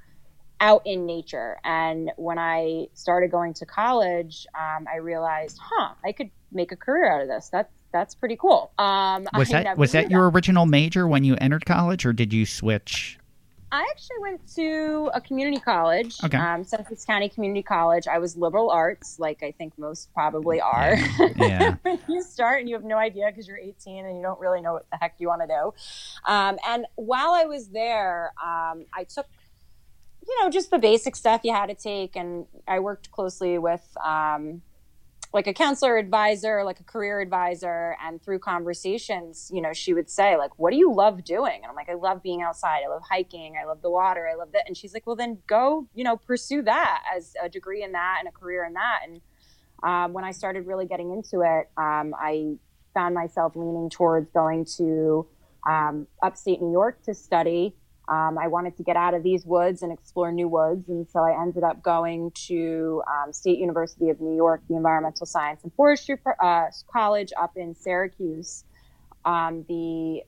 out 0.60 0.84
in 0.86 1.08
nature. 1.08 1.58
And 1.64 2.12
when 2.18 2.38
I 2.38 2.88
started 2.94 3.32
going 3.32 3.56
to 3.56 3.66
college, 3.66 4.46
um, 4.54 4.86
I 4.92 4.98
realized, 4.98 5.60
huh, 5.60 5.96
I 6.06 6.12
could 6.12 6.30
make 6.54 6.72
a 6.72 6.76
career 6.76 7.12
out 7.12 7.22
of 7.22 7.28
this. 7.28 7.50
That's 7.50 7.72
that's 7.92 8.16
pretty 8.16 8.36
cool. 8.36 8.72
Um, 8.80 9.28
Was 9.36 9.50
that 9.50 9.78
was 9.78 9.92
that 9.92 10.10
your 10.10 10.30
original 10.30 10.66
major 10.66 11.08
when 11.08 11.24
you 11.24 11.36
entered 11.40 11.66
college, 11.66 12.06
or 12.06 12.14
did 12.14 12.34
you 12.34 12.46
switch? 12.46 13.20
I 13.72 13.88
actually 13.90 14.20
went 14.22 14.56
to 14.56 15.10
a 15.16 15.20
community 15.22 15.60
college, 15.60 16.24
Okay. 16.24 16.38
um, 16.38 16.64
Sussex 16.64 17.06
County 17.06 17.28
Community 17.28 17.64
College. 17.64 18.08
I 18.08 18.20
was 18.20 18.38
liberal 18.38 18.70
arts, 18.70 19.18
like 19.18 19.42
I 19.42 19.52
think 19.52 19.76
most 19.80 20.14
probably 20.14 20.62
are. 20.62 20.96
Yeah. 21.36 21.76
when 21.82 21.98
you 22.08 22.22
start 22.22 22.60
and 22.60 22.70
you 22.70 22.76
have 22.76 22.84
no 22.84 22.98
idea 22.98 23.26
because 23.32 23.48
you're 23.48 23.58
18 23.58 24.06
and 24.06 24.16
you 24.18 24.22
don't 24.22 24.40
really 24.40 24.62
know 24.62 24.74
what 24.74 24.86
the 24.92 24.98
heck 24.98 25.16
you 25.18 25.28
want 25.28 25.42
to 25.42 25.48
do. 25.48 25.74
Um, 26.32 26.60
and 26.68 26.86
while 26.96 27.32
I 27.32 27.46
was 27.46 27.70
there, 27.70 28.32
um, 28.44 28.86
I 28.94 29.06
took, 29.10 29.26
you 30.28 30.40
know, 30.44 30.52
just 30.52 30.70
the 30.70 30.78
basic 30.78 31.16
stuff 31.16 31.42
you 31.44 31.52
had 31.52 31.66
to 31.68 31.76
take, 31.76 32.16
and 32.16 32.46
I 32.68 32.78
worked 32.80 33.10
closely 33.12 33.58
with. 33.58 33.82
Um, 34.04 34.62
like 35.34 35.48
a 35.48 35.54
counselor 35.54 35.98
advisor, 35.98 36.64
like 36.64 36.80
a 36.80 36.84
career 36.84 37.20
advisor, 37.20 37.98
and 38.00 38.22
through 38.22 38.38
conversations, 38.38 39.50
you 39.52 39.62
know, 39.62 39.74
she 39.74 39.92
would 39.92 40.08
say, 40.08 40.38
like, 40.38 40.52
what 40.60 40.70
do 40.70 40.78
you 40.78 40.94
love 40.94 41.24
doing? 41.24 41.56
And 41.56 41.66
I'm 41.66 41.76
like, 41.76 41.90
I 41.90 41.96
love 41.96 42.22
being 42.22 42.44
outside. 42.44 42.82
I 42.86 42.90
love 42.90 43.02
hiking. 43.10 43.56
I 43.60 43.66
love 43.66 43.82
the 43.82 43.90
water. 43.90 44.28
I 44.28 44.36
love 44.36 44.52
that. 44.54 44.66
And 44.68 44.78
she's 44.78 44.94
like, 44.94 45.08
well, 45.08 45.16
then 45.16 45.40
go, 45.48 45.88
you 45.96 46.04
know, 46.04 46.18
pursue 46.18 46.62
that 46.62 47.02
as 47.16 47.34
a 47.44 47.50
degree 47.50 47.84
in 47.84 47.94
that 47.94 48.18
and 48.20 48.28
a 48.28 48.32
career 48.32 48.64
in 48.64 48.74
that. 48.74 49.00
And 49.08 49.22
um, 49.82 50.14
when 50.14 50.24
I 50.24 50.32
started 50.32 50.68
really 50.68 50.86
getting 50.86 51.12
into 51.12 51.42
it, 51.42 51.70
um, 51.78 52.14
I 52.18 52.58
found 52.94 53.16
myself 53.16 53.56
leaning 53.56 53.90
towards 53.90 54.30
going 54.32 54.66
to 54.78 55.26
um, 55.68 56.06
upstate 56.22 56.62
New 56.62 56.72
York 56.72 57.02
to 57.06 57.16
study. 57.16 57.76
Um, 58.08 58.38
I 58.38 58.48
wanted 58.48 58.76
to 58.78 58.84
get 58.84 58.98
out 58.98 59.14
of 59.14 59.24
these 59.24 59.46
woods 59.46 59.82
and 59.82 59.92
explore 59.92 60.32
new 60.32 60.50
woods, 60.50 60.90
and 60.90 61.08
so 61.10 61.20
I 61.20 61.42
ended 61.42 61.64
up 61.64 61.82
going 61.82 62.32
to 62.48 63.02
um, 63.08 63.32
State 63.32 63.60
University 63.60 64.10
of 64.10 64.20
New 64.20 64.36
York, 64.36 64.62
the 64.68 64.76
Environmental 64.76 65.26
Science 65.26 65.64
and 65.64 65.74
Forestry 65.74 66.18
uh, 66.42 66.66
College 66.92 67.32
up 67.40 67.54
in 67.56 67.74
Syracuse. 67.74 68.66
Um, 69.24 69.64
the 69.70 70.24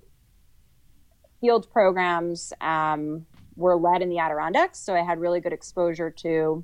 field 1.42 1.70
programs 1.70 2.54
um, 2.62 3.26
were 3.58 3.76
led 3.76 4.02
in 4.02 4.10
the 4.10 4.20
Adirondacks, 4.20 4.80
so 4.80 4.96
I 4.96 5.04
had 5.04 5.20
really 5.20 5.42
good 5.42 5.54
exposure 5.54 6.10
to 6.10 6.64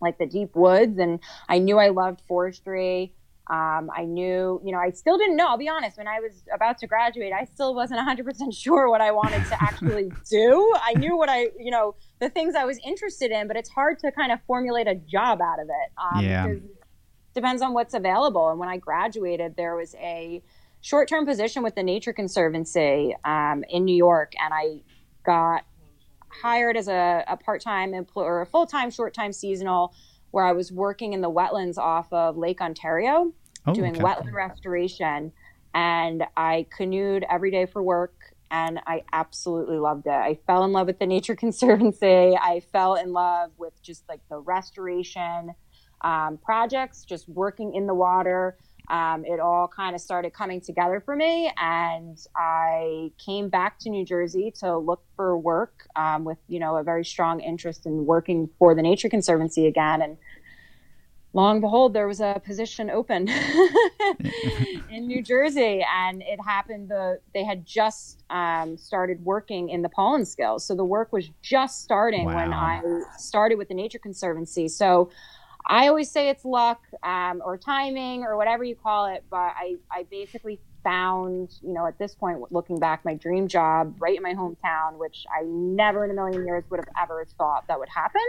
like 0.00 0.18
the 0.18 0.26
deep 0.26 0.54
woods, 0.54 0.98
and 0.98 1.18
I 1.48 1.58
knew 1.58 1.78
I 1.78 1.88
loved 1.88 2.22
forestry. 2.28 3.12
Um, 3.50 3.90
I 3.96 4.04
knew, 4.04 4.60
you 4.62 4.72
know, 4.72 4.78
I 4.78 4.90
still 4.90 5.16
didn't 5.16 5.36
know. 5.36 5.48
I'll 5.48 5.56
be 5.56 5.68
honest. 5.68 5.96
When 5.96 6.06
I 6.06 6.20
was 6.20 6.42
about 6.54 6.76
to 6.78 6.86
graduate, 6.86 7.32
I 7.32 7.44
still 7.44 7.74
wasn't 7.74 8.00
100% 8.06 8.52
sure 8.54 8.90
what 8.90 9.00
I 9.00 9.10
wanted 9.10 9.44
to 9.46 9.62
actually 9.62 10.10
do. 10.30 10.74
I 10.82 10.92
knew 10.94 11.16
what 11.16 11.28
I, 11.30 11.48
you 11.58 11.70
know, 11.70 11.94
the 12.20 12.28
things 12.28 12.54
I 12.54 12.64
was 12.64 12.78
interested 12.84 13.30
in, 13.30 13.48
but 13.48 13.56
it's 13.56 13.70
hard 13.70 13.98
to 14.00 14.12
kind 14.12 14.32
of 14.32 14.40
formulate 14.46 14.86
a 14.86 14.94
job 14.94 15.40
out 15.40 15.60
of 15.60 15.68
it. 15.68 15.92
Um, 16.16 16.24
Yeah. 16.24 16.46
because 16.46 16.62
it 16.64 16.70
depends 17.34 17.62
on 17.62 17.72
what's 17.72 17.94
available. 17.94 18.50
And 18.50 18.58
when 18.58 18.68
I 18.68 18.76
graduated, 18.76 19.56
there 19.56 19.76
was 19.76 19.94
a 19.94 20.42
short 20.82 21.08
term 21.08 21.24
position 21.24 21.62
with 21.62 21.74
the 21.74 21.82
Nature 21.82 22.12
Conservancy 22.12 23.16
um, 23.24 23.64
in 23.70 23.84
New 23.84 23.96
York, 23.96 24.32
and 24.42 24.52
I 24.52 24.82
got 25.24 25.64
hired 26.42 26.76
as 26.76 26.88
a, 26.88 27.24
a 27.26 27.36
part 27.36 27.62
time 27.62 27.94
employee 27.94 28.26
or 28.26 28.42
a 28.42 28.46
full 28.46 28.66
time, 28.66 28.90
short 28.90 29.14
time 29.14 29.32
seasonal 29.32 29.94
where 30.30 30.44
I 30.44 30.52
was 30.52 30.72
working 30.72 31.12
in 31.12 31.20
the 31.20 31.30
wetlands 31.30 31.78
off 31.78 32.12
of 32.12 32.36
Lake 32.36 32.60
Ontario, 32.60 33.32
Oh, 33.66 33.74
doing 33.74 33.94
okay. 33.94 34.02
wetland 34.02 34.32
restoration. 34.32 35.32
And 35.74 36.24
I 36.36 36.66
canoed 36.76 37.24
every 37.30 37.50
day 37.50 37.66
for 37.66 37.82
work, 37.82 38.14
and 38.50 38.80
I 38.86 39.02
absolutely 39.12 39.78
loved 39.78 40.06
it. 40.06 40.12
I 40.12 40.38
fell 40.46 40.64
in 40.64 40.72
love 40.72 40.86
with 40.86 40.98
the 40.98 41.06
Nature 41.06 41.36
Conservancy. 41.44 42.36
I 42.36 42.62
fell 42.72 42.94
in 42.94 43.12
love 43.12 43.50
with 43.58 43.74
just 43.82 44.04
like 44.08 44.20
the 44.30 44.38
restoration 44.38 45.54
um, 46.02 46.38
projects, 46.42 47.04
just 47.04 47.28
working 47.28 47.74
in 47.74 47.86
the 47.86 47.94
water. 47.94 48.56
Um, 48.90 49.24
it 49.26 49.38
all 49.38 49.68
kind 49.68 49.94
of 49.94 50.00
started 50.00 50.32
coming 50.32 50.60
together 50.60 51.00
for 51.00 51.14
me, 51.14 51.52
and 51.58 52.18
I 52.34 53.12
came 53.18 53.50
back 53.50 53.78
to 53.80 53.90
New 53.90 54.04
Jersey 54.04 54.50
to 54.60 54.78
look 54.78 55.02
for 55.14 55.36
work 55.36 55.86
um, 55.94 56.24
with, 56.24 56.38
you 56.48 56.58
know, 56.58 56.76
a 56.76 56.82
very 56.82 57.04
strong 57.04 57.40
interest 57.40 57.84
in 57.84 58.06
working 58.06 58.48
for 58.58 58.74
the 58.74 58.82
Nature 58.82 59.10
Conservancy 59.10 59.66
again. 59.66 60.00
And 60.00 60.16
long 61.34 61.56
and 61.56 61.60
behold, 61.60 61.92
there 61.92 62.08
was 62.08 62.20
a 62.20 62.40
position 62.44 62.88
open 62.88 63.28
in 64.90 65.06
New 65.06 65.22
Jersey, 65.22 65.84
and 65.94 66.22
it 66.22 66.40
happened. 66.40 66.88
The 66.88 67.20
they 67.34 67.44
had 67.44 67.66
just 67.66 68.24
um, 68.30 68.76
started 68.78 69.24
working 69.24 69.68
in 69.68 69.82
the 69.82 69.88
Paulins 69.88 70.34
Kills, 70.34 70.64
so 70.64 70.74
the 70.74 70.84
work 70.84 71.12
was 71.12 71.28
just 71.42 71.82
starting 71.82 72.24
when 72.24 72.52
I 72.52 72.82
started 73.18 73.58
with 73.58 73.68
the 73.68 73.74
Nature 73.74 73.98
Conservancy. 73.98 74.68
So 74.68 75.10
I 75.68 75.88
always 75.88 76.10
say 76.10 76.30
it's 76.30 76.44
luck 76.44 76.80
um, 77.02 77.42
or 77.44 77.58
timing 77.58 78.24
or 78.24 78.36
whatever 78.36 78.64
you 78.64 78.74
call 78.74 79.06
it, 79.06 79.24
but 79.30 79.36
I, 79.36 79.76
I 79.90 80.04
basically 80.10 80.60
found, 80.82 81.54
you 81.62 81.74
know, 81.74 81.86
at 81.86 81.98
this 81.98 82.14
point, 82.14 82.40
looking 82.50 82.78
back, 82.78 83.04
my 83.04 83.14
dream 83.14 83.48
job 83.48 83.94
right 83.98 84.16
in 84.16 84.22
my 84.22 84.32
hometown, 84.32 84.96
which 84.98 85.26
I 85.30 85.42
never 85.44 86.04
in 86.04 86.10
a 86.10 86.14
million 86.14 86.46
years 86.46 86.64
would 86.70 86.80
have 86.80 86.88
ever 87.02 87.26
thought 87.36 87.66
that 87.68 87.78
would 87.78 87.90
happen. 87.90 88.22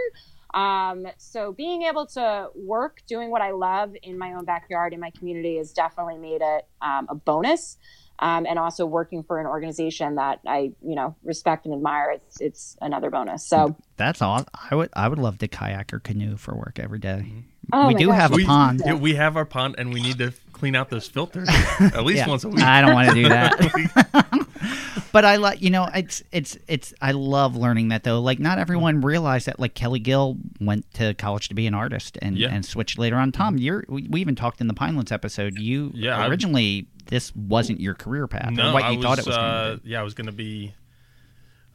Um, 0.54 1.06
so 1.18 1.54
being 1.54 1.84
able 1.84 2.08
to 2.08 2.50
work 2.56 3.02
doing 3.08 3.30
what 3.30 3.42
I 3.42 3.52
love 3.52 3.94
in 4.02 4.18
my 4.18 4.34
own 4.34 4.46
backyard 4.46 4.94
in 4.94 5.00
my 5.00 5.12
community 5.12 5.58
has 5.58 5.72
definitely 5.72 6.18
made 6.18 6.42
it 6.42 6.68
um, 6.82 7.08
a 7.10 7.16
bonus. 7.16 7.78
Um, 8.22 8.46
and 8.46 8.60
also 8.60 8.86
working 8.86 9.24
for 9.24 9.40
an 9.40 9.46
organization 9.46 10.16
that 10.16 10.42
I, 10.46 10.74
you 10.84 10.96
know, 10.96 11.16
respect 11.24 11.66
and 11.66 11.74
admire, 11.74 12.12
it's 12.12 12.42
it's 12.42 12.78
another 12.82 13.10
bonus. 13.10 13.46
So 13.48 13.78
That's 13.96 14.22
all. 14.22 14.46
I 14.70 14.76
would 14.76 14.90
I 14.94 15.08
would 15.08 15.20
love 15.20 15.38
to 15.40 15.48
kayak 15.48 15.94
or 15.94 16.00
canoe 16.00 16.36
for 16.36 16.54
work 16.54 16.80
every 16.80 17.00
day. 17.00 17.32
Oh 17.72 17.88
we 17.88 17.94
do 17.94 18.08
gosh. 18.08 18.16
have 18.18 18.32
a 18.34 18.36
we, 18.36 18.46
pond. 18.46 18.82
yeah, 18.86 18.94
we 18.96 19.16
have 19.16 19.38
our 19.38 19.46
pond, 19.46 19.76
and 19.78 19.94
we 19.94 20.02
need 20.02 20.18
to 20.18 20.34
clean 20.60 20.76
out 20.76 20.90
those 20.90 21.08
filters 21.08 21.48
at 21.80 22.04
least 22.04 22.18
Yeah. 22.20 22.28
once 22.28 22.44
a 22.44 22.50
week. 22.50 22.62
I 22.62 22.82
don't 22.82 22.94
want 22.94 23.10
to 23.10 23.16
do 23.16 23.30
that. 23.30 25.08
but 25.12 25.26
I 25.26 25.38
like 25.38 25.62
you 25.62 25.70
know 25.70 25.88
it's 25.94 26.22
it's 26.32 26.58
it's 26.68 26.94
I 27.02 27.12
love 27.14 27.56
learning 27.56 27.88
that 27.90 28.04
though. 28.04 28.20
Like 28.22 28.40
not 28.40 28.60
everyone 28.60 29.02
realized 29.02 29.48
that 29.48 29.60
like 29.60 29.74
Kelly 29.74 30.00
Gill 30.00 30.38
went 30.60 30.92
to 30.96 31.14
college 31.16 31.48
to 31.50 31.56
be 31.56 31.66
an 31.68 31.74
artist 31.74 32.18
and 32.22 32.38
Yeah. 32.38 32.50
and 32.54 32.66
switched 32.66 33.00
later 33.00 33.16
on. 33.16 33.32
Tom, 33.32 33.58
you're 33.58 33.86
we, 33.88 34.08
we 34.10 34.22
even 34.22 34.36
talked 34.36 34.62
in 34.62 34.68
the 34.68 34.74
Pinelands 34.74 35.12
episode. 35.12 35.58
You 35.58 35.92
Yeah, 35.94 36.18
I- 36.18 36.28
originally 36.28 36.88
this 37.08 37.36
wasn't 37.36 37.80
your 37.80 37.96
career 37.96 38.28
path 38.28 38.52
no, 38.52 38.72
what 38.74 38.84
I 38.84 38.92
you 38.92 38.98
was, 38.98 39.06
thought 39.06 39.20
it 39.20 39.26
was 39.26 39.36
uh, 39.36 39.40
going 39.42 39.78
to 39.78 39.84
be. 39.84 39.90
Yeah, 39.90 40.00
I 40.00 40.04
was 40.04 40.14
going 40.14 40.28
to 40.28 40.32
be. 40.34 40.76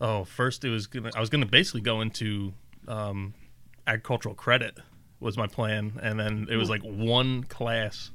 Oh, 0.00 0.24
first 0.24 0.64
it 0.64 0.70
was 0.70 0.86
gonna. 0.86 1.10
I 1.16 1.20
was 1.20 1.28
going 1.30 1.42
to 1.42 1.50
basically 1.50 1.80
go 1.80 2.00
into 2.02 2.52
um, 2.86 3.34
agricultural 3.86 4.34
credit 4.34 4.78
was 5.20 5.36
my 5.38 5.46
plan, 5.46 5.98
and 6.02 6.20
then 6.20 6.46
it 6.50 6.56
was 6.56 6.68
like 6.68 6.82
one 6.82 7.44
class. 7.44 8.10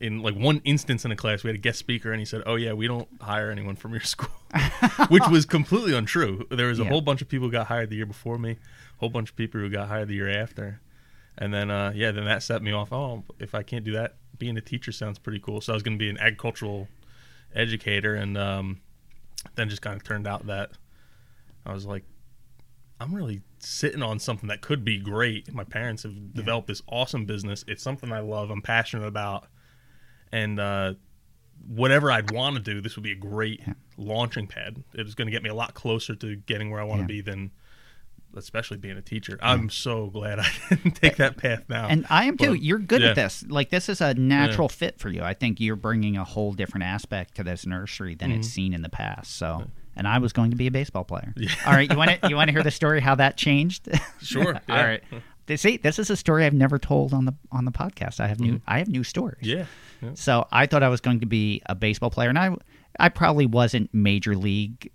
In 0.00 0.22
like 0.22 0.36
one 0.36 0.60
instance 0.64 1.04
in 1.04 1.10
a 1.10 1.16
class, 1.16 1.42
we 1.42 1.48
had 1.48 1.56
a 1.56 1.60
guest 1.60 1.78
speaker, 1.78 2.12
and 2.12 2.20
he 2.20 2.24
said, 2.24 2.42
"Oh 2.46 2.54
yeah, 2.54 2.72
we 2.72 2.86
don't 2.86 3.08
hire 3.20 3.50
anyone 3.50 3.74
from 3.74 3.90
your 3.92 4.00
school," 4.14 4.30
which 5.08 5.26
was 5.28 5.44
completely 5.44 5.94
untrue. 5.94 6.46
There 6.50 6.68
was 6.68 6.78
a 6.78 6.84
Yeah. 6.84 6.90
whole 6.90 7.00
bunch 7.00 7.20
of 7.22 7.28
people 7.28 7.48
who 7.48 7.52
got 7.52 7.66
hired 7.66 7.90
the 7.90 7.96
year 7.96 8.06
before 8.06 8.38
me, 8.38 8.52
a 8.52 8.56
whole 8.98 9.08
bunch 9.08 9.30
of 9.30 9.36
people 9.36 9.60
who 9.60 9.68
got 9.68 9.88
hired 9.88 10.06
the 10.08 10.14
year 10.14 10.28
after, 10.30 10.80
and 11.36 11.52
then 11.52 11.70
uh, 11.70 11.92
yeah, 11.94 12.12
then 12.12 12.24
that 12.26 12.42
set 12.44 12.62
me 12.62 12.70
off. 12.72 12.92
Oh, 12.92 13.24
if 13.40 13.54
I 13.56 13.62
can't 13.64 13.84
do 13.84 13.92
that, 13.92 14.16
being 14.38 14.56
a 14.56 14.60
teacher 14.60 14.92
sounds 14.92 15.18
pretty 15.18 15.40
cool. 15.40 15.60
So 15.60 15.72
I 15.72 15.74
was 15.74 15.82
going 15.82 15.98
to 15.98 16.02
be 16.02 16.08
an 16.10 16.18
agricultural 16.18 16.86
educator, 17.54 18.14
and 18.14 18.38
um, 18.38 18.80
then 19.56 19.68
just 19.68 19.82
kind 19.82 19.96
of 19.96 20.04
turned 20.04 20.28
out 20.28 20.46
that 20.46 20.70
I 21.66 21.72
was 21.72 21.86
like, 21.86 22.04
I'm 23.00 23.12
really 23.14 23.42
sitting 23.58 24.02
on 24.02 24.18
something 24.20 24.48
that 24.48 24.60
could 24.60 24.84
be 24.84 24.98
great. 24.98 25.52
My 25.52 25.64
parents 25.64 26.04
have 26.04 26.34
developed 26.34 26.68
this 26.68 26.82
awesome 26.88 27.24
business. 27.26 27.64
It's 27.66 27.82
something 27.82 28.12
I 28.12 28.20
love. 28.20 28.50
I'm 28.50 28.62
passionate 28.62 29.06
about, 29.06 29.48
and 30.32 30.58
uh, 30.60 30.94
whatever 31.66 32.10
I'd 32.10 32.30
want 32.32 32.56
to 32.56 32.62
do, 32.62 32.80
this 32.80 32.96
would 32.96 33.02
be 33.04 33.12
a 33.12 33.16
great 33.16 33.60
launching 33.96 34.46
pad. 34.46 34.82
It 34.94 35.04
was 35.04 35.14
going 35.14 35.26
to 35.26 35.32
get 35.32 35.42
me 35.42 35.48
a 35.50 35.54
lot 35.54 35.74
closer 35.74 36.14
to 36.16 36.36
getting 36.36 36.70
where 36.70 36.80
I 36.80 36.84
want 36.84 36.98
to 37.00 37.02
Yeah. 37.14 37.20
be 37.22 37.30
than. 37.30 37.50
Especially 38.36 38.76
being 38.76 38.96
a 38.98 39.02
teacher, 39.02 39.38
I'm 39.40 39.70
so 39.70 40.08
glad 40.08 40.38
I 40.38 40.46
didn't 40.68 40.92
take 40.96 41.16
that 41.16 41.38
path 41.38 41.64
now. 41.66 41.88
And 41.88 42.04
I 42.10 42.24
am 42.26 42.36
too. 42.36 42.52
You're 42.52 42.78
good 42.78 43.00
yeah. 43.00 43.08
at 43.08 43.16
this. 43.16 43.42
Like 43.48 43.70
this 43.70 43.88
is 43.88 44.02
a 44.02 44.12
natural 44.12 44.68
fit 44.68 44.98
for 45.00 45.08
you. 45.08 45.22
I 45.22 45.32
think 45.32 45.60
you're 45.60 45.76
bringing 45.76 46.18
a 46.18 46.24
whole 46.24 46.52
different 46.52 46.84
aspect 46.84 47.36
to 47.36 47.42
this 47.42 47.64
nursery 47.64 48.14
than 48.14 48.28
Mm-hmm. 48.30 48.40
it's 48.40 48.48
seen 48.48 48.74
in 48.74 48.82
the 48.82 48.90
past. 48.90 49.34
So, 49.36 49.64
and 49.96 50.06
I 50.06 50.18
was 50.18 50.34
going 50.34 50.50
to 50.50 50.56
be 50.58 50.66
a 50.66 50.70
baseball 50.70 51.04
player. 51.04 51.34
All 51.66 51.72
right, 51.72 51.90
you 51.90 51.96
want 51.96 52.20
to 52.20 52.28
you 52.28 52.36
want 52.36 52.48
to 52.48 52.52
hear 52.52 52.62
the 52.62 52.70
story 52.70 53.00
how 53.00 53.14
that 53.14 53.38
changed? 53.38 53.88
Sure, 54.20 54.54
All 54.68 54.76
yeah. 54.76 54.84
right. 54.86 55.02
See, 55.56 55.76
this 55.76 55.98
is 55.98 56.10
a 56.10 56.16
story 56.16 56.44
I've 56.44 56.54
never 56.54 56.78
told 56.78 57.12
on 57.14 57.24
the 57.24 57.34
on 57.50 57.64
the 57.64 57.72
podcast. 57.72 58.20
I 58.20 58.26
have 58.26 58.40
new 58.40 58.60
I 58.66 58.78
have 58.78 58.88
new 58.88 59.04
stories. 59.04 59.46
Mm-hmm. 59.46 59.58
yeah, 59.58 59.66
yeah. 60.02 60.10
So 60.14 60.46
I 60.52 60.66
thought 60.66 60.82
I 60.82 60.88
was 60.88 61.00
going 61.00 61.20
to 61.20 61.26
be 61.26 61.62
a 61.66 61.74
baseball 61.74 62.10
player, 62.10 62.28
and 62.28 62.38
I 62.38 62.54
I 62.98 63.08
probably 63.08 63.46
wasn't 63.46 63.92
major 63.94 64.36
league 64.36 64.90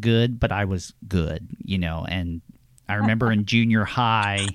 good, 0.00 0.38
but 0.38 0.52
I 0.52 0.64
was 0.64 0.94
good, 1.06 1.48
you 1.62 1.78
know. 1.78 2.06
And 2.08 2.40
I 2.88 2.94
remember 2.94 3.32
in 3.32 3.44
junior 3.46 3.84
high, 3.84 4.46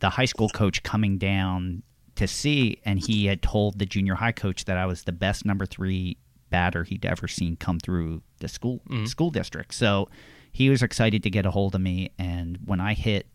the 0.00 0.10
high 0.10 0.24
school 0.24 0.48
coach 0.48 0.82
coming 0.82 1.18
down 1.18 1.82
to 2.16 2.26
see, 2.26 2.80
and 2.84 2.98
he 2.98 3.26
had 3.26 3.42
told 3.42 3.78
the 3.78 3.86
junior 3.86 4.14
high 4.14 4.32
coach 4.32 4.64
that 4.64 4.76
I 4.76 4.86
was 4.86 5.04
the 5.04 5.12
best 5.12 5.44
number 5.44 5.66
three 5.66 6.16
batter 6.50 6.82
he'd 6.82 7.04
ever 7.04 7.28
seen 7.28 7.56
come 7.56 7.78
through 7.78 8.22
the 8.38 8.48
school 8.48 8.80
school 9.06 9.30
district. 9.30 9.74
So 9.74 10.08
he 10.50 10.70
was 10.70 10.82
excited 10.82 11.22
to 11.22 11.30
get 11.30 11.46
a 11.46 11.50
hold 11.50 11.74
of 11.74 11.80
me, 11.80 12.10
and 12.18 12.58
when 12.64 12.80
I 12.80 12.94
hit 12.94 13.26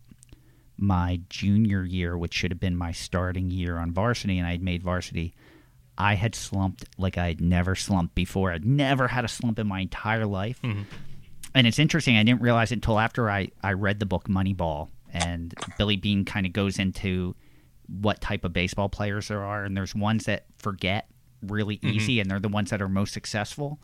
my 0.78 1.22
junior 1.30 1.84
year, 1.84 2.18
which 2.18 2.34
should 2.34 2.52
have 2.52 2.60
been 2.60 2.76
my 2.76 2.92
starting 2.92 3.50
year 3.52 3.78
on 3.78 3.92
varsity, 3.92 4.38
and 4.38 4.48
I 4.48 4.52
had 4.52 4.62
made 4.62 4.84
varsity, 4.84 5.34
I 5.98 6.16
had 6.16 6.34
slumped 6.36 6.86
like 6.98 7.18
I'd 7.18 7.40
never 7.40 7.76
slumped 7.76 8.16
before. 8.16 8.52
I'd 8.52 8.66
never 8.66 9.08
had 9.08 9.26
a 9.26 9.28
slump 9.28 9.60
in 9.60 9.68
my 9.68 9.82
entire 9.82 10.26
life. 10.26 10.60
Mm-hmm. 10.64 10.84
And 11.56 11.68
it's 11.68 11.78
interesting, 11.78 12.18
I 12.18 12.24
didn't 12.24 12.42
realize 12.42 12.72
it 12.72 12.76
until 12.76 13.00
after 13.00 13.30
I, 13.30 13.50
I 13.62 13.74
read 13.74 14.00
the 14.00 14.08
book 14.08 14.28
Moneyball, 14.28 14.90
and 15.12 15.54
Billy 15.78 15.98
Beane 15.98 16.26
kind 16.26 16.48
of 16.48 16.54
goes 16.54 16.80
into 16.80 17.36
what 17.88 18.22
type 18.22 18.44
of 18.44 18.54
baseball 18.54 18.90
players 18.90 19.28
there 19.28 19.44
are, 19.44 19.64
and 19.64 19.78
there's 19.78 19.94
ones 19.94 20.26
that 20.26 20.46
forget 20.58 21.08
really 21.44 21.78
mm-hmm. 21.78 21.90
easy, 21.90 22.20
and 22.20 22.32
they're 22.32 22.40
the 22.40 22.48
ones 22.48 22.72
that 22.72 22.82
are 22.82 22.90
most 22.90 23.14
successful. 23.14 23.80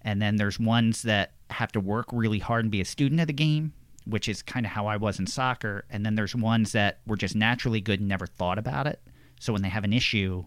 And 0.00 0.22
then 0.22 0.36
there's 0.36 0.58
ones 0.58 1.02
that 1.02 1.32
have 1.50 1.72
to 1.72 1.80
work 1.80 2.06
really 2.12 2.38
hard 2.38 2.64
and 2.64 2.70
be 2.72 2.80
a 2.80 2.86
student 2.86 3.20
of 3.20 3.26
the 3.26 3.32
game, 3.34 3.74
which 4.06 4.28
is 4.28 4.42
kind 4.42 4.66
of 4.66 4.72
how 4.72 4.86
I 4.86 4.96
was 4.96 5.18
in 5.18 5.26
soccer. 5.26 5.84
And 5.90 6.04
then 6.04 6.14
there's 6.14 6.34
ones 6.34 6.72
that 6.72 7.00
were 7.06 7.16
just 7.16 7.34
naturally 7.34 7.80
good 7.80 8.00
and 8.00 8.08
never 8.08 8.26
thought 8.26 8.58
about 8.58 8.86
it. 8.86 9.00
So 9.40 9.52
when 9.52 9.62
they 9.62 9.68
have 9.68 9.84
an 9.84 9.92
issue, 9.92 10.44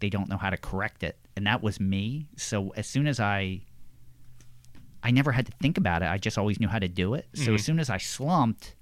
they 0.00 0.10
don't 0.10 0.28
know 0.28 0.36
how 0.36 0.50
to 0.50 0.56
correct 0.56 1.02
it. 1.02 1.18
And 1.36 1.46
that 1.46 1.62
was 1.62 1.80
me. 1.80 2.28
So 2.36 2.70
as 2.76 2.86
soon 2.86 3.06
as 3.06 3.20
I 3.20 3.62
I 5.02 5.12
never 5.12 5.30
had 5.30 5.46
to 5.46 5.52
think 5.60 5.78
about 5.78 6.02
it. 6.02 6.06
I 6.06 6.18
just 6.18 6.36
always 6.36 6.58
knew 6.58 6.66
how 6.66 6.80
to 6.80 6.88
do 6.88 7.14
it. 7.14 7.28
So 7.32 7.42
as 7.42 7.46
mm-hmm. 7.46 7.56
soon 7.58 7.78
as 7.78 7.90
I 7.90 7.98
slumped, 7.98 8.74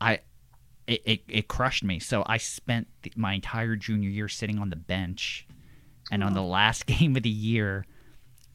I 0.00 0.20
it, 0.88 1.02
it, 1.04 1.22
it 1.28 1.48
crushed 1.48 1.84
me. 1.84 2.00
So 2.00 2.24
I 2.26 2.36
spent 2.38 2.88
the, 3.02 3.12
my 3.14 3.34
entire 3.34 3.76
junior 3.76 4.10
year 4.10 4.26
sitting 4.26 4.58
on 4.58 4.70
the 4.70 4.76
bench, 4.76 5.46
and 6.10 6.24
on 6.24 6.34
the 6.34 6.42
last 6.42 6.84
game 6.98 7.14
of 7.14 7.22
the 7.22 7.30
year, 7.30 7.86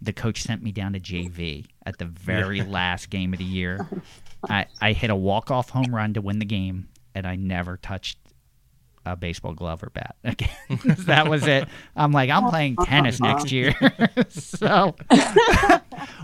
the 0.01 0.11
coach 0.11 0.41
sent 0.43 0.63
me 0.63 0.73
down 0.73 0.91
to 0.93 0.99
JV 0.99 1.65
at 1.85 1.97
the 1.97 2.05
very 2.05 2.61
last 2.61 3.09
game 3.09 3.31
of 3.31 3.39
the 3.39 3.45
year. 3.45 3.87
Oh. 3.97 4.01
I, 4.49 4.65
I 4.81 4.93
hit 4.93 5.09
a 5.09 5.15
walk 5.15 5.51
off 5.51 5.69
home 5.69 5.93
run 5.93 6.13
to 6.13 6.21
win 6.21 6.39
the 6.39 6.45
game, 6.45 6.89
and 7.13 7.25
I 7.25 7.35
never 7.35 7.77
touched 7.77 8.17
a 9.05 9.15
baseball 9.15 9.53
glove 9.53 9.83
or 9.83 9.89
bat 9.89 10.15
again. 10.23 10.49
that 11.05 11.29
was 11.29 11.45
it. 11.47 11.67
I'm 11.95 12.11
like, 12.11 12.29
I'm 12.29 12.49
playing 12.49 12.75
tennis 12.77 13.21
uh-huh. 13.21 13.33
next 13.33 13.51
year. 13.51 13.75
so, 14.29 14.95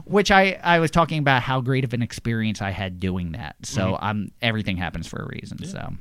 which 0.06 0.32
I, 0.32 0.60
I 0.64 0.80
was 0.80 0.92
talking 0.92 1.20
about 1.20 1.44
how 1.44 1.62
great 1.62 1.84
of 1.84 1.94
an 1.94 2.02
experience 2.02 2.62
I 2.62 2.72
had 2.72 3.00
doing 3.00 3.34
that. 3.34 3.56
So 3.64 3.98
I'm 4.02 4.32
everything 4.42 4.78
happens 4.78 5.08
for 5.08 5.22
a 5.22 5.28
reason. 5.28 5.64
So, 5.64 5.94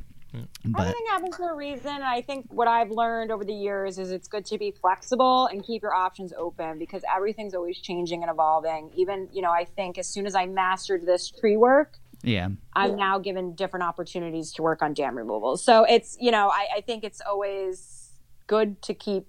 but 0.65 0.83
Everything 0.83 1.07
happens 1.09 1.37
for 1.37 1.51
a 1.51 1.57
reason. 1.57 2.03
I 2.03 2.23
think 2.23 2.47
what 2.51 2.69
I've 2.69 2.91
learned 2.91 3.33
over 3.33 3.45
the 3.45 3.53
years 3.53 3.99
is 3.99 4.13
it's 4.13 4.29
good 4.29 4.45
to 4.47 4.59
be 4.59 4.71
flexible 4.71 5.47
and 5.47 5.65
keep 5.65 5.83
your 5.83 5.95
options 5.95 6.33
open 6.37 6.79
because 6.79 7.03
everything's 7.15 7.55
always 7.55 7.81
changing 7.81 8.23
and 8.23 8.31
evolving. 8.31 8.91
Even, 8.95 9.29
you 9.33 9.43
know, 9.43 9.51
I 9.51 9.65
think 9.65 9.99
as 9.99 10.07
soon 10.07 10.27
as 10.27 10.37
I 10.37 10.47
mastered 10.47 11.05
this 11.05 11.31
tree 11.31 11.57
work, 11.57 11.99
yeah, 12.23 12.49
I'm 12.75 12.97
now 12.97 13.19
given 13.19 13.55
different 13.55 13.85
opportunities 13.85 14.53
to 14.55 14.63
work 14.63 14.83
on 14.83 14.95
dam 14.95 15.17
removal. 15.17 15.57
So 15.57 15.85
it's, 15.85 16.17
you 16.21 16.31
know, 16.31 16.49
I, 16.49 16.69
I 16.77 16.81
think 16.81 17.05
it's 17.05 17.21
always 17.21 18.11
good 18.47 18.83
to 18.83 18.95
keep 18.95 19.27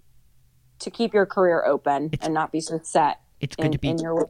to 0.80 0.90
keep 0.90 1.14
your 1.14 1.26
career 1.26 1.64
open 1.64 2.10
and 2.22 2.34
not 2.34 2.52
be 2.52 2.60
so 2.60 2.80
set 2.84 3.20
it's 3.42 3.56
good 3.56 3.66
in, 3.66 3.72
to 3.72 3.78
be 3.80 3.90
in 3.90 3.98
your. 3.98 4.28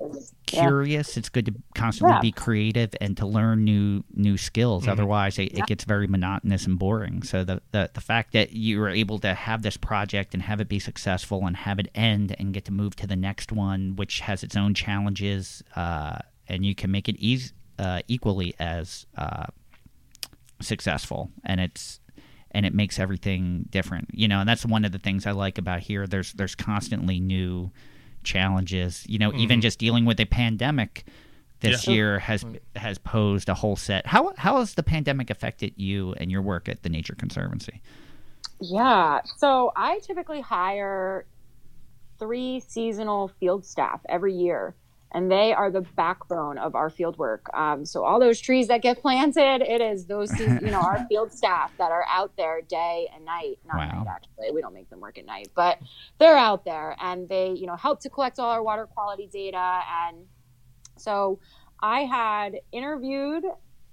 Yeah. 0.53 0.67
curious. 0.67 1.17
It's 1.17 1.29
good 1.29 1.45
to 1.45 1.53
constantly 1.75 2.15
Yeah. 2.15 2.21
be 2.21 2.31
creative 2.31 2.95
and 2.99 3.15
to 3.17 3.25
learn 3.25 3.63
new 3.65 4.03
new 4.13 4.37
skills. 4.37 4.83
Mm-hmm. 4.83 4.91
Otherwise, 4.91 5.37
it, 5.37 5.57
it 5.57 5.65
gets 5.67 5.83
very 5.83 6.07
monotonous 6.07 6.65
and 6.65 6.79
boring. 6.79 7.21
So 7.23 7.43
the, 7.43 7.61
the 7.71 7.91
the 7.93 8.01
fact 8.01 8.31
that 8.33 8.53
you 8.53 8.79
were 8.79 8.89
able 8.89 9.19
to 9.19 9.33
have 9.33 9.61
this 9.63 9.77
project 9.77 10.33
and 10.33 10.43
have 10.43 10.61
it 10.61 10.69
be 10.69 10.79
successful 10.79 11.45
and 11.45 11.57
have 11.57 11.77
it 11.77 11.89
end 11.93 12.35
and 12.39 12.53
get 12.53 12.65
to 12.65 12.71
move 12.71 12.95
to 12.97 13.07
the 13.07 13.17
next 13.17 13.51
one, 13.51 13.95
which 13.97 14.21
has 14.21 14.43
its 14.43 14.55
own 14.55 14.73
challenges, 14.73 15.61
uh, 15.75 16.19
and 16.47 16.65
you 16.65 16.73
can 16.73 16.89
make 16.89 17.09
it 17.09 17.17
eas 17.19 17.53
uh, 17.81 18.01
equally 18.07 18.53
as 18.59 19.05
uh, 19.17 19.47
successful, 20.61 21.31
and 21.43 21.59
it's 21.59 21.99
and 22.51 22.65
it 22.65 22.73
makes 22.73 22.99
everything 22.99 23.65
different. 23.69 24.09
You 24.13 24.27
know, 24.27 24.39
and 24.39 24.47
that's 24.47 24.65
one 24.65 24.85
of 24.85 24.91
the 24.91 24.99
things 24.99 25.25
I 25.25 25.31
like 25.31 25.57
about 25.57 25.79
here. 25.81 26.07
There's 26.07 26.33
there's 26.33 26.55
constantly 26.55 27.19
new 27.19 27.71
challenges. 28.23 29.03
You 29.09 29.19
know, 29.19 29.33
even 29.33 29.61
just 29.61 29.79
dealing 29.79 30.05
with 30.05 30.19
a 30.19 30.25
pandemic 30.25 31.05
this 31.61 31.87
Yeah. 31.87 31.93
year 31.93 32.19
has 32.19 32.45
has 32.75 32.97
posed 32.99 33.49
a 33.49 33.53
whole 33.55 33.75
set. 33.75 34.05
How 34.05 34.33
how 34.37 34.59
has 34.59 34.75
the 34.75 34.83
pandemic 34.83 35.29
affected 35.29 35.73
you 35.75 36.13
and 36.13 36.31
your 36.31 36.41
work 36.41 36.69
at 36.69 36.83
the 36.83 36.89
Nature 36.89 37.15
Conservancy? 37.15 37.81
Yeah. 38.59 39.21
So 39.37 39.71
I 39.75 39.99
typically 39.99 40.41
hire 40.41 41.25
three 42.19 42.59
seasonal 42.59 43.29
field 43.39 43.65
staff 43.65 44.01
every 44.07 44.35
year, 44.35 44.75
and 45.13 45.29
they 45.31 45.53
are 45.53 45.69
the 45.69 45.81
backbone 45.81 46.57
of 46.57 46.73
our 46.75 46.89
field 46.89 47.17
work. 47.17 47.49
Um, 47.53 47.85
so 47.85 48.05
all 48.05 48.19
those 48.19 48.39
trees 48.39 48.67
that 48.69 48.81
get 48.81 49.01
planted, 49.01 49.61
it 49.61 49.81
is 49.81 50.05
those, 50.05 50.39
you 50.39 50.71
know, 50.71 50.79
our 50.79 51.05
field 51.09 51.31
staff 51.33 51.71
that 51.77 51.91
are 51.91 52.05
out 52.09 52.31
there 52.37 52.61
day 52.61 53.09
and 53.13 53.25
night. 53.25 53.59
Not 53.65 53.77
Wow. 53.77 54.03
night, 54.03 54.07
actually. 54.07 54.51
We 54.51 54.61
don't 54.61 54.73
make 54.73 54.89
them 54.89 55.01
work 55.01 55.17
at 55.17 55.25
night, 55.25 55.49
but 55.55 55.79
they're 56.17 56.37
out 56.37 56.63
there 56.63 56.95
and 57.01 57.27
they, 57.27 57.51
you 57.51 57.67
know, 57.67 57.75
help 57.75 57.99
to 58.01 58.09
collect 58.09 58.39
all 58.39 58.49
our 58.49 58.63
water 58.63 58.85
quality 58.85 59.27
data. 59.31 59.81
And 60.07 60.25
so 60.97 61.39
I 61.81 62.01
had 62.01 62.59
interviewed 62.71 63.43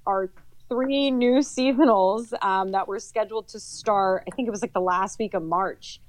our 0.06 0.30
three 0.68 1.10
new 1.10 1.38
seasonals 1.38 2.32
um, 2.44 2.72
that 2.72 2.86
were 2.86 3.00
scheduled 3.00 3.48
to 3.48 3.58
start. 3.60 4.24
I 4.30 4.34
think 4.34 4.46
it 4.46 4.50
was 4.50 4.62
like 4.62 4.74
the 4.74 4.80
last 4.80 5.18
week 5.18 5.34
of 5.34 5.42
March. 5.42 6.00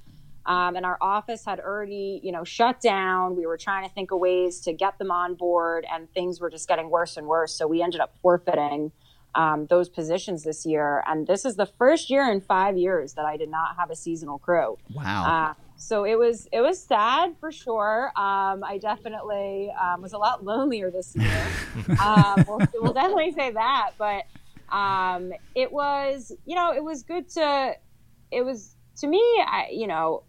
Um, 0.49 0.75
and 0.75 0.83
our 0.83 0.97
office 0.99 1.45
had 1.45 1.59
already, 1.59 2.19
you 2.23 2.31
know, 2.31 2.43
shut 2.43 2.81
down. 2.81 3.35
We 3.35 3.45
were 3.45 3.57
trying 3.57 3.87
to 3.87 3.93
think 3.93 4.11
of 4.11 4.19
ways 4.19 4.59
to 4.61 4.73
get 4.73 4.97
them 4.97 5.11
on 5.11 5.35
board, 5.35 5.85
and 5.93 6.11
things 6.11 6.41
were 6.41 6.49
just 6.49 6.67
getting 6.67 6.89
worse 6.89 7.17
and 7.17 7.27
worse. 7.27 7.53
So 7.53 7.67
we 7.67 7.83
ended 7.83 8.01
up 8.01 8.15
forfeiting 8.21 8.91
um, 9.35 9.67
those 9.67 9.89
positions 9.89 10.43
this 10.43 10.65
year. 10.65 11.03
And 11.07 11.27
this 11.27 11.45
is 11.45 11.55
the 11.55 11.67
first 11.67 12.09
year 12.09 12.31
in 12.31 12.41
five 12.41 12.77
years 12.77 13.13
that 13.13 13.25
I 13.25 13.37
did 13.37 13.49
not 13.49 13.75
have 13.77 13.91
a 13.91 13.95
seasonal 13.95 14.39
crew. 14.39 14.77
Wow. 14.91 15.51
Uh, 15.51 15.53
so 15.75 16.03
it 16.03 16.17
was 16.17 16.47
it 16.51 16.61
was 16.61 16.81
sad 16.81 17.35
for 17.39 17.51
sure. 17.51 18.07
Um, 18.17 18.63
I 18.63 18.79
definitely 18.81 19.71
um, 19.79 20.01
was 20.01 20.13
a 20.13 20.17
lot 20.17 20.43
lonelier 20.43 20.91
this 20.91 21.15
year. 21.15 21.47
um, 22.03 22.43
we'll, 22.47 22.59
we'll 22.81 22.93
definitely 22.93 23.31
say 23.31 23.51
that, 23.51 23.91
but 23.97 24.25
um, 24.75 25.31
it 25.55 25.71
was 25.71 26.35
you 26.45 26.55
know 26.55 26.73
it 26.73 26.83
was 26.83 27.03
good 27.03 27.29
to 27.29 27.75
it 28.31 28.43
was 28.43 28.75
to 28.97 29.07
me 29.07 29.21
I, 29.47 29.67
you 29.71 29.87
know 29.87 30.23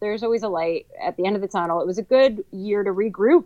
there's 0.00 0.22
always 0.22 0.42
a 0.42 0.48
light 0.48 0.86
at 1.02 1.16
the 1.16 1.26
end 1.26 1.36
of 1.36 1.42
the 1.42 1.48
tunnel. 1.48 1.80
It 1.80 1.86
was 1.86 1.98
a 1.98 2.02
good 2.02 2.44
year 2.52 2.82
to 2.82 2.90
regroup. 2.90 3.44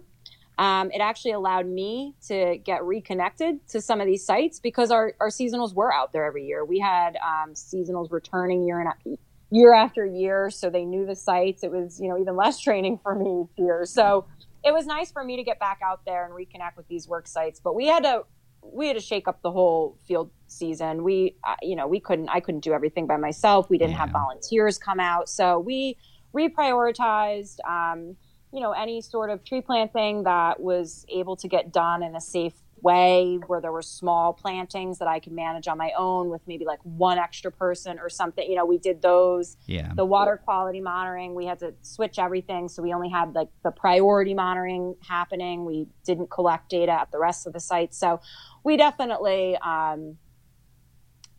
Um, 0.58 0.90
it 0.92 1.00
actually 1.00 1.32
allowed 1.32 1.66
me 1.66 2.14
to 2.28 2.58
get 2.58 2.84
reconnected 2.84 3.66
to 3.68 3.80
some 3.80 4.00
of 4.00 4.06
these 4.06 4.24
sites 4.24 4.60
because 4.60 4.90
our, 4.90 5.14
our 5.18 5.28
seasonals 5.28 5.74
were 5.74 5.92
out 5.92 6.12
there 6.12 6.24
every 6.24 6.46
year. 6.46 6.64
We 6.64 6.78
had 6.78 7.16
um, 7.16 7.54
seasonals 7.54 8.12
returning 8.12 8.66
year 8.66 8.80
and 8.80 9.18
year 9.50 9.74
after 9.74 10.04
year, 10.04 10.50
so 10.50 10.68
they 10.70 10.84
knew 10.84 11.06
the 11.06 11.16
sites. 11.16 11.62
It 11.62 11.70
was 11.70 12.00
you 12.00 12.08
know 12.08 12.18
even 12.18 12.36
less 12.36 12.60
training 12.60 13.00
for 13.02 13.14
me 13.14 13.46
here, 13.56 13.84
so 13.86 14.26
it 14.64 14.72
was 14.72 14.86
nice 14.86 15.10
for 15.10 15.24
me 15.24 15.36
to 15.36 15.42
get 15.42 15.58
back 15.58 15.80
out 15.84 16.04
there 16.04 16.24
and 16.24 16.34
reconnect 16.34 16.76
with 16.76 16.86
these 16.88 17.08
work 17.08 17.26
sites. 17.26 17.58
But 17.58 17.74
we 17.74 17.86
had 17.86 18.02
to 18.04 18.24
we 18.62 18.86
had 18.86 18.94
to 18.94 19.02
shake 19.02 19.26
up 19.26 19.42
the 19.42 19.50
whole 19.50 19.98
field 20.06 20.30
season. 20.46 21.02
We 21.02 21.36
uh, 21.44 21.56
you 21.62 21.76
know 21.76 21.86
we 21.86 21.98
couldn't 22.00 22.28
I 22.28 22.40
couldn't 22.40 22.60
do 22.60 22.72
everything 22.72 23.06
by 23.06 23.16
myself. 23.16 23.68
We 23.70 23.78
didn't 23.78 23.94
have 23.94 24.10
volunteers 24.10 24.78
come 24.78 25.00
out, 25.00 25.28
so 25.28 25.58
we 25.58 25.96
reprioritized. 26.34 27.58
Um, 27.68 28.16
you 28.54 28.60
know 28.60 28.72
any 28.72 29.00
sort 29.00 29.30
of 29.30 29.42
tree 29.44 29.62
planting 29.62 30.24
that 30.24 30.60
was 30.60 31.06
able 31.08 31.36
to 31.36 31.48
get 31.48 31.72
done 31.72 32.02
in 32.02 32.14
a 32.14 32.20
safe 32.20 32.52
way 32.82 33.38
where 33.46 33.60
there 33.60 33.72
were 33.72 33.82
small 33.82 34.32
plantings 34.32 34.98
that 34.98 35.08
I 35.08 35.20
could 35.20 35.32
manage 35.32 35.68
on 35.68 35.78
my 35.78 35.92
own 35.96 36.28
with 36.28 36.42
maybe 36.46 36.64
like 36.64 36.80
one 36.82 37.16
extra 37.18 37.50
person 37.50 37.98
or 37.98 38.08
something. 38.08 38.48
You 38.48 38.56
know, 38.56 38.66
we 38.66 38.78
did 38.78 39.02
those. 39.02 39.56
yeah. 39.66 39.92
The 39.94 40.04
water 40.04 40.36
quality 40.36 40.80
monitoring, 40.80 41.34
we 41.34 41.46
had 41.46 41.60
to 41.60 41.74
switch 41.82 42.18
everything. 42.18 42.68
So 42.68 42.82
we 42.82 42.92
only 42.92 43.08
had 43.08 43.34
like 43.34 43.48
the 43.62 43.70
priority 43.70 44.34
monitoring 44.34 44.96
happening. 45.08 45.64
We 45.64 45.86
didn't 46.04 46.30
collect 46.30 46.68
data 46.70 46.92
at 46.92 47.12
the 47.12 47.18
rest 47.18 47.46
of 47.46 47.52
the 47.52 47.60
sites. 47.60 47.96
So 47.96 48.20
we 48.64 48.76
definitely, 48.76 49.56
um, 49.58 50.18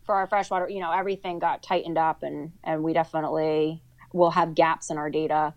for 0.04 0.14
our 0.14 0.26
freshwater, 0.26 0.68
you 0.68 0.80
know, 0.80 0.92
everything 0.92 1.38
got 1.38 1.62
tightened 1.62 1.98
up 1.98 2.22
and, 2.22 2.52
and 2.62 2.82
we 2.82 2.92
definitely 2.92 3.82
will 4.14 4.30
have 4.30 4.54
gaps 4.54 4.90
in 4.90 4.96
our 4.96 5.10
data. 5.10 5.52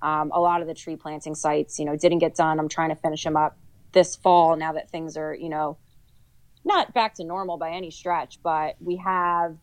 Um, 0.00 0.30
a 0.32 0.40
lot 0.40 0.60
of 0.62 0.66
the 0.66 0.74
tree 0.74 0.96
planting 0.96 1.34
sites, 1.34 1.78
you 1.78 1.84
know, 1.84 1.96
didn't 1.96 2.18
get 2.18 2.34
done. 2.34 2.58
I'm 2.58 2.68
trying 2.68 2.88
to 2.88 2.96
finish 2.96 3.22
them 3.22 3.36
up 3.36 3.56
this 3.92 4.16
fall 4.16 4.56
now 4.56 4.72
that 4.72 4.90
things 4.90 5.16
are, 5.16 5.34
you 5.34 5.48
know, 5.48 5.76
not 6.64 6.94
back 6.94 7.14
to 7.14 7.24
normal 7.24 7.58
by 7.58 7.70
any 7.70 7.90
stretch, 7.90 8.40
but 8.42 8.76
we 8.80 8.96
have 8.96 9.56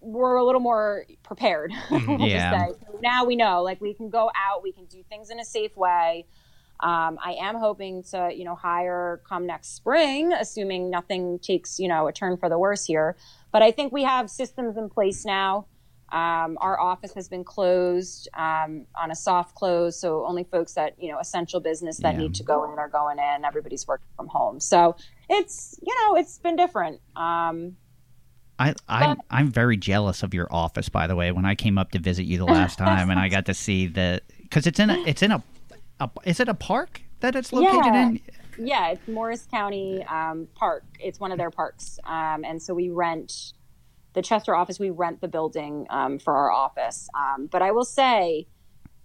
we're 0.00 0.36
a 0.36 0.44
little 0.44 0.60
more 0.60 1.04
prepared. 1.22 1.72
Yeah. 1.90 2.66
say. 2.66 2.74
So 2.86 2.98
now 3.02 3.24
we 3.24 3.34
know, 3.34 3.62
like 3.62 3.80
we 3.80 3.94
can 3.94 4.08
go 4.08 4.30
out, 4.36 4.62
we 4.62 4.72
can 4.72 4.84
do 4.86 5.02
things 5.08 5.30
in 5.30 5.40
a 5.40 5.44
safe 5.44 5.76
way. 5.76 6.26
Um, 6.80 7.18
I 7.24 7.36
am 7.40 7.56
hoping 7.56 8.02
to, 8.10 8.30
you 8.34 8.44
know, 8.44 8.54
hire 8.54 9.22
come 9.28 9.46
next 9.46 9.74
spring, 9.74 10.32
assuming 10.32 10.90
nothing 10.90 11.38
takes, 11.38 11.78
you 11.78 11.88
know, 11.88 12.06
a 12.06 12.12
turn 12.12 12.36
for 12.36 12.48
the 12.48 12.58
worse 12.58 12.84
here. 12.84 13.16
But 13.50 13.62
I 13.62 13.70
think 13.70 13.92
we 13.92 14.04
have 14.04 14.28
systems 14.30 14.76
in 14.76 14.90
place 14.90 15.24
now. 15.24 15.66
Um, 16.12 16.56
our 16.60 16.78
office 16.78 17.12
has 17.14 17.28
been 17.28 17.42
closed 17.42 18.28
um, 18.34 18.86
on 18.94 19.10
a 19.10 19.14
soft 19.16 19.54
close, 19.56 19.98
so 20.00 20.24
only 20.26 20.44
folks 20.44 20.74
that 20.74 20.94
you 21.00 21.10
know 21.10 21.18
essential 21.18 21.58
business 21.60 21.98
that 21.98 22.14
Yeah. 22.14 22.20
need 22.20 22.34
to 22.36 22.44
go 22.44 22.70
in 22.72 22.78
are 22.78 22.88
going 22.88 23.18
in. 23.18 23.44
Everybody's 23.44 23.86
working 23.88 24.06
from 24.16 24.28
home, 24.28 24.60
so 24.60 24.94
it's 25.28 25.74
you 25.82 25.92
know 26.00 26.16
it's 26.16 26.38
been 26.38 26.54
different. 26.56 27.00
Um, 27.16 27.76
I, 28.58 28.74
I'm 28.88 29.20
I'm 29.30 29.50
very 29.50 29.76
jealous 29.76 30.22
of 30.22 30.32
your 30.32 30.46
office. 30.50 30.88
By 30.88 31.06
the 31.06 31.16
way, 31.16 31.32
when 31.32 31.44
I 31.44 31.54
came 31.54 31.76
up 31.76 31.90
to 31.90 31.98
visit 31.98 32.22
you 32.24 32.38
the 32.38 32.46
last 32.46 32.78
time, 32.78 33.10
and 33.10 33.18
I 33.18 33.28
got 33.28 33.46
to 33.46 33.54
see 33.66 33.86
the 33.86 34.22
because 34.42 34.66
it's 34.66 34.78
in 34.78 34.90
a 34.90 35.02
it's 35.06 35.22
in 35.22 35.32
a, 35.32 35.42
a 36.00 36.08
is 36.24 36.38
it 36.40 36.48
a 36.48 36.54
park 36.54 37.02
that 37.20 37.34
it's 37.34 37.52
located 37.52 37.84
Yeah. 37.84 38.08
in? 38.08 38.20
yeah, 38.58 38.88
it's 38.90 39.06
Morris 39.08 39.46
County 39.50 40.02
um, 40.08 40.46
Park. 40.54 40.84
It's 41.00 41.18
one 41.20 41.32
of 41.32 41.38
their 41.38 41.50
parks, 41.50 41.98
um, 42.04 42.44
and 42.44 42.62
so 42.62 42.72
we 42.72 42.88
rent 42.90 43.52
the 44.16 44.22
Chester 44.22 44.56
office. 44.56 44.80
We 44.80 44.90
rent 44.90 45.20
the 45.20 45.28
building 45.28 45.86
um, 45.90 46.18
for 46.18 46.34
our 46.34 46.50
office. 46.50 47.08
Um, 47.14 47.46
but 47.46 47.62
I 47.62 47.70
will 47.70 47.84
say, 47.84 48.48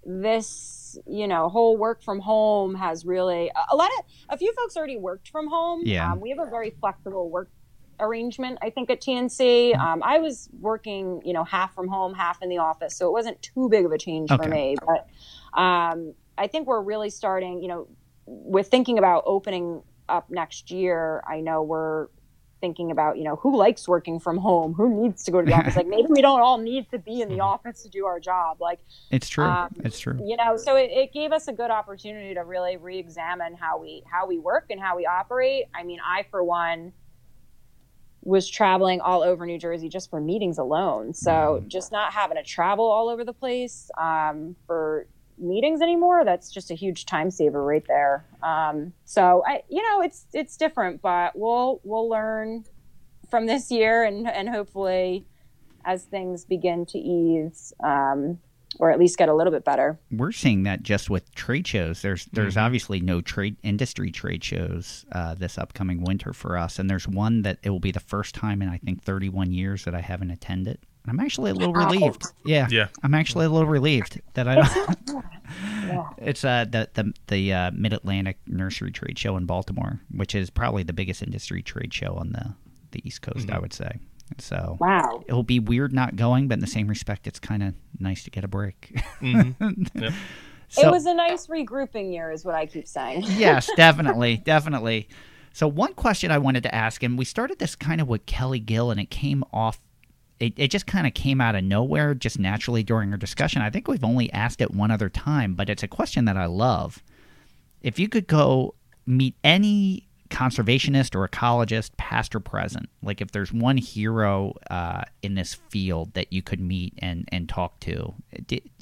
this 0.04 0.98
you 1.08 1.28
know 1.28 1.48
whole 1.48 1.78
work 1.78 2.02
from 2.02 2.20
home 2.20 2.74
has 2.74 3.06
really 3.06 3.52
a- 3.72 3.76
lot 3.76 3.92
of 4.00 4.06
a 4.30 4.38
few 4.38 4.52
folks 4.54 4.76
already 4.76 4.98
worked 4.98 5.30
from 5.30 5.48
home. 5.48 5.84
Yeah. 5.86 6.12
um, 6.12 6.20
we 6.20 6.30
have 6.32 6.40
a 6.40 6.50
very 6.50 6.72
flexible 6.80 7.30
work 7.30 7.52
arrangement. 8.00 8.58
I 8.64 8.72
think 8.72 8.90
at 8.90 9.00
TNC, 9.00 9.78
um, 9.78 10.02
I 10.04 10.18
was 10.18 10.50
working 10.60 11.22
you 11.24 11.34
know 11.34 11.44
half 11.44 11.76
from 11.76 11.88
home, 11.88 12.16
half 12.16 12.42
in 12.42 12.50
the 12.50 12.58
office, 12.58 12.96
so 12.98 13.08
it 13.08 13.12
wasn't 13.12 13.40
too 13.44 13.70
big 13.70 13.86
of 13.86 13.92
a 13.92 13.98
change 14.00 14.32
Okay. 14.32 14.42
for 14.44 14.50
me. 14.50 14.76
But 14.88 15.62
um, 15.62 16.14
I 16.38 16.48
think 16.48 16.68
we're 16.68 16.82
really 16.82 17.12
starting. 17.12 17.62
You 17.62 17.68
know, 17.68 17.88
with 18.26 18.70
thinking 18.70 18.98
about 18.98 19.24
opening 19.28 19.84
up 20.10 20.32
next 20.32 20.72
year, 20.72 21.22
I 21.28 21.42
know 21.42 21.62
we're 21.62 22.08
thinking 22.62 22.92
about, 22.92 23.18
you 23.18 23.24
know, 23.24 23.36
who 23.36 23.58
likes 23.58 23.88
working 23.88 24.20
from 24.20 24.38
home? 24.38 24.74
Who 24.74 25.02
needs 25.02 25.24
to 25.24 25.32
go 25.32 25.42
to 25.42 25.46
the 25.46 25.54
office? 25.54 25.76
Like 25.76 25.88
maybe 25.88 26.08
we 26.10 26.22
don't 26.22 26.40
all 26.40 26.58
need 26.58 26.90
to 26.92 27.00
be 27.00 27.22
in 27.22 27.30
the 27.30 27.40
office 27.52 27.84
to 27.84 27.90
do 27.90 28.06
our 28.06 28.20
job. 28.20 28.62
Like, 28.62 28.80
It's 29.10 29.28
true. 29.28 29.44
Um, 29.44 29.70
it's 29.84 30.00
true. 30.00 30.18
you 30.24 30.38
know, 30.38 30.56
so 30.56 30.76
it, 30.78 30.92
it 30.92 31.12
gave 31.12 31.32
us 31.34 31.48
a 31.48 31.54
good 31.54 31.72
opportunity 31.72 32.34
to 32.36 32.42
really 32.42 32.78
re-examine 32.78 33.56
how 33.56 33.78
we 33.80 34.04
how 34.10 34.28
we 34.28 34.40
work 34.40 34.68
and 34.70 34.80
how 34.80 34.96
we 34.96 35.06
operate. 35.06 35.66
I 35.76 35.84
mean, 35.84 36.00
I 36.06 36.26
for 36.32 36.44
one 36.44 36.94
was 38.24 38.48
traveling 38.48 39.02
all 39.02 39.24
over 39.24 39.46
New 39.48 39.58
Jersey 39.58 39.90
just 39.90 40.10
for 40.12 40.22
meetings 40.22 40.60
alone. 40.60 41.12
So 41.14 41.64
just 41.68 41.92
not 41.92 42.14
having 42.14 42.38
to 42.38 42.44
travel 42.44 42.86
all 42.86 43.10
over 43.10 43.26
the 43.26 43.34
place 43.34 43.90
um, 44.00 44.56
for 44.68 45.08
meetings 45.42 45.82
anymore, 45.82 46.24
that's 46.24 46.52
just 46.52 46.72
a 46.72 46.76
huge 46.76 47.06
time 47.06 47.32
saver 47.32 47.64
right 47.64 47.86
there. 47.88 48.26
Um, 48.44 48.94
so 49.06 49.44
I, 49.48 49.64
you 49.70 49.82
know, 49.82 50.02
it's 50.02 50.26
it's 50.34 50.58
different, 50.58 51.02
but 51.02 51.34
we'll 51.36 51.82
we'll 51.84 52.10
learn 52.10 52.66
from 53.30 53.46
this 53.48 53.72
year 53.72 54.04
and 54.04 54.30
and 54.30 54.50
hopefully 54.50 55.26
as 55.84 56.04
things 56.04 56.46
begin 56.46 56.86
to 56.88 56.98
ease. 57.00 57.74
Um, 57.84 58.40
or 58.80 58.90
at 58.92 59.00
least 59.00 59.18
get 59.18 59.30
a 59.30 59.34
little 59.34 59.52
bit 59.52 59.66
better. 59.66 60.00
We're 60.12 60.32
seeing 60.32 60.64
that 60.64 60.82
just 60.82 61.10
with 61.10 61.34
trade 61.36 61.68
shows. 61.68 62.02
There's 62.02 62.26
there's 62.32 62.58
obviously 62.58 63.02
no 63.02 63.22
trade 63.22 63.58
industry 63.64 64.12
trade 64.12 64.44
shows 64.44 65.06
uh, 65.12 65.36
this 65.36 65.58
upcoming 65.58 66.04
winter 66.04 66.34
for 66.34 66.58
us, 66.58 66.80
and 66.80 66.90
there's 66.90 67.08
one 67.08 67.42
that 67.42 67.60
it 67.64 67.70
will 67.70 67.80
be 67.80 67.92
the 67.92 68.00
first 68.00 68.34
time 68.34 68.62
in 68.62 68.70
I 68.70 68.78
think 68.78 69.04
31 69.04 69.52
years 69.52 69.84
that 69.86 69.94
I 69.94 70.02
haven't 70.02 70.32
attended. 70.32 70.80
I'm 71.08 71.20
actually 71.20 71.52
a 71.52 71.54
little 71.56 71.74
relieved. 71.74 72.24
Yeah, 72.46 72.68
Yeah. 72.70 72.88
I'm 73.04 73.14
actually 73.16 73.46
a 73.46 73.50
little 73.50 73.68
relieved 73.68 74.22
that 74.36 74.48
I 74.48 74.56
don't. 74.56 75.26
It's 76.20 76.46
uh, 76.46 76.66
the 76.70 76.90
the 76.94 77.14
the 77.28 77.54
uh, 77.54 77.72
Mid 77.74 77.92
Atlantic 77.94 78.38
Nursery 78.48 78.92
Trade 78.92 79.18
Show 79.20 79.36
in 79.36 79.46
Baltimore, 79.46 80.00
which 80.12 80.34
is 80.36 80.50
probably 80.50 80.84
the 80.84 80.94
biggest 80.94 81.22
industry 81.22 81.62
trade 81.62 81.94
show 81.94 82.14
on 82.16 82.32
the 82.32 82.54
the 82.92 83.06
East 83.06 83.22
Coast, 83.22 83.50
I 83.50 83.60
would 83.60 83.74
say. 83.74 84.00
So 84.38 84.78
Wow. 84.80 85.24
it'll 85.28 85.44
be 85.44 85.60
weird 85.60 85.92
not 85.92 86.16
going, 86.16 86.48
but 86.48 86.54
in 86.56 86.60
the 86.62 86.68
same 86.68 86.88
respect, 86.88 87.28
it's 87.28 87.40
kind 87.40 87.62
of 87.64 87.74
nice 88.00 88.24
to 88.24 88.30
get 88.32 88.44
a 88.46 88.48
break. 88.48 89.02
Yep. 89.22 90.14
So- 90.70 90.88
it 90.88 90.92
was 90.92 91.06
a 91.06 91.14
nice 91.14 91.48
regrouping 91.48 92.14
year, 92.14 92.32
is 92.32 92.46
what 92.46 92.56
I 92.56 92.66
keep 92.66 92.88
saying. 92.88 93.24
yes, 93.28 93.70
definitely, 93.76 94.38
definitely. 94.38 95.10
So 95.52 95.68
one 95.68 95.94
question 95.94 96.32
I 96.32 96.38
wanted 96.38 96.64
to 96.64 96.74
ask, 96.74 97.04
and 97.04 97.18
we 97.18 97.26
started 97.26 97.60
this 97.60 97.76
kind 97.76 98.00
of 98.00 98.08
with 98.08 98.26
Kelly 98.26 98.60
Gill, 98.60 98.90
and 98.90 98.98
it 99.02 99.10
came 99.10 99.44
off. 99.52 99.80
It, 100.42 100.54
it 100.58 100.72
just 100.72 100.88
kind 100.88 101.06
of 101.06 101.14
came 101.14 101.40
out 101.40 101.54
of 101.54 101.64
nowhere, 101.64 102.16
just 102.16 102.40
naturally 102.40 102.82
during 102.82 103.12
our 103.12 103.18
discussion. 103.18 103.62
I 103.62 103.70
think 103.70 103.88
we've 103.88 104.04
only 104.04 104.32
asked 104.34 104.60
it 104.60 104.74
one 104.74 104.90
other 104.90 105.08
time, 105.08 105.54
but 105.54 105.70
it's 105.70 105.84
a 105.84 105.88
question 105.88 106.26
that 106.26 106.36
I 106.36 106.46
love. 106.46 107.04
If 107.82 108.00
you 108.00 108.10
could 108.10 108.28
go 108.28 108.74
meet 109.06 109.36
any 109.44 110.08
conservationist 110.30 111.16
or 111.16 111.28
ecologist, 111.28 111.92
past 111.98 112.34
or 112.34 112.40
present, 112.40 112.90
like 113.04 113.22
if 113.22 113.32
there's 113.32 113.54
one 113.54 113.78
hero 113.78 114.56
uh, 114.72 115.04
in 115.22 115.36
this 115.36 115.54
field 115.54 116.16
that 116.16 116.34
you 116.34 116.42
could 116.42 116.60
meet 116.60 116.94
and, 116.98 117.30
and 117.32 117.48
talk 117.48 117.80
to, 117.82 118.16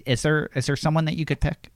is 0.05 0.21
there 0.21 0.49
is 0.55 0.65
there 0.65 0.77
someone 0.77 1.05
that 1.05 1.17
you 1.17 1.25
could 1.25 1.41
pick? 1.41 1.71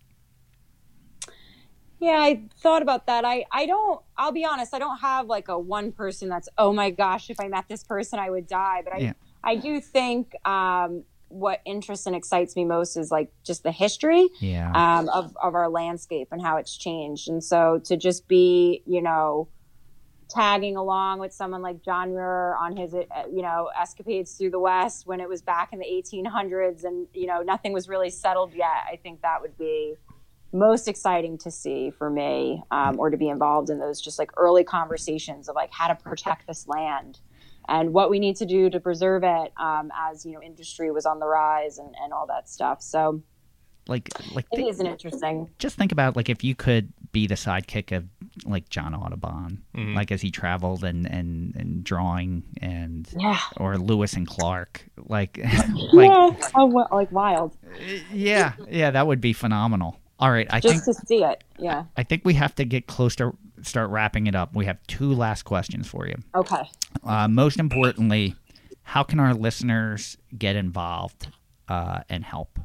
Yeah, 1.99 2.19
I 2.19 2.41
thought 2.59 2.81
about 2.81 3.05
that. 3.05 3.23
I, 3.23 3.45
I 3.49 3.65
don't, 3.65 4.01
I'll 4.17 4.33
be 4.33 4.43
honest, 4.43 4.73
I 4.73 4.79
don't 4.79 4.97
have 4.97 5.27
like 5.27 5.47
a 5.47 5.57
one 5.57 5.93
person 5.93 6.27
that's, 6.27 6.49
oh 6.57 6.73
my 6.73 6.89
gosh, 6.89 7.29
if 7.29 7.39
I 7.39 7.47
met 7.47 7.69
this 7.69 7.81
person, 7.85 8.19
I 8.19 8.29
would 8.29 8.45
die. 8.45 8.81
But 8.83 8.93
I, 8.93 8.97
Yeah. 8.97 9.13
I 9.43 9.55
do 9.55 9.79
think 9.81 10.33
um, 10.45 11.03
what 11.27 11.61
interests 11.65 12.05
and 12.05 12.15
excites 12.15 12.55
me 12.55 12.63
most 12.63 12.95
is 12.95 13.11
like 13.11 13.31
just 13.43 13.63
the 13.63 13.71
history 13.71 14.29
Yeah. 14.39 14.71
um, 14.73 15.09
of, 15.09 15.35
of 15.41 15.55
our 15.55 15.69
landscape 15.69 16.29
and 16.31 16.41
how 16.41 16.57
it's 16.57 16.75
changed. 16.77 17.27
And 17.27 17.43
so 17.43 17.79
to 17.85 17.97
just 17.97 18.27
be, 18.27 18.83
you 18.85 19.01
know, 19.01 19.49
tagging 20.29 20.77
along 20.77 21.19
with 21.19 21.33
someone 21.33 21.61
like 21.61 21.83
John 21.83 22.11
Muir 22.11 22.55
on 22.55 22.75
his, 22.75 22.93
uh, 22.93 23.03
you 23.31 23.41
know, 23.41 23.69
escapades 23.79 24.33
through 24.33 24.51
the 24.51 24.59
West 24.59 25.05
when 25.05 25.19
it 25.19 25.27
was 25.29 25.41
back 25.41 25.73
in 25.73 25.79
the 25.79 25.85
1800s 25.85 26.83
and, 26.83 27.07
you 27.13 27.27
know, 27.27 27.41
nothing 27.41 27.73
was 27.73 27.89
really 27.89 28.09
settled 28.09 28.53
yet, 28.53 28.85
I 28.91 28.95
think 28.95 29.21
that 29.21 29.41
would 29.41 29.57
be 29.57 29.95
most 30.51 30.87
exciting 30.87 31.37
to 31.39 31.49
see 31.51 31.89
for 31.89 32.09
me 32.09 32.63
um, 32.69 32.99
or 32.99 33.09
to 33.09 33.17
be 33.17 33.27
involved 33.27 33.69
in 33.71 33.79
those 33.79 33.99
just 33.99 34.19
like 34.19 34.29
early 34.37 34.63
conversations 34.63 35.49
of 35.49 35.55
like 35.55 35.71
how 35.71 35.87
to 35.87 35.95
protect 35.95 36.45
this 36.47 36.67
land 36.67 37.19
and 37.67 37.93
what 37.93 38.09
we 38.09 38.19
need 38.19 38.35
to 38.37 38.45
do 38.45 38.69
to 38.69 38.79
preserve 38.79 39.23
it 39.23 39.51
um, 39.57 39.91
as, 39.95 40.25
you 40.25 40.33
know, 40.33 40.41
industry 40.41 40.91
was 40.91 41.05
on 41.05 41.19
the 41.19 41.27
rise 41.27 41.77
and, 41.77 41.93
and 42.03 42.13
all 42.13 42.27
that 42.27 42.49
stuff. 42.49 42.81
So 42.81 43.21
like 43.87 44.09
like 44.33 44.45
it 44.53 44.57
thi- 44.57 44.69
is 44.69 44.79
an 44.79 44.87
interesting. 44.87 45.49
just 45.59 45.75
think 45.77 45.91
about 45.91 46.15
like 46.15 46.29
if 46.29 46.41
you 46.43 46.55
could 46.55 46.93
be 47.11 47.27
the 47.27 47.35
sidekick 47.35 47.95
of 47.95 48.05
like 48.45 48.69
John 48.69 48.95
Audubon, 48.95 49.61
like 49.75 50.09
as 50.11 50.21
he 50.21 50.31
traveled 50.31 50.83
and 50.85 51.05
and 51.05 51.53
and 51.55 51.83
drawing 51.83 52.43
and 52.61 53.07
Yeah. 53.19 53.37
or 53.57 53.77
Lewis 53.77 54.13
and 54.13 54.25
Clark, 54.25 54.85
like 54.97 55.37
like 55.93 56.09
yeah, 56.09 56.49
oh, 56.55 56.65
well, 56.67 56.87
like 56.91 57.11
wild. 57.11 57.57
yeah 58.11 58.53
yeah 58.69 58.89
that 58.91 59.05
would 59.05 59.19
be 59.21 59.33
phenomenal. 59.33 59.99
All 60.19 60.31
right, 60.31 60.47
I 60.49 60.61
Just 60.61 60.85
think 60.85 60.97
to 60.97 61.05
see 61.05 61.23
it. 61.23 61.43
Yeah. 61.59 61.83
I 61.97 62.03
think 62.03 62.21
we 62.23 62.35
have 62.35 62.55
to 62.55 62.63
get 62.63 62.87
close 62.87 63.15
to 63.17 63.35
start 63.65 63.89
wrapping 63.89 64.27
it 64.27 64.35
up. 64.35 64.55
We 64.55 64.65
have 64.65 64.77
two 64.87 65.13
last 65.13 65.43
questions 65.43 65.87
for 65.87 66.07
you. 66.07 66.15
Okay. 66.35 66.69
Uh, 67.03 67.27
most 67.27 67.59
importantly, 67.59 68.35
how 68.83 69.03
can 69.03 69.19
our 69.19 69.33
listeners 69.33 70.17
get 70.37 70.55
involved 70.55 71.27
uh, 71.67 72.01
and 72.09 72.23
help? 72.23 72.59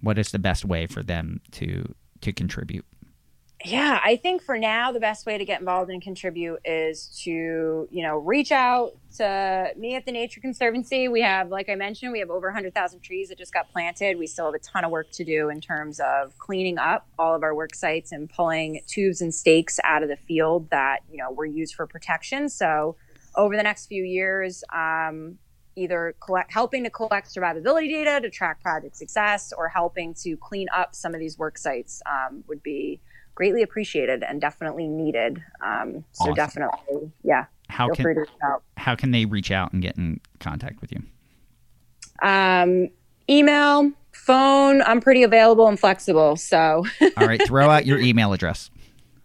What 0.00 0.18
is 0.18 0.30
the 0.30 0.38
best 0.38 0.64
way 0.64 0.86
for 0.86 1.02
them 1.02 1.40
to 1.52 1.94
to 2.20 2.32
contribute? 2.32 2.84
Yeah, 3.66 3.98
I 4.04 4.16
think 4.16 4.42
for 4.42 4.58
now 4.58 4.92
the 4.92 5.00
best 5.00 5.24
way 5.24 5.38
to 5.38 5.44
get 5.46 5.58
involved 5.58 5.90
and 5.90 6.02
contribute 6.02 6.60
is 6.66 7.06
to, 7.24 7.88
you 7.90 8.02
know, 8.02 8.18
reach 8.18 8.52
out 8.52 8.92
to 9.16 9.72
me 9.78 9.94
at 9.94 10.04
the 10.04 10.12
Nature 10.12 10.42
Conservancy. 10.42 11.08
We 11.08 11.22
have, 11.22 11.48
like 11.48 11.70
I 11.70 11.74
mentioned, 11.74 12.12
we 12.12 12.18
have 12.18 12.28
over 12.28 12.48
100,000 12.48 13.00
trees 13.00 13.30
that 13.30 13.38
just 13.38 13.54
got 13.54 13.72
planted. 13.72 14.18
We 14.18 14.26
still 14.26 14.44
have 14.44 14.54
a 14.54 14.58
ton 14.58 14.84
of 14.84 14.90
work 14.90 15.10
to 15.12 15.24
do 15.24 15.48
in 15.48 15.62
terms 15.62 15.98
of 15.98 16.36
cleaning 16.38 16.76
up 16.76 17.06
all 17.18 17.34
of 17.34 17.42
our 17.42 17.54
work 17.54 17.74
sites 17.74 18.12
and 18.12 18.28
pulling 18.28 18.82
tubes 18.86 19.22
and 19.22 19.34
stakes 19.34 19.80
out 19.82 20.02
of 20.02 20.10
the 20.10 20.16
field 20.16 20.68
that, 20.68 20.98
you 21.10 21.16
know, 21.16 21.32
were 21.32 21.46
used 21.46 21.74
for 21.74 21.86
protection. 21.86 22.50
So 22.50 22.96
over 23.34 23.56
the 23.56 23.62
next 23.62 23.86
few 23.86 24.04
years, 24.04 24.62
um, 24.74 25.38
either 25.74 26.14
collect, 26.20 26.52
helping 26.52 26.84
to 26.84 26.90
collect 26.90 27.34
survivability 27.34 27.88
data 27.88 28.20
to 28.20 28.28
track 28.28 28.60
project 28.60 28.94
success 28.94 29.54
or 29.56 29.68
helping 29.68 30.12
to 30.14 30.36
clean 30.36 30.68
up 30.76 30.94
some 30.94 31.14
of 31.14 31.20
these 31.20 31.38
work 31.38 31.56
sites 31.56 32.02
um, 32.04 32.44
would 32.46 32.62
be 32.62 33.00
greatly 33.34 33.62
appreciated 33.62 34.22
and 34.22 34.40
definitely 34.40 34.86
needed. 34.88 35.42
Um, 35.64 36.04
so 36.12 36.24
Awesome. 36.24 36.34
definitely, 36.34 37.12
yeah, 37.22 37.46
How 37.68 37.86
feel 37.88 37.94
can 37.96 38.02
free 38.04 38.14
to 38.14 38.20
reach 38.20 38.30
out. 38.42 38.62
how 38.76 38.94
can 38.94 39.10
they 39.10 39.24
reach 39.24 39.50
out 39.50 39.72
and 39.72 39.82
get 39.82 39.96
in 39.96 40.20
contact 40.40 40.80
with 40.80 40.92
you? 40.92 41.02
Um, 42.22 42.88
email, 43.28 43.92
phone, 44.12 44.82
I'm 44.82 45.00
pretty 45.00 45.22
available 45.22 45.66
and 45.68 45.78
flexible. 45.78 46.36
So 46.36 46.84
All 47.16 47.26
right, 47.26 47.40
throw 47.46 47.68
out 47.70 47.86
your 47.86 47.98
email 47.98 48.32
address. 48.32 48.70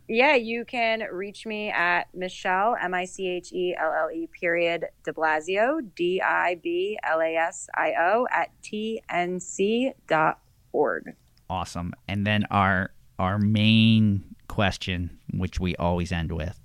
yeah, 0.08 0.34
you 0.36 0.66
can 0.66 1.02
reach 1.12 1.46
me 1.46 1.70
at 1.70 2.08
Michelle, 2.16 2.76
M 2.82 2.94
I 2.94 3.06
C 3.06 3.28
H 3.30 3.54
E 3.54 3.76
L 3.80 3.94
L 3.94 4.10
E 4.12 4.28
period 4.40 4.86
DiBlasio, 5.06 5.82
D 5.96 6.22
I 6.22 6.56
B 6.64 6.98
L 7.04 7.22
A 7.22 7.36
S 7.36 7.70
I 7.76 7.94
O 8.00 8.28
at 8.32 8.50
tnc 8.64 9.94
dot 10.08 10.40
org. 10.72 11.14
Awesome. 11.50 11.94
And 12.08 12.26
then 12.28 12.46
our 12.52 12.92
our 13.20 13.38
main 13.38 14.24
question, 14.48 15.20
which 15.34 15.60
we 15.60 15.76
always 15.76 16.12
end 16.12 16.32
with, 16.32 16.60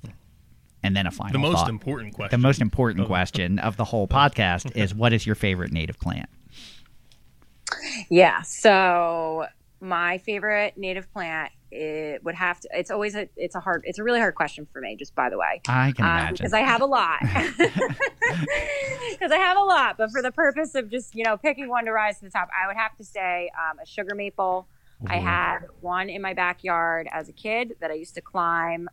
and 0.83 0.97
then 0.97 1.07
a 1.07 1.11
final 1.11 1.33
The 1.33 1.39
most 1.39 1.61
thought. 1.61 1.69
important 1.69 2.15
question. 2.15 2.41
the 2.41 2.47
most 2.47 2.61
important 2.61 3.07
question 3.07 3.59
of 3.69 3.77
the 3.77 3.85
whole 3.85 4.09
podcast 4.09 4.75
is 4.77 4.95
what 4.95 5.13
is 5.13 5.27
your 5.27 5.35
favorite 5.35 5.73
native 5.73 5.99
plant? 5.99 6.31
Yeah. 8.09 8.43
So 8.43 9.47
my 9.81 10.19
favorite 10.19 10.79
native 10.79 11.13
plant 11.13 11.53
it 11.77 12.23
would 12.25 12.37
have 12.37 12.61
to. 12.61 12.69
It's 12.73 12.91
always 12.91 13.17
a. 13.17 13.29
It's 13.37 13.57
a 13.57 13.61
hard. 13.61 13.83
It's 13.85 13.99
a 13.99 14.05
really 14.05 14.21
hard 14.21 14.37
question 14.37 14.67
for 14.73 14.81
me. 14.81 14.95
Just 14.97 15.15
by 15.17 15.29
the 15.29 15.37
way, 15.37 15.61
I 15.67 15.91
can 15.91 16.05
um, 16.05 16.11
imagine. 16.13 16.35
because 16.37 16.53
I 16.53 16.61
have 16.61 16.81
a 16.81 16.87
lot. 16.87 17.19
Because 19.11 19.31
I 19.31 19.37
have 19.37 19.57
a 19.57 19.63
lot, 19.63 19.97
but 19.97 20.11
for 20.11 20.23
the 20.23 20.33
purpose 20.33 20.75
of 20.75 20.91
just 20.91 21.15
you 21.15 21.25
know 21.25 21.37
picking 21.37 21.69
one 21.69 21.85
to 21.85 21.93
rise 21.93 22.19
to 22.19 22.25
the 22.25 22.31
top, 22.31 22.49
I 22.53 22.67
would 22.67 22.77
have 22.77 22.97
to 22.97 23.05
say 23.05 23.51
um, 23.57 23.79
a 23.79 23.87
sugar 23.87 24.15
maple. 24.15 24.67
I 25.07 25.17
mm-hmm. 25.17 25.27
had 25.27 25.59
one 25.81 26.09
in 26.09 26.23
my 26.23 26.35
backyard 26.35 27.09
as 27.13 27.29
a 27.29 27.33
kid 27.33 27.77
that 27.81 27.91
I 27.91 27.95
used 27.95 28.15
to 28.15 28.21
climb 28.21 28.89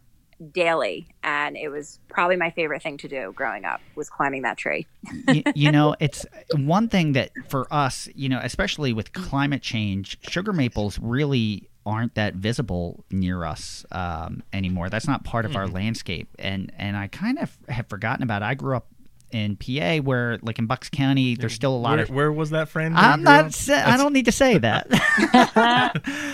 daily, 0.52 1.08
and 1.24 1.56
it 1.56 1.70
was 1.70 2.00
probably 2.08 2.36
my 2.36 2.50
favorite 2.50 2.82
thing 2.82 2.98
to 2.98 3.08
do 3.08 3.32
growing 3.36 3.66
up 3.66 3.82
was 3.96 4.10
climbing 4.10 4.42
that 4.42 4.58
tree. 4.58 4.88
you, 5.28 5.44
you 5.56 5.72
know, 5.72 5.96
it's 6.00 6.26
one 6.56 6.90
thing 6.90 7.14
that 7.14 7.32
for 7.50 7.72
us, 7.72 8.10
you 8.16 8.30
know, 8.30 8.40
especially 8.42 8.94
with 8.94 9.12
mm-hmm. 9.12 9.30
climate 9.30 9.62
change, 9.62 10.18
sugar 10.28 10.54
maples 10.54 10.98
really 11.00 11.70
aren't 11.86 12.16
that 12.16 12.36
visible 12.36 13.04
near 13.10 13.44
us 13.44 13.86
um, 13.92 14.44
anymore. 14.54 14.90
That's 14.90 15.08
not 15.08 15.24
part 15.24 15.46
of 15.46 15.56
our 15.56 15.66
mm. 15.66 15.74
landscape, 15.74 16.30
and 16.38 16.72
and 16.78 16.96
I 16.96 17.08
kind 17.08 17.40
of 17.40 17.58
have 17.70 17.88
forgotten 17.88 18.24
about. 18.24 18.42
It. 18.42 18.46
I 18.46 18.54
grew 18.54 18.76
up 18.76 18.88
in 19.32 19.56
PA, 19.56 19.98
where 19.98 20.40
like 20.42 20.60
in 20.60 20.68
Bucks 20.68 20.90
County, 20.90 21.36
there's 21.36 21.54
still 21.54 21.76
a 21.76 21.78
lot 21.78 21.96
where, 21.96 22.04
of 22.04 22.10
where 22.10 22.32
was 22.32 22.52
that, 22.52 22.70
friend? 22.70 22.96
I'm 22.98 23.24
not. 23.24 23.54
Sa- 23.54 23.84
I 23.86 23.98
don't 23.98 24.14
need 24.14 24.26
to 24.26 24.32
say 24.32 24.58
that. 24.58 24.88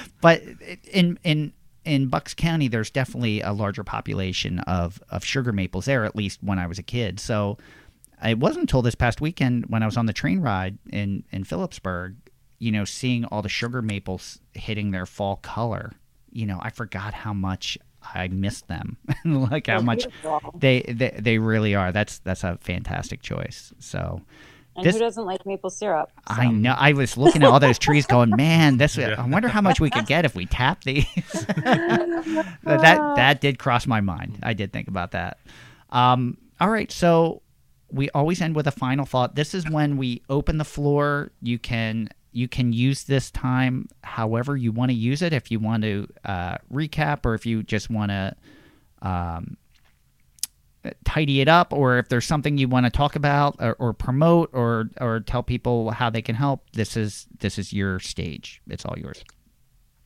but 0.22 0.42
in 0.92 1.20
in 1.24 1.54
in 1.86 2.08
Bucks 2.08 2.34
County, 2.34 2.68
there's 2.68 2.90
definitely 2.90 3.42
a 3.42 3.54
larger 3.54 3.84
population 3.84 4.60
of 4.60 5.02
of 5.10 5.24
sugar 5.24 5.52
maples 5.52 5.86
there. 5.86 6.06
At 6.06 6.16
least 6.16 6.44
when 6.44 6.60
I 6.60 6.68
was 6.68 6.80
a 6.80 6.84
kid. 6.84 7.20
So 7.20 7.58
it 8.24 8.40
wasn't 8.40 8.64
until 8.64 8.82
this 8.82 8.96
past 8.96 9.22
weekend 9.22 9.66
when 9.68 9.84
I 9.84 9.86
was 9.86 9.98
on 9.98 10.06
the 10.06 10.14
train 10.14 10.42
ride 10.42 10.78
in 10.92 11.24
in 11.32 11.44
Phillipsburg, 11.44 12.16
you 12.60 12.72
know, 12.72 12.86
seeing 12.86 13.26
all 13.26 13.42
the 13.42 13.50
sugar 13.50 13.82
maples 13.82 14.40
hitting 14.54 14.92
their 14.92 15.06
fall 15.06 15.38
color. 15.38 15.94
You 16.32 16.46
know, 16.46 16.60
I 16.62 16.70
forgot 16.70 17.14
how 17.14 17.34
much 17.34 17.78
I 18.14 18.28
missed 18.30 18.68
them. 18.68 18.98
like 19.26 19.68
how 19.68 19.82
much 19.82 20.06
they, 20.56 20.82
they 20.88 21.18
they 21.20 21.38
really 21.38 21.76
are. 21.76 21.92
That's 21.92 22.20
that's 22.20 22.44
a 22.44 22.58
fantastic 22.62 23.22
choice. 23.22 23.74
So. 23.80 24.22
And 24.76 24.86
This- 24.86 24.94
who 24.96 25.00
doesn't 25.00 25.26
like 25.26 25.44
maple 25.46 25.72
syrup? 25.72 26.12
I 26.28 26.50
know. 26.52 26.76
I 26.78 26.94
was 26.94 27.18
looking 27.18 27.42
at 27.42 27.50
all 27.50 27.60
those 27.60 27.80
trees, 27.80 28.06
going, 28.06 28.30
"Man, 28.38 28.78
this. 28.78 28.96
Yeah. 28.96 29.16
I 29.18 29.26
wonder 29.26 29.48
how 29.48 29.62
much 29.62 29.80
we 29.80 29.90
could 29.90 30.06
get 30.06 30.24
if 30.24 30.36
we 30.36 30.46
tap 30.46 30.84
these." 30.84 31.08
that 31.24 33.14
that 33.16 33.42
did 33.42 33.60
cross 33.60 33.88
my 33.88 34.02
mind. 34.02 34.38
I 34.44 34.54
did 34.54 34.72
think 34.72 34.88
about 34.88 35.12
that. 35.12 35.40
Um, 35.90 36.38
all 36.60 36.70
right, 36.70 36.92
so 36.92 37.42
we 37.92 38.10
always 38.12 38.42
end 38.42 38.56
with 38.56 38.68
a 38.68 38.72
final 38.72 39.06
thought. 39.06 39.36
This 39.36 39.54
is 39.54 39.70
when 39.70 39.98
we 39.98 40.22
open 40.30 40.58
the 40.58 40.66
floor. 40.66 41.32
You 41.42 41.58
can 41.58 42.10
you 42.38 42.48
can 42.48 42.72
use 42.72 43.04
this 43.06 43.32
time 43.32 43.88
however 44.04 44.56
you 44.56 44.72
want 44.72 44.92
to 44.92 44.96
use 44.96 45.22
it. 45.22 45.34
If 45.34 45.50
you 45.50 45.60
want 45.60 45.84
to 45.84 46.08
uh, 46.24 46.58
recap, 46.72 47.26
or 47.26 47.34
if 47.34 47.46
you 47.46 47.64
just 47.64 47.90
want 47.90 48.12
to. 48.12 48.36
Um, 49.02 49.58
tidy 51.04 51.42
it 51.42 51.50
up 51.50 51.74
or 51.74 51.98
if 51.98 52.08
there's 52.08 52.26
something 52.26 52.58
you 52.58 52.68
want 52.68 52.86
to 52.86 52.90
talk 52.90 53.18
about 53.18 53.58
or, 53.60 53.76
or 53.78 53.92
promote 53.92 54.50
or 54.54 54.90
or 55.02 55.20
tell 55.20 55.44
people 55.44 55.92
how 55.92 56.10
they 56.10 56.22
can 56.22 56.34
help 56.34 56.64
this 56.72 56.96
is 56.96 57.28
this 57.40 57.60
is 57.60 57.74
your 57.74 58.00
stage 58.00 58.62
it's 58.70 58.86
all 58.86 58.98
yours 58.98 59.22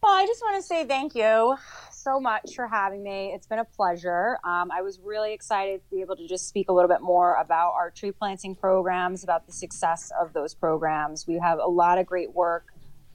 Well, 0.01 0.11
I 0.11 0.25
just 0.25 0.41
want 0.41 0.59
to 0.59 0.67
say 0.67 0.85
thank 0.85 1.13
you 1.13 1.55
so 2.01 2.19
much 2.19 2.55
for 2.55 2.67
having 2.67 3.03
me. 3.03 3.31
It's 3.33 3.47
been 3.47 3.59
a 3.59 3.65
pleasure. 3.65 4.37
Um, 4.43 4.71
I 4.71 4.81
was 4.81 4.99
really 5.03 5.33
excited 5.33 5.81
to 5.83 5.95
be 5.95 6.01
able 6.01 6.15
to 6.15 6.27
just 6.27 6.47
speak 6.47 6.69
a 6.69 6.73
little 6.73 6.89
bit 6.89 7.01
more 7.01 7.35
about 7.35 7.73
our 7.73 7.91
tree 7.91 8.11
planting 8.11 8.55
programs, 8.55 9.23
about 9.23 9.45
the 9.45 9.51
success 9.51 10.11
of 10.19 10.33
those 10.33 10.53
programs. 10.53 11.27
We 11.27 11.39
have 11.39 11.59
a 11.59 11.67
lot 11.67 11.97
of 11.97 12.05
great 12.05 12.33
work 12.33 12.65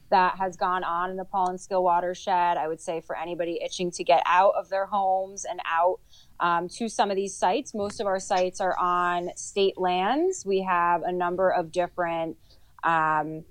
that 0.09 0.37
has 0.37 0.55
gone 0.55 0.85
on 0.85 1.09
in 1.09 1.17
the 1.17 1.25
Paulinskill 1.25 1.83
watershed. 1.83 2.57
I 2.57 2.67
would 2.67 2.79
say 2.79 3.01
for 3.01 3.17
anybody 3.17 3.59
itching 3.63 3.91
to 3.91 4.03
get 4.03 4.23
out 4.25 4.53
of 4.57 4.69
their 4.69 4.85
homes 4.85 5.43
and 5.43 5.59
out 5.65 5.99
um, 6.39 6.69
to 6.77 6.87
some 6.87 7.11
of 7.11 7.17
these 7.17 7.35
sites. 7.35 7.73
Most 7.73 7.99
of 7.99 8.07
our 8.07 8.19
sites 8.19 8.61
are 8.61 8.77
on 8.79 9.31
state 9.35 9.77
lands. 9.77 10.45
We 10.45 10.61
have 10.61 11.01
a 11.03 11.11
number 11.11 11.49
of 11.49 11.73
different 11.73 12.37
um, 12.83 13.43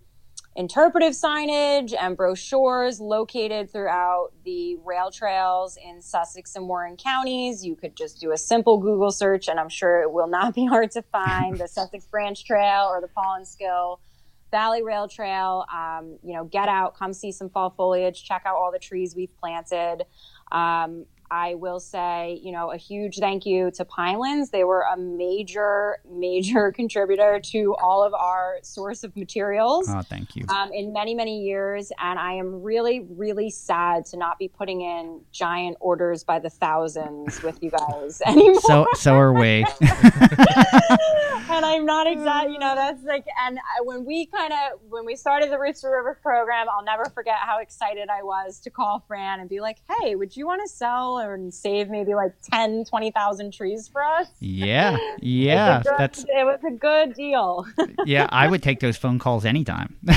interpretive 0.56 1.12
signage 1.12 1.94
and 1.98 2.16
brochures 2.16 2.98
located 2.98 3.70
throughout 3.70 4.30
the 4.44 4.76
rail 4.84 5.10
trails 5.10 5.76
in 5.76 6.00
Sussex 6.00 6.56
and 6.56 6.66
Warren 6.66 6.96
counties. 6.96 7.64
You 7.64 7.76
could 7.76 7.94
just 7.94 8.20
do 8.20 8.32
a 8.32 8.38
simple 8.38 8.78
Google 8.78 9.10
search, 9.10 9.48
and 9.48 9.60
I'm 9.60 9.68
sure 9.68 10.00
it 10.00 10.10
will 10.10 10.26
not 10.26 10.54
be 10.54 10.64
hard 10.66 10.90
to 10.92 11.02
find 11.02 11.58
the 11.58 11.68
Sussex 11.68 12.06
Branch 12.06 12.42
Trail 12.42 12.86
or 12.90 13.00
the 13.00 13.08
Paulinskill 13.08 13.98
Valley 14.50 14.82
Rail 14.82 15.08
Trail. 15.08 15.66
Um, 15.72 16.18
you 16.22 16.34
know, 16.34 16.44
get 16.44 16.68
out, 16.68 16.96
come 16.96 17.12
see 17.12 17.32
some 17.32 17.50
fall 17.50 17.70
foliage, 17.70 18.24
check 18.24 18.42
out 18.46 18.56
all 18.56 18.72
the 18.72 18.78
trees 18.78 19.14
we've 19.14 19.36
planted. 19.38 20.04
Um, 20.50 21.04
I 21.30 21.54
will 21.54 21.80
say, 21.80 22.40
you 22.42 22.52
know, 22.52 22.72
a 22.72 22.76
huge 22.76 23.18
thank 23.18 23.46
you 23.46 23.70
to 23.72 23.84
Pinelands. 23.84 24.50
They 24.50 24.64
were 24.64 24.82
a 24.82 24.96
major, 24.96 25.98
major 26.10 26.72
contributor 26.76 27.40
to 27.40 27.74
all 27.76 28.02
of 28.02 28.14
our 28.14 28.58
source 28.62 29.04
of 29.04 29.16
materials. 29.16 29.88
Oh, 29.88 30.02
thank 30.02 30.36
you. 30.36 30.44
Um, 30.48 30.72
in 30.72 30.92
many, 30.92 31.14
many 31.14 31.42
years. 31.42 31.90
And 31.98 32.18
I 32.18 32.34
am 32.34 32.62
really, 32.62 33.06
really 33.10 33.50
sad 33.50 34.06
to 34.06 34.16
not 34.16 34.38
be 34.38 34.48
putting 34.48 34.82
in 34.82 35.20
giant 35.32 35.76
orders 35.80 36.24
by 36.24 36.38
the 36.38 36.50
thousands 36.50 37.42
with 37.42 37.62
you 37.62 37.70
guys 37.70 38.20
anymore. 38.26 38.60
So, 38.62 38.86
so 38.94 39.14
are 39.14 39.32
we. 39.32 39.64
and 39.80 41.64
I'm 41.64 41.84
not 41.84 42.06
exactly, 42.06 42.52
you 42.52 42.58
know, 42.58 42.74
that's 42.74 43.02
like, 43.04 43.26
and 43.46 43.58
I, 43.58 43.82
when 43.82 44.04
we 44.04 44.26
kind 44.26 44.52
of, 44.52 44.80
when 44.88 45.04
we 45.04 45.16
started 45.16 45.50
the 45.50 45.58
Roots 45.58 45.80
to 45.82 45.88
River 45.88 46.18
program, 46.22 46.66
I'll 46.70 46.84
never 46.84 47.06
forget 47.06 47.36
how 47.40 47.60
excited 47.60 48.08
I 48.08 48.22
was 48.22 48.60
to 48.60 48.70
call 48.70 49.04
Fran 49.06 49.40
and 49.40 49.48
be 49.48 49.60
like, 49.60 49.78
hey, 49.88 50.14
would 50.14 50.36
you 50.36 50.46
want 50.46 50.62
to 50.62 50.68
sell 50.68 51.15
and 51.18 51.52
save 51.52 51.88
maybe 51.88 52.14
like 52.14 52.32
10, 52.50 52.84
20,000 52.84 53.52
trees 53.52 53.88
for 53.88 54.02
us? 54.02 54.28
Yeah, 54.40 54.96
yeah, 55.20 55.82
Good- 55.82 55.94
that's 55.98 56.24
it 56.24 56.44
was 56.44 56.60
a 56.66 56.70
good 56.72 57.14
deal. 57.14 57.66
yeah. 58.04 58.28
I 58.30 58.48
would 58.48 58.62
take 58.62 58.80
those 58.80 58.96
phone 58.96 59.18
calls 59.18 59.44
anytime. 59.44 59.96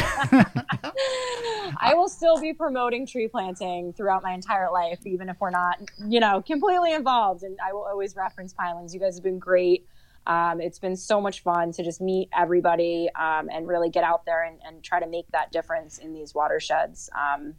I 1.82 1.94
will 1.94 2.10
still 2.10 2.40
be 2.40 2.54
promoting 2.54 3.06
tree 3.06 3.28
planting 3.28 3.94
throughout 3.94 4.24
my 4.24 4.34
entire 4.34 4.72
life, 4.72 5.00
even 5.06 5.30
if 5.30 5.38
we're 5.40 5.52
not, 5.52 5.80
you 6.08 6.20
know, 6.20 6.42
completely 6.42 6.94
involved. 6.94 7.44
And 7.44 7.58
I 7.64 7.74
will 7.74 7.84
always 7.84 8.16
reference 8.16 8.54
Pinelands. 8.54 8.94
You 8.94 9.00
guys 9.00 9.16
have 9.16 9.24
been 9.24 9.40
great. 9.40 9.86
Um, 10.28 10.62
it's 10.62 10.80
been 10.80 10.96
so 10.96 11.22
much 11.22 11.42
fun 11.42 11.72
to 11.74 11.84
just 11.84 12.02
meet 12.02 12.30
everybody 12.38 13.10
um, 13.20 13.50
and 13.52 13.68
really 13.68 13.90
get 13.90 14.04
out 14.04 14.26
there 14.26 14.44
and, 14.44 14.60
and 14.66 14.84
try 14.84 15.00
to 15.00 15.08
make 15.08 15.26
that 15.32 15.52
difference 15.52 15.98
in 15.98 16.14
these 16.14 16.36
watersheds. 16.36 17.10
Um, 17.18 17.56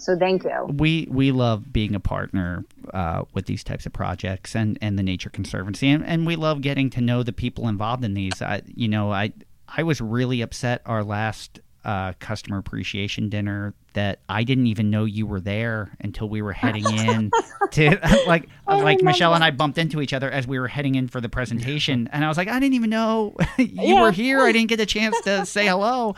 so 0.00 0.16
thank 0.18 0.44
you. 0.44 0.66
we 0.78 1.06
we 1.10 1.30
love 1.32 1.72
being 1.72 1.94
a 1.94 2.00
partner 2.00 2.64
uh, 2.92 3.22
with 3.32 3.46
these 3.46 3.62
types 3.64 3.86
of 3.86 3.92
projects 3.92 4.54
and, 4.56 4.78
and 4.80 4.98
the 4.98 5.02
Nature 5.02 5.30
Conservancy, 5.30 5.88
and, 5.88 6.04
and 6.06 6.26
we 6.26 6.36
love 6.36 6.60
getting 6.60 6.90
to 6.90 7.00
know 7.00 7.22
the 7.22 7.32
people 7.32 7.68
involved 7.68 8.04
in 8.04 8.14
these. 8.14 8.40
I, 8.42 8.62
you 8.66 8.88
know, 8.88 9.12
I 9.12 9.32
I 9.68 9.82
was 9.82 10.00
really 10.00 10.40
upset 10.42 10.82
our 10.86 11.02
last 11.04 11.60
uh, 11.84 12.14
customer 12.18 12.56
appreciation 12.58 13.28
dinner 13.28 13.74
that 13.92 14.20
I 14.28 14.42
didn't 14.42 14.68
even 14.68 14.88
know 14.90 15.04
you 15.04 15.26
were 15.26 15.40
there 15.40 15.94
until 16.00 16.28
we 16.30 16.40
were 16.40 16.52
heading 16.54 16.84
in 16.98 17.30
to 17.72 17.98
like 18.26 18.48
like 18.66 19.02
Michelle 19.02 19.34
and 19.34 19.44
I 19.44 19.50
bumped 19.50 19.76
into 19.78 20.00
each 20.00 20.12
other 20.14 20.30
as 20.30 20.46
we 20.46 20.58
were 20.58 20.68
heading 20.68 20.94
in 20.94 21.08
for 21.08 21.20
the 21.20 21.28
presentation, 21.28 22.08
and 22.12 22.24
I 22.24 22.28
was 22.28 22.36
like, 22.38 22.48
I 22.48 22.58
didn't 22.58 22.74
even 22.74 22.88
know 22.90 23.34
you 23.58 23.68
Yeah. 23.96 24.00
were 24.02 24.12
here. 24.12 24.40
I 24.40 24.52
didn't 24.52 24.68
get 24.68 24.80
a 24.80 24.86
chance 24.86 25.20
to 25.22 25.44
say 25.44 25.66
hello. 25.66 26.14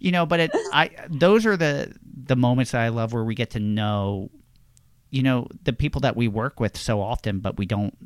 You 0.00 0.10
know, 0.12 0.26
but 0.26 0.40
it 0.40 0.50
I 0.72 0.90
those 1.08 1.46
are 1.46 1.56
the 1.56 1.94
the 2.16 2.36
moments 2.36 2.70
that 2.72 2.80
I 2.82 2.88
love 2.88 3.12
where 3.12 3.24
we 3.24 3.34
get 3.34 3.50
to 3.50 3.60
know 3.60 4.30
you 5.10 5.22
know 5.22 5.46
the 5.64 5.72
people 5.72 6.00
that 6.02 6.16
we 6.16 6.28
work 6.28 6.58
with 6.60 6.76
so 6.76 7.00
often 7.00 7.40
but 7.40 7.56
we 7.58 7.66
don't 7.66 7.96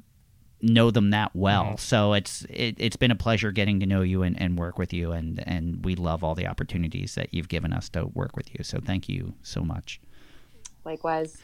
know 0.61 0.91
them 0.91 1.11
that 1.11 1.31
well 1.35 1.65
Mm-hmm. 1.65 1.77
so 1.77 2.13
it's 2.15 2.45
it, 2.51 2.75
it's 2.79 2.97
been 2.97 3.11
a 3.11 3.17
pleasure 3.17 3.53
getting 3.53 3.79
to 3.81 3.87
know 3.87 4.03
you 4.03 4.23
and, 4.23 4.41
and 4.41 4.59
work 4.59 4.79
with 4.79 4.93
you 4.93 5.13
and 5.13 5.43
and 5.47 5.85
we 5.85 5.95
love 5.95 6.25
all 6.25 6.35
the 6.35 6.47
opportunities 6.47 7.15
that 7.15 7.33
you've 7.33 7.49
given 7.49 7.73
us 7.73 7.89
to 7.91 8.07
work 8.07 8.37
with 8.37 8.53
you 8.57 8.65
so 8.65 8.79
thank 8.81 9.09
you 9.09 9.35
so 9.43 9.61
much 9.63 10.01
Likewise. 10.85 11.37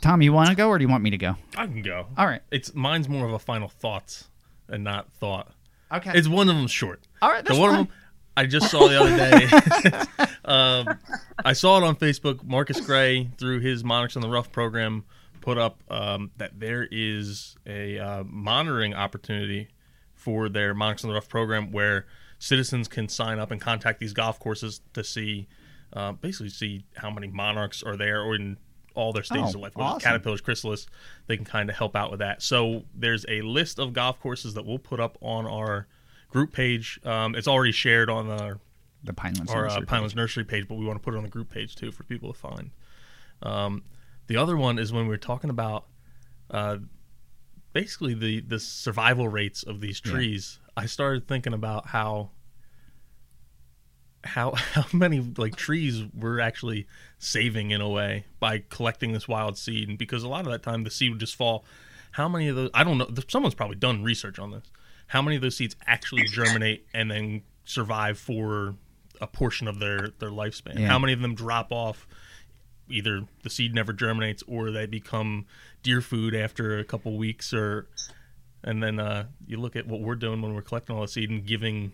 tom 0.00 0.22
you 0.22 0.32
want 0.32 0.48
to 0.50 0.54
go 0.54 0.68
or 0.68 0.78
do 0.78 0.82
you 0.84 0.88
want 0.88 1.02
me 1.02 1.10
to 1.10 1.18
go 1.18 1.36
I 1.56 1.66
can 1.66 1.82
go. 1.82 2.06
all 2.16 2.26
right 2.26 2.42
It's 2.50 2.74
mine's 2.74 3.08
more 3.08 3.26
of 3.26 3.32
a 3.32 3.38
final 3.38 3.68
thoughts 3.68 4.28
and 4.68 4.84
not 4.84 5.12
thought. 5.14 5.52
okay 5.92 6.12
It's 6.14 6.28
one 6.28 6.48
of 6.48 6.56
them 6.56 6.66
short. 6.66 7.00
all 7.20 7.30
right 7.30 7.38
So 7.46 7.54
that's 7.54 7.58
one 7.58 7.70
fine. 7.70 7.80
of 7.80 7.86
them 7.88 7.96
I 8.36 8.46
just 8.46 8.70
saw 8.70 8.88
the 8.88 9.00
other 9.00 9.16
day. 9.16 10.26
um, 10.44 10.98
I 11.44 11.52
saw 11.52 11.78
it 11.78 11.84
on 11.84 11.96
Facebook. 11.96 12.42
Marcus 12.44 12.80
Gray, 12.80 13.30
through 13.38 13.60
his 13.60 13.84
Monarchs 13.84 14.16
in 14.16 14.22
the 14.22 14.28
Rough 14.28 14.50
program, 14.52 15.04
put 15.40 15.58
up 15.58 15.82
um, 15.90 16.30
that 16.38 16.58
there 16.58 16.88
is 16.90 17.56
a 17.66 17.98
uh, 17.98 18.24
monitoring 18.24 18.94
opportunity 18.94 19.68
for 20.14 20.48
their 20.48 20.72
Monarchs 20.74 21.02
in 21.02 21.08
the 21.08 21.14
Rough 21.14 21.28
program 21.28 21.72
where 21.72 22.06
citizens 22.38 22.88
can 22.88 23.08
sign 23.08 23.38
up 23.38 23.50
and 23.50 23.60
contact 23.60 24.00
these 24.00 24.12
golf 24.12 24.38
courses 24.40 24.80
to 24.94 25.04
see, 25.04 25.46
uh, 25.92 26.12
basically 26.12 26.48
see 26.48 26.84
how 26.96 27.10
many 27.10 27.26
monarchs 27.28 27.82
are 27.82 27.96
there 27.96 28.22
or 28.22 28.34
in 28.34 28.56
all 28.94 29.12
their 29.12 29.22
stages 29.22 29.54
Oh, 29.54 29.58
of 29.58 29.62
life, 29.62 29.72
awesome. 29.76 30.00
caterpillars, 30.00 30.40
chrysalis, 30.40 30.86
they 31.26 31.36
can 31.36 31.44
kind 31.46 31.70
of 31.70 31.76
help 31.76 31.94
out 31.96 32.10
with 32.10 32.20
that. 32.20 32.42
So 32.42 32.84
there's 32.94 33.24
a 33.28 33.42
list 33.42 33.78
of 33.78 33.92
golf 33.92 34.20
courses 34.20 34.54
that 34.54 34.64
we'll 34.66 34.78
put 34.78 35.00
up 35.00 35.16
on 35.20 35.46
our 35.46 35.86
group 36.32 36.52
page. 36.52 36.98
Um, 37.04 37.34
it's 37.34 37.46
already 37.48 37.72
shared 37.72 38.08
on 38.10 38.28
our, 38.30 38.58
the 39.04 39.12
pinelands 39.12 39.50
our 39.50 39.66
uh, 39.66 39.68
Nursery 39.80 39.86
Pinelands 39.86 40.14
Nursery 40.16 40.44
page, 40.44 40.66
but 40.68 40.76
we 40.76 40.84
want 40.86 40.98
to 40.98 41.04
put 41.04 41.14
it 41.14 41.16
on 41.18 41.22
the 41.22 41.28
group 41.30 41.50
page 41.50 41.76
too 41.76 41.92
for 41.92 42.02
people 42.04 42.32
to 42.32 42.38
find. 42.38 42.70
Um, 43.42 43.82
the 44.28 44.36
other 44.36 44.56
one 44.56 44.78
is 44.78 44.92
when 44.92 45.06
we 45.08 45.14
are 45.14 45.18
talking 45.18 45.50
about 45.50 45.86
uh, 46.50 46.78
basically 47.72 48.14
the 48.14 48.40
the 48.40 48.58
survival 48.60 49.28
rates 49.28 49.62
of 49.62 49.80
these 49.80 50.00
Yeah. 50.04 50.12
trees. 50.12 50.58
I 50.76 50.86
started 50.86 51.26
thinking 51.28 51.52
about 51.52 51.88
how 51.88 52.30
how 54.24 54.52
how 54.74 54.84
many 54.92 55.20
like 55.36 55.56
trees 55.56 56.04
we're 56.14 56.40
actually 56.40 56.86
saving 57.18 57.70
in 57.72 57.80
a 57.80 57.88
way 57.88 58.24
by 58.40 58.62
collecting 58.70 59.12
this 59.12 59.28
wild 59.28 59.58
seed, 59.58 59.88
and 59.88 59.98
because 59.98 60.22
a 60.22 60.28
lot 60.28 60.46
of 60.46 60.52
that 60.52 60.62
time 60.62 60.84
the 60.84 60.90
seed 60.90 61.10
would 61.10 61.20
just 61.20 61.34
fall. 61.36 61.64
How 62.12 62.28
many 62.28 62.48
of 62.48 62.56
those? 62.56 62.70
I 62.74 62.84
don't 62.84 62.98
know. 62.98 63.08
Someone's 63.28 63.54
probably 63.54 63.76
done 63.76 64.02
research 64.02 64.38
on 64.38 64.50
this. 64.50 64.64
How 65.08 65.22
many 65.22 65.36
of 65.36 65.42
those 65.42 65.56
seeds 65.56 65.76
actually 65.86 66.24
germinate 66.24 66.86
and 66.94 67.10
then 67.10 67.42
survive 67.64 68.18
for 68.18 68.74
a 69.20 69.26
portion 69.26 69.68
of 69.68 69.78
their 69.78 70.08
their 70.18 70.30
lifespan? 70.30 70.78
Yeah. 70.78 70.86
How 70.88 70.98
many 70.98 71.12
of 71.12 71.20
them 71.20 71.34
drop 71.34 71.70
off? 71.72 72.06
Either 72.88 73.22
the 73.42 73.48
seed 73.50 73.74
never 73.74 73.92
germinates, 73.92 74.42
or 74.46 74.70
they 74.70 74.86
become 74.86 75.46
deer 75.82 76.00
food 76.00 76.34
after 76.34 76.78
a 76.78 76.84
couple 76.84 77.16
weeks, 77.16 77.54
or 77.54 77.86
and 78.64 78.82
then 78.82 78.98
uh, 79.00 79.26
you 79.46 79.56
look 79.56 79.76
at 79.76 79.86
what 79.86 80.00
we're 80.00 80.14
doing 80.16 80.42
when 80.42 80.54
we're 80.54 80.62
collecting 80.62 80.94
all 80.96 81.02
the 81.02 81.08
seed 81.08 81.30
and 81.30 81.46
giving 81.46 81.92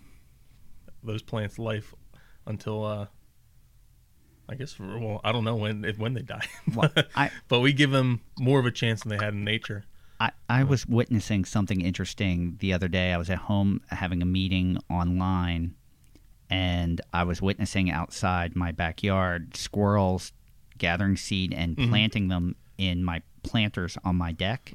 those 1.05 1.23
plants 1.23 1.59
life 1.59 1.95
until 2.47 2.85
uh, 2.85 3.07
I 4.49 4.55
guess 4.55 4.77
well 4.79 5.21
I 5.23 5.31
don't 5.33 5.45
know 5.45 5.57
when 5.57 5.85
if, 5.85 5.99
when 5.99 6.15
they 6.15 6.23
die, 6.23 6.47
Well, 6.75 6.91
I- 7.15 7.31
but 7.49 7.61
we 7.61 7.73
give 7.73 7.91
them 7.91 8.23
more 8.39 8.59
of 8.59 8.67
a 8.67 8.71
chance 8.71 9.03
than 9.03 9.11
they 9.11 9.23
had 9.25 9.35
in 9.35 9.45
nature. 9.45 9.85
I, 10.21 10.31
I 10.49 10.65
was 10.65 10.87
witnessing 10.87 11.45
something 11.45 11.81
interesting 11.81 12.57
the 12.61 12.73
other 12.73 12.89
day. 12.89 13.13
I 13.13 13.19
was 13.19 13.31
at 13.31 13.39
home 13.39 13.81
having 13.91 14.21
a 14.23 14.27
meeting 14.27 14.79
online, 14.91 15.75
and 16.51 17.01
I 17.13 17.25
was 17.25 17.41
witnessing 17.43 17.91
outside 17.91 18.57
my 18.57 18.73
backyard 18.73 19.57
squirrels 19.57 20.33
gathering 20.79 21.17
seed 21.17 21.53
and 21.53 21.77
planting 21.77 22.29
them 22.29 22.57
in 22.79 23.05
my 23.05 23.23
planters 23.43 23.97
on 24.05 24.17
my 24.17 24.33
deck. 24.33 24.73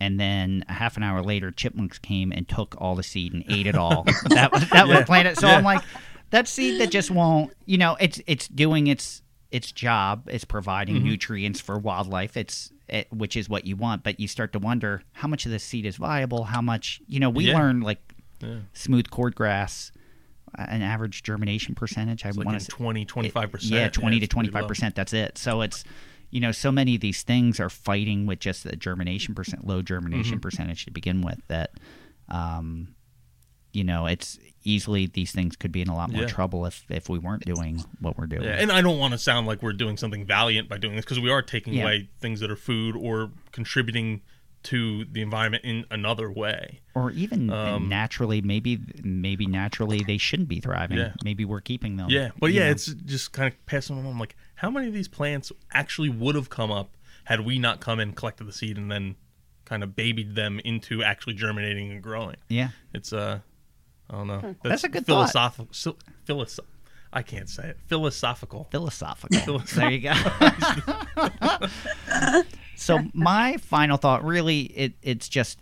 And 0.00 0.20
then 0.20 0.64
a 0.68 0.72
half 0.74 0.96
an 0.96 1.02
hour 1.02 1.22
later, 1.22 1.50
chipmunks 1.50 1.98
came 1.98 2.30
and 2.32 2.48
took 2.48 2.74
all 2.78 2.94
the 2.94 3.02
seed 3.02 3.32
and 3.32 3.44
ate 3.48 3.66
it 3.66 3.74
all. 3.76 4.04
that 4.30 4.52
was 4.52 4.68
that 4.70 4.86
was 4.86 4.98
Yeah. 4.98 5.04
planted. 5.04 5.36
So 5.38 5.48
Yeah. 5.48 5.56
I'm 5.56 5.64
like, 5.64 5.82
that 6.30 6.46
seed 6.46 6.80
that 6.80 6.90
just 6.90 7.10
won't. 7.10 7.52
You 7.66 7.78
know, 7.78 7.96
it's 8.00 8.20
it's 8.26 8.48
doing 8.48 8.86
its 8.86 9.22
its 9.50 9.72
job. 9.72 10.28
It's 10.30 10.44
providing 10.44 10.96
Mm-hmm. 10.96 11.04
nutrients 11.04 11.60
for 11.60 11.78
wildlife. 11.78 12.36
It's 12.36 12.72
it, 12.88 13.08
which 13.12 13.36
is 13.36 13.48
what 13.48 13.64
you 13.66 13.76
want. 13.76 14.02
But 14.02 14.18
you 14.20 14.28
start 14.28 14.52
to 14.54 14.58
wonder 14.58 15.02
how 15.12 15.28
much 15.28 15.44
of 15.46 15.52
this 15.52 15.64
seed 15.64 15.84
is 15.86 15.96
viable. 15.96 16.44
How 16.44 16.60
much 16.62 17.00
you 17.06 17.20
know? 17.20 17.30
We 17.30 17.44
Yeah. 17.48 17.54
learn 17.56 17.80
like 17.80 18.00
Yeah. 18.40 18.60
smooth 18.72 19.06
cordgrass, 19.08 19.90
an 20.56 20.82
average 20.82 21.22
germination 21.22 21.74
percentage. 21.74 22.24
I 22.24 22.30
Like 22.30 22.46
want 22.46 22.58
in 22.58 22.64
to 22.64 22.70
20, 22.70 23.04
25 23.04 23.50
percent. 23.52 23.72
yeah, 23.72 23.88
twenty 23.88 24.20
to 24.20 24.26
twenty 24.26 24.48
five 24.50 24.66
percent. 24.68 24.94
That's 24.94 25.12
it. 25.12 25.36
So 25.38 25.60
it's 25.62 25.84
you 26.30 26.40
know 26.40 26.52
so 26.52 26.70
many 26.72 26.94
of 26.94 27.00
these 27.00 27.22
things 27.22 27.58
are 27.60 27.70
fighting 27.70 28.26
with 28.26 28.38
just 28.40 28.64
the 28.64 28.76
germination 28.76 29.34
percent, 29.34 29.66
low 29.66 29.82
germination 29.82 30.34
Mm-hmm. 30.34 30.40
percentage 30.40 30.84
to 30.84 30.90
begin 30.90 31.20
with. 31.22 31.40
That 31.48 31.72
um, 32.28 32.94
you 33.72 33.84
know, 33.84 34.06
it's 34.06 34.38
easily 34.64 35.06
these 35.06 35.32
things 35.32 35.56
could 35.56 35.72
be 35.72 35.80
in 35.82 35.88
a 35.88 35.94
lot 35.94 36.10
more 36.10 36.22
Yeah. 36.22 36.28
trouble 36.28 36.66
if 36.66 36.84
if 36.88 37.08
we 37.08 37.18
weren't 37.18 37.44
doing 37.44 37.84
what 38.00 38.16
we're 38.18 38.26
doing. 38.26 38.42
Yeah, 38.44 38.56
and 38.60 38.72
I 38.72 38.80
don't 38.80 38.98
want 38.98 39.12
to 39.12 39.18
sound 39.18 39.46
like 39.46 39.62
we're 39.62 39.72
doing 39.72 39.96
something 39.96 40.24
valiant 40.26 40.68
by 40.68 40.78
doing 40.78 40.96
this 40.96 41.04
because 41.04 41.20
we 41.20 41.30
are 41.30 41.42
taking 41.42 41.74
Yeah. 41.74 41.82
away 41.82 42.08
things 42.20 42.40
that 42.40 42.50
are 42.50 42.56
food 42.56 42.96
or 42.96 43.30
contributing 43.52 44.22
to 44.64 45.04
the 45.04 45.22
environment 45.22 45.64
in 45.64 45.84
another 45.90 46.30
way. 46.32 46.80
or 46.94 47.12
even 47.12 47.48
Um, 47.48 47.88
naturally, 47.88 48.42
maybe 48.42 48.80
maybe 49.04 49.46
naturally 49.46 50.02
they 50.02 50.18
shouldn't 50.18 50.48
be 50.48 50.58
thriving. 50.58 50.98
Yeah. 50.98 51.12
Maybe 51.22 51.44
we're 51.44 51.60
keeping 51.60 51.96
them. 51.96 52.08
Yeah, 52.10 52.30
but 52.40 52.52
yeah, 52.52 52.64
know? 52.64 52.70
it's 52.72 52.86
just 52.86 53.32
kind 53.32 53.46
of 53.52 53.66
passing 53.66 53.96
along. 53.96 54.18
Like, 54.18 54.34
how 54.56 54.68
many 54.68 54.88
of 54.88 54.94
these 54.94 55.06
plants 55.06 55.52
actually 55.72 56.08
would 56.08 56.34
have 56.34 56.50
come 56.50 56.72
up 56.72 56.96
had 57.24 57.42
we 57.42 57.58
not 57.60 57.78
come 57.80 58.00
and 58.00 58.16
collected 58.16 58.48
the 58.48 58.52
seed 58.52 58.76
and 58.76 58.90
then 58.90 59.14
kind 59.64 59.84
of 59.84 59.94
babied 59.94 60.34
them 60.34 60.58
into 60.64 61.04
actually 61.04 61.34
germinating 61.34 61.92
and 61.92 62.02
growing? 62.02 62.36
yeah. 62.48 62.70
It's 62.92 63.12
uh, 63.12 63.40
I 64.10 64.16
don't 64.16 64.26
know. 64.26 64.38
Hmm. 64.38 64.52
That's 64.62 64.84
a 64.84 64.88
good 64.88 65.06
philosophical. 65.06 65.68
So, 65.72 65.96
philosoph- 66.26 66.66
I 67.12 67.22
can't 67.22 67.48
say 67.48 67.68
it. 67.68 67.78
Philosophical. 67.86 68.68
philosophical. 68.70 69.60
there 69.74 69.90
you 69.90 70.00
go. 70.00 70.14
so 72.76 73.00
my 73.14 73.56
final 73.58 73.96
thought, 73.96 74.24
really, 74.24 74.62
it, 74.62 74.92
it's 75.02 75.28
just 75.28 75.60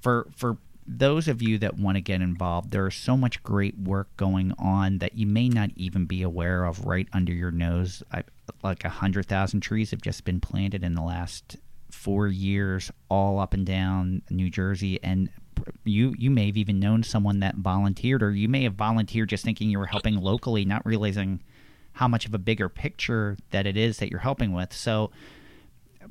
for 0.00 0.28
for 0.36 0.58
those 0.86 1.28
of 1.28 1.42
you 1.42 1.58
that 1.58 1.76
want 1.76 1.96
to 1.96 2.00
get 2.00 2.20
involved. 2.20 2.70
There 2.70 2.86
is 2.86 2.94
so 2.94 3.16
much 3.16 3.42
great 3.42 3.76
work 3.76 4.08
going 4.16 4.52
on 4.58 4.98
that 4.98 5.16
you 5.16 5.26
may 5.26 5.48
not 5.48 5.70
even 5.76 6.06
be 6.06 6.22
aware 6.22 6.64
of 6.64 6.84
right 6.84 7.08
under 7.12 7.32
your 7.32 7.50
nose. 7.50 8.02
I, 8.12 8.22
like 8.62 8.84
a 8.84 8.88
hundred 8.88 9.26
thousand 9.26 9.60
trees 9.60 9.90
have 9.90 10.00
just 10.00 10.24
been 10.24 10.40
planted 10.40 10.84
in 10.84 10.94
the 10.94 11.02
last 11.02 11.56
four 11.90 12.28
years, 12.28 12.90
all 13.08 13.40
up 13.40 13.52
and 13.52 13.66
down 13.66 14.22
New 14.30 14.48
Jersey, 14.48 15.02
and 15.02 15.28
you 15.84 16.14
you 16.18 16.30
may 16.30 16.46
have 16.46 16.56
even 16.56 16.78
known 16.80 17.02
someone 17.02 17.40
that 17.40 17.56
volunteered, 17.56 18.22
or 18.22 18.30
you 18.32 18.48
may 18.48 18.62
have 18.64 18.74
volunteered 18.74 19.28
just 19.28 19.44
thinking 19.44 19.70
you 19.70 19.78
were 19.78 19.86
helping 19.86 20.16
locally, 20.16 20.64
not 20.64 20.84
realizing 20.86 21.40
how 21.92 22.06
much 22.08 22.26
of 22.26 22.34
a 22.34 22.38
bigger 22.38 22.68
picture 22.68 23.36
that 23.50 23.66
it 23.66 23.76
is 23.76 23.98
that 23.98 24.10
you're 24.10 24.20
helping 24.20 24.52
with. 24.52 24.72
So 24.72 25.10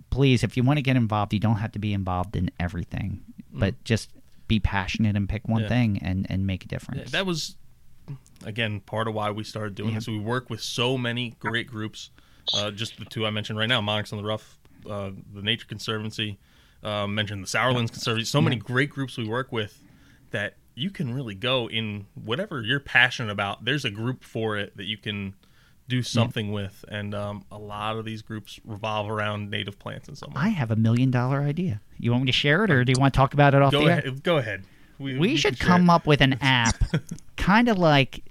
please, 0.09 0.43
if 0.43 0.57
you 0.57 0.63
want 0.63 0.77
to 0.77 0.81
get 0.83 0.95
involved, 0.95 1.33
you 1.33 1.39
don't 1.39 1.57
have 1.57 1.71
to 1.73 1.79
be 1.79 1.93
involved 1.93 2.35
in 2.35 2.49
everything, 2.59 3.21
but 3.53 3.81
just 3.83 4.09
be 4.47 4.59
passionate 4.59 5.15
and 5.15 5.27
pick 5.29 5.47
one 5.47 5.61
Mm. 5.61 5.63
Yeah. 5.63 5.69
thing 5.69 5.99
and 6.01 6.27
and 6.29 6.45
make 6.47 6.65
a 6.65 6.67
difference. 6.67 7.01
Yeah, 7.01 7.09
that 7.19 7.25
was 7.25 7.55
again 8.43 8.79
part 8.81 9.07
of 9.07 9.13
why 9.15 9.31
we 9.31 9.43
started 9.43 9.75
doing 9.75 9.89
Yeah. 9.91 9.95
this. 9.97 10.07
We 10.07 10.19
work 10.19 10.49
with 10.49 10.61
so 10.61 10.97
many 10.97 11.35
great 11.39 11.67
groups. 11.67 12.09
Uh, 12.53 12.69
just 12.71 12.97
the 12.99 13.05
two 13.05 13.25
I 13.25 13.31
mentioned 13.31 13.57
right 13.57 13.67
now, 13.69 13.81
Monarchs 13.81 14.11
in 14.11 14.19
the 14.19 14.23
Rough, 14.23 14.59
uh, 14.87 15.09
the 15.33 15.41
Nature 15.41 15.65
Conservancy, 15.65 16.37
uh, 16.85 17.07
mentioned 17.07 17.43
the 17.43 17.47
Sourlands 17.47 17.91
Conservancy. 17.91 18.29
So 18.29 18.41
many 18.41 18.55
great 18.55 18.89
groups 18.89 19.17
we 19.17 19.27
work 19.27 19.51
with 19.51 19.81
that 20.31 20.55
you 20.75 20.91
can 20.91 21.13
really 21.13 21.35
go 21.35 21.69
in 21.69 22.05
whatever 22.13 22.61
you're 22.61 22.79
passionate 22.79 23.31
about. 23.31 23.65
There's 23.65 23.85
a 23.85 23.89
group 23.89 24.23
for 24.23 24.57
it 24.57 24.77
that 24.77 24.85
you 24.85 24.97
can 24.97 25.33
do 25.87 26.01
something 26.01 26.51
with, 26.51 26.83
and 26.87 27.13
um, 27.13 27.45
a 27.51 27.57
lot 27.57 27.97
of 27.97 28.05
these 28.05 28.21
groups 28.21 28.59
revolve 28.65 29.09
around 29.09 29.49
native 29.51 29.77
plants 29.77 30.07
in 30.09 30.15
some 30.15 30.31
way. 30.31 30.41
I 30.41 30.49
have 30.49 30.71
a 30.71 30.75
million 30.75 31.11
dollar 31.11 31.41
idea. 31.41 31.81
You 31.99 32.11
want 32.11 32.23
me 32.23 32.31
to 32.31 32.37
share 32.37 32.63
it, 32.63 32.71
or 32.71 32.83
do 32.83 32.91
you 32.91 32.99
want 32.99 33.13
to 33.13 33.17
talk 33.17 33.33
about 33.33 33.53
it 33.53 33.61
off 33.61 33.71
Go 33.71 33.85
the 33.85 33.91
air? 33.91 34.11
Go 34.23 34.37
ahead. 34.37 34.63
We, 34.97 35.17
we 35.17 35.35
should 35.35 35.59
come 35.59 35.89
up 35.89 36.07
with 36.07 36.21
an 36.21 36.33
app 36.41 36.83
kind 37.37 37.67
of 37.67 37.77
like 37.77 38.23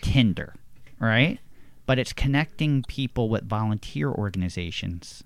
Tinder, 0.00 0.54
right? 0.98 1.38
But 1.86 1.98
it's 1.98 2.12
connecting 2.12 2.82
people 2.82 3.28
with 3.28 3.48
volunteer 3.48 4.10
organizations 4.10 5.24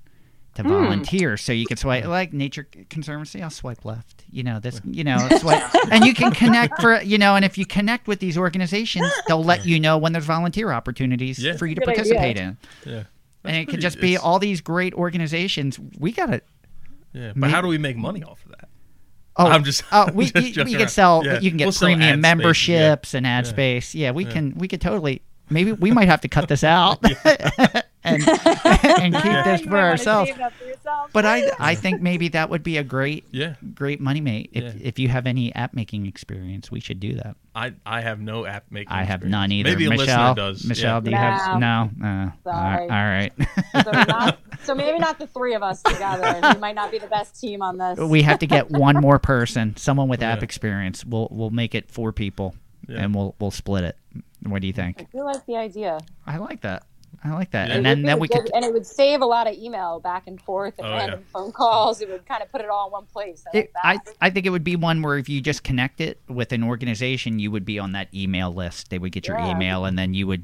to 0.54 0.62
hmm. 0.62 0.68
volunteer. 0.68 1.36
So 1.36 1.52
you 1.52 1.66
can 1.66 1.76
swipe 1.76 2.04
like 2.04 2.32
Nature 2.32 2.66
Conservancy, 2.90 3.42
I'll 3.42 3.50
swipe 3.50 3.84
left. 3.84 4.24
You 4.30 4.42
know, 4.42 4.60
this 4.60 4.80
you 4.84 5.04
know, 5.04 5.18
swipe 5.38 5.62
and 5.90 6.04
you 6.04 6.14
can 6.14 6.32
connect 6.32 6.80
for 6.80 7.00
you 7.02 7.18
know, 7.18 7.36
and 7.36 7.44
if 7.44 7.56
you 7.58 7.66
connect 7.66 8.06
with 8.06 8.20
these 8.20 8.36
organizations, 8.38 9.10
they'll 9.28 9.44
let 9.44 9.64
you 9.66 9.78
know 9.80 9.98
when 9.98 10.12
there's 10.12 10.24
volunteer 10.24 10.72
opportunities 10.72 11.38
Yeah. 11.38 11.56
for 11.56 11.66
you 11.66 11.74
to 11.74 11.80
Good 11.80 11.90
idea. 11.90 12.04
participate 12.14 12.36
in. 12.38 12.56
Yeah. 12.84 13.02
and 13.44 13.56
it 13.56 13.60
could 13.66 13.74
pretty- 13.74 13.82
just 13.82 14.00
be 14.00 14.16
all 14.16 14.38
these 14.38 14.60
great 14.60 14.94
organizations. 14.94 15.78
We 15.98 16.12
gotta 16.12 16.42
Yeah, 17.12 17.28
but 17.28 17.36
May- 17.36 17.50
how 17.50 17.60
do 17.60 17.68
we 17.68 17.78
make 17.78 17.96
money 17.96 18.22
off 18.22 18.44
of 18.44 18.52
that? 18.52 18.68
Oh, 19.36 19.46
I'm 19.46 19.64
just- 19.64 19.82
Oh, 19.90 20.04
I'm 20.08 20.14
we 20.14 20.26
just 20.30 20.56
you, 20.56 20.64
we 20.64 20.72
around. 20.74 20.80
could 20.80 20.90
sell. 20.90 21.22
Yeah. 21.24 21.40
You 21.40 21.50
can 21.50 21.56
get 21.56 21.64
We'll 21.64 21.72
sell 21.72 21.88
ad 21.88 21.96
premium 21.96 22.20
space, 22.20 22.28
yeah. 22.28 22.34
memberships 22.34 23.14
and 23.14 23.26
ad 23.26 23.44
Yeah. 23.46 23.50
space. 23.50 23.94
Yeah, 23.94 24.10
we 24.12 24.24
Yeah. 24.26 24.32
can. 24.32 24.54
We 24.56 24.68
could 24.68 24.80
totally. 24.80 25.22
Maybe 25.50 25.72
we 25.72 25.90
might 25.90 26.08
have 26.08 26.20
to 26.22 26.28
cut 26.28 26.48
this 26.48 26.62
out 26.64 27.02
and 28.04 28.22
and 28.64 29.14
keep 29.14 29.44
this 29.44 29.60
for 29.62 29.70
might 29.70 29.90
ourselves. 29.90 30.30
for. 30.30 30.50
But 31.12 31.24
I 31.26 31.50
I 31.58 31.74
think 31.74 32.00
maybe 32.02 32.28
that 32.28 32.50
would 32.50 32.62
be 32.62 32.76
a 32.78 32.84
great 32.84 33.24
Yeah, 33.30 33.54
great 33.74 34.00
money 34.00 34.20
mate. 34.20 34.50
If 34.52 34.64
Yeah. 34.64 34.72
if 34.80 34.98
you 34.98 35.08
have 35.08 35.26
any 35.26 35.54
app 35.54 35.74
making 35.74 36.06
experience, 36.06 36.70
we 36.70 36.80
should 36.80 37.00
do 37.00 37.14
that. 37.14 37.36
I 37.54 37.74
I 37.86 38.00
have 38.00 38.20
no 38.20 38.46
app 38.46 38.64
making. 38.70 38.92
I 38.92 39.04
have 39.04 39.20
experience. 39.20 39.30
none 39.30 39.52
either. 39.52 39.70
Maybe 39.70 39.86
a 39.86 39.90
Michelle, 39.90 40.30
listener 40.30 40.34
does. 40.34 40.64
Michelle, 40.66 40.94
yeah. 40.96 41.00
do 41.00 41.10
you 41.10 41.16
have 41.16 41.58
no? 41.60 41.90
Uh, 42.04 42.30
Sorry. 42.44 42.82
all 42.82 42.88
right. 42.88 43.32
so, 43.84 43.90
not, 43.92 44.38
so 44.64 44.74
maybe 44.74 44.98
not 44.98 45.18
the 45.18 45.26
three 45.26 45.54
of 45.54 45.62
us 45.62 45.82
together. 45.82 46.40
We 46.54 46.60
might 46.60 46.74
not 46.74 46.90
be 46.90 46.98
the 46.98 47.06
best 47.08 47.38
team 47.40 47.60
on 47.62 47.76
this. 47.78 47.98
we 47.98 48.22
have 48.22 48.38
to 48.40 48.46
get 48.46 48.70
one 48.70 48.96
more 49.00 49.18
person, 49.18 49.76
someone 49.76 50.08
with 50.08 50.22
app 50.22 50.38
Yeah. 50.38 50.44
experience. 50.44 51.04
We'll 51.04 51.28
we'll 51.30 51.50
make 51.50 51.74
it 51.74 51.90
four 51.90 52.12
people, 52.12 52.54
Yeah. 52.88 53.02
and 53.04 53.14
we'll 53.14 53.34
we'll 53.38 53.50
split 53.50 53.84
it. 53.84 53.96
What 54.44 54.60
do 54.62 54.66
you 54.66 54.72
think? 54.72 55.02
I 55.02 55.04
feel 55.12 55.24
like 55.24 55.44
the 55.46 55.56
idea. 55.56 55.98
I 56.26 56.38
like 56.38 56.62
that. 56.62 56.84
I 57.24 57.30
like 57.34 57.52
that. 57.52 57.68
Yeah. 57.68 57.76
And 57.76 57.86
then 57.86 58.02
then 58.02 58.18
we 58.18 58.26
could. 58.28 58.50
and 58.52 58.64
it 58.64 58.72
would 58.72 58.86
save 58.86 59.20
a 59.20 59.24
lot 59.26 59.46
of 59.46 59.54
email 59.54 60.00
back 60.00 60.26
and 60.26 60.40
forth 60.40 60.74
oh, 60.80 60.84
and 60.84 60.92
Oh, 60.92 60.96
random 60.96 61.20
yeah. 61.20 61.26
phone 61.32 61.52
calls. 61.52 62.00
It 62.00 62.08
would 62.08 62.26
kind 62.26 62.42
of 62.42 62.50
put 62.50 62.60
it 62.60 62.68
all 62.68 62.86
in 62.86 62.92
one 62.92 63.06
place. 63.06 63.44
I, 63.52 63.56
like 63.56 63.64
It, 63.66 63.72
I. 63.84 63.98
I 64.20 64.30
think 64.30 64.46
it 64.46 64.50
would 64.50 64.64
be 64.64 64.74
one 64.76 65.02
where 65.02 65.18
if 65.18 65.28
you 65.28 65.40
just 65.40 65.62
connect 65.62 66.00
it 66.00 66.20
with 66.28 66.52
an 66.52 66.64
organization, 66.64 67.38
you 67.38 67.50
would 67.50 67.64
be 67.64 67.78
on 67.78 67.92
that 67.92 68.08
email 68.12 68.52
list. 68.52 68.90
They 68.90 68.98
would 68.98 69.12
get 69.12 69.28
your 69.28 69.38
Yeah. 69.38 69.50
email, 69.52 69.84
and 69.84 69.96
then 69.98 70.14
you 70.14 70.26
would 70.26 70.42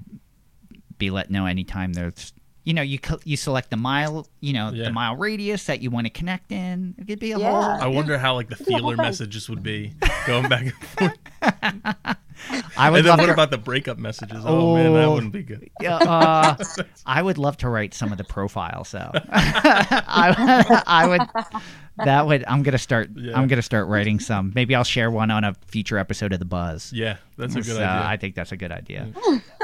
be 0.98 1.10
let 1.10 1.30
know 1.30 1.46
anytime 1.46 1.92
there's. 1.94 2.32
You 2.64 2.74
know, 2.74 2.82
you 2.82 2.98
you 3.24 3.36
select 3.38 3.70
the 3.70 3.78
mile, 3.78 4.26
you 4.40 4.52
know, 4.52 4.70
Yeah. 4.72 4.84
the 4.84 4.92
mile 4.92 5.16
radius 5.16 5.64
that 5.64 5.80
you 5.80 5.90
want 5.90 6.06
to 6.06 6.10
connect 6.10 6.52
in. 6.52 6.94
It 6.98 7.06
could 7.06 7.18
be 7.18 7.32
a 7.32 7.38
Yeah. 7.38 7.50
whole. 7.50 7.62
I 7.82 7.86
wonder 7.86 8.18
how 8.18 8.34
like 8.34 8.50
the 8.50 8.56
feeler 8.56 8.94
messages 8.94 9.48
would 9.48 9.62
be 9.62 9.94
going 10.26 10.48
back 10.50 10.62
and 10.62 10.74
forth. 10.74 12.16
I 12.76 12.90
would 12.90 12.98
and 13.00 13.06
then 13.08 13.18
what 13.18 13.26
to. 13.26 13.32
about 13.32 13.50
the 13.50 13.58
breakup 13.58 13.98
messages? 13.98 14.42
Oh, 14.46 14.74
man, 14.76 14.92
that 14.92 15.04
Oh. 15.04 15.14
wouldn't 15.14 15.32
be 15.32 15.42
good. 15.42 15.68
Yeah, 15.80 15.96
uh, 15.96 16.56
I 17.06 17.22
would 17.22 17.38
love 17.38 17.56
to 17.58 17.68
write 17.68 17.94
some 17.94 18.12
of 18.12 18.18
the 18.18 18.24
profiles 18.24 18.90
though. 18.92 19.10
I, 19.30 20.82
I 20.86 21.06
would. 21.08 21.20
That 22.04 22.26
would. 22.26 22.44
I'm 22.46 22.62
gonna 22.62 22.78
start. 22.78 23.10
Yeah. 23.16 23.36
I'm 23.36 23.48
gonna 23.48 23.60
start 23.60 23.88
writing 23.88 24.20
some. 24.20 24.52
Maybe 24.54 24.74
I'll 24.76 24.84
share 24.84 25.10
one 25.10 25.32
on 25.32 25.42
a 25.42 25.54
future 25.66 25.98
episode 25.98 26.32
of 26.32 26.38
the 26.38 26.44
Buzz. 26.44 26.92
Yeah, 26.92 27.16
that's 27.36 27.54
a 27.54 27.58
good 27.58 27.64
So, 27.66 27.76
idea. 27.82 28.02
I 28.06 28.16
think 28.16 28.36
that's 28.36 28.52
a 28.52 28.56
good 28.56 28.70
idea. 28.70 29.08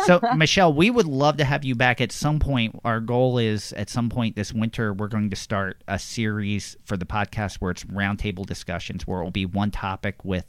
so, 0.04 0.20
Michelle, 0.36 0.72
we 0.74 0.90
would 0.90 1.06
love 1.06 1.36
to 1.36 1.44
have 1.44 1.64
you 1.64 1.76
back 1.76 2.00
at 2.00 2.10
some 2.10 2.40
point. 2.40 2.80
Our 2.84 2.98
goal 2.98 3.38
is 3.38 3.72
at 3.74 3.88
some 3.88 4.08
point 4.10 4.34
this 4.34 4.52
winter, 4.52 4.92
we're 4.92 5.06
going 5.06 5.30
to 5.30 5.36
start 5.36 5.82
a 5.86 5.96
series 5.98 6.76
for 6.84 6.96
the 6.96 7.06
podcast 7.06 7.56
where 7.56 7.70
it's 7.70 7.84
roundtable 7.84 8.44
discussions, 8.44 9.06
where 9.06 9.20
it 9.20 9.24
will 9.24 9.30
be 9.30 9.46
one 9.46 9.70
topic 9.70 10.24
with 10.24 10.44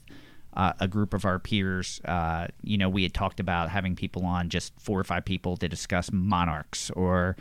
uh, 0.56 0.74
a 0.80 0.88
group 0.88 1.14
of 1.14 1.26
our 1.26 1.40
peers. 1.40 2.02
Uh, 2.06 2.48
you 2.64 2.78
know, 2.78 2.90
we 2.90 3.04
had 3.04 3.14
talked 3.14 3.40
about 3.40 3.70
having 3.70 3.96
people 3.96 4.26
on, 4.26 4.50
just 4.50 4.74
four 4.80 5.00
or 5.00 5.04
five 5.04 5.26
people 5.26 5.58
to 5.58 5.68
discuss 5.70 6.12
monarchs 6.12 6.90
or. 6.92 7.36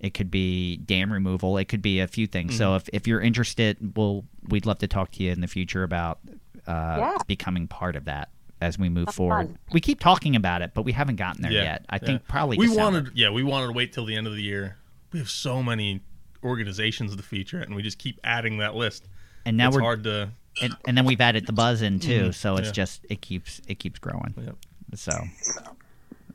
It 0.00 0.14
could 0.14 0.32
be 0.32 0.78
dam 0.78 1.12
removal. 1.12 1.56
It 1.58 1.66
could 1.66 1.80
be 1.80 2.00
a 2.00 2.08
few 2.08 2.26
things. 2.26 2.54
Mm-hmm. 2.54 2.58
So 2.58 2.74
if, 2.74 2.88
if 2.92 3.06
you're 3.06 3.20
interested, 3.20 3.96
we'll 3.96 4.24
we'd 4.48 4.66
love 4.66 4.78
to 4.78 4.88
talk 4.88 5.12
to 5.12 5.22
you 5.22 5.30
in 5.30 5.40
the 5.40 5.46
future 5.46 5.84
about 5.84 6.18
uh, 6.66 6.96
Yeah. 6.98 7.18
becoming 7.28 7.68
part 7.68 7.94
of 7.94 8.06
that 8.06 8.30
as 8.60 8.76
we 8.80 8.88
move 8.88 9.06
That's 9.06 9.16
forward. 9.16 9.46
fun. 9.46 9.58
We 9.70 9.80
keep 9.80 10.00
talking 10.00 10.34
about 10.34 10.60
it, 10.60 10.72
but 10.74 10.82
we 10.82 10.90
haven't 10.90 11.16
gotten 11.16 11.42
there 11.42 11.52
yeah, 11.52 11.62
yet. 11.62 11.84
I 11.88 12.00
yeah. 12.02 12.06
think 12.06 12.26
probably 12.26 12.56
we 12.56 12.66
December. 12.66 12.82
wanted. 12.82 13.12
Yeah, 13.16 13.30
we 13.30 13.44
wanted 13.44 13.68
to 13.68 13.72
wait 13.74 13.92
till 13.92 14.04
the 14.04 14.16
end 14.16 14.26
of 14.26 14.32
the 14.34 14.42
year. 14.42 14.76
We 15.12 15.20
have 15.20 15.30
so 15.30 15.62
many 15.62 16.00
organizations 16.42 17.14
to 17.14 17.22
feature, 17.22 17.60
and 17.60 17.74
we 17.76 17.82
just 17.82 17.98
keep 17.98 18.18
adding 18.24 18.58
that 18.58 18.74
list. 18.74 19.06
and 19.44 19.56
now 19.56 19.68
it's 19.68 19.76
we're 19.76 19.82
hard 19.82 20.02
to. 20.02 20.30
And, 20.60 20.76
and 20.86 20.96
then 20.98 21.04
we've 21.04 21.20
added 21.20 21.46
the 21.46 21.52
buzz 21.52 21.80
in 21.82 21.98
too, 22.00 22.28
Mhm, 22.28 22.34
so 22.34 22.56
it's 22.56 22.68
yeah. 22.68 22.72
just 22.72 23.06
it 23.08 23.22
keeps 23.22 23.60
it 23.68 23.78
keeps 23.78 23.98
growing. 23.98 24.34
Yep. 24.36 24.56
So 24.96 25.12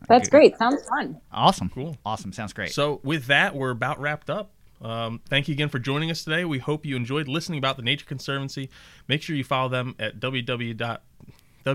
That's 0.07 0.29
great. 0.29 0.57
Sounds 0.57 0.81
fun. 0.87 1.19
awesome, 1.31 1.69
Cool. 1.69 1.97
awesome, 2.05 2.31
sounds 2.33 2.53
great. 2.53 2.71
So 2.71 2.99
with 3.03 3.25
that, 3.25 3.53
we're 3.55 3.71
about 3.71 3.99
wrapped 3.99 4.29
up. 4.29 4.51
Um, 4.81 5.19
thank 5.27 5.47
you 5.47 5.53
again 5.53 5.69
for 5.69 5.79
joining 5.79 6.09
us 6.11 6.23
today. 6.23 6.45
We 6.45 6.59
hope 6.59 6.85
you 6.85 6.95
enjoyed 6.95 7.27
listening 7.27 7.57
about 7.59 7.77
the 7.77 7.83
Nature 7.83 8.05
Conservancy. 8.05 8.69
Make 9.07 9.21
sure 9.23 9.35
you 9.35 9.43
follow 9.43 9.69
them 9.69 9.95
at 9.99 10.19
www. 10.19 10.97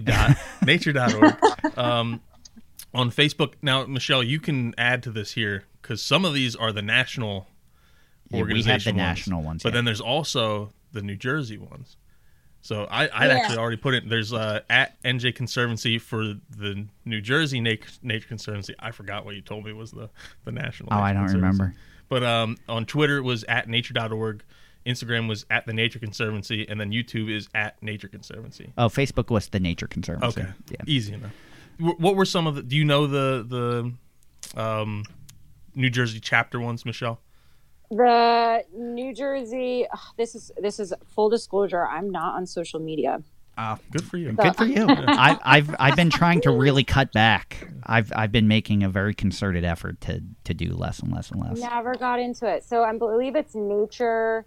www.nature.org 0.00 1.78
um, 1.78 2.20
on 2.94 3.10
Facebook. 3.10 3.54
Now, 3.62 3.84
Michelle, 3.86 4.22
you 4.22 4.38
can 4.40 4.74
add 4.78 5.02
to 5.04 5.10
this 5.10 5.32
here 5.32 5.64
because 5.82 6.00
some 6.02 6.24
of 6.24 6.34
these 6.34 6.54
are 6.56 6.72
the 6.72 6.82
national 6.82 7.46
Yeah, 8.30 8.36
we 8.36 8.38
have 8.38 8.46
the 8.48 8.54
organization 8.54 8.96
national 8.96 9.42
ones, 9.42 9.62
but 9.62 9.70
yeah. 9.70 9.74
then 9.74 9.84
there's 9.84 10.00
also 10.00 10.72
the 10.92 11.02
New 11.02 11.16
Jersey 11.16 11.58
ones. 11.58 11.96
So 12.62 12.84
I, 12.90 13.04
I'd 13.04 13.28
Yeah. 13.28 13.36
actually 13.38 13.56
already 13.58 13.76
put 13.78 13.94
it. 13.94 14.08
There's 14.08 14.32
uh, 14.32 14.60
at 14.68 15.02
NJ 15.02 15.34
Conservancy 15.34 15.98
for 15.98 16.22
the 16.24 16.86
New 17.06 17.20
Jersey 17.22 17.60
Nature, 17.60 17.90
Nature 18.02 18.28
Conservancy. 18.28 18.74
I 18.78 18.90
forgot 18.90 19.24
what 19.24 19.34
you 19.34 19.40
told 19.40 19.64
me 19.64 19.72
was 19.72 19.90
the 19.92 20.10
the 20.44 20.52
national. 20.52 20.92
oh, 20.92 20.96
Nature 20.96 21.04
I 21.06 21.12
don't 21.14 21.32
remember. 21.34 21.74
But 22.08 22.22
um, 22.24 22.58
on 22.68 22.84
Twitter 22.86 23.16
it 23.18 23.22
was 23.22 23.44
at 23.44 23.68
nature.org. 23.68 24.42
Instagram 24.86 25.28
was 25.28 25.44
at 25.50 25.66
the 25.66 25.72
Nature 25.74 25.98
Conservancy, 25.98 26.66
and 26.68 26.80
then 26.80 26.90
YouTube 26.90 27.30
is 27.30 27.48
at 27.54 27.80
Nature 27.82 28.08
Conservancy. 28.08 28.72
Oh, 28.78 28.88
Facebook 28.88 29.30
was 29.30 29.48
the 29.48 29.60
Nature 29.60 29.86
Conservancy. 29.86 30.40
Okay, 30.40 30.50
Yeah. 30.70 30.76
easy 30.86 31.12
enough. 31.14 31.32
What 31.78 32.16
were 32.16 32.24
some 32.26 32.46
of 32.46 32.54
the? 32.56 32.62
Do 32.62 32.76
you 32.76 32.84
know 32.84 33.06
the 33.06 33.92
the 34.54 34.60
um, 34.60 35.04
New 35.74 35.88
Jersey 35.90 36.20
chapter 36.20 36.58
ones, 36.60 36.84
Michelle? 36.84 37.20
The 37.90 38.64
New 38.72 39.12
Jersey. 39.12 39.86
ugh, 39.92 39.98
this 40.16 40.34
is 40.34 40.52
this 40.60 40.78
is 40.78 40.94
full 41.06 41.28
disclosure. 41.28 41.86
I'm 41.86 42.10
not 42.10 42.34
on 42.34 42.46
social 42.46 42.78
media. 42.78 43.22
Ah 43.58 43.78
good 43.90 44.04
for 44.04 44.16
you. 44.16 44.32
Good 44.32 44.56
for 44.56 44.64
you. 44.64 44.86
I, 44.88 45.38
I've 45.42 45.74
I've 45.78 45.96
been 45.96 46.10
trying 46.10 46.40
to 46.42 46.50
really 46.50 46.84
cut 46.84 47.12
back. 47.12 47.68
I've 47.84 48.12
I've 48.14 48.30
been 48.30 48.46
making 48.46 48.84
a 48.84 48.88
very 48.88 49.12
concerted 49.12 49.64
effort 49.64 50.00
to 50.02 50.22
to 50.44 50.54
do 50.54 50.72
less 50.72 51.00
and 51.00 51.12
less 51.12 51.30
and 51.32 51.42
less. 51.42 51.58
Never 51.58 51.94
got 51.96 52.20
into 52.20 52.46
it. 52.46 52.64
So 52.64 52.84
I 52.84 52.96
believe 52.96 53.34
it's 53.34 53.56
Nature, 53.56 54.46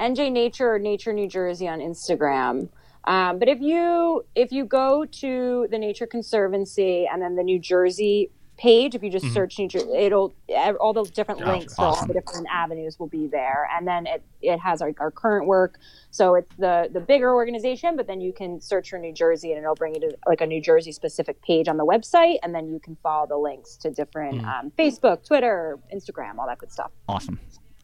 NJ 0.00 0.32
Nature 0.32 0.74
or 0.74 0.78
Nature 0.78 1.12
New 1.12 1.28
Jersey 1.28 1.68
on 1.68 1.80
Instagram. 1.80 2.70
Um, 3.04 3.38
but 3.38 3.48
if 3.48 3.60
you 3.60 4.24
if 4.34 4.52
you 4.52 4.64
go 4.64 5.04
to 5.04 5.68
the 5.70 5.78
Nature 5.78 6.06
Conservancy 6.06 7.06
and 7.10 7.20
then 7.20 7.36
the 7.36 7.42
New 7.42 7.58
Jersey 7.58 8.30
page, 8.58 8.94
if 8.94 9.02
you 9.02 9.10
just 9.10 9.32
search 9.32 9.58
New 9.58 9.68
Jersey, 9.68 9.88
it'll 9.94 10.34
all 10.80 10.92
the 10.92 11.04
different 11.04 11.40
Gotcha. 11.40 11.52
links 11.52 11.76
to 11.76 11.82
all 11.82 12.06
the 12.06 12.12
different 12.12 12.46
avenues 12.52 12.98
will 12.98 13.06
be 13.06 13.26
there, 13.26 13.68
and 13.74 13.86
then 13.86 14.06
it 14.06 14.22
it 14.42 14.58
has 14.58 14.82
our, 14.82 14.92
our 14.98 15.10
current 15.10 15.46
work. 15.46 15.78
So 16.10 16.34
it's 16.34 16.54
the 16.58 16.90
the 16.92 17.00
bigger 17.00 17.32
organization, 17.32 17.96
but 17.96 18.06
then 18.06 18.20
you 18.20 18.32
can 18.32 18.60
search 18.60 18.90
for 18.90 18.98
New 18.98 19.12
Jersey 19.12 19.52
and 19.52 19.62
it'll 19.62 19.74
bring 19.74 19.94
you 19.94 20.00
to 20.00 20.16
like 20.26 20.40
a 20.40 20.46
New 20.46 20.60
Jersey 20.60 20.92
specific 20.92 21.40
page 21.42 21.68
on 21.68 21.76
the 21.76 21.86
website, 21.86 22.36
and 22.42 22.54
then 22.54 22.68
you 22.68 22.78
can 22.78 22.96
follow 23.02 23.26
the 23.26 23.38
links 23.38 23.76
to 23.78 23.90
different 23.90 24.44
um, 24.44 24.70
Facebook, 24.78 25.24
Twitter, 25.26 25.78
Instagram, 25.94 26.38
all 26.38 26.46
that 26.46 26.58
good 26.58 26.72
stuff. 26.72 26.90
Awesome. 27.08 27.40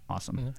Awesome. 0.08 0.54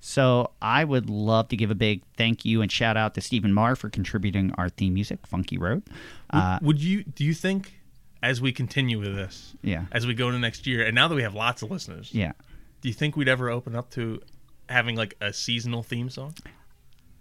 So 0.00 0.50
I 0.60 0.84
would 0.84 1.08
love 1.08 1.48
to 1.48 1.56
give 1.56 1.70
a 1.70 1.74
big 1.74 2.02
thank 2.18 2.44
you 2.44 2.60
and 2.60 2.70
shout 2.70 2.96
out 2.96 3.14
to 3.14 3.22
Stephen 3.22 3.54
Marr 3.54 3.74
for 3.74 3.88
contributing 3.88 4.52
our 4.58 4.68
theme 4.68 4.92
music, 4.92 5.26
Funky 5.26 5.56
Road. 5.56 5.82
Uh, 6.28 6.58
Would 6.60 6.82
you? 6.82 7.04
Do 7.04 7.24
you 7.24 7.32
think 7.32 7.80
as 8.24 8.40
we 8.40 8.52
continue 8.52 8.98
with 8.98 9.14
this, 9.14 9.54
yeah. 9.62 9.84
as 9.92 10.06
we 10.06 10.14
go 10.14 10.28
into 10.28 10.38
next 10.38 10.66
year, 10.66 10.84
and 10.86 10.94
now 10.94 11.06
that 11.08 11.14
we 11.14 11.22
have 11.22 11.34
lots 11.34 11.60
of 11.62 11.70
listeners, 11.70 12.08
Yeah. 12.12 12.32
do 12.80 12.88
you 12.88 12.94
think 12.94 13.16
we'd 13.16 13.28
ever 13.28 13.50
open 13.50 13.76
up 13.76 13.90
to 13.90 14.20
having 14.68 14.96
like 14.96 15.14
a 15.20 15.32
seasonal 15.32 15.82
theme 15.82 16.08
song? 16.08 16.32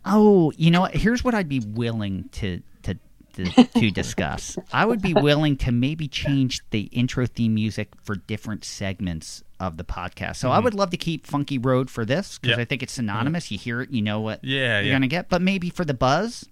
Oh, 0.05 0.51
you 0.57 0.71
know 0.71 0.81
what? 0.81 0.95
Here's 0.95 1.23
what 1.23 1.33
I'd 1.33 1.49
be 1.49 1.59
willing 1.59 2.29
to 2.33 2.61
to 2.83 2.95
to, 3.35 3.45
to 3.65 3.91
discuss. 4.01 4.57
I 4.71 4.85
would 4.85 5.01
be 5.01 5.13
willing 5.13 5.57
to 5.57 5.71
maybe 5.71 6.07
change 6.07 6.61
the 6.71 6.81
intro 6.91 7.25
theme 7.25 7.53
music 7.55 7.89
for 8.03 8.15
different 8.15 8.63
segments 8.65 9.43
of 9.59 9.77
the 9.77 9.83
podcast. 9.83 10.35
So 10.37 10.51
I 10.51 10.59
would 10.59 10.73
love 10.73 10.89
to 10.91 10.97
keep 10.97 11.25
Funky 11.25 11.57
Road 11.57 11.89
for 11.89 12.05
this 12.05 12.37
because 12.37 12.53
Mm-hmm. 12.55 12.61
I 12.61 12.65
think 12.65 12.83
it's 12.83 12.93
synonymous. 12.93 13.49
You 13.51 13.57
hear 13.57 13.81
it, 13.81 13.89
you 13.91 14.01
know 14.01 14.19
what 14.21 14.43
Yeah, 14.43 14.79
you're 14.79 14.87
yeah. 14.87 14.93
gonna 14.93 15.07
get. 15.07 15.29
But 15.29 15.41
maybe 15.41 15.69
for 15.69 15.83
the 15.85 15.93
buzz, 15.93 16.45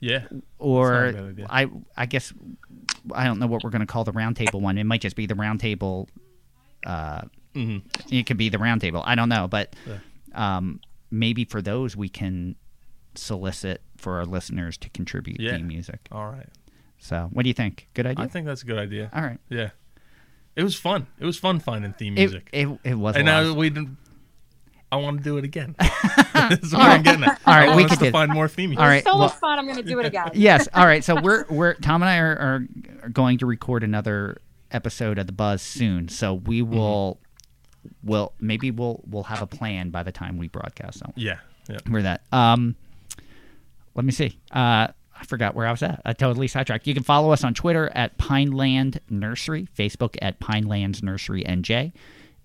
Yeah. 0.00 0.24
or 0.58 1.12
That's 1.12 1.16
not 1.16 1.20
a 1.20 1.22
bad 1.22 1.30
idea. 1.32 1.46
I 1.50 1.70
I 2.02 2.06
guess 2.06 2.32
I 3.14 3.24
don't 3.24 3.38
know 3.38 3.46
what 3.46 3.64
we're 3.64 3.70
gonna 3.70 3.86
call 3.86 4.04
the 4.04 4.12
roundtable 4.12 4.60
one. 4.60 4.78
It 4.78 4.84
might 4.84 5.00
just 5.00 5.16
be 5.16 5.26
the 5.26 5.34
roundtable. 5.34 6.08
Uh, 6.86 7.22
Mhm. 7.54 7.82
It 8.10 8.24
could 8.26 8.38
be 8.38 8.48
the 8.48 8.56
roundtable. 8.58 9.02
I 9.04 9.14
don't 9.14 9.28
know, 9.28 9.46
but 9.46 9.76
um, 10.34 10.80
maybe 11.10 11.44
for 11.44 11.60
those 11.60 11.94
we 11.96 12.08
can 12.08 12.56
solicit 13.14 13.82
for 13.98 14.16
our 14.18 14.24
listeners 14.24 14.76
to 14.78 14.88
contribute 14.90 15.38
Yeah. 15.40 15.56
theme 15.56 15.68
music. 15.68 16.08
All 16.10 16.30
right. 16.30 16.48
So, 16.98 17.28
what 17.32 17.42
do 17.42 17.48
you 17.50 17.54
think? 17.54 17.88
Good 17.94 18.06
idea. 18.06 18.24
I 18.24 18.28
think 18.28 18.46
that's 18.46 18.62
a 18.62 18.66
good 18.66 18.78
idea. 18.78 19.10
All 19.12 19.22
right. 19.22 19.38
Yeah. 19.50 19.70
It 20.56 20.62
was 20.62 20.76
fun. 20.76 21.06
It 21.18 21.24
was 21.26 21.38
fun 21.38 21.60
finding 21.60 21.92
theme 21.94 22.14
It, 22.16 22.20
music. 22.20 22.48
it, 22.52 22.68
it 22.84 22.94
was. 22.94 23.16
and 23.16 23.26
now 23.26 23.52
we 23.54 23.70
didn't. 23.70 23.96
I 24.92 24.96
want 24.96 25.18
to 25.18 25.24
do 25.24 25.38
it 25.38 25.44
again. 25.44 25.74
That's 26.34 26.72
what 26.72 26.82
I'm 26.82 27.02
getting 27.02 27.24
at. 27.24 27.40
All 27.46 27.54
right, 27.54 27.68
I 27.70 27.74
we 27.76 27.82
want 27.82 27.92
us 27.92 27.98
to 27.98 28.10
find 28.10 28.30
more 28.32 28.46
theme. 28.46 28.76
All 28.78 28.84
right. 28.84 29.02
so 29.02 29.10
well- 29.12 29.28
much 29.28 29.32
fun. 29.34 29.58
I'm 29.58 29.64
going 29.64 29.78
to 29.78 29.82
do 29.82 29.98
it 30.00 30.06
again. 30.06 30.30
yes. 30.34 30.68
All 30.74 30.84
right. 30.86 31.02
So 31.02 31.20
we're 31.20 31.44
we're 31.48 31.74
Tom 31.74 32.02
and 32.02 32.08
I 32.10 32.18
are, 32.18 32.36
are, 32.36 32.66
are 33.04 33.08
going 33.08 33.38
to 33.38 33.46
record 33.46 33.82
another 33.82 34.40
episode 34.70 35.18
of 35.18 35.26
the 35.26 35.32
Buzz 35.32 35.62
soon. 35.62 36.08
So 36.08 36.34
we 36.34 36.60
Mm-hmm. 36.62 36.74
will 36.76 37.20
will 38.04 38.32
maybe 38.38 38.70
we'll 38.70 39.02
we'll 39.06 39.24
have 39.24 39.42
a 39.42 39.46
plan 39.46 39.90
by 39.90 40.02
the 40.02 40.12
time 40.12 40.36
we 40.38 40.46
broadcast. 40.48 40.98
So 41.00 41.12
Yeah. 41.16 41.38
Yeah. 41.68 41.78
we're 41.90 42.02
that. 42.02 42.22
Um, 42.30 42.76
let 43.94 44.04
me 44.04 44.12
see. 44.12 44.38
Uh, 44.52 44.88
I 45.18 45.24
forgot 45.26 45.54
where 45.54 45.66
I 45.66 45.70
was 45.70 45.82
at. 45.82 46.02
I 46.04 46.12
totally 46.12 46.48
sidetracked. 46.48 46.86
You 46.86 46.94
can 46.94 47.02
follow 47.02 47.30
us 47.32 47.44
on 47.44 47.54
Twitter 47.54 47.90
at 47.94 48.18
Pineland 48.18 49.00
Nursery, 49.08 49.68
Facebook 49.76 50.16
at 50.20 50.40
Pinelands 50.40 51.02
Nursery 51.02 51.44
NJ, 51.44 51.92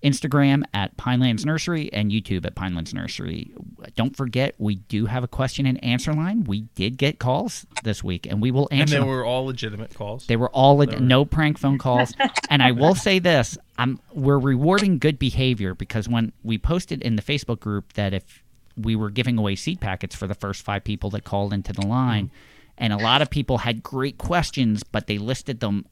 Instagram 0.02 0.62
at 0.72 0.96
Pinelands 0.96 1.44
Nursery, 1.44 1.92
and 1.92 2.10
YouTube 2.10 2.46
at 2.46 2.54
Pinelands 2.54 2.94
Nursery. 2.94 3.52
Don't 3.96 4.16
forget, 4.16 4.54
we 4.58 4.76
do 4.76 5.06
have 5.06 5.24
a 5.24 5.28
question 5.28 5.66
and 5.66 5.82
answer 5.82 6.12
line. 6.12 6.44
We 6.44 6.62
did 6.74 6.98
get 6.98 7.18
calls 7.18 7.66
this 7.82 8.04
week, 8.04 8.26
and 8.26 8.40
we 8.40 8.50
will 8.50 8.68
answer. 8.70 8.96
And 8.96 9.04
they 9.04 9.08
were 9.08 9.24
all 9.24 9.46
legitimate 9.46 9.94
calls. 9.94 10.26
They 10.26 10.36
were 10.36 10.50
all 10.50 10.78
no 10.78 11.24
prank 11.24 11.58
phone 11.58 11.78
calls. 11.78 12.14
and 12.50 12.62
I 12.62 12.70
will 12.72 12.94
say 12.94 13.18
this: 13.18 13.58
I'm 13.76 13.98
we're 14.12 14.38
rewarding 14.38 14.98
good 14.98 15.18
behavior 15.18 15.74
because 15.74 16.08
when 16.08 16.32
we 16.44 16.58
posted 16.58 17.02
in 17.02 17.16
the 17.16 17.22
Facebook 17.22 17.60
group 17.60 17.94
that 17.94 18.14
if 18.14 18.44
we 18.76 18.94
were 18.94 19.10
giving 19.10 19.36
away 19.36 19.56
seed 19.56 19.80
packets 19.80 20.14
for 20.14 20.28
the 20.28 20.34
first 20.34 20.62
five 20.62 20.84
people 20.84 21.10
that 21.10 21.24
called 21.24 21.52
into 21.52 21.72
the 21.72 21.86
line, 21.86 22.26
mm. 22.26 22.30
and 22.78 22.92
a 22.92 22.98
lot 22.98 23.20
of 23.20 23.30
people 23.30 23.58
had 23.58 23.82
great 23.82 24.18
questions, 24.18 24.84
but 24.84 25.08
they 25.08 25.18
listed 25.18 25.58
them 25.58 25.86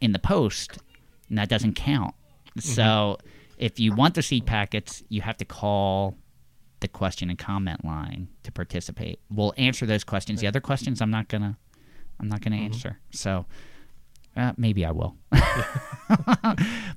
in 0.00 0.12
the 0.12 0.18
post, 0.18 0.78
and 1.28 1.36
that 1.36 1.50
doesn't 1.50 1.74
count. 1.74 2.14
Mm-hmm. 2.56 2.60
So 2.60 3.18
if 3.60 3.78
you 3.78 3.94
want 3.94 4.14
the 4.14 4.22
seed 4.22 4.46
packets, 4.46 5.02
you 5.10 5.20
have 5.20 5.36
to 5.36 5.44
call 5.44 6.16
the 6.80 6.88
question 6.88 7.28
and 7.28 7.38
comment 7.38 7.84
line 7.84 8.28
to 8.42 8.50
participate. 8.50 9.20
We'll 9.30 9.52
answer 9.58 9.84
those 9.84 10.02
questions. 10.02 10.40
The 10.40 10.46
other 10.46 10.62
questions, 10.62 11.02
I'm 11.02 11.10
not 11.10 11.28
gonna, 11.28 11.58
I'm 12.18 12.26
not 12.26 12.40
gonna 12.40 12.56
answer. 12.56 12.98
So 13.10 13.44
uh, 14.34 14.54
maybe 14.56 14.86
I 14.86 14.92
will. 14.92 15.14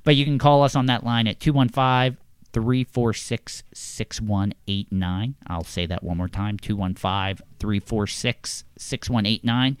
but 0.04 0.16
you 0.16 0.24
can 0.24 0.38
call 0.38 0.62
us 0.62 0.74
on 0.74 0.86
that 0.86 1.04
line 1.04 1.26
at 1.26 1.38
215 1.38 2.16
346 2.54 3.62
6189. 3.74 5.34
I'll 5.46 5.64
say 5.64 5.84
that 5.84 6.02
one 6.02 6.16
more 6.16 6.28
time 6.28 6.56
215 6.56 7.44
346 7.58 8.64
6189. 8.78 9.76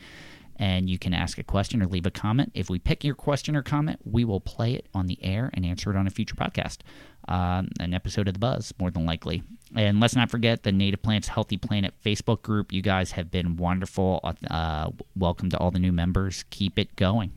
And 0.56 0.88
you 0.88 0.98
can 0.98 1.12
ask 1.12 1.38
a 1.38 1.42
question 1.42 1.82
or 1.82 1.86
leave 1.86 2.06
a 2.06 2.10
comment. 2.10 2.52
If 2.54 2.70
we 2.70 2.78
pick 2.78 3.02
your 3.02 3.16
question 3.16 3.56
or 3.56 3.62
comment, 3.62 3.98
we 4.04 4.24
will 4.24 4.40
play 4.40 4.74
it 4.74 4.86
on 4.94 5.06
the 5.06 5.18
air 5.22 5.50
and 5.52 5.66
answer 5.66 5.90
it 5.90 5.96
on 5.96 6.06
a 6.06 6.10
future 6.10 6.36
podcast, 6.36 6.78
um, 7.26 7.68
an 7.80 7.92
episode 7.92 8.28
of 8.28 8.34
The 8.34 8.40
Buzz, 8.40 8.72
more 8.78 8.90
than 8.90 9.04
likely. 9.04 9.42
And 9.74 9.98
let's 9.98 10.14
not 10.14 10.30
forget 10.30 10.62
the 10.62 10.70
Native 10.70 11.02
Plants 11.02 11.28
Healthy 11.28 11.56
Planet 11.56 11.94
Facebook 12.04 12.42
group. 12.42 12.72
You 12.72 12.82
guys 12.82 13.12
have 13.12 13.30
been 13.30 13.56
wonderful. 13.56 14.20
Uh, 14.48 14.90
welcome 15.16 15.50
to 15.50 15.58
all 15.58 15.72
the 15.72 15.80
new 15.80 15.92
members. 15.92 16.44
Keep 16.50 16.78
it 16.78 16.94
going. 16.94 17.32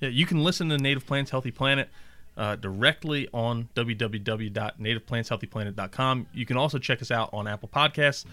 Yeah, 0.00 0.08
you 0.08 0.26
can 0.26 0.42
listen 0.42 0.68
to 0.70 0.78
Native 0.78 1.06
Plants 1.06 1.30
Healthy 1.30 1.52
Planet 1.52 1.88
uh, 2.36 2.56
directly 2.56 3.28
on 3.32 3.68
www.nativeplantshealthyplanet.com. 3.76 6.26
You 6.32 6.46
can 6.46 6.56
also 6.56 6.78
check 6.78 7.02
us 7.02 7.10
out 7.10 7.28
on 7.32 7.46
Apple 7.46 7.68
Podcasts. 7.68 8.24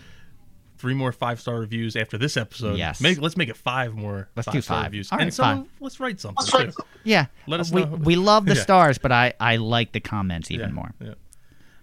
Three 0.79 0.93
more 0.95 1.11
five 1.11 1.39
star 1.39 1.59
reviews 1.59 1.95
after 1.95 2.17
this 2.17 2.37
episode. 2.37 2.77
Yes. 2.77 3.01
Make, 3.01 3.19
let's 3.21 3.35
make 3.37 3.49
it 3.49 3.57
five 3.57 3.93
more. 3.93 4.29
Let's 4.35 4.47
do 4.47 4.53
five-star 4.53 4.77
five. 4.77 4.85
reviews. 4.85 5.11
All 5.11 5.19
and 5.19 5.25
right, 5.27 5.33
some, 5.33 5.63
five. 5.65 5.71
let's 5.81 5.99
write 5.99 6.19
something 6.19 6.45
too. 6.47 6.71
Yeah, 7.03 7.25
Let 7.47 7.59
us 7.59 7.71
we, 7.71 7.83
know. 7.83 7.95
we 7.95 8.15
love 8.15 8.45
the 8.45 8.55
Yeah. 8.55 8.61
stars, 8.61 8.97
but 8.97 9.11
I, 9.11 9.33
I 9.39 9.57
like 9.57 9.91
the 9.91 9.99
comments 9.99 10.49
even 10.51 10.69
Yeah, 10.69 10.73
more. 10.75 10.91
Yeah. 11.01 11.13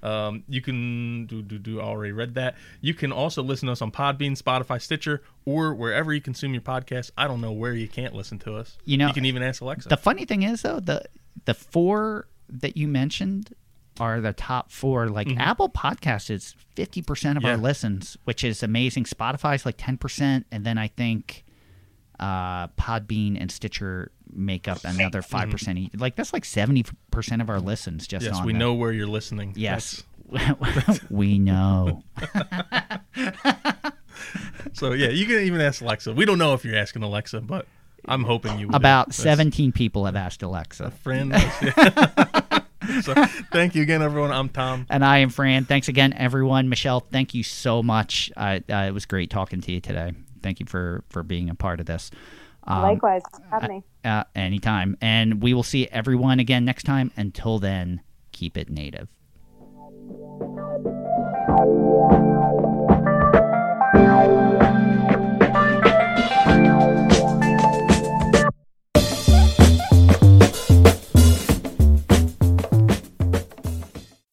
Um, 0.03 0.45
you 0.49 0.61
can 0.61 1.27
do 1.27 1.43
do 1.43 1.59
do. 1.59 1.81
Already 1.81 2.13
read 2.13 2.35
that. 2.35 2.55
You 2.81 2.95
can 2.95 3.11
also 3.13 3.43
listen 3.43 3.67
to 3.67 3.73
us 3.73 3.83
on 3.83 3.91
Podbean, 3.91 4.41
Spotify, 4.41 4.81
Stitcher, 4.81 5.23
or 5.45 5.75
wherever 5.75 6.13
you 6.13 6.21
consume 6.21 6.53
your 6.55 6.63
podcast. 6.63 7.11
I 7.19 7.27
don't 7.27 7.41
know 7.41 7.53
where 7.53 7.73
you 7.75 7.89
can't 7.89 8.15
listen 8.15 8.39
to 8.41 8.55
us. 8.57 8.79
You 8.85 8.99
know, 8.99 9.09
you 9.09 9.15
can 9.15 9.25
even 9.25 9.43
ask 9.43 9.61
Alexa. 9.63 9.89
The 9.89 9.97
funny 9.97 10.25
thing 10.25 10.43
is 10.43 10.63
though, 10.63 10.81
the 10.81 11.03
the 11.45 11.55
four 11.55 12.29
that 12.49 12.77
you 12.77 12.87
mentioned 12.89 13.53
are 14.01 14.21
the 14.21 14.33
top 14.33 14.71
four. 14.71 15.09
Like 15.09 15.29
Apple 15.37 15.69
Podcasts 15.69 16.31
is 16.31 16.55
fifty 16.75 17.03
percent 17.03 17.39
of 17.39 17.45
our 17.45 17.53
Mm-hmm. 17.55 17.63
Listens, 17.65 18.17
which 18.25 18.45
is 18.45 18.63
amazing. 18.63 19.05
Spotify's 19.05 19.65
like 19.67 19.77
ten 19.79 19.97
percent, 19.97 20.47
and 20.51 20.65
then 20.65 20.79
I 20.79 20.89
think 20.89 21.45
uh, 22.21 22.69
Podbean 22.69 23.41
and 23.41 23.51
Stitcher 23.51 24.11
make 24.33 24.67
up 24.69 24.79
another 24.85 25.23
five 25.23 25.51
percent 25.51 25.79
each. 25.79 25.95
Like 25.97 26.17
that's 26.17 26.33
like 26.33 26.45
seventy 26.45 26.85
percent 27.11 27.41
of 27.43 27.49
our 27.51 27.61
listens 27.61 28.07
just 28.07 28.27
Mm-hmm. 28.27 28.35
yes, 28.37 28.45
we 28.45 28.53
know 28.53 28.75
where 28.75 28.93
you're 28.93 29.07
listening. 29.07 29.53
Yes, 29.57 30.03
we 31.11 31.39
know. 31.39 32.03
So 34.73 34.93
yeah, 34.93 35.09
you 35.09 35.25
can 35.27 35.37
even 35.43 35.61
ask 35.61 35.81
Alexa. 35.81 36.13
We 36.13 36.25
don't 36.25 36.39
know 36.39 36.53
if 36.55 36.65
you're 36.65 36.77
asking 36.77 37.03
Alexa, 37.03 37.41
but 37.41 37.67
I'm 38.07 38.25
hoping 38.25 38.59
you 38.59 38.67
would. 38.67 38.75
About 38.77 39.07
That's- 39.09 39.23
seventeen 39.23 39.73
people 39.73 40.05
have 40.05 40.17
asked 40.17 40.43
Alexa. 40.43 40.91
friend. 40.91 41.33
so 43.03 43.15
thank 43.53 43.75
you 43.75 43.83
again, 43.83 44.03
everyone. 44.03 44.31
I'm 44.31 44.49
Tom. 44.49 44.87
And 44.89 45.05
I 45.05 45.19
am 45.19 45.31
Fran. 45.31 45.65
Thanks 45.65 45.89
again, 45.89 46.13
everyone. 46.15 46.69
Michelle, 46.69 47.01
thank 47.01 47.35
you 47.35 47.43
so 47.43 47.83
much. 47.83 48.31
Uh, 48.37 48.61
uh, 48.69 48.87
it 48.89 48.93
was 48.95 49.07
great 49.07 49.31
talking 49.31 49.61
to 49.63 49.73
you 49.73 49.81
today. 49.81 50.13
Thank 50.43 50.61
you 50.61 50.67
for 50.67 51.05
for 51.09 51.23
being 51.23 51.51
a 51.51 51.55
part 51.55 51.81
of 51.81 51.87
this. 51.87 52.11
Um, 52.65 52.83
Likewise, 52.83 53.23
have 53.51 53.69
me. 53.69 53.83
uh, 54.05 54.25
anytime. 54.35 54.97
And 55.01 55.43
we 55.43 55.55
will 55.55 55.63
see 55.63 55.87
everyone 55.89 56.41
again 56.41 56.65
next 56.65 56.83
time. 56.85 57.13
Until 57.17 57.59
then, 57.59 58.01
keep 58.33 58.57
it 58.57 58.69
native. 58.69 59.09